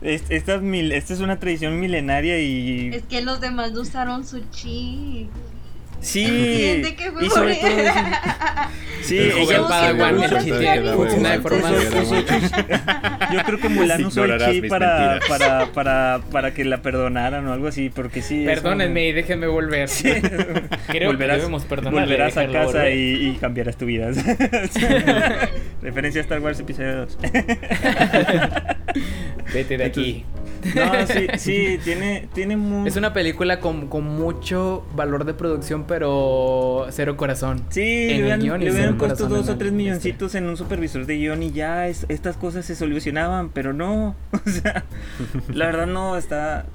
es- 0.02 0.30
esta, 0.30 0.58
mil- 0.58 0.92
esta 0.92 1.12
es 1.14 1.20
una 1.20 1.38
tradición 1.38 1.78
milenaria 1.78 2.40
y 2.40 2.90
Es 2.94 3.02
que 3.04 3.20
los 3.20 3.40
demás 3.40 3.72
no 3.72 3.82
usaron 3.82 4.24
su 4.26 4.40
chi. 4.50 5.28
Sí, 6.00 6.24
Entiende 6.24 6.94
que 6.94 7.10
fue 7.12 7.26
y 7.26 7.30
sobre 7.30 7.54
todo 7.56 7.68
eso. 7.68 7.92
Sí, 9.02 9.18
ella 9.36 9.62
Padawan, 9.68 10.16
funciona 10.94 11.30
de 11.32 11.40
forma-. 11.40 11.70
Yo 13.32 13.42
creo 13.44 13.58
que 13.60 13.68
Mulan 13.68 14.04
usó 14.06 14.24
el 14.24 14.38
chi 14.40 14.62
para, 14.68 15.18
para, 15.28 15.66
para, 15.66 16.20
para 16.30 16.54
que 16.54 16.64
la 16.64 16.80
perdonaran 16.82 17.46
o 17.46 17.52
algo 17.52 17.68
así, 17.68 17.90
porque 17.90 18.22
sí. 18.22 18.44
Perdónenme 18.46 19.08
y 19.08 19.12
déjenme 19.12 19.46
volver. 19.46 19.88
como- 19.88 20.68
Creo 20.88 21.16
que 21.16 21.26
debemos 21.26 21.64
perdonarle, 21.64 22.00
volverás 22.00 22.36
a 22.36 22.46
casa 22.48 22.90
y, 22.90 23.28
y 23.28 23.36
cambiarás 23.40 23.76
tu 23.76 23.84
vida. 23.86 24.10
Referencia 25.82 26.20
a 26.20 26.22
Star 26.22 26.40
Wars 26.40 26.60
episodio 26.60 26.96
2. 27.06 27.18
Vete 29.52 29.76
de 29.78 29.84
aquí. 29.84 30.24
No, 30.74 31.06
sí, 31.06 31.26
sí, 31.38 31.78
tiene, 31.84 32.28
tiene 32.32 32.56
muy... 32.56 32.88
Es 32.88 32.96
una 32.96 33.12
película 33.12 33.60
con, 33.60 33.88
con 33.88 34.04
mucho 34.04 34.84
valor 34.94 35.24
de 35.24 35.34
producción, 35.34 35.84
pero 35.86 36.86
cero 36.90 37.16
corazón. 37.16 37.62
Sí, 37.70 37.80
en 38.10 38.16
le 38.18 38.22
hubieran, 38.36 38.60
le 38.60 38.92
puesto 38.94 39.24
corazón 39.24 39.28
dos 39.30 39.48
o 39.48 39.56
tres 39.58 39.72
milloncitos 39.72 40.34
en 40.34 40.46
un 40.46 40.56
supervisor 40.56 41.06
de 41.06 41.16
guion 41.16 41.42
y 41.42 41.52
ya 41.52 41.88
es- 41.88 42.06
estas 42.08 42.36
cosas 42.36 42.64
se 42.66 42.74
solucionaban, 42.76 43.50
pero 43.50 43.72
no. 43.72 44.14
O 44.46 44.48
sea, 44.50 44.84
la 45.52 45.66
verdad 45.66 45.86
no 45.86 46.16
está. 46.16 46.66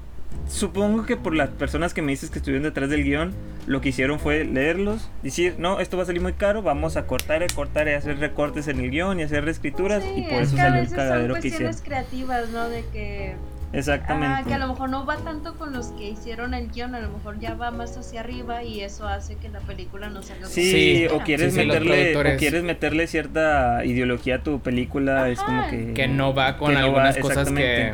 Supongo 0.48 1.04
que 1.06 1.16
por 1.16 1.34
las 1.34 1.48
personas 1.48 1.92
que 1.92 2.02
me 2.02 2.12
dices 2.12 2.30
que 2.30 2.38
estuvieron 2.38 2.62
detrás 2.62 2.88
del 2.88 3.02
guion, 3.02 3.32
lo 3.66 3.80
que 3.80 3.88
hicieron 3.88 4.20
fue 4.20 4.44
leerlos, 4.44 5.10
decir, 5.24 5.56
no, 5.58 5.80
esto 5.80 5.96
va 5.96 6.04
a 6.04 6.06
salir 6.06 6.22
muy 6.22 6.34
caro, 6.34 6.62
vamos 6.62 6.96
a 6.96 7.06
cortar, 7.06 7.42
y 7.42 7.52
cortar 7.52 7.88
y 7.88 7.92
hacer 7.92 8.18
recortes 8.18 8.68
en 8.68 8.78
el 8.78 8.90
guion 8.90 9.18
y 9.18 9.24
hacer 9.24 9.44
reescrituras 9.44 10.04
Sí, 10.04 10.10
y 10.18 10.22
por 10.22 10.34
es 10.42 10.48
eso 10.48 10.56
que 10.56 10.62
a 10.62 10.64
salió 10.66 10.82
el 10.82 10.88
cagadero 10.90 11.34
que 11.34 11.48
hicieron. 11.48 11.72
cuestiones 11.72 11.82
creativas, 11.82 12.50
¿no? 12.50 12.68
De 12.68 12.84
que, 12.92 13.34
Exactamente. 13.76 14.36
ah, 14.40 14.44
que 14.46 14.54
a 14.54 14.58
lo 14.58 14.68
mejor 14.68 14.88
no 14.90 15.04
va 15.04 15.16
tanto 15.18 15.54
con 15.56 15.72
los 15.72 15.88
que 15.88 16.08
hicieron 16.10 16.54
el 16.54 16.70
guion, 16.70 16.94
a 16.94 17.00
lo 17.00 17.10
mejor 17.10 17.38
ya 17.38 17.54
va 17.54 17.70
más 17.70 17.96
hacia 17.96 18.20
arriba 18.20 18.62
y 18.64 18.80
eso 18.80 19.06
hace 19.06 19.36
que 19.36 19.48
la 19.48 19.60
película 19.60 20.08
no 20.08 20.22
salga 20.22 20.46
Sí, 20.46 20.70
Sí, 20.70 21.06
o 21.12 21.20
quieres 21.20 21.52
sí, 21.52 21.60
sí, 21.60 21.66
meterle 21.66 22.16
o 22.16 22.36
quieres 22.38 22.62
meterle 22.62 23.06
cierta 23.06 23.84
ideología 23.84 24.36
a 24.36 24.42
tu 24.42 24.60
película, 24.60 25.28
es 25.28 25.40
como 25.40 25.68
que 25.68 25.92
Que 25.92 26.08
no 26.08 26.34
va 26.34 26.56
con 26.56 26.68
que 26.68 26.74
no 26.74 26.80
va, 26.80 26.86
algunas 26.86 27.18
cosas 27.18 27.50
que. 27.52 27.92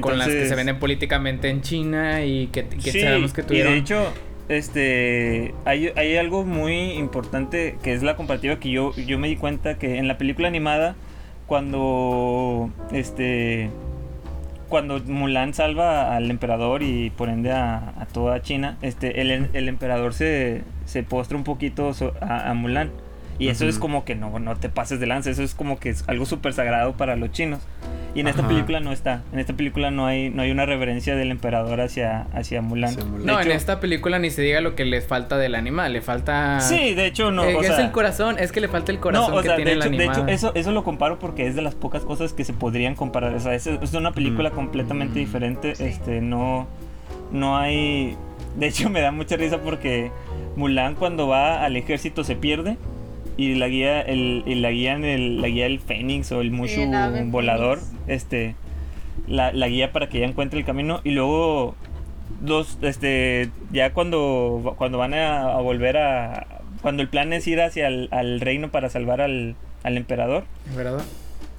con 0.00 0.18
las 0.18 0.28
que 0.28 0.46
se 0.46 0.54
venden 0.54 0.78
políticamente 0.78 1.48
en 1.48 1.62
China 1.62 2.24
y 2.24 2.46
que, 2.48 2.66
que 2.68 2.92
Sí, 2.92 3.00
sabemos 3.00 3.32
que 3.32 3.40
y 3.40 3.44
tuvieron. 3.44 3.72
de 3.72 3.78
hecho, 3.78 4.12
este, 4.48 5.54
hay, 5.64 5.90
hay 5.96 6.16
algo 6.18 6.44
muy 6.44 6.92
importante 6.92 7.78
que 7.82 7.94
es 7.94 8.02
la 8.02 8.14
comparativa 8.14 8.60
que 8.60 8.70
yo, 8.70 8.94
yo 8.94 9.18
me 9.18 9.26
di 9.28 9.36
cuenta 9.36 9.76
que 9.78 9.98
en 9.98 10.06
la 10.06 10.18
película 10.18 10.46
animada, 10.48 10.94
cuando, 11.46 12.70
este, 12.92 13.70
cuando 14.68 15.00
Mulan 15.00 15.54
salva 15.54 16.14
al 16.16 16.30
emperador 16.30 16.82
y 16.82 17.10
por 17.10 17.28
ende 17.28 17.52
a, 17.52 17.92
a 18.00 18.06
toda 18.06 18.42
China, 18.42 18.76
este, 18.82 19.20
el, 19.20 19.48
el 19.52 19.68
emperador 19.68 20.12
se, 20.14 20.62
se 20.84 21.02
postra 21.02 21.36
un 21.36 21.44
poquito 21.44 21.94
so- 21.94 22.14
a, 22.20 22.50
a 22.50 22.54
Mulan. 22.54 22.90
Y 23.38 23.48
eso 23.48 23.66
es 23.68 23.78
como 23.78 24.04
que 24.06 24.14
no, 24.14 24.38
no 24.38 24.56
te 24.56 24.70
pases 24.70 24.98
de 24.98 25.06
lanza, 25.06 25.28
eso 25.30 25.42
es 25.42 25.54
como 25.54 25.78
que 25.78 25.90
es 25.90 26.04
algo 26.08 26.24
súper 26.24 26.54
sagrado 26.54 26.94
para 26.96 27.16
los 27.16 27.32
chinos. 27.32 27.60
Y 28.16 28.20
en 28.20 28.28
esta 28.28 28.48
película 28.48 28.80
no 28.80 28.92
está, 28.92 29.22
en 29.32 29.38
esta 29.38 29.52
película 29.52 29.90
no 29.90 30.06
hay, 30.06 30.30
no 30.30 30.40
hay 30.42 30.50
una 30.50 30.64
reverencia 30.64 31.14
del 31.14 31.30
emperador 31.30 31.80
hacia, 31.82 32.22
hacia 32.32 32.62
Mulan. 32.62 32.90
Hacia 32.90 33.04
Mulan. 33.04 33.26
De 33.26 33.32
no, 33.32 33.40
en 33.40 33.50
esta 33.52 33.78
película 33.78 34.18
ni 34.18 34.30
se 34.30 34.40
diga 34.42 34.60
lo 34.62 34.74
que 34.74 34.84
les 34.86 35.06
falta 35.06 35.36
del 35.36 35.54
animal, 35.54 35.92
le 35.92 36.00
falta. 36.00 36.60
Sí, 36.60 36.94
de 36.94 37.06
hecho 37.06 37.30
no. 37.30 37.44
Eh, 37.44 37.54
o 37.54 37.60
es 37.60 37.66
sea, 37.66 37.84
el 37.84 37.92
corazón, 37.92 38.38
es 38.38 38.52
que 38.52 38.60
le 38.62 38.68
falta 38.68 38.90
el 38.90 38.98
corazón 39.00 39.32
no, 39.32 39.36
o 39.38 39.42
que 39.42 39.48
sea, 39.48 39.56
tiene 39.56 39.72
de 39.72 39.76
el 39.76 39.82
hecho, 39.82 39.90
de 39.90 39.96
animal. 39.96 40.16
hecho 40.16 40.28
eso, 40.28 40.52
eso 40.54 40.72
lo 40.72 40.82
comparo 40.82 41.18
porque 41.18 41.46
es 41.46 41.54
de 41.54 41.60
las 41.62 41.74
pocas 41.74 42.04
cosas 42.04 42.32
que 42.32 42.44
se 42.44 42.54
podrían 42.54 42.94
comparar. 42.94 43.34
O 43.34 43.40
sea, 43.40 43.54
es, 43.54 43.66
es 43.66 43.92
una 43.94 44.12
película 44.12 44.48
Mm. 44.50 44.54
completamente 44.54 45.18
diferente. 45.18 45.74
Sí. 45.74 45.84
Este, 45.84 46.20
no, 46.22 46.66
no 47.32 47.58
hay. 47.58 48.16
De 48.56 48.68
hecho, 48.68 48.88
me 48.90 49.02
da 49.02 49.12
mucha 49.12 49.36
risa 49.36 49.58
porque 49.60 50.10
Mulan 50.56 50.94
cuando 50.94 51.28
va 51.28 51.64
al 51.64 51.76
ejército 51.76 52.24
se 52.24 52.34
pierde 52.34 52.78
y 53.36 53.54
la 53.54 53.68
guía, 53.68 54.00
el, 54.00 54.42
y 54.46 54.54
la 54.56 54.70
guía 54.70 54.94
en 54.94 55.04
el, 55.04 55.40
la 55.42 55.48
guía 55.48 55.66
el 55.66 55.78
Fénix 55.80 56.32
o 56.32 56.40
el 56.40 56.50
Mushu 56.50 56.80
volador, 57.30 57.78
fénix. 57.80 58.08
este, 58.08 58.54
la, 59.26 59.52
la 59.52 59.68
guía 59.68 59.92
para 59.92 60.08
que 60.08 60.18
ella 60.18 60.26
encuentre 60.28 60.58
el 60.58 60.64
camino 60.64 61.00
y 61.04 61.10
luego 61.10 61.74
dos, 62.40 62.78
este, 62.82 63.50
ya 63.72 63.92
cuando, 63.92 64.74
cuando 64.78 64.98
van 64.98 65.14
a, 65.14 65.52
a 65.56 65.60
volver 65.60 65.96
a, 65.96 66.46
cuando 66.82 67.02
el 67.02 67.08
plan 67.08 67.32
es 67.32 67.46
ir 67.46 67.60
hacia 67.60 67.88
el 67.88 68.08
al 68.10 68.40
reino 68.40 68.70
para 68.70 68.88
salvar 68.90 69.20
al, 69.20 69.54
al 69.82 69.96
emperador, 69.96 70.44
¿Verdad? 70.76 71.02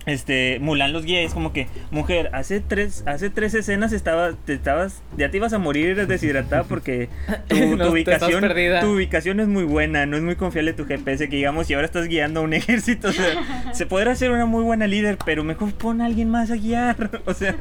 Este, 0.08 0.58
Mulan 0.60 0.94
los 0.94 1.06
guía 1.06 1.22
es 1.22 1.34
como 1.36 1.54
que, 1.54 1.68
mujer, 1.92 2.32
hace 2.34 2.60
tres, 2.60 3.04
hace 3.06 3.30
tres 3.30 3.54
escenas 3.54 3.94
estaba, 3.94 4.32
te 4.34 4.54
estabas, 4.54 5.04
ya 5.18 5.30
te 5.30 5.38
ibas 5.38 5.54
a 5.54 5.60
morir 5.60 6.08
deshidratada 6.08 6.64
porque 6.64 7.10
tu, 7.48 7.56
No, 7.78 7.92
ubicación, 7.92 8.44
tu 8.82 8.88
ubicación 8.96 9.40
es 9.40 9.48
muy 9.48 9.64
buena, 9.66 10.06
no 10.08 10.18
es 10.18 10.24
muy 10.24 10.36
confiable 10.36 10.74
tu 10.74 10.86
GPS, 10.86 11.30
que 11.30 11.36
digamos, 11.36 11.70
y 11.70 11.76
ahora 11.76 11.86
estás 11.86 12.08
guiando 12.08 12.40
a 12.40 12.44
un 12.44 12.54
ejército, 12.56 13.10
o 13.10 13.12
sea, 13.12 13.74
se 13.74 13.86
podrá 13.86 14.16
ser 14.16 14.32
una 14.32 14.46
muy 14.48 14.64
buena 14.64 14.88
líder, 14.88 15.18
pero 15.26 15.44
mejor 15.44 15.74
pon 15.74 16.02
a 16.02 16.06
alguien 16.06 16.30
más 16.30 16.50
a 16.50 16.56
guiar, 16.56 17.22
o 17.26 17.34
sea, 17.34 17.56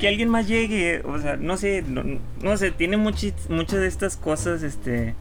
que 0.00 0.08
alguien 0.08 0.28
más 0.28 0.46
llegue, 0.46 1.00
o 1.04 1.18
sea, 1.20 1.36
no 1.36 1.56
sé, 1.56 1.82
no, 1.86 2.02
no 2.42 2.56
sé, 2.56 2.70
tiene 2.72 2.98
muchis- 2.98 3.48
muchas 3.48 3.80
de 3.80 3.86
estas 3.86 4.16
cosas, 4.16 4.62
este, 4.64 5.14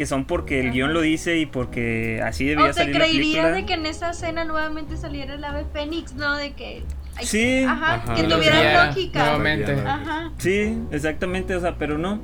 que 0.00 0.06
son 0.06 0.24
porque 0.24 0.60
el 0.60 0.72
guion 0.72 0.94
lo 0.94 1.02
dice 1.02 1.36
y 1.36 1.44
porque 1.44 2.22
así 2.24 2.46
debía 2.46 2.64
o 2.64 2.68
te 2.68 2.72
salir 2.72 2.94
la 2.94 3.04
creerías 3.04 3.54
de 3.54 3.66
que 3.66 3.74
en 3.74 3.84
esa 3.84 4.12
escena 4.12 4.46
nuevamente 4.46 4.96
saliera 4.96 5.34
el 5.34 5.44
ave 5.44 5.66
fénix, 5.74 6.14
¿no? 6.14 6.38
De 6.38 6.54
que... 6.54 6.84
ay, 7.16 7.26
Sí. 7.26 7.64
Ajá, 7.64 7.96
Ajá. 7.96 8.14
que 8.14 8.22
tuviera 8.22 8.86
lógica. 8.86 9.18
nuevamente. 9.18 9.72
Ajá. 9.72 10.32
Sí, 10.38 10.78
exactamente, 10.90 11.54
o 11.54 11.60
sea, 11.60 11.74
pero 11.76 11.98
no. 11.98 12.18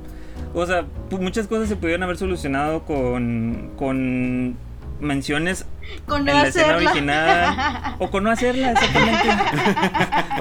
O 0.54 0.64
sea, 0.64 0.86
muchas 1.20 1.48
cosas 1.48 1.68
se 1.68 1.76
pudieron 1.76 2.02
haber 2.02 2.16
solucionado 2.16 2.84
con, 2.86 3.72
con 3.76 4.56
menciones 4.98 5.66
Con 6.06 6.24
no 6.24 6.30
en 6.30 6.38
la 6.38 6.48
escena 6.48 6.76
original 6.76 7.94
o 7.98 8.10
con 8.10 8.24
no 8.24 8.30
hacerla, 8.30 8.72
exactamente. 8.72 9.28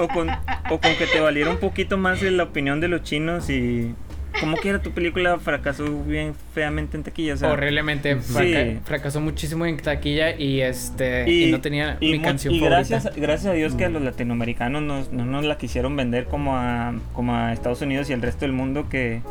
o, 0.00 0.08
con, 0.08 0.30
o 0.70 0.80
con 0.80 0.96
que 0.96 1.06
te 1.06 1.20
valiera 1.20 1.50
un 1.50 1.58
poquito 1.58 1.98
más 1.98 2.22
la 2.22 2.44
opinión 2.44 2.80
de 2.80 2.88
los 2.88 3.02
chinos 3.02 3.50
y 3.50 3.94
como 4.40 4.56
quiera 4.56 4.80
tu 4.80 4.90
película 4.92 5.38
fracasó 5.38 5.84
bien 6.04 6.34
feamente 6.54 6.96
en 6.96 7.02
taquilla. 7.02 7.34
O 7.34 7.36
sea, 7.36 7.50
Horriblemente. 7.52 8.20
Sí. 8.22 8.78
Fracasó 8.84 9.20
muchísimo 9.20 9.66
en 9.66 9.76
taquilla 9.78 10.36
y 10.36 10.60
este. 10.60 11.30
Y, 11.30 11.50
no 11.50 11.60
tenía 11.60 11.96
y 12.00 12.12
mi 12.12 12.20
canción 12.20 12.54
y 12.54 12.60
favorita. 12.60 12.76
gracias, 12.88 13.16
gracias 13.16 13.46
a 13.46 13.54
Dios 13.54 13.74
que 13.74 13.84
a 13.84 13.88
los 13.88 14.02
latinoamericanos 14.02 14.82
nos- 14.82 15.12
no 15.12 15.24
nos 15.24 15.44
la 15.44 15.58
quisieron 15.58 15.96
vender 15.96 16.26
como 16.26 16.56
a, 16.56 16.94
como 17.12 17.34
a 17.34 17.52
Estados 17.52 17.80
Unidos 17.82 18.10
y 18.10 18.12
el 18.12 18.22
resto 18.22 18.40
del 18.40 18.52
mundo 18.52 18.88
que 18.88 19.22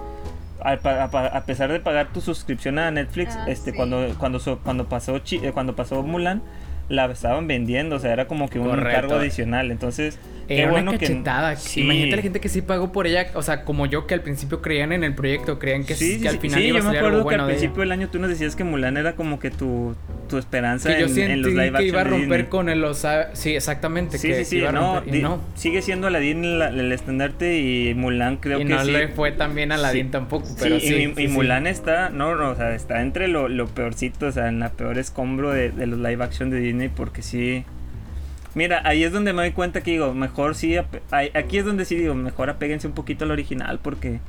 a, 0.62 1.44
pesar 1.46 1.72
de 1.72 1.80
pagar 1.80 2.12
tu 2.12 2.22
suscripción 2.22 2.80
a 2.80 2.90
Netflix, 2.90 3.36
Ah, 3.36 3.46
este 3.48 3.72
sí. 3.72 3.78
cuando 3.78 4.16
cuando 4.18 4.40
so- 4.40 4.60
cuando 4.64 4.88
pasó 4.90 5.20
Chi- 5.20 5.40
eh, 5.44 5.52
cuando 5.52 5.76
pasó 5.76 6.02
Mulan 6.02 6.42
la 6.90 7.06
estaban 7.06 7.48
vendiendo, 7.48 7.96
o 7.96 8.00
sea, 8.00 8.14
era 8.14 8.28
como 8.28 8.50
que 8.50 8.60
un 8.60 8.68
Correcto. 8.70 8.92
cargo 9.02 9.16
adicional. 9.16 9.72
Entonces, 9.72 10.20
qué 10.48 10.60
Era 10.62 10.72
bueno 10.72 10.92
una 10.92 11.00
que 11.00 11.08
cachetada. 11.08 11.56
sí. 11.56 11.82
Imagínate 11.82 12.16
la 12.18 12.22
gente 12.22 12.40
que 12.40 12.50
sí 12.50 12.62
pagó 12.62 12.92
por 12.92 13.08
ella, 13.08 13.28
o 13.34 13.42
sea, 13.42 13.64
como 13.64 13.86
yo 13.88 14.06
que 14.08 14.14
al 14.14 14.22
principio 14.22 14.62
creían 14.62 14.92
en 14.92 15.04
el 15.04 15.16
proyecto, 15.16 15.58
creían 15.60 15.84
que, 15.84 15.96
Sí, 15.96 16.16
sí, 16.16 16.22
que 16.22 16.28
al 16.30 16.36
sí, 16.36 16.42
final 16.42 16.62
sí, 16.62 16.68
iba 16.68 16.80
a 16.80 16.84
yo 16.84 16.92
me 16.92 16.98
acuerdo 16.98 17.28
que 17.28 17.36
al 17.36 17.46
principio 17.48 17.80
del 17.82 17.92
año 17.92 18.10
tú 18.10 18.20
nos 18.20 18.30
decías 18.30 18.56
que 18.56 18.64
Mulan 18.64 18.98
era 18.98 19.16
como 19.16 19.40
que 19.40 19.50
tu, 19.52 19.96
tu 20.28 20.38
esperanza 20.38 20.90
Que 20.94 21.00
yo 21.02 21.06
en, 21.08 21.14
sentí 21.14 21.32
en 21.32 21.42
los 21.42 21.54
live 21.54 21.78
que 21.78 21.86
iba 21.86 22.02
a 22.02 22.04
romper 22.04 22.48
con 22.50 22.70
el 22.70 22.82
los 22.82 23.06
sí, 23.34 23.56
exactamente, 23.56 24.18
Sí, 24.18 24.28
que 24.30 24.36
sí, 24.40 24.46
sí, 24.46 24.58
iba 24.58 24.70
a 24.70 24.72
no, 24.72 24.96
romper, 24.96 25.08
y 25.14 25.18
di- 25.18 25.24
no. 25.24 25.42
sigue 25.56 25.82
siendo 25.82 26.08
Aladdin 26.08 26.60
la- 26.60 26.70
el 26.70 26.92
estandarte 26.92 27.60
y 27.60 27.94
Mulan 27.96 28.38
creo 28.38 28.60
y 28.60 28.66
que 28.66 28.74
no 28.74 28.84
sí. 28.84 28.92
le 28.92 29.08
fue 29.10 29.30
a 29.40 29.44
Aladdin 29.44 30.12
tampoco, 30.12 30.48
pero 30.60 30.76
y, 30.78 30.82
sí. 30.82 31.14
y-. 31.18 31.28
Mulan 31.28 31.68
está, 31.68 32.10
no, 32.10 32.36
no, 32.36 32.50
o 32.52 32.56
sea, 32.56 32.74
está 32.76 33.02
entre 33.02 33.28
lo, 33.28 33.48
lo 33.48 33.68
peorcito, 33.68 34.28
o 34.28 34.32
sea, 34.32 34.48
en 34.48 34.60
la 34.60 34.70
peor 34.72 34.98
escombro 34.98 35.52
de, 35.52 35.72
de 35.72 35.88
los 35.88 36.00
live 36.00 36.24
action 36.24 36.50
de 36.50 36.60
Disney 36.60 36.90
porque 36.90 37.22
sí. 37.22 37.64
Mira, 38.54 38.82
ahí 38.86 39.04
es 39.04 39.12
donde 39.12 39.34
me 39.34 39.42
doy 39.42 39.52
cuenta 39.52 39.82
que 39.82 39.92
digo, 39.92 40.14
mejor 40.14 40.56
sí, 40.56 40.76
aquí 41.12 41.58
es 41.58 41.66
donde 41.66 41.84
sí 41.84 41.96
digo, 41.96 42.14
mejor 42.16 42.50
apéguense 42.50 42.88
un 42.88 42.94
poquito 42.94 43.26
al 43.26 43.32
original 43.32 43.80
porque 43.82 44.20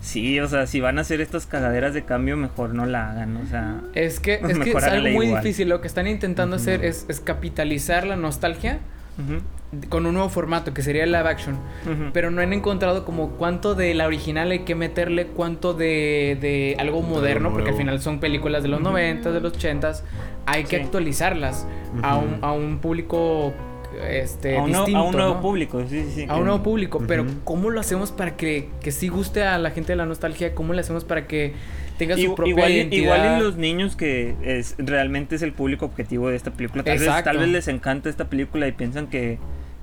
sí, 0.00 0.38
o 0.40 0.48
sea, 0.48 0.66
si 0.66 0.80
van 0.80 0.98
a 0.98 1.02
hacer 1.02 1.20
estas 1.20 1.46
cagaderas 1.46 1.94
de 1.94 2.04
cambio, 2.04 2.36
mejor 2.36 2.74
no 2.74 2.86
la 2.86 3.10
hagan, 3.10 3.36
o 3.36 3.46
sea. 3.46 3.80
Es 3.94 4.20
que, 4.20 4.34
es, 4.34 4.58
que 4.58 4.70
es 4.70 4.84
algo 4.84 5.08
muy 5.10 5.26
igual. 5.26 5.42
difícil. 5.42 5.68
Lo 5.68 5.80
que 5.80 5.86
están 5.88 6.06
intentando 6.06 6.56
hacer 6.56 6.84
es, 6.84 7.04
es 7.08 7.20
capitalizar 7.20 8.06
la 8.06 8.16
nostalgia 8.16 8.78
con 9.88 10.06
un 10.06 10.14
nuevo 10.14 10.28
formato 10.30 10.72
que 10.72 10.80
sería 10.82 11.02
el 11.04 11.10
live 11.12 11.28
action. 11.28 11.58
Pero 12.12 12.30
no 12.30 12.40
han 12.40 12.52
encontrado 12.52 13.04
como 13.04 13.30
cuánto 13.32 13.74
de 13.74 13.92
la 13.94 14.06
original 14.06 14.50
hay 14.52 14.60
que 14.60 14.74
meterle, 14.74 15.26
cuánto 15.26 15.74
de, 15.74 16.38
de 16.40 16.76
algo 16.78 17.02
moderno, 17.02 17.52
porque 17.52 17.70
al 17.70 17.76
final 17.76 18.00
son 18.00 18.20
películas 18.20 18.62
de 18.62 18.68
los 18.68 18.80
Ujú. 18.80 18.90
90, 18.90 19.32
de 19.32 19.40
los 19.40 19.52
80 19.54 19.92
Hay 20.46 20.62
que 20.64 20.76
Sí. 20.78 20.82
actualizarlas 20.84 21.66
a, 22.02 22.16
un, 22.16 22.38
a 22.42 22.52
un 22.52 22.78
público 22.78 23.52
este, 24.10 24.56
a, 24.58 24.62
un, 24.62 24.70
nuevo- 24.70 24.84
distinto. 24.86 24.98
a 25.00 25.08
un 25.08 25.16
nuevo 25.16 25.34
¿no? 25.34 25.40
público, 25.40 25.80
sí, 25.88 26.02
sí, 26.04 26.12
sí. 26.14 26.22
A 26.24 26.26
que- 26.28 26.34
un 26.34 26.44
nuevo 26.44 26.62
público, 26.62 27.02
pero. 27.06 27.24
¿cómo 27.44 27.70
lo 27.70 27.80
hacemos 27.80 28.12
para 28.12 28.36
que, 28.36 28.68
que 28.80 28.90
sí 28.92 29.08
guste 29.08 29.42
a 29.44 29.58
la 29.58 29.70
gente 29.70 29.92
de 29.92 29.96
la 29.96 30.06
nostalgia? 30.06 30.54
¿Cómo 30.54 30.72
lo 30.74 30.80
hacemos 30.80 31.04
para 31.04 31.26
que 31.26 31.54
tenga 31.98 32.16
su 32.16 32.34
propia 32.34 32.50
igual, 32.50 32.70
identidad? 32.72 33.02
igual 33.16 33.38
y 33.38 33.42
los 33.42 33.56
niños 33.56 33.96
que 33.96 34.34
es 34.42 34.74
realmente 34.78 35.34
es 35.36 35.42
el 35.42 35.52
público 35.52 35.86
objetivo 35.86 36.28
de 36.28 36.36
esta 36.36 36.50
película. 36.52 36.84
Tal 36.84 36.94
vez, 36.98 37.02
Exacto. 37.02 37.30
tal 37.30 37.38
vez 37.38 37.48
les 37.48 37.68
encanta 37.68 38.08
esta 38.08 38.26
película 38.26 38.68
y 38.68 38.72
piensan 38.72 39.08
que, 39.08 39.38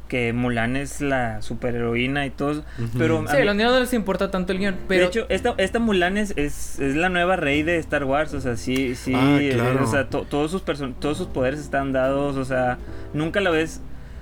que 0.08 0.32
Mulan 0.34 0.76
es 0.78 1.02
la 1.02 1.42
superheroína 1.42 2.26
y 2.26 2.30
todo. 2.30 2.64
Pero 2.98 3.18
a 3.18 3.28
Sí, 3.32 3.36
mí- 3.38 3.42
a 3.42 3.46
los 3.46 3.56
niños 3.56 3.74
no 3.74 3.80
les 3.80 3.92
importa 3.94 4.30
tanto 4.32 4.54
el 4.54 4.60
guion, 4.60 4.76
pero 4.88 5.02
de 5.02 5.08
hecho, 5.08 5.26
esta, 5.30 5.56
esta 5.58 5.80
Mulan 5.80 6.18
es, 6.18 6.32
es, 6.38 6.80
es 6.80 6.96
la 6.96 7.10
nueva 7.10 7.36
rey 7.38 7.64
de 7.64 7.78
Star 7.80 8.04
Wars. 8.06 8.34
O 8.36 8.40
sea, 8.40 8.56
sí, 8.56 8.96
sí. 8.96 9.14
Ah, 9.16 9.40
o 9.82 9.88
sea, 9.88 10.08
to- 10.10 10.22
todos, 10.30 10.52
sus 10.52 10.64
todos 10.64 11.18
sus 11.18 11.28
poderes 11.28 11.60
están 11.60 11.92
dados. 11.92 12.38
O 12.38 12.46
sea, 12.46 12.78
nunca 13.14 13.42
la 13.42 13.50
ves. 13.50 13.82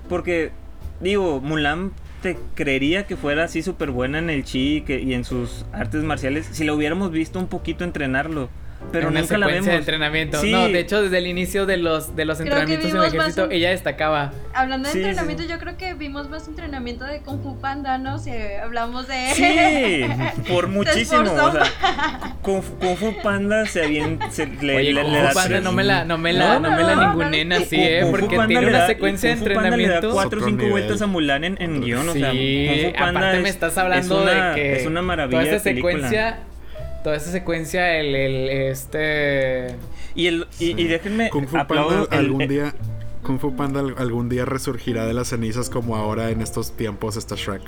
Porque, 0.10 0.52
digo, 1.00 1.40
Mulan 1.42 1.92
te 2.22 2.38
creería 2.56 3.06
que 3.06 3.18
fuera 3.18 3.44
así 3.46 3.62
súper 3.62 3.92
buena 3.92 4.20
en 4.20 4.30
el 4.30 4.44
chi 4.44 4.78
y 4.78 4.82
que- 4.82 5.02
y 5.02 5.14
en 5.14 5.26
sus 5.26 5.66
artes 5.74 6.04
marciales 6.04 6.48
si 6.52 6.64
la 6.64 6.74
hubiéramos 6.74 7.12
visto 7.12 7.40
un 7.40 7.48
poquito 7.48 7.84
entrenarlo. 7.84 8.50
Pero 8.92 9.08
una 9.08 9.22
nunca 9.22 9.38
la 9.38 9.48
secuencia 9.48 9.50
vemos. 9.50 9.66
de 9.74 9.76
entrenamiento. 9.92 10.42
Sí. 10.42 10.52
No, 10.52 10.68
de 10.68 10.80
hecho, 10.80 11.02
desde 11.02 11.18
el 11.18 11.26
inicio 11.28 11.66
de 11.66 11.78
los, 11.78 12.16
de 12.16 12.26
los 12.26 12.40
entrenamientos 12.40 12.92
en 12.92 12.98
el 12.98 13.04
ejército, 13.06 13.46
un- 13.46 13.52
ella 13.52 13.70
destacaba. 13.72 14.32
Hablando 14.54 14.88
de 14.88 14.94
Sí, 14.94 15.00
sí. 15.00 15.06
entrenamiento, 15.06 15.44
yo 15.52 15.58
creo 15.60 15.78
que 15.78 15.94
vimos 15.96 16.30
más 16.30 16.48
entrenamiento 16.48 17.06
de 17.06 17.22
Kung 17.22 17.42
Fu 17.42 17.60
Panda, 17.60 17.98
¿no? 17.98 18.20
Si 18.20 18.30
hablamos 18.32 19.08
de... 19.08 19.32
Sí, 19.34 20.06
por 20.52 20.68
muchísimo. 20.68 21.22
O 21.24 21.52
sea, 21.52 21.64
Kung, 22.44 22.62
Fu- 22.62 22.76
Kung 22.78 22.96
Fu 22.98 23.16
Panda 23.24 23.66
se 23.66 23.84
habían. 23.84 24.20
Se, 24.32 24.46
le, 24.46 24.76
Oye, 24.78 24.94
le- 24.94 25.02
Kung 25.02 25.12
le 25.12 25.18
Fu 25.20 25.24
da 25.26 25.34
Panda 25.34 25.50
tres- 25.50 25.64
no 25.64 25.72
me 25.72 25.84
la, 25.84 26.06
no 26.06 26.18
me 26.20 26.34
la, 26.34 26.60
no, 26.60 26.70
No, 26.70 26.76
me 26.78 26.84
la 26.84 26.96
no, 26.96 27.08
ningunen 27.10 27.50
no. 27.50 27.56
así, 27.56 27.76
Kung- 27.78 27.84
eh, 27.88 28.08
porque 28.12 28.36
Panda 28.36 28.48
tiene 28.48 28.62
le 28.62 28.70
una 28.70 28.80
da- 28.80 28.88
secuencia 28.88 29.30
de 29.30 29.36
Kung 29.38 29.48
Fu 29.50 29.54
Panda 29.56 29.62
le 29.64 29.70
da 29.88 29.94
entrenamiento. 29.96 30.14
cuatro 30.14 30.42
o 30.42 30.46
cinco 30.46 30.68
vueltas 30.68 31.02
a 31.02 31.08
Mulan 31.08 31.44
en, 31.46 31.58
en 31.62 31.82
guion. 31.82 32.08
O 32.10 32.14
sea, 32.14 32.28
Kung 32.30 32.38
Sí, 32.38 32.82
Fu 32.86 32.94
Panda 33.00 33.20
aparte 33.22 33.40
me 33.40 33.50
es- 33.50 33.56
estás 33.56 33.78
hablando 33.80 34.18
es 34.20 34.24
una- 34.36 34.50
de 34.50 34.56
que 34.56 34.76
Es 34.82 34.86
una 34.86 35.02
maravilla. 35.02 35.44
toda 35.44 35.64
película. 35.64 35.94
secuencia, 35.94 36.38
toda 37.04 37.16
esta 37.16 37.32
secuencia, 37.32 37.98
el, 38.00 38.16
el 38.16 38.50
este, 38.50 39.76
Y, 40.16 40.28
el, 40.28 40.48
y, 40.60 40.80
y 40.82 40.88
déjenme. 40.88 41.30
Kung 41.30 41.48
Fu 41.48 41.58
aplaudo 41.58 42.08
Panda 42.08 42.18
el- 42.20 42.26
algún 42.26 42.42
el- 42.44 42.48
día. 42.50 42.74
Kung 43.24 43.40
Fu 43.40 43.56
Panda 43.56 43.80
al- 43.80 43.96
algún 44.00 44.28
día 44.28 44.44
resurgirá 44.44 45.06
de 45.06 45.14
las 45.14 45.30
cenizas 45.30 45.70
como 45.70 45.96
ahora 45.96 46.30
en 46.32 46.42
estos 46.42 46.76
tiempos 46.76 47.16
está 47.16 47.36
Shrek. 47.36 47.62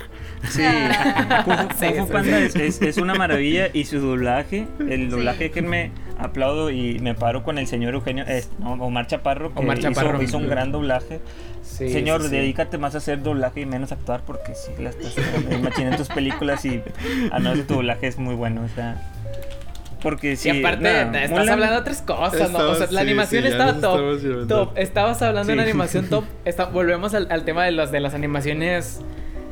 Sí, 0.50 0.62
Kung 1.46 1.56
Fu, 1.70 1.78
Sí, 1.78 1.86
Kung 1.86 2.00
Fu 2.00 2.06
sí, 2.08 2.12
Panda 2.12 2.38
sí. 2.38 2.44
es, 2.44 2.56
es- 2.56 2.82
es 2.82 2.96
una 2.98 3.14
maravilla 3.14 3.68
y 3.72 3.84
su 3.86 3.98
doblaje, 4.00 4.66
el 4.80 5.08
doblaje 5.08 5.50
que 5.50 5.62
me 5.62 5.92
aplaudo 6.18 6.70
y 6.70 6.98
me 6.98 7.14
paro 7.14 7.42
con 7.42 7.56
el 7.58 7.66
señor 7.66 7.94
Eugenio, 7.94 8.24
es, 8.26 8.50
no, 8.58 8.74
Omar 8.74 9.06
Chaparro, 9.06 9.54
que 9.54 9.60
Omar 9.60 9.78
hizo- 9.78 9.88
Chaparro. 9.92 10.22
hizo, 10.22 10.36
un 10.36 10.46
gran 10.48 10.72
doblaje. 10.72 11.20
sí, 11.62 11.88
señor, 11.88 12.20
sí, 12.22 12.28
sí. 12.28 12.36
dedícate 12.36 12.76
más 12.76 12.94
a 12.94 12.98
hacer 12.98 13.22
doblaje 13.22 13.62
y 13.62 13.66
menos 13.66 13.92
a 13.92 13.94
actuar 13.94 14.20
porque 14.26 14.54
sí, 14.54 14.70
la 14.78 14.90
estás 14.90 15.14
imaginé 15.50 15.96
tus 15.96 16.08
películas 16.08 16.64
y 16.66 16.82
al 17.30 17.42
menos 17.42 17.66
tu 17.66 17.74
doblaje 17.76 18.06
es 18.08 18.18
muy 18.18 18.34
bueno, 18.34 18.62
o 18.62 18.68
sea, 18.74 19.02
porque 20.06 20.32
Y 20.34 20.36
sí. 20.36 20.50
aparte, 20.50 20.84
nada, 20.84 21.02
estás 21.24 21.30
Mulan- 21.32 21.48
hablando 21.50 21.74
de 21.74 21.80
otras 21.80 22.00
cosas, 22.02 22.52
¿no? 22.52 22.58
O 22.58 22.74
sea, 22.76 22.84
Estabas- 22.84 22.92
la 22.92 23.00
sí, 23.00 23.06
animación 23.08 23.42
sí, 23.42 23.48
estaba 23.48 23.72
top. 23.80 24.46
Top. 24.46 24.78
Estabas 24.78 25.20
hablando 25.20 25.48
de 25.48 25.54
una 25.54 25.62
animación 25.64 26.08
top. 26.08 26.22
Está- 26.44 26.66
volvemos 26.66 27.12
al, 27.12 27.26
al 27.32 27.44
tema 27.44 27.64
de, 27.64 27.72
los, 27.72 27.90
de 27.90 27.98
las 27.98 28.14
animaciones 28.14 29.00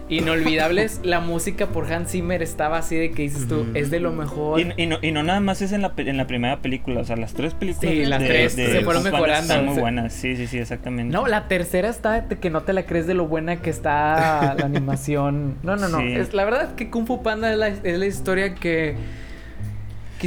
inolvidables. 0.08 1.00
la 1.02 1.18
música 1.20 1.66
por 1.68 1.92
Hans 1.92 2.10
Zimmer 2.12 2.40
estaba 2.42 2.78
así 2.78 2.94
de 2.94 3.10
que 3.10 3.22
dices 3.22 3.48
tú, 3.48 3.66
es 3.74 3.90
de 3.90 3.98
lo 3.98 4.12
mejor. 4.12 4.60
Y, 4.60 4.72
y 4.76 4.86
no, 4.86 4.98
y 5.02 5.10
no 5.10 5.22
nada 5.24 5.40
más 5.40 5.60
es 5.62 5.72
en 5.72 5.82
la, 5.82 5.92
en 5.96 6.16
la 6.16 6.26
primera 6.28 6.60
película, 6.60 7.00
o 7.00 7.04
sea, 7.04 7.16
las 7.16 7.34
tres 7.34 7.54
películas 7.54 7.90
Sí, 7.90 7.98
de- 8.00 8.06
las 8.06 8.20
de- 8.20 8.26
tres 8.28 8.54
de 8.56 8.66
se 8.70 8.80
fueron 8.82 9.02
Kung 9.02 9.12
Fu 9.12 9.18
Panda 9.22 9.26
mejorando. 9.40 9.52
Están 9.54 9.66
muy 9.66 9.78
buenas, 9.80 10.12
sí, 10.12 10.36
sí, 10.36 10.46
sí, 10.46 10.58
exactamente. 10.58 11.12
No, 11.12 11.26
la 11.26 11.48
tercera 11.48 11.88
está 11.88 12.20
de 12.20 12.38
que 12.38 12.50
no 12.50 12.62
te 12.62 12.72
la 12.74 12.84
crees 12.86 13.08
de 13.08 13.14
lo 13.14 13.26
buena 13.26 13.56
que 13.60 13.70
está 13.70 14.54
la 14.58 14.64
animación. 14.66 15.56
No, 15.64 15.74
no, 15.76 15.88
no. 15.88 15.98
Sí. 15.98 16.12
Es, 16.14 16.32
la 16.34 16.44
verdad 16.44 16.62
es 16.64 16.72
que 16.74 16.90
Kung 16.90 17.06
Fu 17.06 17.22
Panda 17.22 17.50
es 17.50 17.58
la, 17.58 17.68
es 17.68 17.98
la 17.98 18.06
historia 18.06 18.54
que 18.54 18.94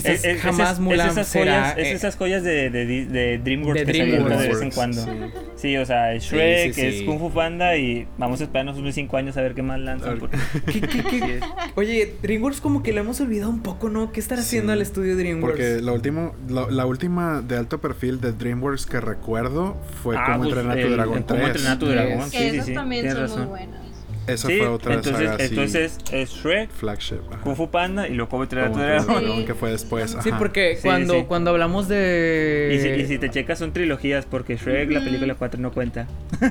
quizás 0.02 0.14
Es- 0.16 0.26
es- 0.26 0.42
jamás 0.42 0.74
es- 0.74 0.80
Mulan 0.80 1.08
es 1.08 1.14
esas 1.14 1.28
será. 1.28 1.60
joyas, 1.62 1.78
es 1.78 1.86
eh, 1.88 1.92
esas 1.94 2.16
joyas 2.16 2.44
de, 2.44 2.70
de, 2.70 2.86
de 3.06 3.38
DreamWorks 3.40 3.80
De 3.86 3.92
que 3.92 3.98
salen 3.98 4.12
de 4.12 4.18
vez 4.24 4.32
en 4.32 4.38
DreamWorks. 4.70 4.76
cuando. 4.76 5.04
Sí. 5.04 5.12
Sí, 5.56 5.78
o 5.78 5.86
sea, 5.86 6.16
Shrek, 6.18 6.74
sí, 6.74 6.82
es 6.82 6.96
sí. 7.00 7.06
Kung 7.06 7.20
Fu 7.20 7.32
Panda 7.32 7.76
y 7.78 8.08
vamos 8.18 8.40
a 8.42 8.44
esperarnos 8.44 8.78
unos 8.78 8.94
5 8.94 9.18
años 9.18 9.36
a 9.38 9.42
ver 9.42 9.56
qué 9.56 9.64
más 9.64 9.80
lanzan. 9.80 10.20
porque- 10.20 10.38
¿qué- 10.72 10.82
qué- 10.82 11.04
qué? 11.04 11.10
Sí 11.10 11.22
es. 11.32 11.44
Oye, 11.76 12.14
DreamWorks 12.22 12.62
como 12.62 12.84
que 12.84 12.94
lo 12.94 13.02
hemos 13.02 13.20
olvidado 13.22 13.50
un 13.50 13.62
poco, 13.64 13.90
¿no? 13.90 14.12
¿Qué 14.12 14.20
estará 14.20 14.42
haciendo 14.42 14.72
Sí. 14.72 14.76
el 14.78 14.82
estudio 14.82 15.16
DreamWorks? 15.18 15.58
Porque 15.58 15.82
la, 15.82 15.92
último, 15.94 16.36
la, 16.48 16.70
la 16.70 16.86
última 16.86 17.42
de 17.42 17.58
alto 17.58 17.82
perfil 17.82 18.22
de 18.22 18.34
DreamWorks 18.34 18.86
que 18.86 19.02
recuerdo 19.02 19.78
fue 20.04 20.16
Ah, 20.18 20.24
como 20.28 20.38
pues, 20.44 20.50
entrenar 20.50 20.78
a 20.78 20.82
tu 20.82 20.94
dragón 20.94 21.18
el 21.18 21.24
Cómo 21.26 21.40
3. 21.40 21.48
entrenar 21.50 21.72
a 21.76 21.80
tu 21.80 21.86
dragón. 21.88 22.30
Que 22.32 22.38
Sí, 22.38 22.50
sí, 22.50 22.56
esas 22.56 22.66
sí. 22.68 22.74
también 22.74 23.10
son 23.12 23.18
razón. 23.22 23.40
muy 23.40 23.48
buenas. 23.50 23.80
Esa 24.28 24.48
Sí, 24.48 24.58
fue 24.58 24.68
otra 24.68 24.94
entonces, 24.96 25.24
saga 25.26 25.36
así, 25.36 25.46
entonces 25.46 25.98
es 26.12 26.30
Shrek, 26.30 26.70
flagship. 26.70 27.20
ajá. 27.32 27.42
Kung 27.42 27.56
Fu 27.56 27.70
Panda 27.72 28.08
y 28.08 28.14
luego 28.14 28.30
Como 28.30 28.46
dragón. 28.46 29.46
Que 29.46 29.54
fue 29.54 29.72
después. 29.72 30.18
Sí, 30.22 30.30
porque 30.38 30.76
Sí, 30.76 30.82
cuando, 30.84 31.14
sí. 31.14 31.26
cuando 31.28 31.52
hablamos 31.52 31.88
de... 31.88 32.72
Y 32.76 32.80
si, 32.80 32.90
y 32.90 33.06
si 33.08 33.18
te 33.18 33.30
checas 33.30 33.58
son 33.60 33.72
trilogías 33.74 34.26
porque 34.26 34.58
Shrek, 34.58 34.92
la 34.92 35.00
película 35.02 35.36
4 35.36 35.60
no 35.62 35.72
cuenta. 35.72 36.08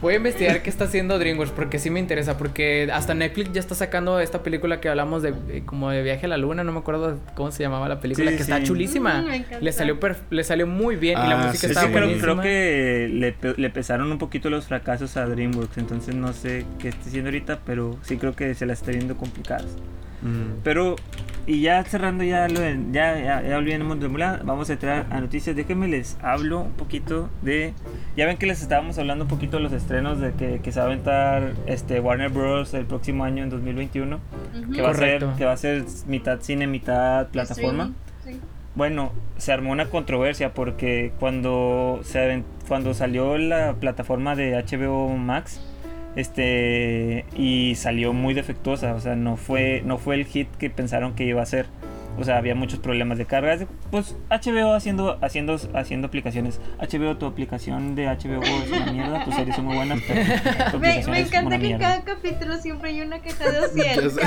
Voy 0.00 0.14
a 0.14 0.16
investigar 0.18 0.62
qué 0.62 0.70
está 0.70 0.84
haciendo 0.84 1.18
DreamWorks 1.18 1.52
porque 1.52 1.78
sí 1.78 1.90
me 1.90 1.98
interesa, 2.00 2.36
porque 2.38 2.88
hasta 2.92 3.14
Netflix 3.14 3.52
ya 3.52 3.60
está 3.60 3.74
sacando 3.74 4.20
esta 4.20 4.42
película 4.42 4.80
que 4.80 4.88
hablamos 4.88 5.22
de 5.22 5.30
eh, 5.48 5.62
como 5.64 5.90
de 5.90 6.02
viaje 6.02 6.26
a 6.26 6.28
la 6.28 6.36
luna, 6.36 6.62
no 6.64 6.72
me 6.72 6.78
acuerdo 6.78 7.18
cómo 7.34 7.50
se 7.50 7.62
llamaba 7.62 7.88
la 7.88 7.98
película, 8.00 8.30
Sí, 8.30 8.36
que 8.36 8.44
sí, 8.44 8.52
está 8.52 8.62
chulísima. 8.62 9.22
Mm, 9.22 9.62
le 9.62 9.72
salió 9.72 9.98
le 10.30 10.44
salió 10.44 10.66
muy 10.66 10.96
bien 10.96 11.18
y 11.18 11.28
la 11.28 11.40
Ah, 11.40 11.46
música 11.46 11.58
sí, 11.60 11.66
Es 11.66 11.70
estaba 11.72 11.86
que 11.88 11.92
creo, 11.94 12.06
buenísima. 12.06 12.32
creo 12.42 12.42
que 12.42 13.08
le, 13.12 13.32
le 13.56 13.70
pesaron 13.70 14.10
un 14.12 14.18
poquito 14.18 14.50
los 14.50 14.66
fracasos 14.66 15.16
a 15.16 15.26
DreamWorks, 15.26 15.78
entonces 15.78 16.14
no 16.14 16.32
sé 16.32 16.66
qué 16.78 16.88
esté 16.88 17.08
haciendo 17.08 17.28
ahorita, 17.28 17.60
pero 17.64 17.96
sí 18.02 18.16
creo 18.16 18.34
que 18.34 18.54
se 18.54 18.66
las 18.66 18.80
está 18.80 18.92
viendo 18.92 19.16
complicadas. 19.16 19.76
Mm. 20.22 20.60
Pero, 20.64 20.96
y 21.46 21.60
ya 21.60 21.84
cerrando 21.84 22.24
ya 22.24 22.48
lo 22.48 22.60
de, 22.60 22.78
ya, 22.90 23.18
ya, 23.20 23.42
ya 23.42 23.58
olvidemos 23.58 24.00
de 24.00 24.08
Mulan, 24.08 24.40
vamos 24.44 24.70
a 24.70 24.72
entrar 24.72 25.06
a 25.10 25.20
noticias. 25.20 25.54
Déjenme 25.54 25.88
les 25.88 26.16
hablo 26.22 26.60
un 26.60 26.72
poquito 26.72 27.28
de, 27.42 27.74
ya 28.16 28.26
ven 28.26 28.36
que 28.38 28.46
les 28.46 28.62
estábamos 28.62 28.98
hablando 28.98 29.24
un 29.24 29.28
poquito 29.28 29.58
de 29.58 29.62
los 29.62 29.72
estrenos 29.72 30.18
de 30.18 30.32
que, 30.32 30.60
que 30.60 30.72
se 30.72 30.80
va 30.80 30.86
a 30.86 30.88
aventar 30.88 31.52
este 31.66 32.00
Warner 32.00 32.30
Bros. 32.30 32.72
el 32.74 32.86
próximo 32.86 33.24
año 33.24 33.44
en 33.44 33.50
2021, 33.50 34.16
Ujú. 34.16 34.72
que 34.72 34.82
va, 34.82 34.90
a 34.90 34.94
ser, 34.94 35.26
que 35.36 35.44
va 35.44 35.52
a 35.52 35.56
ser 35.56 35.84
mitad 36.06 36.40
cine, 36.40 36.66
mitad 36.66 37.28
plataforma. 37.28 37.84
Streaming, 37.84 37.92
sí. 37.92 38.05
Bueno, 38.76 39.10
se 39.38 39.52
armó 39.52 39.72
una 39.72 39.86
controversia 39.86 40.52
porque 40.52 41.10
cuando 41.18 42.00
se 42.04 42.44
cuando 42.68 42.92
salió 42.92 43.38
la 43.38 43.74
plataforma 43.80 44.36
de 44.36 44.52
HBO 44.52 45.08
Max, 45.16 45.62
este 46.14 47.24
y 47.34 47.74
salió 47.76 48.12
muy 48.12 48.34
defectuosa, 48.34 48.94
o 48.94 49.00
sea, 49.00 49.16
no 49.16 49.38
fue 49.38 49.82
no 49.86 49.96
fue 49.96 50.16
el 50.16 50.26
hit 50.26 50.48
que 50.58 50.68
pensaron 50.68 51.14
que 51.14 51.24
iba 51.24 51.40
a 51.40 51.46
ser. 51.46 51.66
O 52.18 52.24
sea, 52.24 52.38
había 52.38 52.54
muchos 52.54 52.78
problemas 52.78 53.18
de 53.18 53.26
carga. 53.26 53.58
Pues 53.90 54.16
HBO 54.30 54.74
haciendo 54.74 55.18
haciendo 55.22 55.58
haciendo 55.74 56.08
aplicaciones. 56.08 56.60
HBO 56.78 57.16
tu 57.16 57.26
aplicación 57.26 57.94
de 57.94 58.06
HBO 58.06 58.42
es 58.42 58.70
una 58.70 58.92
mierda, 58.92 59.24
tus 59.24 59.34
series 59.34 59.56
son 59.56 59.66
muy 59.66 59.76
buenas, 59.76 60.00
pero 60.06 60.72
tu 60.72 60.78
Me, 60.80 60.98
encanta 60.98 61.46
una 61.46 61.58
que 61.58 61.70
en 61.70 61.78
cada 61.78 62.02
capítulo 62.02 62.56
siempre 62.58 62.90
hay 62.90 63.00
una 63.02 63.20
queja 63.20 63.50
de 63.50 63.60
Ya 63.60 63.66
Ociel. 63.66 64.10
sé. 64.10 64.20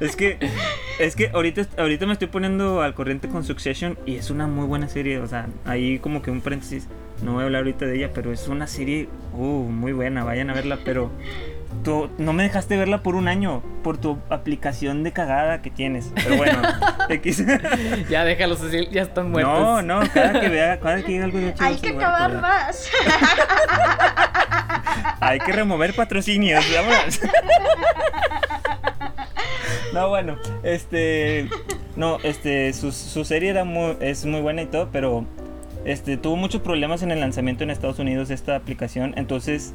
Es 0.00 0.16
que, 0.16 0.38
es 0.98 1.14
que 1.14 1.28
ahorita, 1.28 1.66
ahorita 1.76 2.06
me 2.06 2.14
estoy 2.14 2.28
poniendo 2.28 2.80
al 2.80 2.94
corriente 2.94 3.28
con 3.28 3.44
Succession 3.44 3.98
y 4.06 4.16
es 4.16 4.30
una 4.30 4.46
muy 4.46 4.66
buena 4.66 4.88
serie. 4.88 5.18
O 5.18 5.26
sea, 5.26 5.46
ahí 5.66 5.98
como 5.98 6.22
que 6.22 6.30
un 6.30 6.40
paréntesis. 6.40 6.88
No 7.22 7.34
voy 7.34 7.42
a 7.42 7.44
hablar 7.44 7.60
ahorita 7.60 7.84
de 7.84 7.96
ella, 7.96 8.10
pero 8.14 8.32
es 8.32 8.48
una 8.48 8.66
serie 8.66 9.08
uh, 9.34 9.44
muy 9.44 9.92
buena. 9.92 10.24
Vayan 10.24 10.48
a 10.48 10.54
verla, 10.54 10.78
pero 10.84 11.10
tú 11.84 12.10
no 12.18 12.32
me 12.32 12.42
dejaste 12.42 12.76
verla 12.76 13.02
por 13.02 13.14
un 13.14 13.28
año 13.28 13.62
por 13.82 13.98
tu 13.98 14.18
aplicación 14.28 15.02
de 15.04 15.12
cagada 15.12 15.62
que 15.62 15.70
tienes. 15.70 16.12
Pero 16.14 16.36
bueno, 16.36 16.60
X. 17.08 17.44
Ya 18.08 18.24
déjalos 18.24 18.60
así, 18.62 18.88
ya 18.90 19.02
están 19.02 19.30
muertos. 19.30 19.52
No, 19.58 19.82
no, 19.82 20.00
cada 20.12 20.40
que 20.40 20.48
vea, 20.48 20.80
cada 20.80 21.02
que 21.02 21.12
diga 21.12 21.24
algo 21.24 21.38
de 21.38 21.52
HBO 21.52 21.64
Hay 21.64 21.76
que 21.76 21.88
acabar 21.90 22.22
acordar. 22.30 22.42
más. 22.42 22.90
Hay 25.20 25.38
que 25.40 25.52
remover 25.52 25.94
patrocinios, 25.94 26.64
vámonos. 26.74 27.20
No, 29.92 30.08
bueno, 30.08 30.36
este. 30.62 31.48
No, 31.96 32.18
este. 32.22 32.72
Su, 32.72 32.92
su 32.92 33.24
serie 33.24 33.50
era 33.50 33.64
muy, 33.64 33.96
es 34.00 34.24
muy 34.24 34.40
buena 34.40 34.62
y 34.62 34.66
todo, 34.66 34.88
pero. 34.92 35.24
Este, 35.84 36.16
tuvo 36.16 36.36
muchos 36.36 36.60
problemas 36.60 37.02
en 37.02 37.10
el 37.10 37.20
lanzamiento 37.20 37.64
en 37.64 37.70
Estados 37.70 37.98
Unidos 37.98 38.30
esta 38.30 38.54
aplicación. 38.54 39.14
Entonces, 39.16 39.72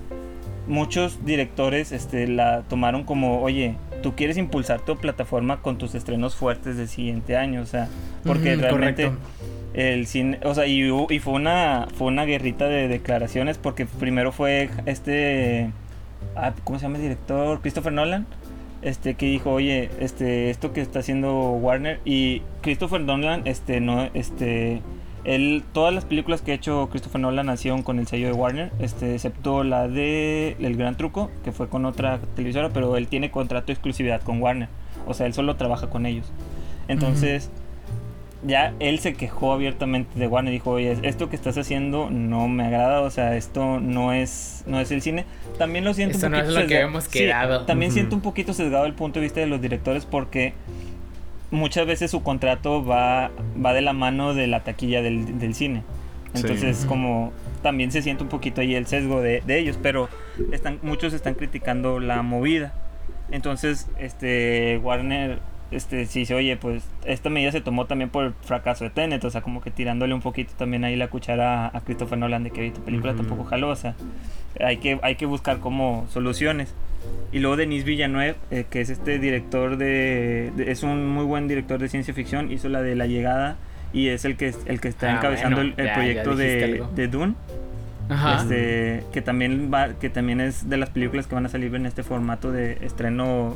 muchos 0.68 1.26
directores 1.26 1.92
este, 1.92 2.28
la 2.28 2.64
tomaron 2.64 3.04
como, 3.04 3.42
oye, 3.42 3.76
tú 4.02 4.16
quieres 4.16 4.38
impulsar 4.38 4.82
tu 4.82 4.98
plataforma 4.98 5.62
con 5.62 5.78
tus 5.78 5.96
estrenos 5.96 6.36
fuertes 6.36 6.78
del 6.78 6.88
siguiente 6.88 7.38
año. 7.38 7.62
O 7.62 7.66
sea, 7.66 7.90
porque 8.24 8.56
realmente 8.56 9.06
correcto. 9.06 9.28
el 9.74 10.08
cine, 10.08 10.40
o 10.44 10.54
sea, 10.54 10.68
y 10.68 10.88
fue 11.20 11.34
una 11.34 11.88
fue 11.98 12.08
una 12.08 12.26
guerrita 12.26 12.68
de 12.68 12.88
declaraciones 12.88 13.58
porque 13.58 13.86
primero 13.86 14.32
fue 14.32 14.70
este 14.86 15.72
ah, 16.36 16.54
¿cómo 16.64 16.80
se 16.80 16.84
llama 16.84 16.98
el 16.98 17.04
director? 17.04 17.62
Christopher 17.62 17.94
Nolan. 17.94 18.26
Este 18.82 19.16
que 19.16 19.26
dijo, 19.26 19.52
"Oye, 19.52 19.90
este 20.00 20.52
esto 20.52 20.72
que 20.72 20.82
está 20.82 21.00
haciendo 21.00 21.52
Warner 21.54 22.00
y 22.06 22.44
Christopher 22.62 23.02
Nolan 23.02 23.42
este 23.46 23.80
no 23.80 24.10
este 24.14 24.82
él 25.26 25.64
todas 25.74 25.94
las 25.94 26.06
películas 26.06 26.42
que 26.42 26.52
ha 26.52 26.56
hecho 26.56 26.88
Christopher 26.92 27.20
Nolan 27.22 27.48
nacieron 27.48 27.84
con 27.84 28.00
el 28.00 28.08
sello 28.08 28.28
de 28.28 28.34
Warner, 28.34 28.72
este 28.80 29.14
excepto 29.16 29.64
la 29.64 29.88
de 29.88 30.56
El 30.60 30.78
Gran 30.78 30.96
Truco, 30.98 31.32
que 31.44 31.52
fue 31.52 31.68
con 31.68 31.86
otra 31.86 32.20
televisora, 32.36 32.70
pero 32.70 32.96
él 32.98 33.08
tiene 33.08 33.32
contrato 33.32 33.68
de 33.68 33.74
exclusividad 33.74 34.22
con 34.22 34.42
Warner. 34.42 34.70
O 35.08 35.14
sea, 35.14 35.26
él 35.26 35.34
solo 35.34 35.56
trabaja 35.56 35.90
con 35.90 36.06
ellos. 36.06 36.32
Entonces, 36.88 37.50
ya 38.46 38.74
él 38.80 39.00
se 39.00 39.14
quejó 39.16 39.54
abiertamente 39.54 40.20
de 40.20 40.28
Warner. 40.28 40.52
Dijo, 40.54 40.72
oye, 40.72 40.96
esto 41.02 41.30
que 41.30 41.36
estás 41.36 41.58
haciendo 41.58 42.10
no 42.12 42.48
me 42.48 42.66
agrada. 42.66 43.02
O 43.02 43.10
sea, 43.10 43.36
esto 43.36 43.80
no 43.80 44.14
es, 44.14 44.64
no 44.68 44.80
es 44.80 44.92
el 44.92 45.02
cine. 45.02 45.26
También 45.58 45.84
lo 45.84 45.94
siento 45.94 46.16
Esto 46.18 46.28
un 46.28 46.34
no 46.34 46.38
es 46.38 46.44
poquito 46.46 46.62
lo 46.62 46.68
que 46.68 46.80
hemos 46.80 47.04
Sí, 47.06 47.20
quedado. 47.20 47.66
también 47.66 47.92
siento 47.92 48.16
un 48.16 48.22
poquito 48.22 48.54
sesgado 48.54 48.86
el 48.86 48.94
punto 48.94 49.20
de 49.20 49.24
vista 49.26 49.40
de 49.40 49.48
los 49.48 49.62
directores 49.62 50.06
porque 50.06 50.54
muchas 51.56 51.88
veces 51.88 52.12
su 52.12 52.24
contrato 52.24 52.86
va, 52.86 53.32
va 53.64 53.74
de 53.74 53.82
la 53.82 53.94
mano 53.94 54.34
de 54.34 54.48
la 54.48 54.64
taquilla 54.64 55.02
del, 55.02 55.40
del 55.40 55.56
cine. 55.56 55.84
Entonces, 56.34 56.86
como 56.86 57.32
también 57.64 57.92
se 57.92 58.02
siente 58.02 58.24
un 58.24 58.30
poquito 58.30 58.62
ahí 58.62 58.76
el 58.76 58.88
sesgo 58.88 59.22
de, 59.22 59.42
de 59.46 59.58
ellos, 59.58 59.80
pero 59.82 60.10
están, 60.52 60.80
muchos 60.82 61.14
están 61.14 61.36
criticando 61.36 62.00
la 62.00 62.22
movida. 62.22 62.74
Entonces, 63.32 63.88
este 63.98 64.80
Warner 64.84 65.40
este 65.72 66.06
sí 66.06 66.20
dice, 66.20 66.36
oye, 66.36 66.58
pues 66.58 66.84
esta 67.06 67.30
medida 67.30 67.52
se 67.52 67.62
tomó 67.62 67.86
también 67.86 68.10
por 68.10 68.26
el 68.26 68.34
fracaso 68.42 68.84
de 68.84 68.90
Tenet, 68.92 69.24
o 69.26 69.30
sea, 69.30 69.42
como 69.42 69.62
que 69.62 69.72
tirándole 69.72 70.14
un 70.14 70.22
poquito 70.22 70.54
también 70.58 70.84
ahí 70.84 70.96
la 70.96 71.08
cuchara 71.08 71.68
a 71.68 71.82
Christopher 71.82 72.18
Nolan 72.18 72.44
de 72.44 72.52
que 72.52 72.72
tu 72.72 72.82
película 72.82 73.14
Ujú. 73.14 73.22
tampoco 73.24 73.44
jaló, 73.46 73.70
o 73.70 73.76
sea, 73.76 73.96
hay 74.60 74.78
que, 74.78 75.00
hay 75.02 75.16
que 75.16 75.26
buscar 75.26 75.60
como 75.60 76.06
soluciones. 76.10 76.74
Y 77.32 77.40
luego 77.40 77.56
Denis 77.58 77.84
Villeneuve, 77.84 78.36
eh, 78.52 78.66
que 78.70 78.82
es 78.82 78.90
este 78.90 79.20
director 79.20 79.78
de, 79.78 80.52
de- 80.56 80.72
es 80.72 80.82
un 80.84 81.08
muy 81.08 81.26
buen 81.26 81.48
director 81.48 81.80
de 81.80 81.90
ciencia 81.90 82.14
ficción, 82.14 82.52
hizo 82.52 82.70
la 82.70 82.82
de 82.82 82.96
La 82.96 83.06
Llegada 83.06 83.58
y 83.94 84.08
es 84.08 84.26
el 84.26 84.38
que 84.38 84.54
el 84.66 84.82
que 84.82 84.88
está 84.88 85.12
Ah, 85.12 85.18
encabezando 85.18 85.58
bueno, 85.58 85.74
el, 85.78 85.80
el 85.80 85.86
ya- 85.86 85.92
ya 85.92 85.94
proyecto 85.96 86.36
dijiste 86.36 86.68
de, 86.68 86.84
de 86.96 87.08
Dune. 87.08 87.34
Ajá. 88.10 88.36
Este, 88.42 89.04
que 89.12 89.22
también 89.24 89.72
va, 89.74 89.90
que 90.00 90.10
también 90.12 90.40
es 90.40 90.70
de 90.70 90.78
las 90.78 90.90
películas 90.92 91.26
que 91.28 91.34
van 91.36 91.46
a 91.48 91.50
salir 91.50 91.74
en 91.76 91.86
este 91.88 92.04
formato 92.04 92.52
de 92.52 92.78
estreno 92.82 93.56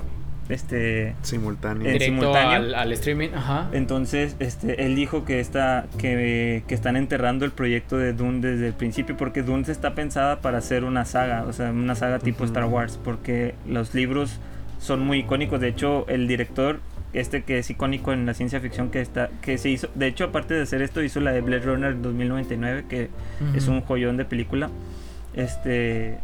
este 0.49 1.15
Simultáneo. 1.21 1.87
en 1.87 1.93
Directo 1.93 2.21
simultáneo. 2.21 2.51
al, 2.51 2.75
al 2.75 2.91
streaming, 2.91 3.29
ajá. 3.35 3.69
entonces 3.71 4.35
este 4.39 4.85
él 4.85 4.95
dijo 4.95 5.23
que 5.23 5.39
está 5.39 5.85
que, 5.97 6.63
que 6.67 6.75
están 6.75 6.97
enterrando 6.97 7.45
el 7.45 7.51
proyecto 7.51 7.97
de 7.97 8.13
Dune 8.13 8.39
desde 8.41 8.67
el 8.67 8.73
principio 8.73 9.15
porque 9.15 9.43
Dune 9.43 9.65
se 9.65 9.71
está 9.71 9.93
pensada 9.93 10.41
para 10.41 10.59
ser 10.61 10.83
una 10.83 11.05
saga 11.05 11.45
o 11.47 11.53
sea 11.53 11.71
una 11.71 11.95
saga 11.95 12.19
tipo. 12.19 12.43
Star 12.45 12.65
Wars 12.65 12.99
porque 13.03 13.53
los 13.67 13.93
libros 13.93 14.39
son 14.79 15.01
muy 15.01 15.19
icónicos 15.19 15.61
de 15.61 15.67
hecho 15.67 16.05
el 16.07 16.27
director 16.27 16.79
este 17.13 17.43
que 17.43 17.59
es 17.59 17.69
icónico 17.69 18.13
en 18.13 18.25
la 18.25 18.33
ciencia 18.33 18.59
ficción 18.59 18.89
que 18.89 19.01
está 19.01 19.29
que 19.41 19.57
se 19.57 19.69
hizo 19.69 19.89
de 19.95 20.07
hecho 20.07 20.25
aparte 20.25 20.53
de 20.53 20.61
hacer 20.63 20.81
esto 20.81 21.03
hizo 21.03 21.19
la 21.19 21.31
de 21.31 21.41
Blade 21.41 21.63
Runner 21.63 22.01
2099 22.01 22.85
que 22.89 23.09
es 23.55 23.67
un 23.67 23.81
joyón 23.81 24.17
de 24.17 24.25
película. 24.25 24.69
Este. 25.33 26.17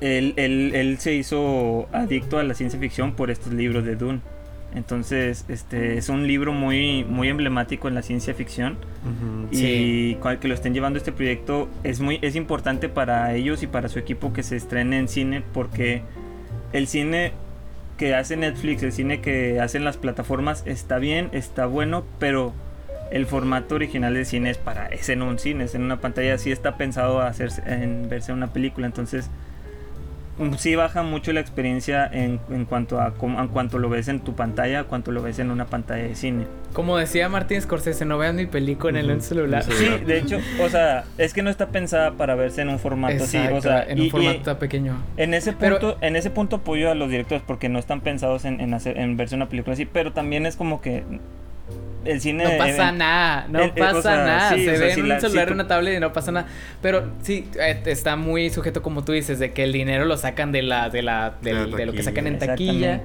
Él, 0.00 0.34
él- 0.36 0.72
él 0.74 0.98
se 0.98 1.14
hizo 1.14 1.88
adicto 1.92 2.38
a 2.38 2.42
la 2.44 2.54
ciencia 2.54 2.78
ficción 2.78 3.12
por 3.14 3.30
estos 3.30 3.52
libros 3.52 3.84
de 3.84 3.96
Dune. 3.96 4.20
Entonces, 4.74 5.44
este 5.48 5.98
es 5.98 6.08
un 6.08 6.26
libro 6.26 6.52
muy, 6.52 7.04
muy 7.04 7.28
emblemático 7.28 7.86
en 7.86 7.94
la 7.94 8.02
ciencia 8.02 8.34
ficción. 8.34 8.76
Y 9.52 9.56
Sí. 9.56 10.18
cual- 10.20 10.40
que 10.40 10.48
lo 10.48 10.54
estén 10.54 10.74
llevando 10.74 10.98
este 10.98 11.12
proyecto 11.12 11.68
es 11.84 12.00
muy 12.00 12.18
es 12.22 12.34
importante 12.34 12.88
para 12.88 13.32
ellos 13.34 13.62
y 13.62 13.66
para 13.68 13.88
su 13.88 13.98
equipo 14.00 14.32
que 14.32 14.42
se 14.42 14.56
estrene 14.56 14.98
en 14.98 15.06
cine 15.08 15.42
porque 15.52 16.02
el 16.72 16.88
cine 16.88 17.32
que 17.98 18.16
hace 18.16 18.36
Netflix, 18.36 18.82
el 18.82 18.90
cine 18.92 19.20
que 19.20 19.60
hacen 19.60 19.84
las 19.84 19.96
plataformas 19.96 20.64
está 20.66 20.98
bien, 20.98 21.28
está 21.30 21.66
bueno, 21.66 22.04
pero 22.18 22.52
el 23.12 23.26
formato 23.26 23.76
original 23.76 24.14
del 24.14 24.26
cine 24.26 24.50
es 24.50 24.58
para 24.58 24.86
es 24.88 25.08
en 25.08 25.22
un 25.22 25.38
cine, 25.38 25.64
es 25.64 25.76
en 25.76 25.82
una 25.82 26.00
pantalla, 26.00 26.36
sí 26.36 26.50
está 26.50 26.76
pensado 26.76 27.20
a 27.20 27.28
hacerse 27.28 27.62
en 27.66 28.08
verse 28.08 28.32
una 28.32 28.52
película, 28.52 28.86
entonces 28.88 29.26
mm, 29.28 29.43
sí 30.58 30.74
baja 30.74 31.02
mucho 31.02 31.32
la 31.32 31.40
experiencia 31.40 32.08
en, 32.12 32.40
en 32.50 32.64
cuanto 32.64 33.00
a 33.00 33.12
en 33.22 33.48
cuanto 33.48 33.78
lo 33.78 33.88
ves 33.88 34.08
en 34.08 34.20
tu 34.20 34.34
pantalla, 34.34 34.84
cuanto 34.84 35.12
lo 35.12 35.22
ves 35.22 35.38
en 35.38 35.50
una 35.50 35.66
pantalla 35.66 36.02
de 36.02 36.14
cine. 36.14 36.46
Como 36.72 36.96
decía 36.96 37.28
Martín 37.28 37.60
Scorsese, 37.62 38.04
no 38.04 38.18
vean 38.18 38.34
mi 38.34 38.46
película 38.46 38.98
en 38.98 39.08
el 39.10 39.22
celular. 39.22 39.62
Sí. 39.62 39.86
De 40.04 40.18
hecho, 40.18 40.38
o 40.60 40.68
sea, 40.68 41.04
es 41.18 41.32
que 41.32 41.42
no 41.42 41.50
está 41.50 41.68
pensada 41.68 42.12
para 42.12 42.34
verse 42.34 42.62
en 42.62 42.68
un 42.68 42.78
formato 42.80 43.22
así, 43.22 43.38
o 43.38 43.60
sea, 43.60 43.84
en 43.84 43.98
y- 43.98 44.00
un 44.06 44.10
formato 44.10 44.40
tan 44.40 44.56
pequeño. 44.58 44.96
en 45.16 45.34
ese 45.34 45.52
Pero- 45.52 45.78
punto, 45.78 45.98
en 46.00 46.16
ese 46.16 46.30
punto 46.30 46.56
apoyo 46.56 46.90
a 46.90 46.94
los 46.96 47.08
directores 47.10 47.42
porque 47.46 47.68
no 47.68 47.78
están 47.78 48.00
pensados 48.00 48.44
en, 48.44 48.60
en 48.60 48.74
hacer, 48.74 48.98
en 48.98 49.16
verse 49.16 49.36
una 49.36 49.48
película 49.48 49.74
así, 49.74 49.84
pero 49.86 50.12
también 50.12 50.46
es 50.46 50.56
como 50.56 50.80
que 50.80 51.04
el 52.04 52.20
cine 52.20 52.44
No 52.44 52.50
pasa 52.58 52.88
eh, 52.88 52.92
nada, 52.92 53.46
no 53.48 53.58
el- 53.60 53.64
el- 53.64 53.70
pasa 53.74 53.98
o 53.98 54.02
sea, 54.02 54.16
nada. 54.16 54.54
sí, 54.54 54.64
Se 54.64 54.76
sea, 54.76 54.86
ve 54.86 54.94
si 54.94 55.00
en 55.00 55.08
la- 55.08 55.14
un 55.16 55.20
si 55.20 55.26
celular, 55.26 55.46
tú- 55.46 55.52
en 55.52 55.54
una 55.60 55.68
tablet 55.68 55.96
y 55.96 56.00
no 56.00 56.12
pasa 56.12 56.32
nada. 56.32 56.46
Pero 56.82 57.12
sí, 57.22 57.48
eh, 57.60 57.82
está 57.86 58.16
muy 58.16 58.50
sujeto, 58.50 58.82
como 58.82 59.04
tú 59.04 59.12
dices, 59.12 59.38
de 59.38 59.52
que 59.52 59.64
el 59.64 59.72
dinero 59.72 60.04
lo 60.04 60.16
sacan 60.16 60.52
de 60.52 60.62
la, 60.62 60.90
de 60.90 61.02
la, 61.02 61.34
De 61.42 61.52
la 61.52 61.66
de 61.66 61.86
lo 61.86 61.92
que 61.92 62.02
sacan 62.02 62.26
en 62.26 62.38
taquilla. 62.38 63.00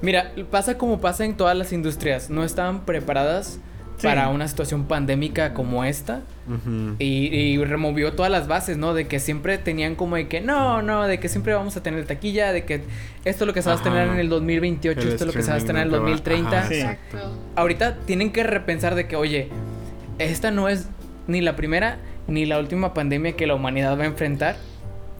Mira, 0.00 0.32
pasa 0.50 0.78
como 0.78 1.00
pasa 1.00 1.24
en 1.24 1.36
todas 1.36 1.56
las 1.56 1.72
industrias. 1.72 2.30
No 2.30 2.44
estaban 2.44 2.84
preparadas 2.86 3.58
Sí. 3.98 4.06
para 4.06 4.28
una 4.28 4.46
situación 4.48 4.84
pandémica 4.84 5.52
como 5.54 5.84
esta. 5.84 6.22
Y, 6.98 7.04
y 7.04 7.62
removió 7.64 8.12
todas 8.14 8.32
las 8.32 8.48
bases, 8.48 8.78
¿no? 8.78 8.94
De 8.94 9.06
que 9.06 9.20
siempre 9.20 9.58
tenían 9.58 9.96
como 9.96 10.16
de 10.16 10.28
que 10.28 10.40
no, 10.40 10.80
no, 10.82 11.06
de 11.06 11.20
que 11.20 11.28
siempre 11.28 11.52
vamos 11.52 11.76
a 11.76 11.82
tener 11.82 12.06
taquilla, 12.06 12.52
de 12.52 12.64
que 12.64 12.82
esto 13.26 13.44
es 13.44 13.46
lo 13.46 13.52
que 13.52 13.60
se 13.60 13.68
va 13.68 13.74
a 13.74 13.76
estrenar 13.76 14.08
en 14.08 14.18
el 14.18 14.28
2028, 14.30 15.00
El 15.00 15.08
esto 15.08 15.24
es 15.24 15.26
lo 15.26 15.32
que 15.34 15.42
se 15.42 15.48
va 15.50 15.56
a 15.56 15.58
estrenar 15.58 15.86
en 15.88 15.92
el 16.06 16.14
streaming 16.14 16.44
nunca 16.44 16.56
va- 16.56 16.60
2030. 16.60 16.60
Ajá, 16.60 16.68
Sí. 16.68 16.80
exacto. 16.80 17.38
Ahorita 17.56 17.96
tienen 18.06 18.32
que 18.32 18.44
repensar 18.44 18.94
de 18.94 19.06
que, 19.06 19.16
oye, 19.16 19.48
esta 20.18 20.50
no 20.50 20.68
es 20.68 20.88
ni 21.26 21.40
la 21.42 21.54
primera 21.56 21.98
ni 22.28 22.46
la 22.46 22.58
última 22.58 22.94
pandemia 22.94 23.32
que 23.32 23.46
la 23.46 23.54
humanidad 23.54 23.98
va 23.98 24.04
a 24.04 24.06
enfrentar. 24.06 24.56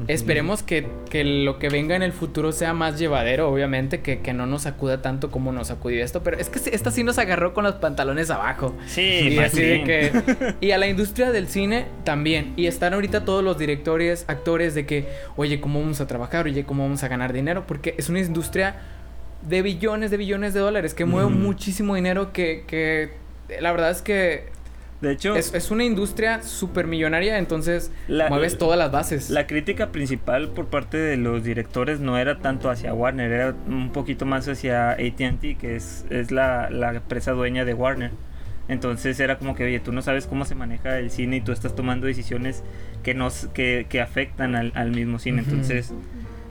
Esperemos 0.06 0.62
que, 0.62 0.86
que, 1.10 1.24
lo 1.24 1.58
que 1.58 1.68
venga 1.68 1.96
en 1.96 2.02
el 2.02 2.12
futuro 2.12 2.52
sea 2.52 2.72
más 2.72 2.98
llevadero, 2.98 3.50
obviamente, 3.50 4.00
que, 4.00 4.20
que, 4.20 4.32
no 4.32 4.46
nos 4.46 4.62
sacuda 4.62 5.02
tanto 5.02 5.30
como 5.30 5.50
nos 5.50 5.68
sacudió 5.68 6.04
esto. 6.04 6.22
Pero 6.22 6.38
es 6.38 6.48
que 6.48 6.70
esta 6.70 6.90
sí 6.90 7.02
nos 7.02 7.18
agarró 7.18 7.52
con 7.52 7.64
los 7.64 7.74
pantalones 7.74 8.30
abajo. 8.30 8.76
Sí, 8.86 9.30
y 9.30 9.38
así 9.38 9.62
de 9.62 9.84
que. 9.84 10.54
Y 10.60 10.70
a 10.70 10.78
la 10.78 10.86
industria 10.86 11.32
del 11.32 11.48
cine 11.48 11.86
también. 12.04 12.52
Y 12.56 12.66
están 12.66 12.94
ahorita 12.94 13.24
todos 13.24 13.42
los 13.42 13.58
directores, 13.58 14.24
actores 14.28 14.74
de 14.74 14.86
que, 14.86 15.08
oye, 15.36 15.60
¿cómo 15.60 15.80
vamos 15.80 16.00
a 16.00 16.06
trabajar? 16.06 16.46
Oye, 16.46 16.64
¿cómo 16.64 16.84
vamos 16.84 17.02
a 17.02 17.08
ganar 17.08 17.32
dinero? 17.32 17.64
Porque 17.66 17.94
es 17.98 18.08
una 18.08 18.20
industria 18.20 18.76
de 19.42 19.62
billones 19.62 20.10
de 20.10 20.16
billones 20.16 20.54
de 20.54 20.60
dólares 20.60 20.94
que 20.94 21.04
mueve 21.04 21.30
muchísimo 21.30 21.94
dinero 21.94 22.32
que, 22.32 22.64
que 22.66 23.12
la 23.60 23.70
verdad 23.72 23.90
es 23.90 24.02
que 24.02 24.46
de 25.00 25.12
hecho, 25.12 25.36
es, 25.36 25.70
una 25.70 25.84
industria 25.84 26.42
súper 26.42 26.88
millonaria, 26.88 27.38
entonces 27.38 27.92
mueves 28.08 28.58
todas 28.58 28.76
las 28.76 28.90
bases. 28.90 29.30
La 29.30 29.46
crítica 29.46 29.92
principal 29.92 30.48
por 30.48 30.66
parte 30.66 30.96
de 30.96 31.16
los 31.16 31.44
directores 31.44 32.00
no 32.00 32.18
era 32.18 32.38
tanto 32.38 32.68
hacia 32.68 32.92
Warner, 32.92 33.30
era 33.30 33.54
un 33.68 33.92
poquito 33.92 34.26
más 34.26 34.48
hacia 34.48 34.90
ATT, 34.90 35.56
que 35.58 35.76
es, 35.76 36.04
es 36.10 36.32
la, 36.32 36.68
la, 36.70 36.94
empresa 36.94 37.30
dueña 37.30 37.64
de 37.64 37.74
Warner. 37.74 38.10
Entonces 38.66 39.20
era 39.20 39.38
como 39.38 39.54
que, 39.54 39.64
oye, 39.64 39.78
tú 39.78 39.92
no 39.92 40.02
sabes 40.02 40.26
cómo 40.26 40.44
se 40.44 40.56
maneja 40.56 40.98
el 40.98 41.10
cine 41.10 41.36
y 41.36 41.40
tú 41.42 41.52
estás 41.52 41.76
tomando 41.76 42.08
decisiones 42.08 42.64
que, 43.04 43.14
nos, 43.14 43.46
que, 43.54 43.86
que 43.88 44.00
afectan 44.00 44.56
al, 44.56 44.72
al, 44.74 44.90
mismo 44.90 45.20
cine. 45.20 45.42
Entonces, 45.42 45.94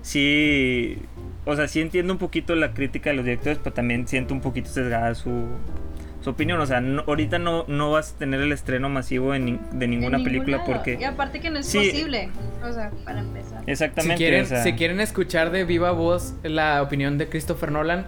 sí, 0.02 1.00
o 1.44 1.56
sea, 1.58 1.68
sí 1.68 1.82
entiendo 1.82 2.14
un 2.14 2.20
poquito 2.20 2.56
la 2.56 2.74
crítica 2.74 3.10
de 3.10 3.18
los 3.18 3.26
directores, 3.26 3.60
pero 3.62 3.74
también 3.74 4.08
siento 4.08 4.34
un 4.34 4.40
poquito 4.40 4.70
sesgada 4.70 5.14
su, 5.16 5.48
opinión. 6.26 6.60
O 6.60 6.66
sea, 6.66 6.84
ahorita 7.06 7.40
no, 7.40 7.66
no 7.68 7.92
vas 7.92 8.14
a 8.14 8.18
tener 8.18 8.42
el 8.42 8.52
estreno 8.52 8.90
masivo 8.90 9.32
de, 9.32 9.40
ninguna 9.40 10.24
película 10.24 10.64
porque... 10.66 10.98
Y 11.00 11.04
aparte 11.04 11.40
que 11.40 11.50
no 11.50 11.60
es 11.60 11.74
posible. 11.74 12.30
O 12.64 12.72
sea, 12.72 12.92
para 13.06 13.20
empezar. 13.20 13.64
Exactamente. 13.66 14.18
Si 14.18 14.18
quieren, 14.18 14.64
si 14.64 14.74
quieren 14.74 15.00
escuchar 15.00 15.52
de 15.52 15.64
viva 15.64 15.92
voz 15.92 16.36
la 16.44 16.82
opinión 16.82 17.18
de 17.18 17.28
Christopher 17.30 17.72
Nolan, 17.72 18.08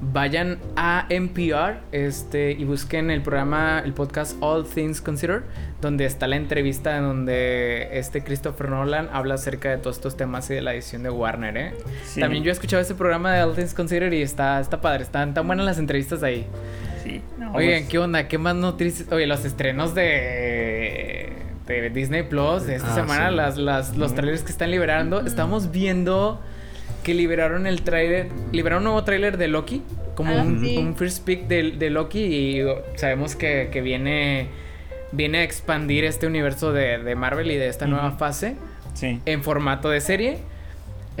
vayan 0.00 0.58
a 0.76 1.06
NPR 1.08 1.80
este, 1.92 2.52
y 2.52 2.64
busquen 2.64 3.10
el 3.10 3.22
programa, 3.22 3.82
el 3.84 3.92
podcast 3.92 4.36
All 4.40 4.66
Things 4.66 5.00
Considered, 5.00 5.42
donde 5.80 6.06
está 6.06 6.26
la 6.26 6.36
entrevista 6.36 6.96
en 6.96 7.04
donde 7.04 7.88
este 7.98 8.22
Christopher 8.22 8.70
Nolan 8.70 9.08
habla 9.12 9.34
acerca 9.34 9.70
de 9.70 9.78
todos 9.78 9.96
estos 9.96 10.16
temas 10.16 10.48
y 10.50 10.54
de 10.54 10.62
la 10.62 10.74
edición 10.74 11.02
de 11.02 11.10
Warner. 11.10 11.56
¿eh? 11.56 11.74
También 12.18 12.42
yo 12.42 12.50
he 12.50 12.52
escuchado 12.52 12.82
ese 12.82 12.94
programa 12.94 13.32
de 13.34 13.42
All 13.42 13.54
Things 13.54 13.74
Considered 13.74 14.12
y 14.12 14.22
está, 14.22 14.60
está 14.60 14.80
padre, 14.80 15.02
están 15.04 15.34
tan 15.34 15.46
buenas 15.46 15.66
las 15.66 15.78
entrevistas 15.78 16.22
ahí. 16.22 16.46
Sí. 17.02 17.22
Oigan, 17.54 17.88
¿qué 17.88 17.98
onda? 17.98 18.28
¿Qué 18.28 18.38
más 18.38 18.54
noticias? 18.54 19.10
Oye, 19.12 19.26
los 19.26 19.44
estrenos 19.44 19.94
de, 19.94 21.32
de 21.66 21.90
Disney 21.90 22.22
Plus 22.22 22.66
de 22.66 22.76
esta 22.76 22.92
ah, 22.92 22.94
semana, 22.94 23.30
las, 23.30 23.56
las, 23.56 23.96
los 23.96 24.14
trailers 24.14 24.42
que 24.42 24.52
están 24.52 24.70
liberando. 24.70 25.24
Estamos 25.26 25.70
viendo 25.70 26.40
que 27.02 27.14
liberaron 27.14 27.66
el 27.66 27.82
trailer, 27.82 28.28
liberaron 28.52 28.82
un 28.82 28.84
nuevo 28.92 29.04
trailer 29.04 29.38
de 29.38 29.48
Loki, 29.48 29.82
como 30.14 30.32
ah, 30.32 30.42
un, 30.42 30.94
first 30.96 31.24
pick 31.24 31.46
de, 31.46 31.72
de, 31.72 31.90
Loki 31.90 32.20
y 32.20 32.62
sabemos 32.96 33.36
que, 33.36 33.70
que, 33.72 33.80
viene, 33.80 34.48
viene 35.12 35.38
a 35.38 35.42
expandir 35.42 36.04
este 36.04 36.26
universo 36.26 36.72
de, 36.72 36.98
de 36.98 37.14
Marvel 37.14 37.50
y 37.50 37.56
de 37.56 37.68
esta 37.68 37.86
nueva 37.86 38.12
fase 38.12 38.56
sí. 38.94 39.20
en 39.24 39.42
formato 39.42 39.88
de 39.88 40.00
serie. 40.00 40.38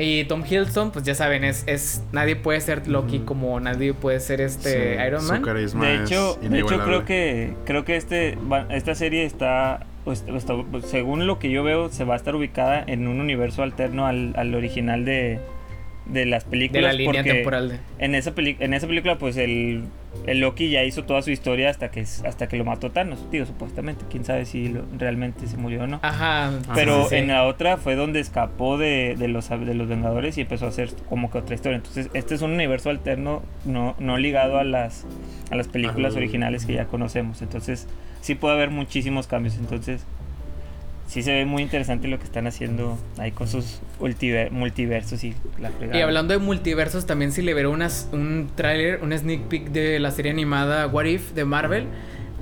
Y 0.00 0.24
Tom 0.24 0.44
Hiddleston, 0.44 0.90
pues 0.90 1.04
ya 1.04 1.14
saben, 1.14 1.44
es, 1.44 1.64
es 1.66 2.02
nadie 2.12 2.36
puede 2.36 2.60
ser 2.60 2.88
Loki 2.88 3.20
como 3.20 3.60
nadie 3.60 3.94
puede 3.94 4.20
ser 4.20 4.40
este 4.40 4.94
Iron 5.06 5.26
Man. 5.26 5.42
de 5.42 5.94
hecho, 5.96 6.38
de 6.40 6.60
hecho 6.60 6.80
creo 6.84 7.04
que 7.04 7.54
creo 7.64 7.84
que 7.84 7.96
este 7.96 8.38
esta 8.70 8.94
serie 8.94 9.24
está, 9.24 9.86
pues, 10.04 10.24
pues, 10.70 10.86
según 10.86 11.26
lo 11.26 11.38
que 11.38 11.50
yo 11.50 11.62
veo 11.62 11.90
se 11.90 12.04
va 12.04 12.14
a 12.14 12.16
estar 12.16 12.34
ubicada 12.34 12.82
en 12.86 13.08
un 13.08 13.20
universo 13.20 13.62
alterno 13.62 14.06
al, 14.06 14.32
al 14.36 14.54
original 14.54 15.04
de, 15.04 15.40
de 16.12 16.26
las 16.26 16.44
películas. 16.44 16.82
De 16.82 16.88
la 16.88 16.92
línea 16.92 17.22
temporal. 17.22 17.80
En, 17.98 18.14
esa 18.14 18.32
en 18.36 18.74
esa 18.74 18.86
película, 18.86 19.18
pues 19.18 19.36
el, 19.36 19.84
el, 20.26 20.40
Loki 20.40 20.70
ya 20.70 20.84
hizo 20.84 21.04
toda 21.04 21.22
su 21.22 21.30
historia 21.30 21.70
hasta 21.70 21.90
que, 21.90 22.00
hasta 22.00 22.48
que 22.48 22.56
lo 22.56 22.64
mató 22.64 22.90
Thanos. 22.90 23.30
Digo, 23.30 23.46
supuestamente. 23.46 24.04
Quién 24.10 24.24
sabe 24.24 24.44
si 24.44 24.74
realmente 24.98 25.46
se 25.46 25.56
murió 25.56 25.84
o 25.84 25.86
no. 25.86 26.00
Ajá. 26.02 26.52
Pero 26.74 27.10
en 27.12 27.28
la 27.28 27.46
otra 27.46 27.76
fue 27.76 27.94
donde 27.94 28.20
escapó 28.20 28.78
de, 28.78 29.16
de, 29.18 29.28
los, 29.28 29.48
de 29.48 29.74
los 29.74 29.88
Vengadores 29.88 30.38
y 30.38 30.42
empezó 30.42 30.66
a 30.66 30.68
hacer 30.68 30.90
como 31.08 31.30
que 31.30 31.38
otra 31.38 31.54
historia. 31.54 31.76
Entonces, 31.76 32.10
este 32.14 32.34
es 32.34 32.42
un 32.42 32.52
universo 32.52 32.90
alterno 32.90 33.42
no, 33.64 33.96
no 33.98 34.18
ligado 34.18 34.58
a 34.58 34.64
las, 34.64 35.06
a 35.50 35.56
las 35.56 35.68
películas 35.68 36.16
originales 36.16 36.66
que 36.66 36.74
ya 36.74 36.86
conocemos. 36.86 37.42
Entonces, 37.42 37.86
sí 38.20 38.34
puede 38.34 38.54
haber 38.54 38.70
muchísimos 38.70 39.26
cambios. 39.26 39.56
Entonces 39.56 40.04
sí 41.10 41.24
se 41.24 41.32
ve 41.32 41.44
muy 41.44 41.62
interesante 41.62 42.06
lo 42.06 42.18
que 42.18 42.24
están 42.24 42.46
haciendo 42.46 42.96
ahí 43.18 43.32
con 43.32 43.48
sus 43.48 43.80
multiversos 43.98 45.24
y 45.24 45.34
la 45.58 45.70
fregada. 45.70 45.98
Y 45.98 46.02
hablando 46.02 46.32
de 46.32 46.38
multiversos, 46.38 47.04
también 47.04 47.32
se 47.32 47.42
liberó 47.42 47.72
unas, 47.72 48.08
un 48.12 48.48
tráiler, 48.54 49.00
un 49.02 49.12
sneak 49.12 49.48
peek 49.48 49.70
de 49.70 49.98
la 49.98 50.12
serie 50.12 50.30
animada 50.30 50.86
What 50.86 51.06
If 51.06 51.32
de 51.32 51.44
Marvel. 51.44 51.86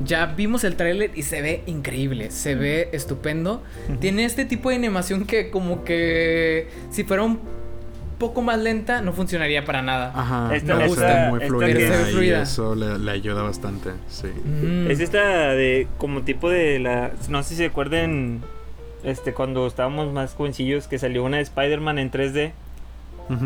Ya 0.05 0.27
vimos 0.27 0.65
el 0.65 0.77
tráiler 0.77 1.13
y 1.15 1.23
se 1.23 1.41
ve 1.41 1.63
increíble, 1.67 2.31
se 2.31 2.55
ve 2.55 2.91
estupendo. 2.93 3.63
Tiene 4.01 4.27
este 4.27 4.45
tipo 4.45 4.69
de 4.69 4.77
animación 4.77 5.25
que 5.25 5.51
como 5.51 5.83
que 5.83 6.69
si 6.91 7.05
fuera 7.05 7.23
un 7.23 7.41
poco 8.19 8.43
más 8.43 8.59
lenta 8.59 9.01
no 9.01 9.15
funcionaría 9.15 9.65
para 9.65 9.81
nada. 9.81 10.13
Ajá, 10.15 10.55
esta, 10.55 10.77
me 10.77 10.89
gusta. 10.89 11.29
muy 11.31 11.41
fluida, 11.41 12.23
y 12.23 12.43
eso 12.43 12.75
le, 12.75 13.11
ayuda 13.11 13.43
bastante, 13.43 13.91
sí. 14.09 14.29
Es 14.89 15.01
esta 15.01 15.53
de 15.55 15.89
como 15.97 16.23
tipo 16.23 16.51
de 16.51 16.79
la 16.79 17.13
no 17.29 17.43
sé 17.43 17.51
si 17.51 17.57
se 17.57 17.65
acuerden 17.67 18.43
este, 19.05 19.35
cuando 19.35 19.67
estábamos 19.67 20.13
más 20.13 20.35
jovencillos, 20.35 20.89
que 20.89 20.99
salió 20.99 21.25
una 21.25 21.39
de 21.39 21.45
Spider-Man 21.45 21.99
en 21.99 22.11
3D. 22.11 22.53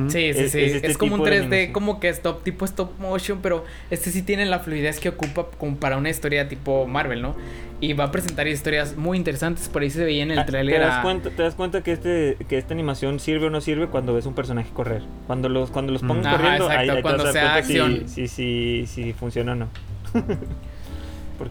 Sí, 0.09 0.33
sí, 0.33 0.49
sí. 0.49 0.61
Es, 0.61 0.75
este 0.77 0.95
como 0.95 1.17
un 1.17 1.23
3D, 1.23 1.73
como 1.73 1.99
que 1.99 2.09
stop, 2.09 2.45
tipo 2.45 2.65
stop 2.65 2.99
motion, 3.01 3.41
pero 3.43 3.65
este 3.91 4.11
sí 4.11 4.23
tiene 4.23 4.47
la 4.47 4.61
fluidez 4.61 5.01
que 5.01 5.09
ocupa 5.09 5.47
como 5.59 5.77
para 5.77 5.97
una 5.97 6.09
historia 6.09 6.49
tipo 6.49 6.87
Marvel, 6.87 7.21
¿no? 7.21 7.35
Y 7.81 7.95
va 7.95 8.05
a 8.05 8.11
presentar 8.13 8.47
historias 8.47 8.97
muy 8.97 9.19
interesantes, 9.19 9.69
por 9.69 9.83
ahí 9.83 9.91
se 9.91 10.05
veía 10.05 10.23
en 10.23 10.31
el 10.31 10.39
ah, 10.39 10.47
trailer. 10.47 10.77
¿Te 10.77 10.87
das, 10.87 11.03
cuenta, 11.03 11.31
te 11.31 11.43
das 11.43 11.55
cuenta 11.57 11.83
que 11.83 11.93
este 11.93 12.37
que 12.49 12.59
esta 12.59 12.75
animación 12.75 13.19
sirve 13.19 13.47
o 13.47 13.51
no 13.51 13.61
sirve 13.61 13.89
cuando 13.89 14.15
ves 14.15 14.25
un 14.25 14.35
personaje 14.35 14.71
correr. 14.73 15.03
Cuando 15.27 15.49
los 15.49 15.73
cuando 15.73 15.93
los 15.93 16.03
pongas 16.03 16.33
corriendo, 16.33 16.69
ahí, 16.69 17.03
cuando 17.03 17.33
sea 17.33 17.57
acción. 17.57 18.09
Si, 18.09 18.29
si, 18.29 18.85
si 18.87 19.13
funciona 19.13 19.53
o 19.53 19.57
no. 19.57 19.69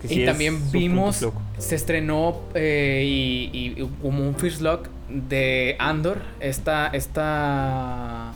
y 0.09 0.25
también 0.25 0.71
vimos, 0.71 1.25
se 1.57 1.75
estrenó 1.75 2.41
eh, 2.53 3.03
y, 3.05 3.87
como 4.01 4.27
un 4.27 4.35
first 4.35 4.61
look 4.61 4.89
de 5.09 5.75
Andor, 5.79 6.19
esta, 6.39 6.87
esta, 6.87 8.33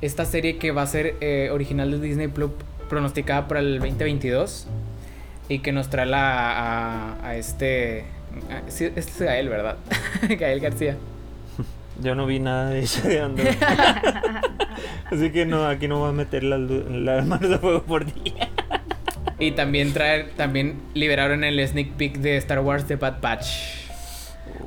esta 0.00 0.24
serie 0.24 0.58
que 0.58 0.72
va 0.72 0.82
a 0.82 0.86
ser 0.86 1.16
eh, 1.20 1.50
original 1.52 1.90
de 1.90 2.00
Disney 2.00 2.28
Plus, 2.28 2.50
pronosticada 2.88 3.48
para 3.48 3.60
el 3.60 3.78
2022 3.78 4.66
y 5.48 5.60
que 5.60 5.72
nos 5.72 5.90
trae 5.90 6.06
la, 6.06 7.16
a, 7.22 7.36
este... 7.36 8.04
este 8.66 8.92
es 8.96 9.20
Gael, 9.20 9.48
¿verdad? 9.48 9.76
Gael 10.38 10.60
García. 10.60 10.96
Yo 12.02 12.14
no 12.14 12.26
vi 12.26 12.38
nada 12.38 12.70
de 12.70 12.80
eso 12.80 13.06
de 13.06 13.20
Andor. 13.20 13.46
Así 15.10 15.30
que 15.30 15.44
no, 15.44 15.66
aquí 15.66 15.88
no 15.88 15.98
voy 15.98 16.10
a 16.10 16.12
meter 16.12 16.44
las 16.44 16.60
la 16.60 17.22
manos 17.22 17.50
de 17.50 17.58
fuego 17.58 17.82
por 17.82 18.04
día. 18.04 18.48
Y 19.40 19.52
también 19.52 19.92
traer, 19.94 20.30
también 20.36 20.80
liberaron 20.94 21.44
el 21.44 21.66
sneak 21.66 21.92
peek 21.92 22.18
de 22.18 22.36
Star 22.36 22.60
Wars 22.60 22.86
The 22.86 22.96
Bad 22.96 23.20
Batch. 23.20 23.46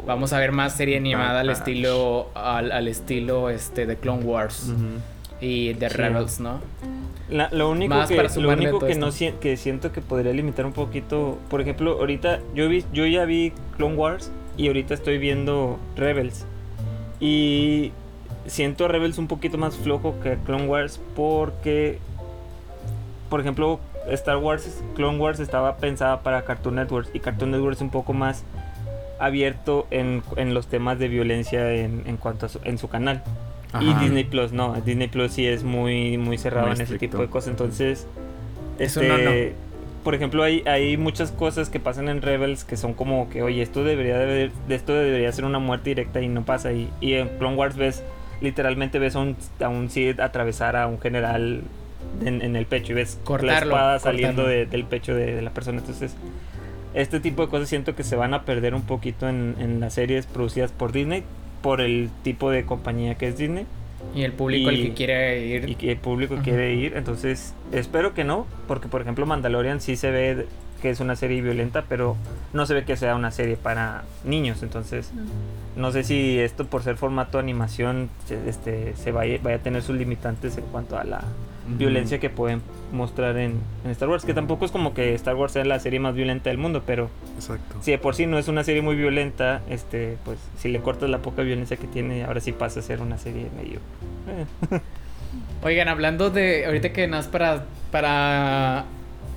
Vamos 0.06 0.34
a 0.34 0.40
ver 0.40 0.52
más 0.52 0.76
serie 0.76 0.98
animada 0.98 1.42
al 1.42 1.50
estilo 1.52 2.32
al, 2.34 2.88
estilo 2.88 3.50
este 3.50 3.86
de 3.86 3.96
Clone 3.98 4.24
Wars 4.24 4.74
y 5.40 5.74
de 5.74 5.90
Rebels, 5.90 6.40
¿no? 6.40 6.60
lo 7.30 7.70
único 7.70 7.96
que, 8.08 8.40
lo 8.40 8.50
único 8.50 8.80
que 8.80 8.96
no 8.96 9.10
que 9.40 9.58
siento 9.58 9.92
que 9.92 10.02
podría 10.02 10.34
limitar 10.34 10.66
un 10.66 10.74
poquito, 10.74 11.38
por 11.50 11.62
ejemplo, 11.62 11.94
ahorita 12.00 12.40
yo 12.54 12.68
vi 12.68 12.84
yo 12.92 13.06
ya 13.06 13.26
vi 13.26 13.54
Clone 13.78 13.96
Wars 13.96 14.32
y 14.58 14.68
ahorita 14.68 14.94
estoy 14.94 15.20
viendo 15.20 15.80
Rebels. 15.96 16.46
Y 17.20 17.92
siento 18.48 18.86
a 18.86 18.88
Rebels 18.88 19.18
un 19.18 19.28
poquito 19.28 19.58
más 19.58 19.76
flojo 19.76 20.20
que 20.22 20.38
Clone 20.46 20.66
Wars 20.66 21.00
porque 21.16 22.00
por 23.34 23.40
ejemplo, 23.40 23.80
Star 24.10 24.38
Wars, 24.38 24.84
Clone 24.96 25.18
Wars 25.18 25.40
estaba 25.40 25.78
pensada 25.78 26.22
para 26.22 26.44
Cartoon 26.44 26.76
Network 26.76 27.10
y 27.14 27.20
Cartoon 27.20 27.52
Network 27.52 27.76
es 27.76 27.82
un 27.82 27.90
poco 27.90 28.14
más 28.14 28.44
abierto 29.20 29.88
en, 29.92 30.24
los 30.54 30.68
temas 30.68 31.00
de 31.00 31.08
violencia 31.08 31.72
en, 31.74 32.18
cuanto 32.18 32.48
a 32.48 32.50
su, 32.50 32.60
en 32.64 32.78
su 32.78 32.90
canal. 32.90 33.24
Y 33.80 33.94
Disney 33.96 34.24
Plus 34.24 34.52
no, 34.52 34.74
Disney 34.82 35.08
Plus 35.08 35.32
sí 35.32 35.48
es 35.48 35.64
muy 35.64 36.18
muy 36.18 36.38
cerrado 36.38 36.72
en 36.72 36.80
ese 36.80 37.00
tipo 37.00 37.18
de 37.18 37.28
cosas, 37.28 37.50
entonces 37.50 38.06
este 38.78 39.56
por 40.04 40.16
ejemplo, 40.16 40.44
hay, 40.44 40.64
hay 40.66 40.98
muchas 40.98 41.32
cosas 41.32 41.70
que 41.70 41.80
pasan 41.80 42.10
en 42.10 42.22
Rebels 42.22 42.66
que 42.66 42.76
son 42.76 42.94
como 42.94 43.30
que, 43.30 43.42
oye, 43.42 43.62
esto 43.62 43.84
debería 43.84 44.18
de, 44.20 44.52
esto 44.68 44.94
debería 44.94 45.32
ser 45.32 45.46
una 45.46 45.60
muerte 45.60 45.92
directa 45.92 46.22
y 46.22 46.28
no 46.28 46.44
pasa. 46.44 46.74
Y, 46.74 46.90
y 47.00 47.14
en 47.14 47.30
Clone 47.38 47.56
Wars 47.56 47.78
ves, 47.78 48.04
literalmente 48.42 49.00
ves 49.00 49.16
a 49.16 49.20
un, 49.20 49.38
a 49.64 49.70
un 49.70 49.90
Sith 49.90 50.20
atravesar 50.20 50.76
a 50.76 50.88
un 50.88 51.00
general 51.00 51.64
en, 52.26 52.56
el 52.56 52.66
pecho 52.66 52.92
y 52.94 52.96
ves 52.96 53.20
la 53.42 53.58
espada 53.60 54.00
saliendo 54.00 54.46
del 54.46 54.84
pecho 54.86 55.14
de, 55.16 55.42
la 55.42 55.50
persona. 55.52 55.80
Entonces, 55.80 56.16
este 56.94 57.20
tipo 57.20 57.42
de 57.44 57.50
cosas 57.50 57.70
siento 57.70 57.96
que 57.96 58.04
se 58.04 58.16
van 58.16 58.34
a 58.34 58.44
perder 58.44 58.76
un 58.76 58.84
poquito 58.84 59.28
en, 59.28 59.80
las 59.80 59.94
series 59.96 60.26
producidas 60.26 60.72
por 60.72 60.92
Disney. 60.92 61.24
por 61.62 61.80
el 61.80 62.10
tipo 62.24 62.50
de 62.52 62.66
compañía 62.66 63.16
que 63.16 63.28
es 63.30 63.38
Disney. 63.38 63.66
Y 64.14 64.24
el 64.24 64.34
público 64.34 64.70
el 64.70 64.80
Y- 64.80 64.84
que 64.90 64.94
quiere 64.94 65.46
ir. 65.46 65.70
y 65.70 65.76
que 65.76 65.92
el 65.94 65.98
público 65.98 66.34
Ujú. 66.36 66.44
quiere 66.44 66.74
ir. 66.74 66.98
Entonces, 66.98 67.54
espero 67.72 68.14
que 68.14 68.26
no, 68.26 68.46
porque 68.68 68.90
por 68.90 69.00
ejemplo 69.02 69.26
Mandalorian 69.26 69.80
sí 69.80 69.96
se 69.96 70.12
ve 70.12 70.46
que 70.82 70.90
es 70.90 71.00
una 71.00 71.16
serie 71.16 71.42
violenta, 71.42 71.86
pero 71.88 72.18
no 72.52 72.66
se 72.66 72.74
ve 72.74 72.84
que 72.84 72.98
sea 72.98 73.16
una 73.16 73.32
serie 73.32 73.56
para 73.56 74.04
niños. 74.26 74.62
Entonces, 74.62 75.12
no 75.78 75.92
sé 75.94 76.04
si 76.04 76.38
esto 76.38 76.66
por 76.68 76.84
ser 76.84 76.98
formato 76.98 77.40
animación 77.40 78.10
se- 78.28 78.50
este, 78.50 78.94
se 78.98 79.14
vaya, 79.14 79.40
vaya 79.42 79.56
a 79.56 79.60
tener 79.60 79.82
sus 79.84 79.96
limitantes 79.96 80.58
en 80.58 80.66
cuanto 80.66 80.98
a 80.98 81.06
la 81.06 81.24
Violencia 81.66 82.20
que 82.20 82.30
pueden 82.30 82.62
mostrar 82.92 83.38
en, 83.38 83.60
en 83.86 83.92
Star 83.92 84.10
Wars, 84.10 84.26
que 84.26 84.34
tampoco 84.34 84.66
es 84.66 84.72
como 84.72 84.94
que 84.94 85.14
Star 85.16 85.36
Wars 85.36 85.54
sea 85.54 85.64
la 85.66 85.80
serie 85.80 86.00
más 86.00 86.14
violenta 86.14 86.50
del 86.50 86.58
mundo, 86.58 86.84
pero 86.86 87.10
Exacto. 87.36 87.78
si 87.82 87.92
de 87.92 87.98
por 87.98 88.16
sí 88.16 88.26
no 88.26 88.38
es 88.38 88.48
una 88.48 88.64
serie 88.64 88.82
muy 88.82 88.96
violenta, 88.96 89.62
este, 89.70 90.18
pues 90.26 90.40
si 90.58 90.70
le 90.70 90.80
cortas 90.82 91.10
la 91.10 91.20
poca 91.20 91.42
violencia 91.42 91.78
que 91.78 91.88
tiene, 91.88 92.26
ahora 92.26 92.42
sí 92.42 92.52
pasa 92.52 92.82
a 92.82 92.84
ser 92.84 93.02
una 93.02 93.18
serie 93.18 93.48
medio... 93.56 93.80
eh. 94.28 94.80
Oigan, 95.64 95.88
hablando 95.88 96.30
de. 96.30 96.66
Ahorita 96.66 96.92
que 96.92 97.08
nada 97.08 97.22
más 97.22 97.28
para. 97.28 97.66
Para 97.92 98.86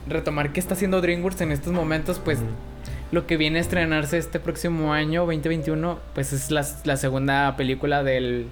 retomar 0.08 0.52
qué 0.52 0.60
está 0.60 0.74
haciendo 0.74 1.00
DreamWorks 1.00 1.40
en 1.40 1.52
estos 1.52 1.72
momentos, 1.72 2.18
pues. 2.18 2.38
Lo 3.12 3.26
que 3.26 3.36
viene 3.36 3.58
a 3.58 3.62
estrenarse 3.62 4.18
este 4.18 4.40
próximo 4.40 4.92
año, 4.92 5.20
2021, 5.26 5.98
pues 6.14 6.32
es 6.32 6.50
la, 6.50 6.66
la 6.84 6.96
segunda 6.96 7.56
película 7.56 8.02
del 8.02 8.46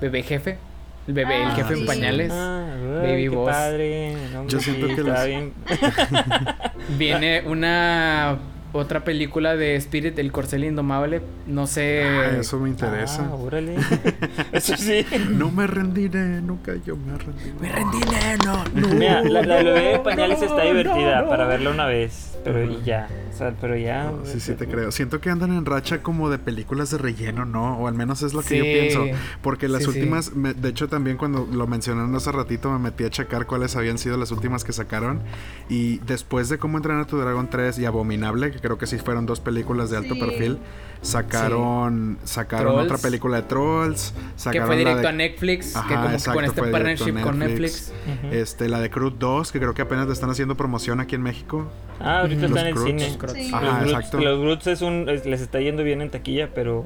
bebé 0.00 0.24
jefe. 0.24 0.58
El 1.06 1.14
bebé, 1.14 1.42
el 1.42 1.48
Ah, 1.48 1.54
jefe 1.54 1.74
en 1.74 1.86
pañales. 1.86 2.30
Ah, 2.32 2.66
Baby 3.02 3.22
qué 3.24 3.28
Boss. 3.28 3.50
padre. 3.50 4.16
No, 4.32 4.46
Yo 4.46 4.58
siento 4.60 4.88
sí, 4.88 4.94
que 4.94 5.00
está 5.02 5.12
las- 5.12 5.26
bien. 5.26 5.52
Viene 6.98 7.42
una. 7.46 8.38
Otra 8.76 9.04
película 9.04 9.54
de 9.54 9.76
Spirit, 9.76 10.18
el 10.18 10.32
corcel 10.32 10.64
indomable. 10.64 11.22
No 11.46 11.68
sé. 11.68 12.02
Ah, 12.04 12.36
eso 12.40 12.58
me 12.58 12.68
interesa. 12.68 13.28
Ah, 13.30 13.34
órale. 13.36 13.76
Eso 14.52 14.76
sí. 14.76 15.06
No 15.30 15.52
me 15.52 15.68
rendiré, 15.68 16.40
nunca 16.42 16.72
yo 16.84 16.96
me 16.96 17.16
rendiré. 17.16 17.52
Me 17.60 17.70
rendí, 17.70 17.98
no. 18.44 18.64
Mira, 18.96 19.22
la, 19.22 19.42
bebé 19.62 19.92
de 19.92 19.98
pañales 20.00 20.40
no, 20.40 20.46
está 20.46 20.62
divertida 20.64 21.22
no, 21.22 21.28
para 21.28 21.44
no. 21.44 21.50
verla 21.50 21.70
una 21.70 21.86
vez. 21.86 22.36
Pero 22.42 22.64
y 22.64 22.82
ya. 22.84 23.06
O 23.34 23.36
sea, 23.36 23.52
pero 23.60 23.76
ya. 23.76 24.04
No, 24.12 24.24
sí, 24.24 24.38
sí 24.38 24.52
te 24.54 24.66
creo. 24.68 24.92
Siento 24.92 25.20
que 25.20 25.28
andan 25.28 25.52
en 25.52 25.64
racha 25.66 26.02
como 26.02 26.30
de 26.30 26.38
películas 26.38 26.90
de 26.90 26.98
relleno, 26.98 27.44
¿no? 27.44 27.78
O 27.78 27.88
al 27.88 27.94
menos 27.94 28.22
es 28.22 28.32
lo 28.32 28.42
que 28.42 28.48
Sí. 28.48 28.56
yo 28.58 28.62
pienso. 28.62 29.04
Porque 29.42 29.66
las 29.68 29.82
Sí, 29.84 29.90
sí. 29.92 29.98
últimas, 29.98 30.34
me- 30.34 30.54
de 30.54 30.68
hecho 30.68 30.88
también 30.88 31.16
cuando 31.16 31.48
lo 31.52 31.66
mencionaron 31.66 32.14
hace 32.14 32.30
ratito 32.30 32.70
me 32.70 32.78
metí 32.78 33.04
a 33.04 33.10
checar 33.10 33.46
cuáles 33.46 33.74
habían 33.76 33.98
sido 33.98 34.16
las 34.16 34.30
últimas 34.30 34.62
que 34.64 34.72
sacaron. 34.72 35.20
Y 35.68 35.98
después 35.98 36.48
de 36.48 36.58
Cómo 36.58 36.78
entrenar 36.78 37.02
a 37.02 37.06
tu 37.06 37.18
dragón 37.18 37.50
3 37.50 37.78
y 37.78 37.84
Abominable, 37.84 38.50
que 38.52 38.58
creo 38.60 38.78
que 38.78 38.86
sí 38.86 38.96
fueron 38.98 39.26
dos 39.26 39.40
películas 39.40 39.90
de 39.90 39.96
alto 39.98 40.14
Sí. 40.14 40.20
perfil, 40.20 40.58
sacaron, 41.02 42.18
sacaron 42.24 42.72
Trolls. 42.74 42.84
otra 42.92 42.98
película 43.02 43.36
de 43.38 43.42
Trolls. 43.44 44.12
Que 44.12 44.40
Sacaron 44.40 44.66
fue 44.66 44.76
la 44.76 44.78
directo 44.78 45.02
de- 45.02 45.08
a 45.08 45.12
Netflix. 45.12 45.76
Ajá, 45.76 45.88
que 45.88 45.94
como 45.94 46.16
que 46.16 46.24
con 46.32 46.44
este 46.44 46.62
partnership 46.62 47.20
con 47.22 47.38
Netflix. 47.38 47.92
Este, 48.30 48.68
la 48.68 48.80
de 48.80 48.90
Crude 48.90 49.16
2, 49.18 49.52
que 49.52 49.58
creo 49.58 49.74
que 49.74 49.82
apenas 49.82 50.06
le 50.06 50.12
están 50.12 50.30
haciendo 50.30 50.56
promoción 50.56 51.00
aquí 51.00 51.14
en 51.14 51.22
México. 51.22 51.70
Ah, 52.00 52.20
ahorita 52.20 52.46
está 52.46 52.60
en 52.62 52.66
el 52.68 52.78
cine. 52.78 53.16
Croods. 53.32 53.46
Sí. 53.46 53.50
Ajá, 53.54 53.60
los, 53.64 53.74
Groots, 53.80 53.92
exacto. 53.94 54.18
los 54.20 54.40
Groots 54.40 54.66
es 54.68 54.82
un, 54.82 55.08
es- 55.08 55.26
les 55.26 55.40
está 55.40 55.60
yendo 55.60 55.82
bien 55.82 56.02
en 56.02 56.10
taquilla, 56.10 56.50
pero. 56.54 56.84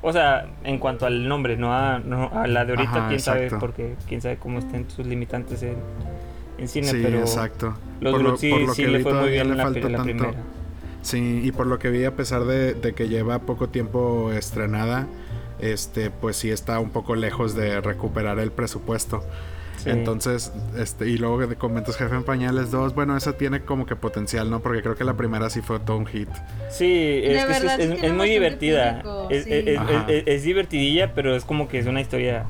O 0.00 0.12
sea, 0.12 0.46
en 0.62 0.78
cuanto 0.78 1.06
al 1.06 1.26
nombre, 1.26 1.56
no 1.56 1.74
a, 1.74 1.98
no 1.98 2.30
a 2.32 2.46
la 2.46 2.64
de 2.64 2.72
ahorita, 2.72 2.90
Ajá, 2.98 3.08
quién 3.08 3.20
sabe, 3.20 3.50
porque 3.58 3.94
quién 4.06 4.20
sabe 4.22 4.36
cómo 4.36 4.60
estén 4.60 4.88
sus 4.88 5.04
limitantes 5.06 5.62
en, 5.64 5.74
en 6.58 6.68
cine, 6.68 6.88
sí, 6.88 7.00
pero. 7.02 7.18
exacto. 7.18 7.74
Los 8.00 8.12
Por 8.12 8.20
lo- 8.22 8.28
Groots 8.28 8.40
sí, 8.40 8.50
por 8.50 8.60
lo 8.60 8.74
sí 8.74 8.82
que 8.84 8.88
le 8.88 9.00
fue 9.00 9.14
muy 9.14 9.30
bien 9.30 9.50
en 9.50 9.56
la, 9.56 9.64
falta 9.64 9.88
la 9.88 10.02
primera. 10.04 10.34
Sí, 11.02 11.40
y 11.42 11.52
por 11.52 11.66
lo 11.66 11.78
que 11.80 11.90
vi, 11.90 12.04
a 12.04 12.14
pesar 12.14 12.44
de, 12.44 12.74
de 12.74 12.92
que 12.92 13.08
lleva 13.08 13.40
poco 13.40 13.68
tiempo 13.70 14.30
estrenada, 14.32 15.06
este, 15.58 16.10
pues 16.10 16.36
sí 16.36 16.50
está 16.50 16.78
un 16.78 16.90
poco 16.90 17.16
lejos 17.16 17.54
de 17.56 17.80
recuperar 17.80 18.38
el 18.38 18.52
presupuesto. 18.52 19.24
Sí. 19.92 19.98
Entonces, 19.98 20.52
este, 20.76 21.08
y 21.08 21.18
luego 21.18 21.38
que 21.48 21.56
comentas 21.56 21.96
Jefe 21.96 22.14
en 22.14 22.24
Pañales 22.24 22.70
2, 22.70 22.94
bueno, 22.94 23.16
esa 23.16 23.36
tiene 23.36 23.60
como 23.60 23.86
que 23.86 23.96
potencial, 23.96 24.50
¿no? 24.50 24.60
Porque 24.60 24.82
creo 24.82 24.94
que 24.96 25.04
la 25.04 25.16
primera 25.16 25.48
sí 25.50 25.60
fue 25.60 25.80
todo 25.80 25.96
un 25.96 26.06
hit. 26.06 26.28
Sí, 26.70 27.20
es, 27.24 27.44
que 27.44 28.06
es, 28.06 28.12
muy 28.12 28.28
divertida. 28.28 29.02
público, 29.02 29.28
es, 29.30 29.44
sí. 29.44 29.50
es- 29.52 29.66
es- 29.66 29.78
Ajá. 29.78 30.04
es- 30.08 30.24
es 30.26 30.42
divertidilla, 30.42 31.14
pero 31.14 31.34
es 31.34 31.44
como 31.44 31.68
que 31.68 31.78
es 31.78 31.86
una 31.86 32.00
historia 32.00 32.44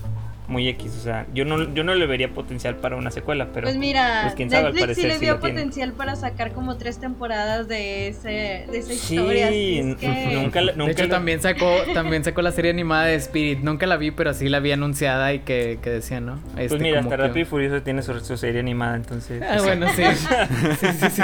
muy 0.48 0.66
X. 0.68 0.96
O 0.96 1.00
sea, 1.00 1.26
yo 1.34 1.44
no, 1.44 1.72
yo 1.74 1.84
no 1.84 1.94
le 1.94 2.06
vería 2.06 2.30
potencial 2.32 2.76
para 2.76 2.96
una 2.96 3.10
secuela, 3.10 3.48
pero. 3.52 3.66
pues 3.66 3.76
mira, 3.76 4.20
pues, 4.22 4.34
quién 4.34 4.50
sabe, 4.50 4.66
al 4.68 4.74
Netflix 4.74 4.96
sí 4.96 5.02
le 5.06 5.14
sí 5.14 5.20
vio 5.20 5.38
tiene. 5.38 5.54
potencial 5.54 5.92
para 5.92 6.16
sacar 6.16 6.52
como 6.52 6.76
tres 6.78 6.98
temporadas 6.98 7.68
de, 7.68 8.08
ese, 8.08 8.64
de 8.70 8.78
esa 8.78 8.92
Sí, 8.94 9.14
historia. 9.16 9.50
es 9.50 9.96
que- 9.96 10.30
nunca, 10.34 10.60
la- 10.62 10.72
nunca 10.72 10.86
de 10.86 10.92
hecho, 10.92 11.02
la- 11.04 11.10
también 11.10 11.40
sacó, 11.42 11.70
también 11.94 12.24
sacó 12.24 12.42
la 12.42 12.50
serie 12.52 12.70
animada 12.70 13.04
de 13.04 13.14
Spirit. 13.16 13.60
Nunca 13.60 13.86
la 13.86 13.96
vi, 13.98 14.10
pero 14.10 14.32
sí 14.34 14.48
la 14.48 14.60
vi 14.60 14.72
anunciada 14.72 15.32
y 15.34 15.40
que, 15.40 15.78
que 15.82 15.90
decía, 15.90 16.20
¿no? 16.20 16.38
Pues 16.54 16.72
Este, 16.72 16.82
mira, 16.82 17.00
hasta 17.00 17.10
que- 17.16 17.22
Rápido 17.22 17.40
y 17.40 17.44
Furioso 17.44 17.82
tiene 17.82 18.02
su, 18.02 18.18
su 18.20 18.36
serie 18.36 18.60
animada, 18.60 18.96
entonces. 18.96 19.42
Ah, 19.48 19.58
bueno, 19.62 19.86
sí. 19.94 20.02
sí, 20.80 20.86
sí, 20.98 21.10
sí. 21.10 21.22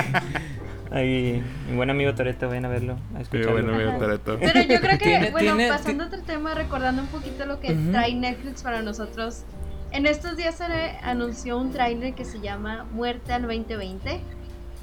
Ahí, 0.94 1.42
mi 1.68 1.74
buen 1.74 1.90
amigo 1.90 2.14
Toreto, 2.14 2.46
vayan 2.48 2.66
a 2.66 2.68
verlo, 2.68 2.96
a 3.16 3.20
escucharlo. 3.20 3.74
amigo. 3.74 3.98
Pero 4.24 4.60
yo 4.62 4.80
creo 4.80 4.90
que, 4.98 5.04
Tiene- 5.04 5.30
bueno, 5.32 5.56
tiene- 5.56 5.68
pasando 5.68 6.04
a 6.04 6.06
otro 6.06 6.22
tema, 6.22 6.54
recordando 6.54 7.02
un 7.02 7.08
poquito 7.08 7.46
lo 7.46 7.58
que 7.58 7.72
Ujú. 7.72 7.90
trae 7.90 8.14
Netflix 8.14 8.62
para 8.62 8.80
nosotros. 8.80 9.42
En 9.90 10.06
estos 10.06 10.36
días 10.36 10.54
se 10.54 10.64
anunció 11.02 11.58
un 11.58 11.72
tráiler 11.72 12.14
que 12.14 12.24
se 12.24 12.38
llama 12.40 12.86
Muerte 12.92 13.32
al 13.32 13.42
2020, 13.42 14.20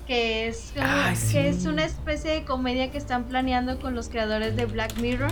que 0.06 0.48
es, 0.50 0.74
sí. 1.16 1.32
que 1.32 1.48
es 1.48 1.66
una 1.66 1.86
especie 1.86 2.32
de 2.32 2.44
comedia 2.44 2.92
que 2.92 2.98
están 2.98 3.24
planeando 3.24 3.80
con 3.80 3.96
los 3.96 4.10
creadores 4.10 4.58
de 4.58 4.66
Black 4.66 4.98
Mirror. 5.00 5.32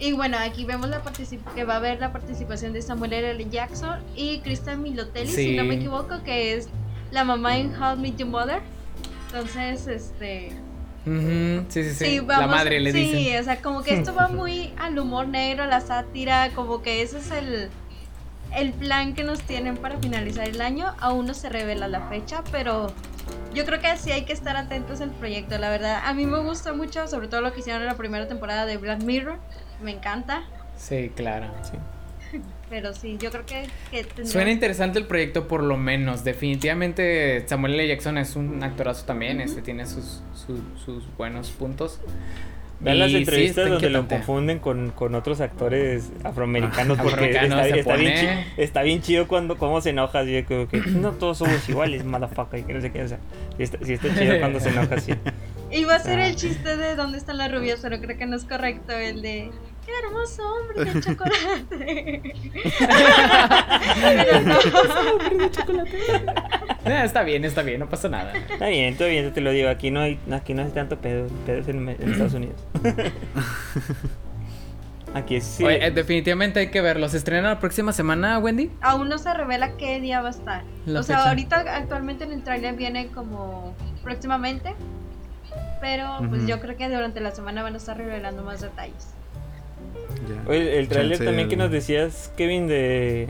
Y 0.00 0.14
bueno, 0.14 0.36
aquí 0.40 0.64
vemos 0.64 0.88
la 0.88 1.00
que 1.54 1.62
va 1.64 1.74
a 1.74 1.76
haber 1.76 2.00
la 2.00 2.12
participación 2.12 2.72
de 2.72 2.82
Samuel 2.82 3.12
L. 3.12 3.46
Jackson 3.50 4.00
y 4.16 4.40
Kristen 4.40 4.82
Milotelli, 4.82 5.28
si 5.30 5.56
no 5.56 5.62
me 5.64 5.76
equivoco, 5.76 6.24
que 6.24 6.54
es 6.54 6.68
la 7.12 7.22
mamá 7.22 7.56
en 7.58 7.72
How 7.80 7.94
I 7.94 8.00
Met 8.00 8.16
Your 8.16 8.28
Mother. 8.28 8.60
Entonces, 9.28 9.86
este, 9.86 10.50
sí, 11.04 11.66
sí, 11.68 11.82
sí. 11.84 11.94
Sí, 11.94 12.20
la 12.26 12.46
madre 12.46 12.80
le 12.80 12.92
sí, 12.92 12.98
dicen. 13.00 13.40
o 13.40 13.44
sea, 13.44 13.60
como 13.60 13.82
que 13.82 13.94
esto 13.94 14.14
va 14.14 14.28
muy 14.28 14.72
al 14.78 14.98
humor 14.98 15.28
negro, 15.28 15.64
a 15.64 15.66
la 15.66 15.80
sátira, 15.80 16.50
como 16.54 16.80
que 16.82 17.02
ese 17.02 17.18
es 17.18 17.30
el, 17.30 17.68
el 18.56 18.72
plan 18.72 19.14
que 19.14 19.24
nos 19.24 19.40
tienen 19.42 19.76
para 19.76 19.98
finalizar 19.98 20.48
el 20.48 20.60
año. 20.60 20.94
Aún 20.98 21.26
no 21.26 21.34
se 21.34 21.48
revela 21.48 21.88
la 21.88 22.08
fecha, 22.08 22.42
pero 22.50 22.92
yo 23.54 23.64
creo 23.66 23.80
que 23.80 23.96
sí 23.98 24.12
hay 24.12 24.24
que 24.24 24.32
estar 24.32 24.56
atentos 24.56 25.00
al 25.02 25.10
proyecto, 25.10 25.58
la 25.58 25.68
verdad. 25.68 26.00
A 26.04 26.14
mí 26.14 26.24
me 26.26 26.38
gusta 26.40 26.72
mucho, 26.72 27.06
sobre 27.06 27.28
todo 27.28 27.42
lo 27.42 27.52
que 27.52 27.60
hicieron 27.60 27.82
en 27.82 27.88
la 27.88 27.96
primera 27.96 28.26
temporada 28.28 28.64
de 28.64 28.78
Black 28.78 29.02
Mirror. 29.02 29.38
Me 29.82 29.92
encanta, 29.92 30.44
Sí, 30.78 31.10
claro. 31.14 31.48
Sí. 31.62 31.76
Pero 32.70 32.92
sí, 32.94 33.16
yo 33.20 33.30
creo 33.30 33.46
que, 33.46 33.66
que 33.90 34.04
tendremos- 34.04 34.30
Suena 34.32 34.50
interesante 34.50 34.98
el 34.98 35.06
proyecto 35.06 35.48
por 35.48 35.62
lo 35.62 35.76
menos. 35.76 36.24
Definitivamente 36.24 37.44
Samuel 37.46 37.74
L. 37.74 37.88
Jackson 37.88 38.18
es 38.18 38.36
un 38.36 38.62
actorazo 38.62 39.04
también. 39.06 39.40
Este 39.40 39.62
tiene 39.62 39.86
sus, 39.86 40.20
sus, 40.34 40.60
sus 40.84 41.04
buenos 41.16 41.50
puntos. 41.50 42.00
Vean 42.80 43.00
las 43.00 43.10
sí, 43.10 43.16
entrevistas 43.16 43.64
está 43.64 43.72
donde 43.74 43.90
lo 43.90 44.06
confunden 44.06 44.60
con, 44.60 44.90
con 44.92 45.16
otros 45.16 45.40
actores 45.40 46.12
afroamericanos 46.22 46.96
porque 46.98 47.30
está, 47.32 47.66
está 47.66 47.96
bien 47.96 48.12
pone- 48.14 48.44
chi- 48.54 48.62
está 48.62 48.82
bien 48.82 49.02
chido 49.02 49.26
cuando 49.26 49.56
cómo 49.58 49.80
se 49.80 49.90
enoja 49.90 50.20
así 50.20 50.30
de 50.30 50.44
que, 50.44 50.68
que 50.70 50.78
no 50.86 51.10
todos 51.10 51.38
somos 51.38 51.68
iguales, 51.68 52.04
motherfucker, 52.04 52.60
y 52.60 52.62
que 52.62 52.74
no 52.74 52.80
sé 52.80 52.92
qué, 52.92 53.02
o 53.02 53.08
sea, 53.08 53.18
sí 53.56 53.62
está, 53.64 53.78
sí 53.84 53.94
está 53.94 54.14
chido 54.16 54.38
cuando 54.38 54.60
se 54.60 54.68
enoja 54.68 54.94
así. 54.94 55.12
Iba 55.72 55.94
a 55.96 55.98
ser 55.98 56.20
Ah. 56.20 56.28
el 56.28 56.36
chiste 56.36 56.76
de 56.76 56.94
dónde 56.94 57.18
están 57.18 57.38
las 57.38 57.50
rubias, 57.52 57.80
pero 57.82 57.98
creo 58.00 58.16
que 58.16 58.26
no 58.26 58.36
es 58.36 58.44
correcto 58.44 58.92
el 58.92 59.22
de 59.22 59.50
qué 59.88 60.06
hermoso 60.06 60.42
hombre 60.54 60.84
de 60.84 61.00
chocolate. 61.00 62.34
No. 66.84 66.94
Está 66.94 67.22
bien, 67.22 67.44
está 67.44 67.62
bien, 67.62 67.80
no 67.80 67.88
pasa 67.88 68.08
nada. 68.08 68.32
Está 68.32 68.68
bien, 68.68 68.96
todo 68.96 69.08
bien, 69.08 69.32
te 69.32 69.40
lo 69.40 69.50
digo, 69.50 69.68
aquí 69.68 69.90
no 69.90 70.00
hay, 70.00 70.18
aquí 70.32 70.54
no 70.54 70.62
hay 70.62 70.70
tanto 70.70 70.98
pedo, 70.98 71.26
pedo 71.44 71.58
es 71.58 71.68
en, 71.68 71.86
en 71.88 72.12
Estados 72.12 72.34
Unidos. 72.34 72.56
Aquí 75.14 75.40
sí. 75.40 75.64
Oye, 75.64 75.86
eh, 75.86 75.90
definitivamente 75.90 76.60
hay 76.60 76.70
que 76.70 76.82
verlo. 76.82 77.08
¿Se 77.08 77.16
estrena 77.16 77.48
la 77.48 77.60
próxima 77.60 77.92
semana, 77.92 78.38
Wendy? 78.38 78.70
Aún 78.82 79.08
no 79.08 79.16
se 79.16 79.32
revela 79.32 79.76
qué 79.78 80.00
día 80.00 80.20
va 80.20 80.28
a 80.28 80.32
estar. 80.32 80.64
La 80.84 81.00
o 81.00 81.02
sea, 81.02 81.28
ahorita 81.28 81.64
actualmente 81.76 82.24
en 82.24 82.32
el 82.32 82.42
trailer 82.42 82.74
viene 82.74 83.06
como 83.08 83.74
próximamente. 84.04 84.74
Pero 85.80 86.18
pues 86.28 86.46
yo 86.46 86.60
creo 86.60 86.76
que 86.76 86.88
durante 86.90 87.20
la 87.20 87.30
semana 87.30 87.62
van 87.62 87.72
a 87.72 87.78
estar 87.78 87.96
revelando 87.96 88.42
más 88.42 88.60
detalles. 88.60 89.14
Oye, 90.46 90.78
el 90.78 90.88
tráiler 90.88 91.12
Chance 91.18 91.24
también 91.24 91.48
que 91.48 91.56
nos 91.56 91.70
decías, 91.70 92.32
Kevin, 92.36 92.66
de 92.66 93.28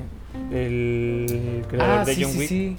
del 0.51 1.65
creador 1.69 1.99
Ah, 2.01 2.05
de 2.05 2.15
sí, 2.15 2.23
John 2.23 2.33
sí, 2.33 2.39
Wick. 2.39 2.49
sí. 2.49 2.77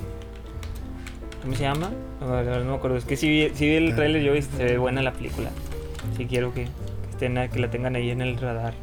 ¿Cómo 1.41 1.55
se 1.55 1.63
llama? 1.63 1.91
No, 2.21 2.43
no 2.43 2.65
me 2.71 2.75
acuerdo. 2.75 2.97
Es 2.97 3.05
que 3.05 3.15
sí 3.17 3.29
vi, 3.29 3.49
sí 3.53 3.65
vi 3.67 3.75
el 3.75 3.91
Ah. 3.93 3.95
tráiler 3.95 4.21
yo 4.21 4.35
y 4.35 4.41
se 4.41 4.63
ve 4.63 4.77
buena 4.77 5.01
la 5.01 5.13
película. 5.13 5.49
Sí 6.17 6.25
quiero 6.25 6.53
que, 6.53 6.63
que 6.65 6.69
estén, 7.11 7.49
que 7.49 7.59
la 7.59 7.69
tengan 7.71 7.95
ahí 7.95 8.09
en 8.11 8.21
el 8.21 8.37
radar. 8.37 8.73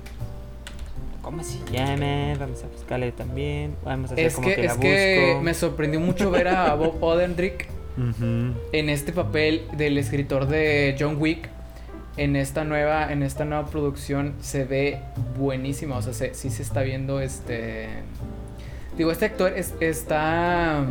¿Cómo 1.22 1.42
se 1.42 1.58
llama? 1.72 2.34
Vamos 2.38 2.62
a 2.62 2.68
buscarle 2.68 3.10
también. 3.12 3.74
Vamos 3.84 4.10
a 4.10 4.14
hacer 4.14 4.26
Es 4.26 4.34
como 4.36 4.48
que, 4.48 4.54
que, 4.56 4.62
la 4.62 4.72
es 4.72 4.78
que 4.78 5.24
busco. 5.28 5.42
me 5.42 5.54
sorprendió 5.54 6.00
mucho 6.00 6.30
ver 6.30 6.48
a 6.48 6.74
Bob 6.76 7.02
Odenkirk 7.02 7.66
Ujú. 7.98 8.54
en 8.72 8.88
este 8.88 9.12
papel 9.12 9.62
del 9.76 9.98
escritor 9.98 10.46
de 10.46 10.94
John 10.98 11.16
Wick. 11.18 11.48
En 12.16 12.36
esta 12.36 12.64
nueva, 12.64 13.12
en 13.12 13.22
esta 13.22 13.44
nueva 13.44 13.66
producción 13.66 14.34
se 14.40 14.64
ve 14.64 15.00
buenísima. 15.36 15.96
O 15.96 16.02
sea, 16.02 16.12
se, 16.12 16.34
sí 16.34 16.50
se 16.50 16.62
está 16.62 16.82
viendo 16.82 17.20
este. 17.20 17.88
Digo, 18.96 19.10
este 19.10 19.26
actor 19.26 19.52
es, 19.54 19.74
está. 19.80 20.84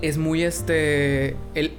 Es 0.00 0.18
muy 0.18 0.42
este. 0.42 1.36
Él 1.54 1.72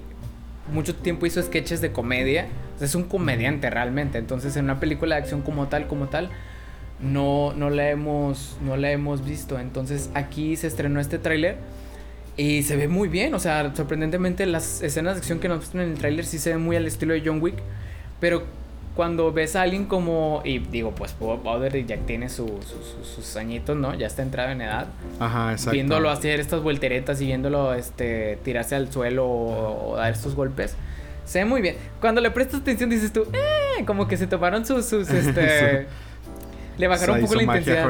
mucho 0.72 0.96
tiempo 0.96 1.26
hizo 1.26 1.42
sketches 1.42 1.82
de 1.82 1.92
comedia. 1.92 2.48
es 2.80 2.96
un 2.96 3.04
comediante 3.04 3.70
realmente. 3.70 4.18
Entonces, 4.18 4.56
en 4.56 4.66
una 4.66 4.80
película 4.80 5.16
de 5.16 5.22
acción 5.22 5.42
como 5.42 5.68
tal, 5.68 5.88
como 5.88 6.08
tal, 6.08 6.30
no, 7.02 7.54
no 7.54 7.70
la 7.70 7.90
hemos. 7.90 8.58
No 8.62 8.78
la 8.78 8.92
hemos 8.92 9.26
visto. 9.26 9.60
Entonces, 9.60 10.10
aquí 10.14 10.56
se 10.56 10.68
estrenó 10.68 11.02
este 11.02 11.20
tráiler. 11.20 11.58
Y 12.36 12.64
se 12.64 12.76
ve 12.76 12.88
muy 12.88 13.10
bien, 13.10 13.36
o 13.36 13.40
sea, 13.40 13.76
sorprendentemente 13.76 14.48
las 14.48 14.82
escenas 14.82 15.14
de 15.14 15.20
acción 15.20 15.40
que 15.40 15.48
nos 15.48 15.58
muestran 15.58 15.84
en 15.84 15.92
el 15.92 16.00
tráiler 16.00 16.26
sí 16.26 16.40
se 16.40 16.50
ven 16.50 16.64
muy 16.64 16.76
al 16.76 16.88
estilo 16.88 17.14
de 17.14 17.22
John 17.24 17.40
Wick. 17.40 17.58
Pero 18.24 18.42
cuando 18.96 19.34
ves 19.34 19.58
a 19.58 19.64
alguien 19.64 19.84
como. 19.84 20.42
Y 20.46 20.60
digo, 20.60 20.96
pues 20.96 21.14
Bob 21.20 21.44
ya 21.86 21.98
tiene 21.98 22.30
sus 22.30 23.36
añitos, 23.36 23.76
¿no? 23.76 23.94
Ya 23.96 24.08
está 24.08 24.22
entrado 24.22 24.52
en 24.52 24.62
edad. 24.62 24.88
Ajá, 25.20 25.52
exacto. 25.52 25.72
Viéndolo 25.72 26.10
hacer 26.10 26.40
estas 26.40 26.62
volteretas 26.62 27.20
y 27.20 27.26
viéndolo 27.26 27.74
este, 27.74 28.40
tirarse 28.46 28.76
al 28.76 28.90
suelo 28.90 29.28
o, 29.28 29.98
dar 29.98 30.14
estos 30.14 30.36
golpes. 30.36 30.78
Se 31.26 31.40
ve 31.40 31.46
muy 31.46 31.62
bien. 31.62 31.76
Cuando 32.00 32.22
le 32.22 32.32
prestas 32.32 32.62
atención 32.62 32.90
dices 32.90 33.12
tú, 33.12 33.28
eh, 33.34 33.84
como 33.86 34.08
que 34.08 34.16
se 34.16 34.26
tomaron 34.26 34.66
sus, 34.66 34.86
sus 34.86 35.10
este. 35.10 35.88
le 36.78 36.88
bajaron 36.88 37.18
un 37.18 37.24
poco 37.24 37.36
la 37.36 37.44
intensidad. 37.44 37.86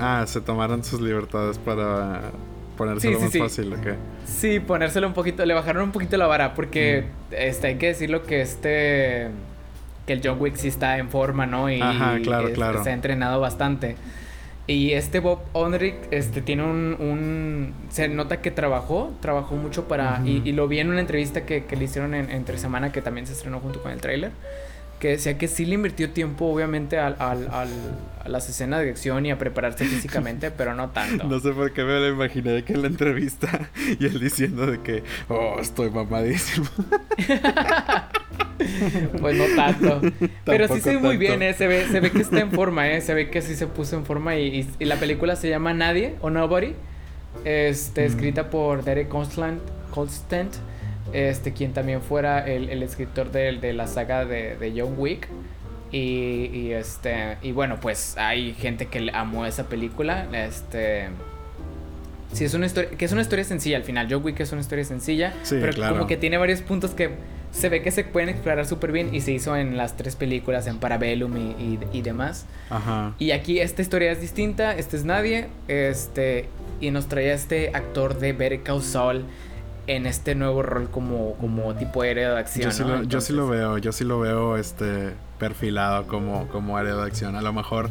Ah, 0.00 0.24
se 0.28 0.40
tomaron 0.40 0.84
sus 0.84 1.00
libertades 1.00 1.58
para 1.58 2.30
ponérselo 2.76 3.18
más 3.18 3.36
fácil, 3.36 3.72
¿ok? 3.72 3.88
Sí, 4.24 4.60
ponérselo 4.60 5.08
un 5.08 5.14
poquito, 5.14 5.44
le 5.44 5.54
bajaron 5.54 5.82
un 5.82 5.90
poquito 5.90 6.16
la 6.16 6.28
vara 6.28 6.54
porque 6.54 7.06
mm. 7.30 7.34
este, 7.34 7.66
hay 7.66 7.74
que 7.74 7.88
decirlo 7.88 8.22
que 8.22 8.40
este, 8.40 9.30
que 10.06 10.12
el 10.12 10.20
John 10.22 10.38
Wick 10.40 10.56
sí 10.56 10.68
está 10.68 10.98
en 10.98 11.08
forma, 11.08 11.46
¿no? 11.46 11.70
Y, 11.70 11.80
Ajá, 11.80 12.18
claro, 12.22 12.52
claro. 12.52 12.82
se 12.84 12.90
ha 12.90 12.92
entrenado 12.92 13.40
bastante. 13.40 13.96
Y 14.66 14.92
este 14.92 15.20
Bob 15.20 15.40
Onrick 15.52 15.94
este, 16.10 16.40
tiene 16.40 16.62
un, 16.62 16.96
un, 16.98 17.74
Se 17.90 18.08
nota 18.08 18.40
que 18.40 18.50
trabajó, 18.50 19.12
trabajó 19.20 19.56
mucho 19.56 19.88
para... 19.88 20.22
y, 20.24 20.52
lo 20.52 20.68
vi 20.68 20.78
en 20.78 20.88
una 20.88 21.00
entrevista 21.00 21.44
que, 21.44 21.66
que 21.66 21.76
le 21.76 21.84
hicieron 21.84 22.14
en, 22.14 22.30
entre 22.30 22.56
semana 22.56 22.90
que 22.90 23.02
también 23.02 23.26
se 23.26 23.34
estrenó 23.34 23.60
junto 23.60 23.82
con 23.82 23.92
el 23.92 24.00
tráiler 24.00 24.32
que 25.04 25.10
decía 25.10 25.36
que 25.36 25.48
sí 25.48 25.66
le 25.66 25.74
invirtió 25.74 26.12
tiempo, 26.12 26.46
obviamente, 26.46 26.98
al, 26.98 27.16
al, 27.18 27.46
al, 27.52 27.68
a 28.24 28.28
las 28.30 28.48
escenas 28.48 28.80
de 28.80 28.88
acción 28.88 29.26
y 29.26 29.30
a 29.30 29.36
prepararse 29.36 29.84
físicamente, 29.90 30.50
pero 30.50 30.74
no 30.74 30.92
tanto. 30.92 31.24
No 31.24 31.40
sé 31.40 31.50
por 31.50 31.74
qué 31.74 31.84
me 31.84 32.00
lo 32.00 32.08
imaginé 32.08 32.52
de 32.52 32.64
que 32.64 32.72
en 32.72 32.80
la 32.80 32.88
entrevista 32.88 33.68
y 34.00 34.06
él 34.06 34.18
diciendo 34.18 34.66
de 34.66 34.80
que, 34.80 35.02
oh, 35.28 35.58
estoy 35.60 35.90
mamadísimo. 35.90 36.68
pues 39.20 39.36
no 39.36 39.44
tanto. 39.54 40.00
pero 40.46 40.68
sí 40.68 40.80
se 40.80 40.94
ve 40.94 40.98
muy 40.98 41.18
bien, 41.18 41.42
¿eh? 41.42 41.52
Se 41.52 41.66
ve, 41.66 41.86
se 41.86 42.00
ve 42.00 42.10
que 42.10 42.22
está 42.22 42.40
en 42.40 42.50
forma, 42.50 42.88
¿eh? 42.88 43.02
Se 43.02 43.12
ve 43.12 43.28
que 43.28 43.42
sí 43.42 43.56
se 43.56 43.66
puso 43.66 43.96
en 43.96 44.06
forma 44.06 44.36
y, 44.36 44.66
y, 44.78 44.84
la 44.86 44.96
película 44.96 45.36
se 45.36 45.50
llama 45.50 45.74
Nadie 45.74 46.14
o 46.22 46.30
Nobody. 46.30 46.72
Este, 47.44 48.06
escrita 48.06 48.48
por 48.48 48.84
Derek 48.84 49.08
Constant, 49.08 49.60
Constant 49.90 50.54
este, 51.12 51.52
quien 51.52 51.72
también 51.72 52.00
fuera 52.02 52.46
el, 52.46 52.70
el 52.70 52.82
escritor 52.82 53.30
de, 53.30 53.52
de, 53.58 53.72
la 53.72 53.86
saga 53.86 54.24
de, 54.24 54.56
de 54.56 54.72
John 54.76 54.94
Wick. 54.96 55.28
Y, 55.92 56.50
y, 56.52 56.72
este, 56.72 57.38
y 57.42 57.52
bueno, 57.52 57.78
pues 57.80 58.16
hay 58.16 58.54
gente 58.54 58.86
que 58.86 59.10
amó 59.12 59.46
esa 59.46 59.68
película. 59.68 60.26
Este. 60.32 61.08
Sí, 62.32 62.44
es 62.44 62.54
una 62.54 62.66
historia, 62.66 62.90
que 62.90 63.04
es 63.04 63.12
una 63.12 63.22
historia 63.22 63.44
sencilla 63.44 63.76
al 63.76 63.84
final. 63.84 64.08
John 64.10 64.24
Wick 64.24 64.40
es 64.40 64.50
una 64.50 64.60
historia 64.60 64.84
sencilla, 64.84 65.32
pero 65.48 65.72
como 65.88 66.06
que 66.08 66.16
tiene 66.16 66.36
varios 66.36 66.62
puntos 66.62 66.90
que 66.92 67.10
se 67.52 67.68
ve 67.68 67.82
que 67.82 67.92
se 67.92 68.02
pueden 68.02 68.28
explorar 68.28 68.66
súper 68.66 68.90
bien 68.90 69.14
y 69.14 69.20
se 69.20 69.30
hizo 69.30 69.56
en 69.56 69.76
las 69.76 69.96
tres 69.96 70.16
películas, 70.16 70.66
en 70.66 70.78
Parabellum 70.78 71.36
y, 71.36 71.78
y, 71.92 72.02
demás. 72.02 72.46
Ajá. 72.68 73.14
Y 73.20 73.30
aquí 73.30 73.60
esta 73.60 73.80
historia 73.80 74.10
es 74.10 74.20
distinta, 74.20 74.74
este 74.74 74.96
es 74.96 75.04
nadie, 75.04 75.46
este, 75.68 76.48
y 76.80 76.90
nos 76.90 77.06
trae 77.06 77.30
a 77.30 77.34
este 77.34 77.70
actor 77.72 78.18
de 78.18 78.32
Better 78.32 78.64
Call 78.64 78.82
Saul 78.82 79.24
en 79.86 80.06
este 80.06 80.34
nuevo 80.34 80.62
rol 80.62 80.90
como, 80.90 81.34
como 81.34 81.74
tipo 81.74 82.04
héroe 82.04 82.24
de 82.24 82.38
acción. 82.38 82.64
Yo 82.64 82.72
sí, 82.72 82.84
lo, 82.84 83.02
yo 83.02 83.20
sí 83.20 83.32
lo 83.32 83.48
veo, 83.48 83.78
yo 83.78 83.92
sí 83.92 84.04
lo 84.04 84.20
veo 84.20 84.56
este 84.56 85.12
perfilado 85.38 86.06
como, 86.06 86.48
como 86.48 86.78
héroe 86.78 86.94
de 86.94 87.02
acción. 87.02 87.36
A 87.36 87.42
lo 87.42 87.52
mejor 87.52 87.90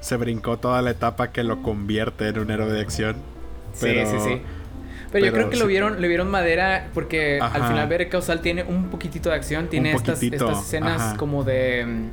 se 0.00 0.16
brincó 0.16 0.58
toda 0.58 0.82
la 0.82 0.90
etapa 0.90 1.30
que 1.30 1.44
lo 1.44 1.62
convierte 1.62 2.28
en 2.28 2.38
un 2.38 2.50
héroe 2.50 2.72
de 2.72 2.80
acción. 2.80 3.16
Pero, 3.80 4.10
sí, 4.10 4.16
sí, 4.18 4.24
sí. 4.28 4.42
Pero, 5.12 5.26
yo 5.26 5.32
creo 5.32 5.50
que 5.50 5.56
lo 5.56 5.66
vieron, 5.66 6.00
le 6.00 6.08
vieron 6.08 6.30
madera 6.30 6.88
porque 6.94 7.40
al 7.40 7.66
final 7.66 7.88
ver 7.88 8.08
Causal 8.08 8.40
tiene 8.40 8.62
un 8.62 8.90
poquitito 8.90 9.28
de 9.28 9.34
acción, 9.34 9.68
tiene 9.68 9.92
estas, 9.92 10.22
estas, 10.22 10.66
escenas 10.66 11.16
como 11.18 11.42
de 11.42 12.10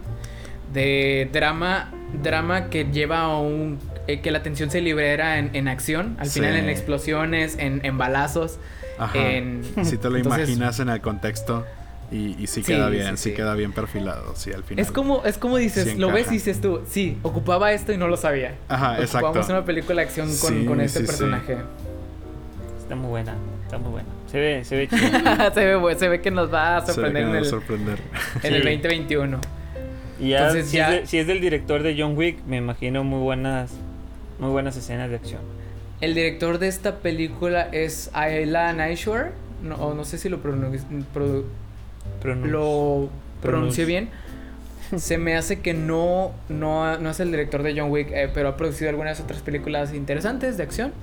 de 0.73 1.29
drama, 1.31 1.91
drama 2.21 2.69
que 2.69 2.85
lleva 2.85 3.21
a 3.21 3.39
un 3.39 3.79
eh, 4.07 4.21
que 4.21 4.31
la 4.31 4.43
tensión 4.43 4.69
se 4.71 4.81
libera 4.81 5.37
en, 5.37 5.51
en 5.53 5.67
acción, 5.67 6.17
al 6.19 6.29
final 6.29 6.55
en 6.55 6.69
explosiones, 6.69 7.57
en, 7.59 7.81
en 7.83 7.97
balazos. 7.97 8.59
Si 9.83 9.97
te 9.97 10.09
lo 10.09 10.17
imaginas 10.17 10.79
en 10.79 10.89
el 10.89 11.01
contexto. 11.01 11.65
Y, 12.09 12.41
y 12.41 12.47
sí, 12.47 12.63
queda 12.63 12.87
bien, 12.87 13.17
sí, 13.17 13.33
queda 13.33 13.53
bien 13.53 13.73
perfilado, 13.73 14.33
sí, 14.33 14.53
al 14.53 14.63
final. 14.63 14.81
Es 14.81 14.91
como, 14.91 15.25
es 15.25 15.37
como 15.37 15.57
dices, 15.57 15.97
lo 15.97 16.09
ves 16.09 16.27
y 16.29 16.35
dices 16.35 16.61
tú, 16.61 16.81
sí, 16.87 17.17
ocupaba 17.21 17.73
esto 17.73 17.91
y 17.91 17.97
no 17.97 18.07
lo 18.07 18.15
sabía. 18.15 18.55
Ajá, 18.69 19.01
exacto. 19.01 19.27
Ocupamos 19.27 19.49
una 19.49 19.65
película 19.65 20.01
de 20.01 20.07
acción 20.07 20.29
con, 20.37 20.65
con 20.65 20.79
este 20.79 21.01
personaje. 21.01 21.57
Está 22.79 22.95
muy 22.95 23.09
buena, 23.09 23.35
está 23.65 23.77
muy 23.77 23.91
buena. 23.91 24.07
Se 24.31 24.39
ve, 24.39 24.63
se 24.63 24.77
ve 24.77 24.89
se, 25.53 25.65
ve 25.65 25.95
se 25.99 26.07
ve 26.07 26.21
que 26.21 26.31
nos 26.31 26.53
va 26.53 26.77
a 26.77 26.85
sorprender 26.85 27.23
en 27.23 27.35
el, 27.35 27.45
sorprender. 27.45 27.99
en 28.41 28.53
el 28.53 28.61
2021. 28.63 29.41
Y 30.19 30.29
ya, 30.29 30.47
Entonces, 30.47 30.69
si, 30.69 30.79
Es 30.79 30.87
de, 30.89 31.07
si 31.07 31.17
es 31.17 31.27
del 31.27 31.41
director 31.41 31.83
de 31.83 31.95
John 31.99 32.17
Wick, 32.17 32.41
me 32.45 32.55
imagino 32.55 33.03
muy 33.03 33.19
buenas, 33.19 33.71
muy 34.39 34.49
buenas 34.49 34.77
escenas 34.77 35.09
de 35.09 35.17
acción. 35.17 35.41
El 35.99 36.13
director 36.13 36.59
de 36.59 36.67
esta 36.67 36.97
película 36.97 37.69
es 37.71 38.11
Ayla 38.13 38.71
Naishore. 38.73 39.31
No, 39.63 39.93
no 39.95 40.05
sé 40.05 40.17
si 40.17 40.29
lo, 40.29 40.39
pronuncie 40.41 40.87
lo 42.23 43.09
pronuncié 43.41 43.85
bien. 43.85 44.09
Se 44.95 45.17
me 45.17 45.35
hace 45.35 45.59
que 45.59 45.73
no, 45.73 46.33
no, 46.49 46.97
no 46.99 47.09
es 47.09 47.19
el 47.19 47.31
director 47.31 47.63
de 47.63 47.77
John 47.77 47.91
Wick, 47.91 48.11
eh, 48.11 48.29
pero 48.33 48.49
ha 48.49 48.57
producido 48.57 48.89
algunas 48.89 49.19
otras 49.19 49.41
películas 49.41 49.93
interesantes 49.93 50.55
de 50.57 50.63
acción. 50.63 50.93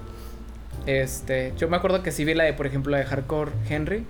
Este, 0.87 1.53
yo 1.59 1.69
me 1.69 1.77
acuerdo 1.77 2.03
que 2.03 2.13
sí 2.13 2.25
vi 2.25 2.35
la 2.35 2.45
de, 2.45 2.53
por 2.53 2.67
ejemplo, 2.67 2.93
la 2.93 2.99
de 2.99 3.05
Hardcore 3.05 3.51
Henry. 3.69 4.05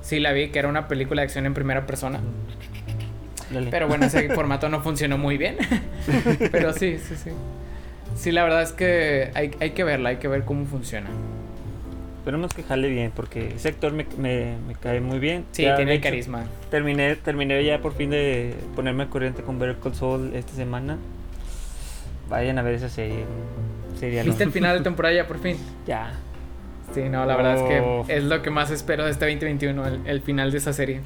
Sí 0.00 0.18
la 0.18 0.32
vi, 0.32 0.48
que 0.48 0.58
era 0.58 0.68
una 0.68 0.88
película 0.88 1.20
de 1.20 1.26
acción 1.26 1.46
en 1.46 1.54
primera 1.54 1.86
persona. 1.86 2.20
Pero 3.70 3.86
bueno, 3.86 4.06
ese 4.06 4.28
formato 4.34 4.68
no 4.68 4.82
funcionó 4.82 5.18
muy 5.18 5.36
bien. 5.36 5.56
pero 6.50 6.72
sí, 6.72 6.98
sí, 6.98 7.14
sí. 7.22 7.30
Sí, 8.16 8.30
la 8.32 8.44
verdad 8.44 8.62
es 8.62 8.72
que 8.72 9.30
hay, 9.34 9.50
hay 9.60 9.70
que 9.70 9.84
verla, 9.84 10.10
hay 10.10 10.16
que 10.16 10.28
ver 10.28 10.44
cómo 10.44 10.66
funciona. 10.66 11.08
Esperemos 12.22 12.54
que 12.54 12.62
jale 12.62 12.88
bien, 12.88 13.10
porque 13.14 13.48
ese 13.48 13.68
actor 13.68 13.92
me, 13.92 14.06
me, 14.16 14.54
cae 14.80 15.00
muy 15.00 15.18
bien. 15.18 15.44
Sí, 15.50 15.66
tiene 15.74 16.00
carisma. 16.00 16.44
Terminé, 16.70 17.16
terminé 17.16 17.64
ya 17.64 17.80
por 17.80 17.94
fin 17.94 18.10
de 18.10 18.54
ponerme 18.76 19.02
al 19.02 19.08
corriente 19.08 19.42
con 19.42 19.58
Better 19.58 19.76
Call 19.82 19.96
Saul 19.96 20.32
esta 20.32 20.52
semana. 20.52 20.98
Vayan 22.28 22.60
a 22.60 22.62
ver 22.62 22.74
esa 22.74 22.88
serie. 22.88 23.24
¿Viste 24.00 24.44
el 24.44 24.52
final 24.52 24.78
de 24.78 24.84
temporada 24.84 25.12
ya 25.14 25.26
por 25.26 25.40
fin? 25.40 25.56
Ya. 25.84 26.12
Sí, 26.94 27.08
no, 27.08 27.26
la 27.26 27.34
verdad 27.36 27.56
es 27.56 27.62
que 27.62 28.16
es 28.16 28.22
lo 28.22 28.40
que 28.40 28.50
más 28.50 28.70
espero 28.70 29.04
de 29.04 29.10
este 29.10 29.24
2021, 29.24 29.84
el, 29.84 30.00
el 30.06 30.20
final 30.20 30.52
de 30.52 30.58
esa 30.58 30.72
serie. 30.72 31.00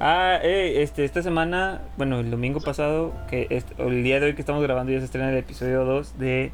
Ah, 0.00 0.38
eh, 0.42 0.82
este, 0.82 1.04
esta 1.04 1.22
semana, 1.22 1.80
bueno, 1.96 2.20
el 2.20 2.30
domingo 2.30 2.60
pasado, 2.60 3.12
que 3.28 3.64
el 3.78 4.04
día 4.04 4.20
de 4.20 4.26
hoy 4.26 4.34
que 4.34 4.42
estamos 4.42 4.62
grabando 4.62 4.92
ya 4.92 5.00
se 5.00 5.06
estrena 5.06 5.30
el 5.30 5.36
episodio 5.36 5.84
2 5.84 6.18
de 6.18 6.52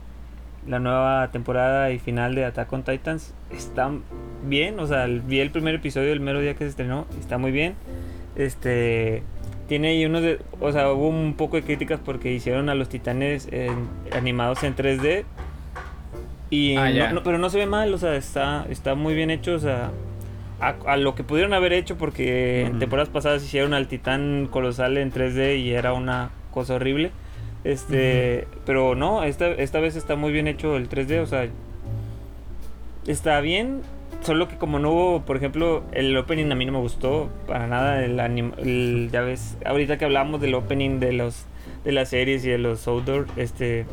la 0.67 0.79
nueva 0.79 1.29
temporada 1.31 1.91
y 1.91 1.99
final 1.99 2.35
de 2.35 2.47
Attack 2.47 2.73
on 2.73 2.85
Titans. 2.85 3.35
Está 3.51 3.91
bien, 4.45 4.81
o 4.81 4.87
sea, 4.87 5.07
vi 5.07 5.41
el 5.41 5.51
primer 5.51 5.75
episodio 5.75 6.13
el 6.13 6.21
mero 6.21 6.41
día 6.41 6.55
que 6.55 6.65
se 6.65 6.71
estrenó, 6.71 7.07
está 7.21 7.37
muy 7.37 7.53
bien. 7.53 7.75
Este, 8.35 9.23
tiene 9.69 9.89
ahí 9.89 10.07
unos 10.07 10.23
de, 10.23 10.41
o 10.61 10.73
sea, 10.73 10.91
hubo 10.91 11.09
un 11.09 11.35
poco 11.35 11.57
de 11.57 11.65
críticas 11.65 12.01
porque 12.03 12.33
hicieron 12.33 12.71
a 12.71 12.75
los 12.75 12.89
titanes 12.89 13.49
animados 14.13 14.63
en 14.63 14.75
3D. 14.75 15.25
Y 16.49 16.77
ah, 16.77 17.13
no, 17.13 17.23
pero 17.23 17.37
no 17.37 17.51
se 17.51 17.59
ve 17.59 17.67
mal, 17.67 17.93
o 17.93 17.99
sea, 17.99 18.17
está, 18.17 18.65
está 18.71 18.95
muy 18.95 19.15
bien 19.15 19.31
hecho, 19.31 19.55
o 19.55 19.59
sea, 19.59 19.91
a, 20.65 20.97
lo 20.97 21.15
que 21.15 21.25
pudieron 21.25 21.53
haber 21.55 21.73
hecho 21.73 21.97
porque 21.97 22.63
en 22.63 22.79
temporadas 22.79 23.09
pasadas 23.09 23.45
hicieron 23.45 23.75
al 23.75 23.89
titán 23.89 24.49
colosal 24.51 24.97
en 24.97 25.13
3D 25.13 25.59
y 25.59 25.73
era 25.73 25.93
una 25.93 26.31
cosa 26.51 26.75
horrible. 26.75 27.11
Este, 27.65 28.47
pero 28.67 28.95
no, 28.95 29.25
esta, 29.25 29.49
esta 29.49 29.81
vez 29.81 29.97
está 29.97 30.17
muy 30.17 30.33
bien 30.33 30.47
hecho 30.49 30.77
el 30.77 30.89
3D, 30.89 31.23
o 31.23 31.27
sea, 31.27 31.49
está 33.07 33.41
bien, 33.41 33.81
solo 34.23 34.49
que 34.49 34.57
como 34.57 34.79
no 34.79 34.91
hubo, 34.91 35.23
por 35.23 35.39
ejemplo, 35.39 35.83
el 35.93 36.15
opening 36.15 36.53
a 36.53 36.55
mí 36.55 36.67
no 36.67 36.73
me 36.73 36.79
gustó 36.79 37.31
para 37.47 37.67
nada, 37.67 38.05
el, 38.05 38.21
el 38.21 39.09
ya 39.11 39.23
ves, 39.23 39.57
ahorita 39.65 39.97
que 39.97 40.05
hablamos 40.05 40.43
del 40.43 40.55
opening 40.55 41.01
de 41.01 41.13
los 41.13 41.47
de 41.85 41.93
las 41.93 42.11
series 42.11 42.45
y 42.45 42.51
de 42.51 42.59
los 42.59 42.87
outdoor, 42.89 43.27
este 43.37 43.87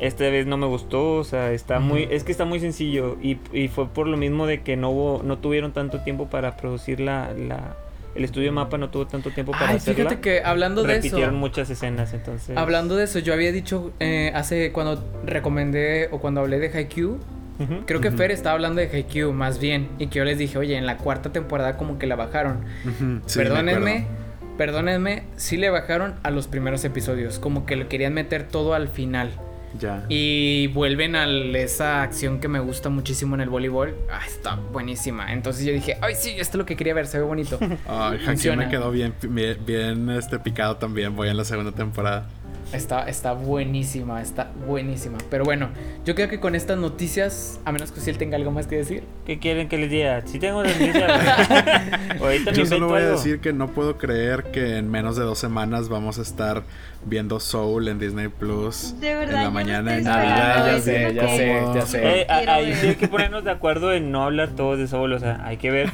esta 0.00 0.24
vez 0.24 0.46
no 0.46 0.56
me 0.56 0.66
gustó, 0.66 1.16
o 1.16 1.24
sea, 1.24 1.52
está 1.52 1.80
muy, 1.80 2.08
es 2.10 2.24
que 2.24 2.32
está 2.32 2.44
muy 2.44 2.60
sencillo 2.60 3.16
y, 3.22 3.38
y, 3.52 3.68
fue 3.68 3.88
por 3.88 4.06
lo 4.06 4.16
mismo 4.16 4.46
de 4.46 4.62
que 4.62 4.76
no 4.76 4.90
hubo, 4.90 5.22
no 5.24 5.38
tuvieron 5.38 5.72
tanto 5.72 6.00
tiempo 6.00 6.28
para 6.28 6.56
producir 6.56 7.00
la, 7.00 7.32
la 7.32 7.76
el 8.14 8.24
estudio 8.24 8.52
Mapa 8.52 8.78
no 8.78 8.90
tuvo 8.90 9.06
tanto 9.06 9.30
tiempo 9.30 9.52
para 9.52 9.68
Ay, 9.70 9.76
hacerla. 9.76 10.04
fíjate 10.10 10.20
que 10.20 10.42
hablando 10.42 10.82
de 10.82 10.94
eso. 10.94 11.02
repitieron 11.02 11.36
muchas 11.36 11.70
escenas, 11.70 12.12
entonces. 12.14 12.56
Hablando 12.56 12.96
de 12.96 13.04
eso, 13.04 13.18
yo 13.20 13.32
había 13.32 13.52
dicho 13.52 13.92
eh, 14.00 14.32
hace 14.34 14.72
cuando 14.72 15.04
recomendé 15.24 16.08
o 16.10 16.18
cuando 16.18 16.40
hablé 16.40 16.58
de 16.58 16.68
Haikyuu, 16.68 17.18
Ujú. 17.60 17.74
creo 17.86 18.00
que. 18.00 18.10
Fer 18.10 18.30
estaba 18.30 18.54
hablando 18.54 18.80
de 18.80 18.88
Haikyuu 18.88 19.32
más 19.32 19.60
bien 19.60 19.88
y 19.98 20.08
que 20.08 20.18
yo 20.18 20.24
les 20.24 20.38
dije, 20.38 20.58
oye, 20.58 20.76
en 20.76 20.86
la 20.86 20.96
cuarta 20.96 21.32
temporada 21.32 21.76
como 21.76 21.98
que 21.98 22.06
la 22.06 22.16
bajaron. 22.16 22.64
Sí, 23.26 23.38
perdónenme, 23.38 24.06
perdónenme, 24.56 25.24
sí 25.36 25.56
le 25.56 25.70
bajaron 25.70 26.14
a 26.22 26.30
los 26.30 26.48
primeros 26.48 26.84
episodios, 26.84 27.38
como 27.38 27.66
que 27.66 27.76
le 27.76 27.86
querían 27.86 28.14
meter 28.14 28.48
todo 28.48 28.74
al 28.74 28.88
final. 28.88 29.30
Ya. 29.78 30.04
Y 30.08 30.68
vuelven 30.68 31.16
a 31.16 31.26
esa 31.58 32.02
acción 32.02 32.40
que 32.40 32.48
me 32.48 32.60
gusta 32.60 32.88
muchísimo 32.88 33.34
en 33.34 33.42
el 33.42 33.48
voleibol. 33.48 33.94
Ah, 34.10 34.20
está 34.26 34.56
buenísima. 34.56 35.32
Entonces 35.32 35.64
yo 35.64 35.72
dije, 35.72 35.98
ay, 36.00 36.14
sí, 36.14 36.30
esto 36.30 36.52
es 36.52 36.54
lo 36.56 36.66
que 36.66 36.76
quería 36.76 36.94
ver, 36.94 37.06
se 37.06 37.18
ve 37.18 37.24
bonito. 37.24 37.58
Funciona. 38.24 38.64
me 38.64 38.70
quedó 38.70 38.90
bien, 38.90 39.14
bien, 39.22 39.58
bien, 39.64 40.10
este, 40.10 40.38
picado 40.38 40.76
también. 40.76 41.14
Voy 41.14 41.28
en 41.28 41.36
la 41.36 41.44
segunda 41.44 41.72
temporada. 41.72 42.28
Está, 42.72 43.08
está 43.08 43.32
buenísima, 43.32 44.20
está 44.20 44.50
buenísima. 44.66 45.16
Pero 45.30 45.44
bueno, 45.44 45.70
yo 46.04 46.14
creo 46.14 46.28
que 46.28 46.38
con 46.38 46.54
estas 46.54 46.76
noticias, 46.76 47.60
a 47.64 47.72
menos 47.72 47.92
que 47.92 48.00
si 48.00 48.10
él 48.10 48.18
tenga 48.18 48.36
algo 48.36 48.50
más 48.50 48.66
que 48.66 48.76
decir. 48.76 49.04
¿Qué 49.24 49.38
quieren 49.38 49.68
que 49.68 49.78
les 49.78 49.90
diga? 49.90 50.20
Si 50.26 50.38
tengo 50.38 50.62
noticias. 50.62 51.10
Ahorita 52.20 52.50
me 52.50 52.56
Yo 52.58 52.66
solo 52.66 52.88
voy 52.88 53.00
a 53.00 53.10
decir 53.12 53.40
que 53.40 53.54
no 53.54 53.68
puedo 53.68 53.96
creer 53.96 54.44
que 54.52 54.76
en 54.76 54.90
menos 54.90 55.16
de 55.16 55.24
dos 55.24 55.38
semanas 55.38 55.88
vamos 55.88 56.18
a 56.18 56.22
estar 56.22 56.62
viendo 57.08 57.40
Soul 57.40 57.88
en 57.88 57.98
Disney 57.98 58.28
Plus. 58.28 58.94
De 59.00 59.14
verdad, 59.14 59.36
En 59.38 59.42
la 59.44 59.50
mañana 59.50 59.96
en 59.96 60.04
Navidad. 60.04 60.66
ya 60.66 60.80
sé, 60.80 61.14
ya 61.14 61.28
sé, 61.28 61.62
ya 61.74 61.86
sé. 61.86 62.26
Ahí 62.28 62.74
sí 62.74 62.86
hay 62.88 62.94
que 62.96 63.08
ponernos 63.08 63.44
de 63.44 63.50
acuerdo 63.50 63.92
en 63.92 64.10
no 64.12 64.24
hablar 64.24 64.50
todos 64.50 64.78
de 64.78 64.86
Soul, 64.86 65.12
o 65.12 65.18
sea, 65.18 65.40
hay 65.44 65.56
que 65.56 65.70
ver. 65.70 65.90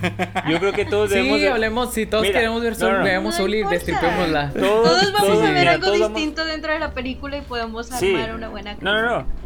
Yo 0.48 0.58
creo 0.58 0.72
que 0.72 0.84
todos 0.84 1.10
debemos 1.10 1.38
Sí, 1.40 1.46
hablemos, 1.46 1.92
si 1.92 2.06
todos 2.06 2.22
Mira, 2.22 2.34
queremos 2.40 2.62
ver 2.62 2.74
Soul, 2.74 2.98
no. 2.98 3.04
veamos 3.04 3.34
No 3.34 3.38
Soul 3.38 3.54
y 3.54 3.64
destripémosla. 3.64 4.50
Todos, 4.50 4.82
Todos 4.84 5.12
vamos 5.12 5.38
a 5.38 5.50
ver 5.50 5.54
mira, 5.58 5.72
algo 5.72 5.90
distinto 5.92 6.44
dentro 6.44 6.72
de 6.72 6.78
la 6.78 6.92
película 6.92 7.36
y 7.36 7.40
podemos 7.42 7.86
Sí. 7.88 8.14
armar 8.14 8.34
una 8.34 8.48
buena 8.48 8.76
No, 8.80 8.92
no, 8.94 9.02
no. 9.02 9.43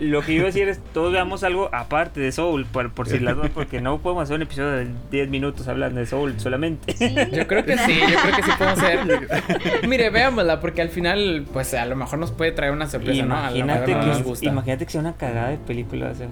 Lo 0.00 0.22
que 0.22 0.32
iba 0.32 0.44
a 0.44 0.46
decir 0.46 0.68
es, 0.68 0.80
todos 0.92 1.12
veamos 1.12 1.42
algo 1.44 1.68
aparte 1.72 2.20
de 2.20 2.32
Soul, 2.32 2.66
por, 2.66 2.90
por 2.92 3.08
si 3.08 3.18
las 3.18 3.36
dos, 3.36 3.48
porque 3.50 3.80
no 3.80 3.98
podemos 3.98 4.24
hacer 4.24 4.36
un 4.36 4.42
episodio 4.42 4.70
de 4.70 4.88
10 5.10 5.28
minutos 5.28 5.68
hablando 5.68 6.00
de 6.00 6.06
Soul 6.06 6.38
solamente. 6.38 6.94
Sí. 6.94 7.14
Yo 7.32 7.46
creo 7.46 7.64
que 7.64 7.76
sí, 7.78 8.00
yo 8.00 8.18
creo 8.20 8.36
que 8.36 8.42
sí 8.42 8.50
podemos 8.58 8.82
hacer. 8.82 9.88
Mire, 9.88 10.10
veámosla, 10.10 10.60
porque 10.60 10.82
al 10.82 10.88
final, 10.88 11.46
pues 11.52 11.74
a 11.74 11.84
lo 11.86 11.96
mejor 11.96 12.18
nos 12.18 12.30
puede 12.32 12.52
traer 12.52 12.72
una 12.72 12.88
sorpresa, 12.88 13.24
¿no? 13.24 13.36
A 13.36 13.50
lo 13.50 13.56
Imagínate, 13.56 13.86
mejor 13.88 14.02
no 14.02 14.06
nos 14.08 14.18
que, 14.18 14.22
gusta. 14.24 14.46
imagínate 14.46 14.86
que 14.86 14.92
sea 14.92 15.00
una 15.00 15.16
cagada 15.16 15.48
de 15.50 15.58
película. 15.58 16.10
O 16.10 16.14
sea, 16.14 16.28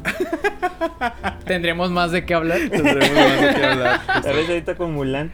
Tendremos 1.45 1.91
más 1.91 2.13
de 2.13 2.25
qué 2.25 2.35
hablar. 2.35 2.59
tendremos 2.71 3.11
más 3.13 3.41
de 3.41 3.55
qué 3.55 3.65
hablar. 3.67 4.01
tal 4.23 4.37
vez 4.37 4.49
ahorita 4.49 4.75
con 4.77 4.93
Mulan. 4.95 5.33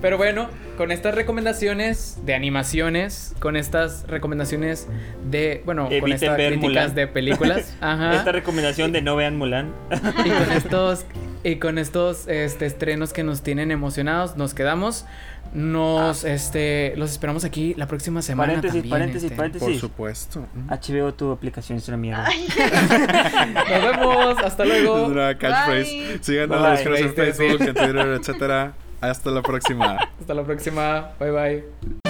Pero 0.00 0.16
bueno, 0.16 0.48
con 0.76 0.90
estas 0.92 1.14
recomendaciones 1.14 2.18
de 2.24 2.34
animaciones, 2.34 3.34
con 3.40 3.56
estas 3.56 4.06
recomendaciones 4.06 4.88
de, 5.30 5.62
bueno, 5.64 5.84
con 5.84 5.92
Eviten 5.92 6.12
estas 6.14 6.36
ver 6.36 6.52
críticas 6.64 6.90
Mulan. 6.90 6.94
de 6.94 7.06
películas, 7.06 7.76
ajá, 7.80 8.14
Esta 8.14 8.32
recomendación 8.32 8.92
de 8.92 9.02
no 9.02 9.16
vean 9.16 9.36
Mulan. 9.36 9.72
y 10.24 10.28
con 10.30 10.52
estos 10.56 11.04
y 11.44 11.56
con 11.56 11.78
estos 11.78 12.26
este, 12.26 12.64
estrenos 12.66 13.12
que 13.12 13.22
nos 13.22 13.42
tienen 13.42 13.70
emocionados, 13.70 14.36
nos 14.36 14.54
quedamos. 14.54 15.04
Nos, 15.52 16.24
este, 16.24 16.94
los 16.96 17.12
esperamos 17.12 17.44
aquí 17.44 17.74
la 17.76 17.86
próxima 17.86 18.22
semana 18.22 18.54
Paréntesis, 18.54 18.74
también, 18.76 18.90
paréntesis, 18.90 19.24
este. 19.24 19.36
paréntesis. 19.36 19.68
Por 19.68 19.78
supuesto. 19.78 20.46
HBO, 20.68 21.14
tu 21.14 21.30
aplicación 21.30 21.78
es 21.78 21.86
una 21.86 21.96
mierda. 21.96 22.26
Nos 23.54 23.98
vemos, 23.98 24.38
hasta 24.42 24.64
luego. 24.64 25.02
Es 25.04 25.08
una 25.10 25.38
catchphrase. 25.38 26.18
Síganos, 26.22 26.80
en. 26.80 27.14
Facebook, 27.14 27.60
en 27.68 27.74
Twitter, 27.74 28.06
etcétera. 28.20 28.72
Hasta 29.00 29.30
la 29.30 29.42
próxima. 29.42 29.96
Hasta 30.18 30.34
la 30.34 30.42
próxima. 30.42 31.10
Bye 31.20 31.30
bye. 31.30 32.03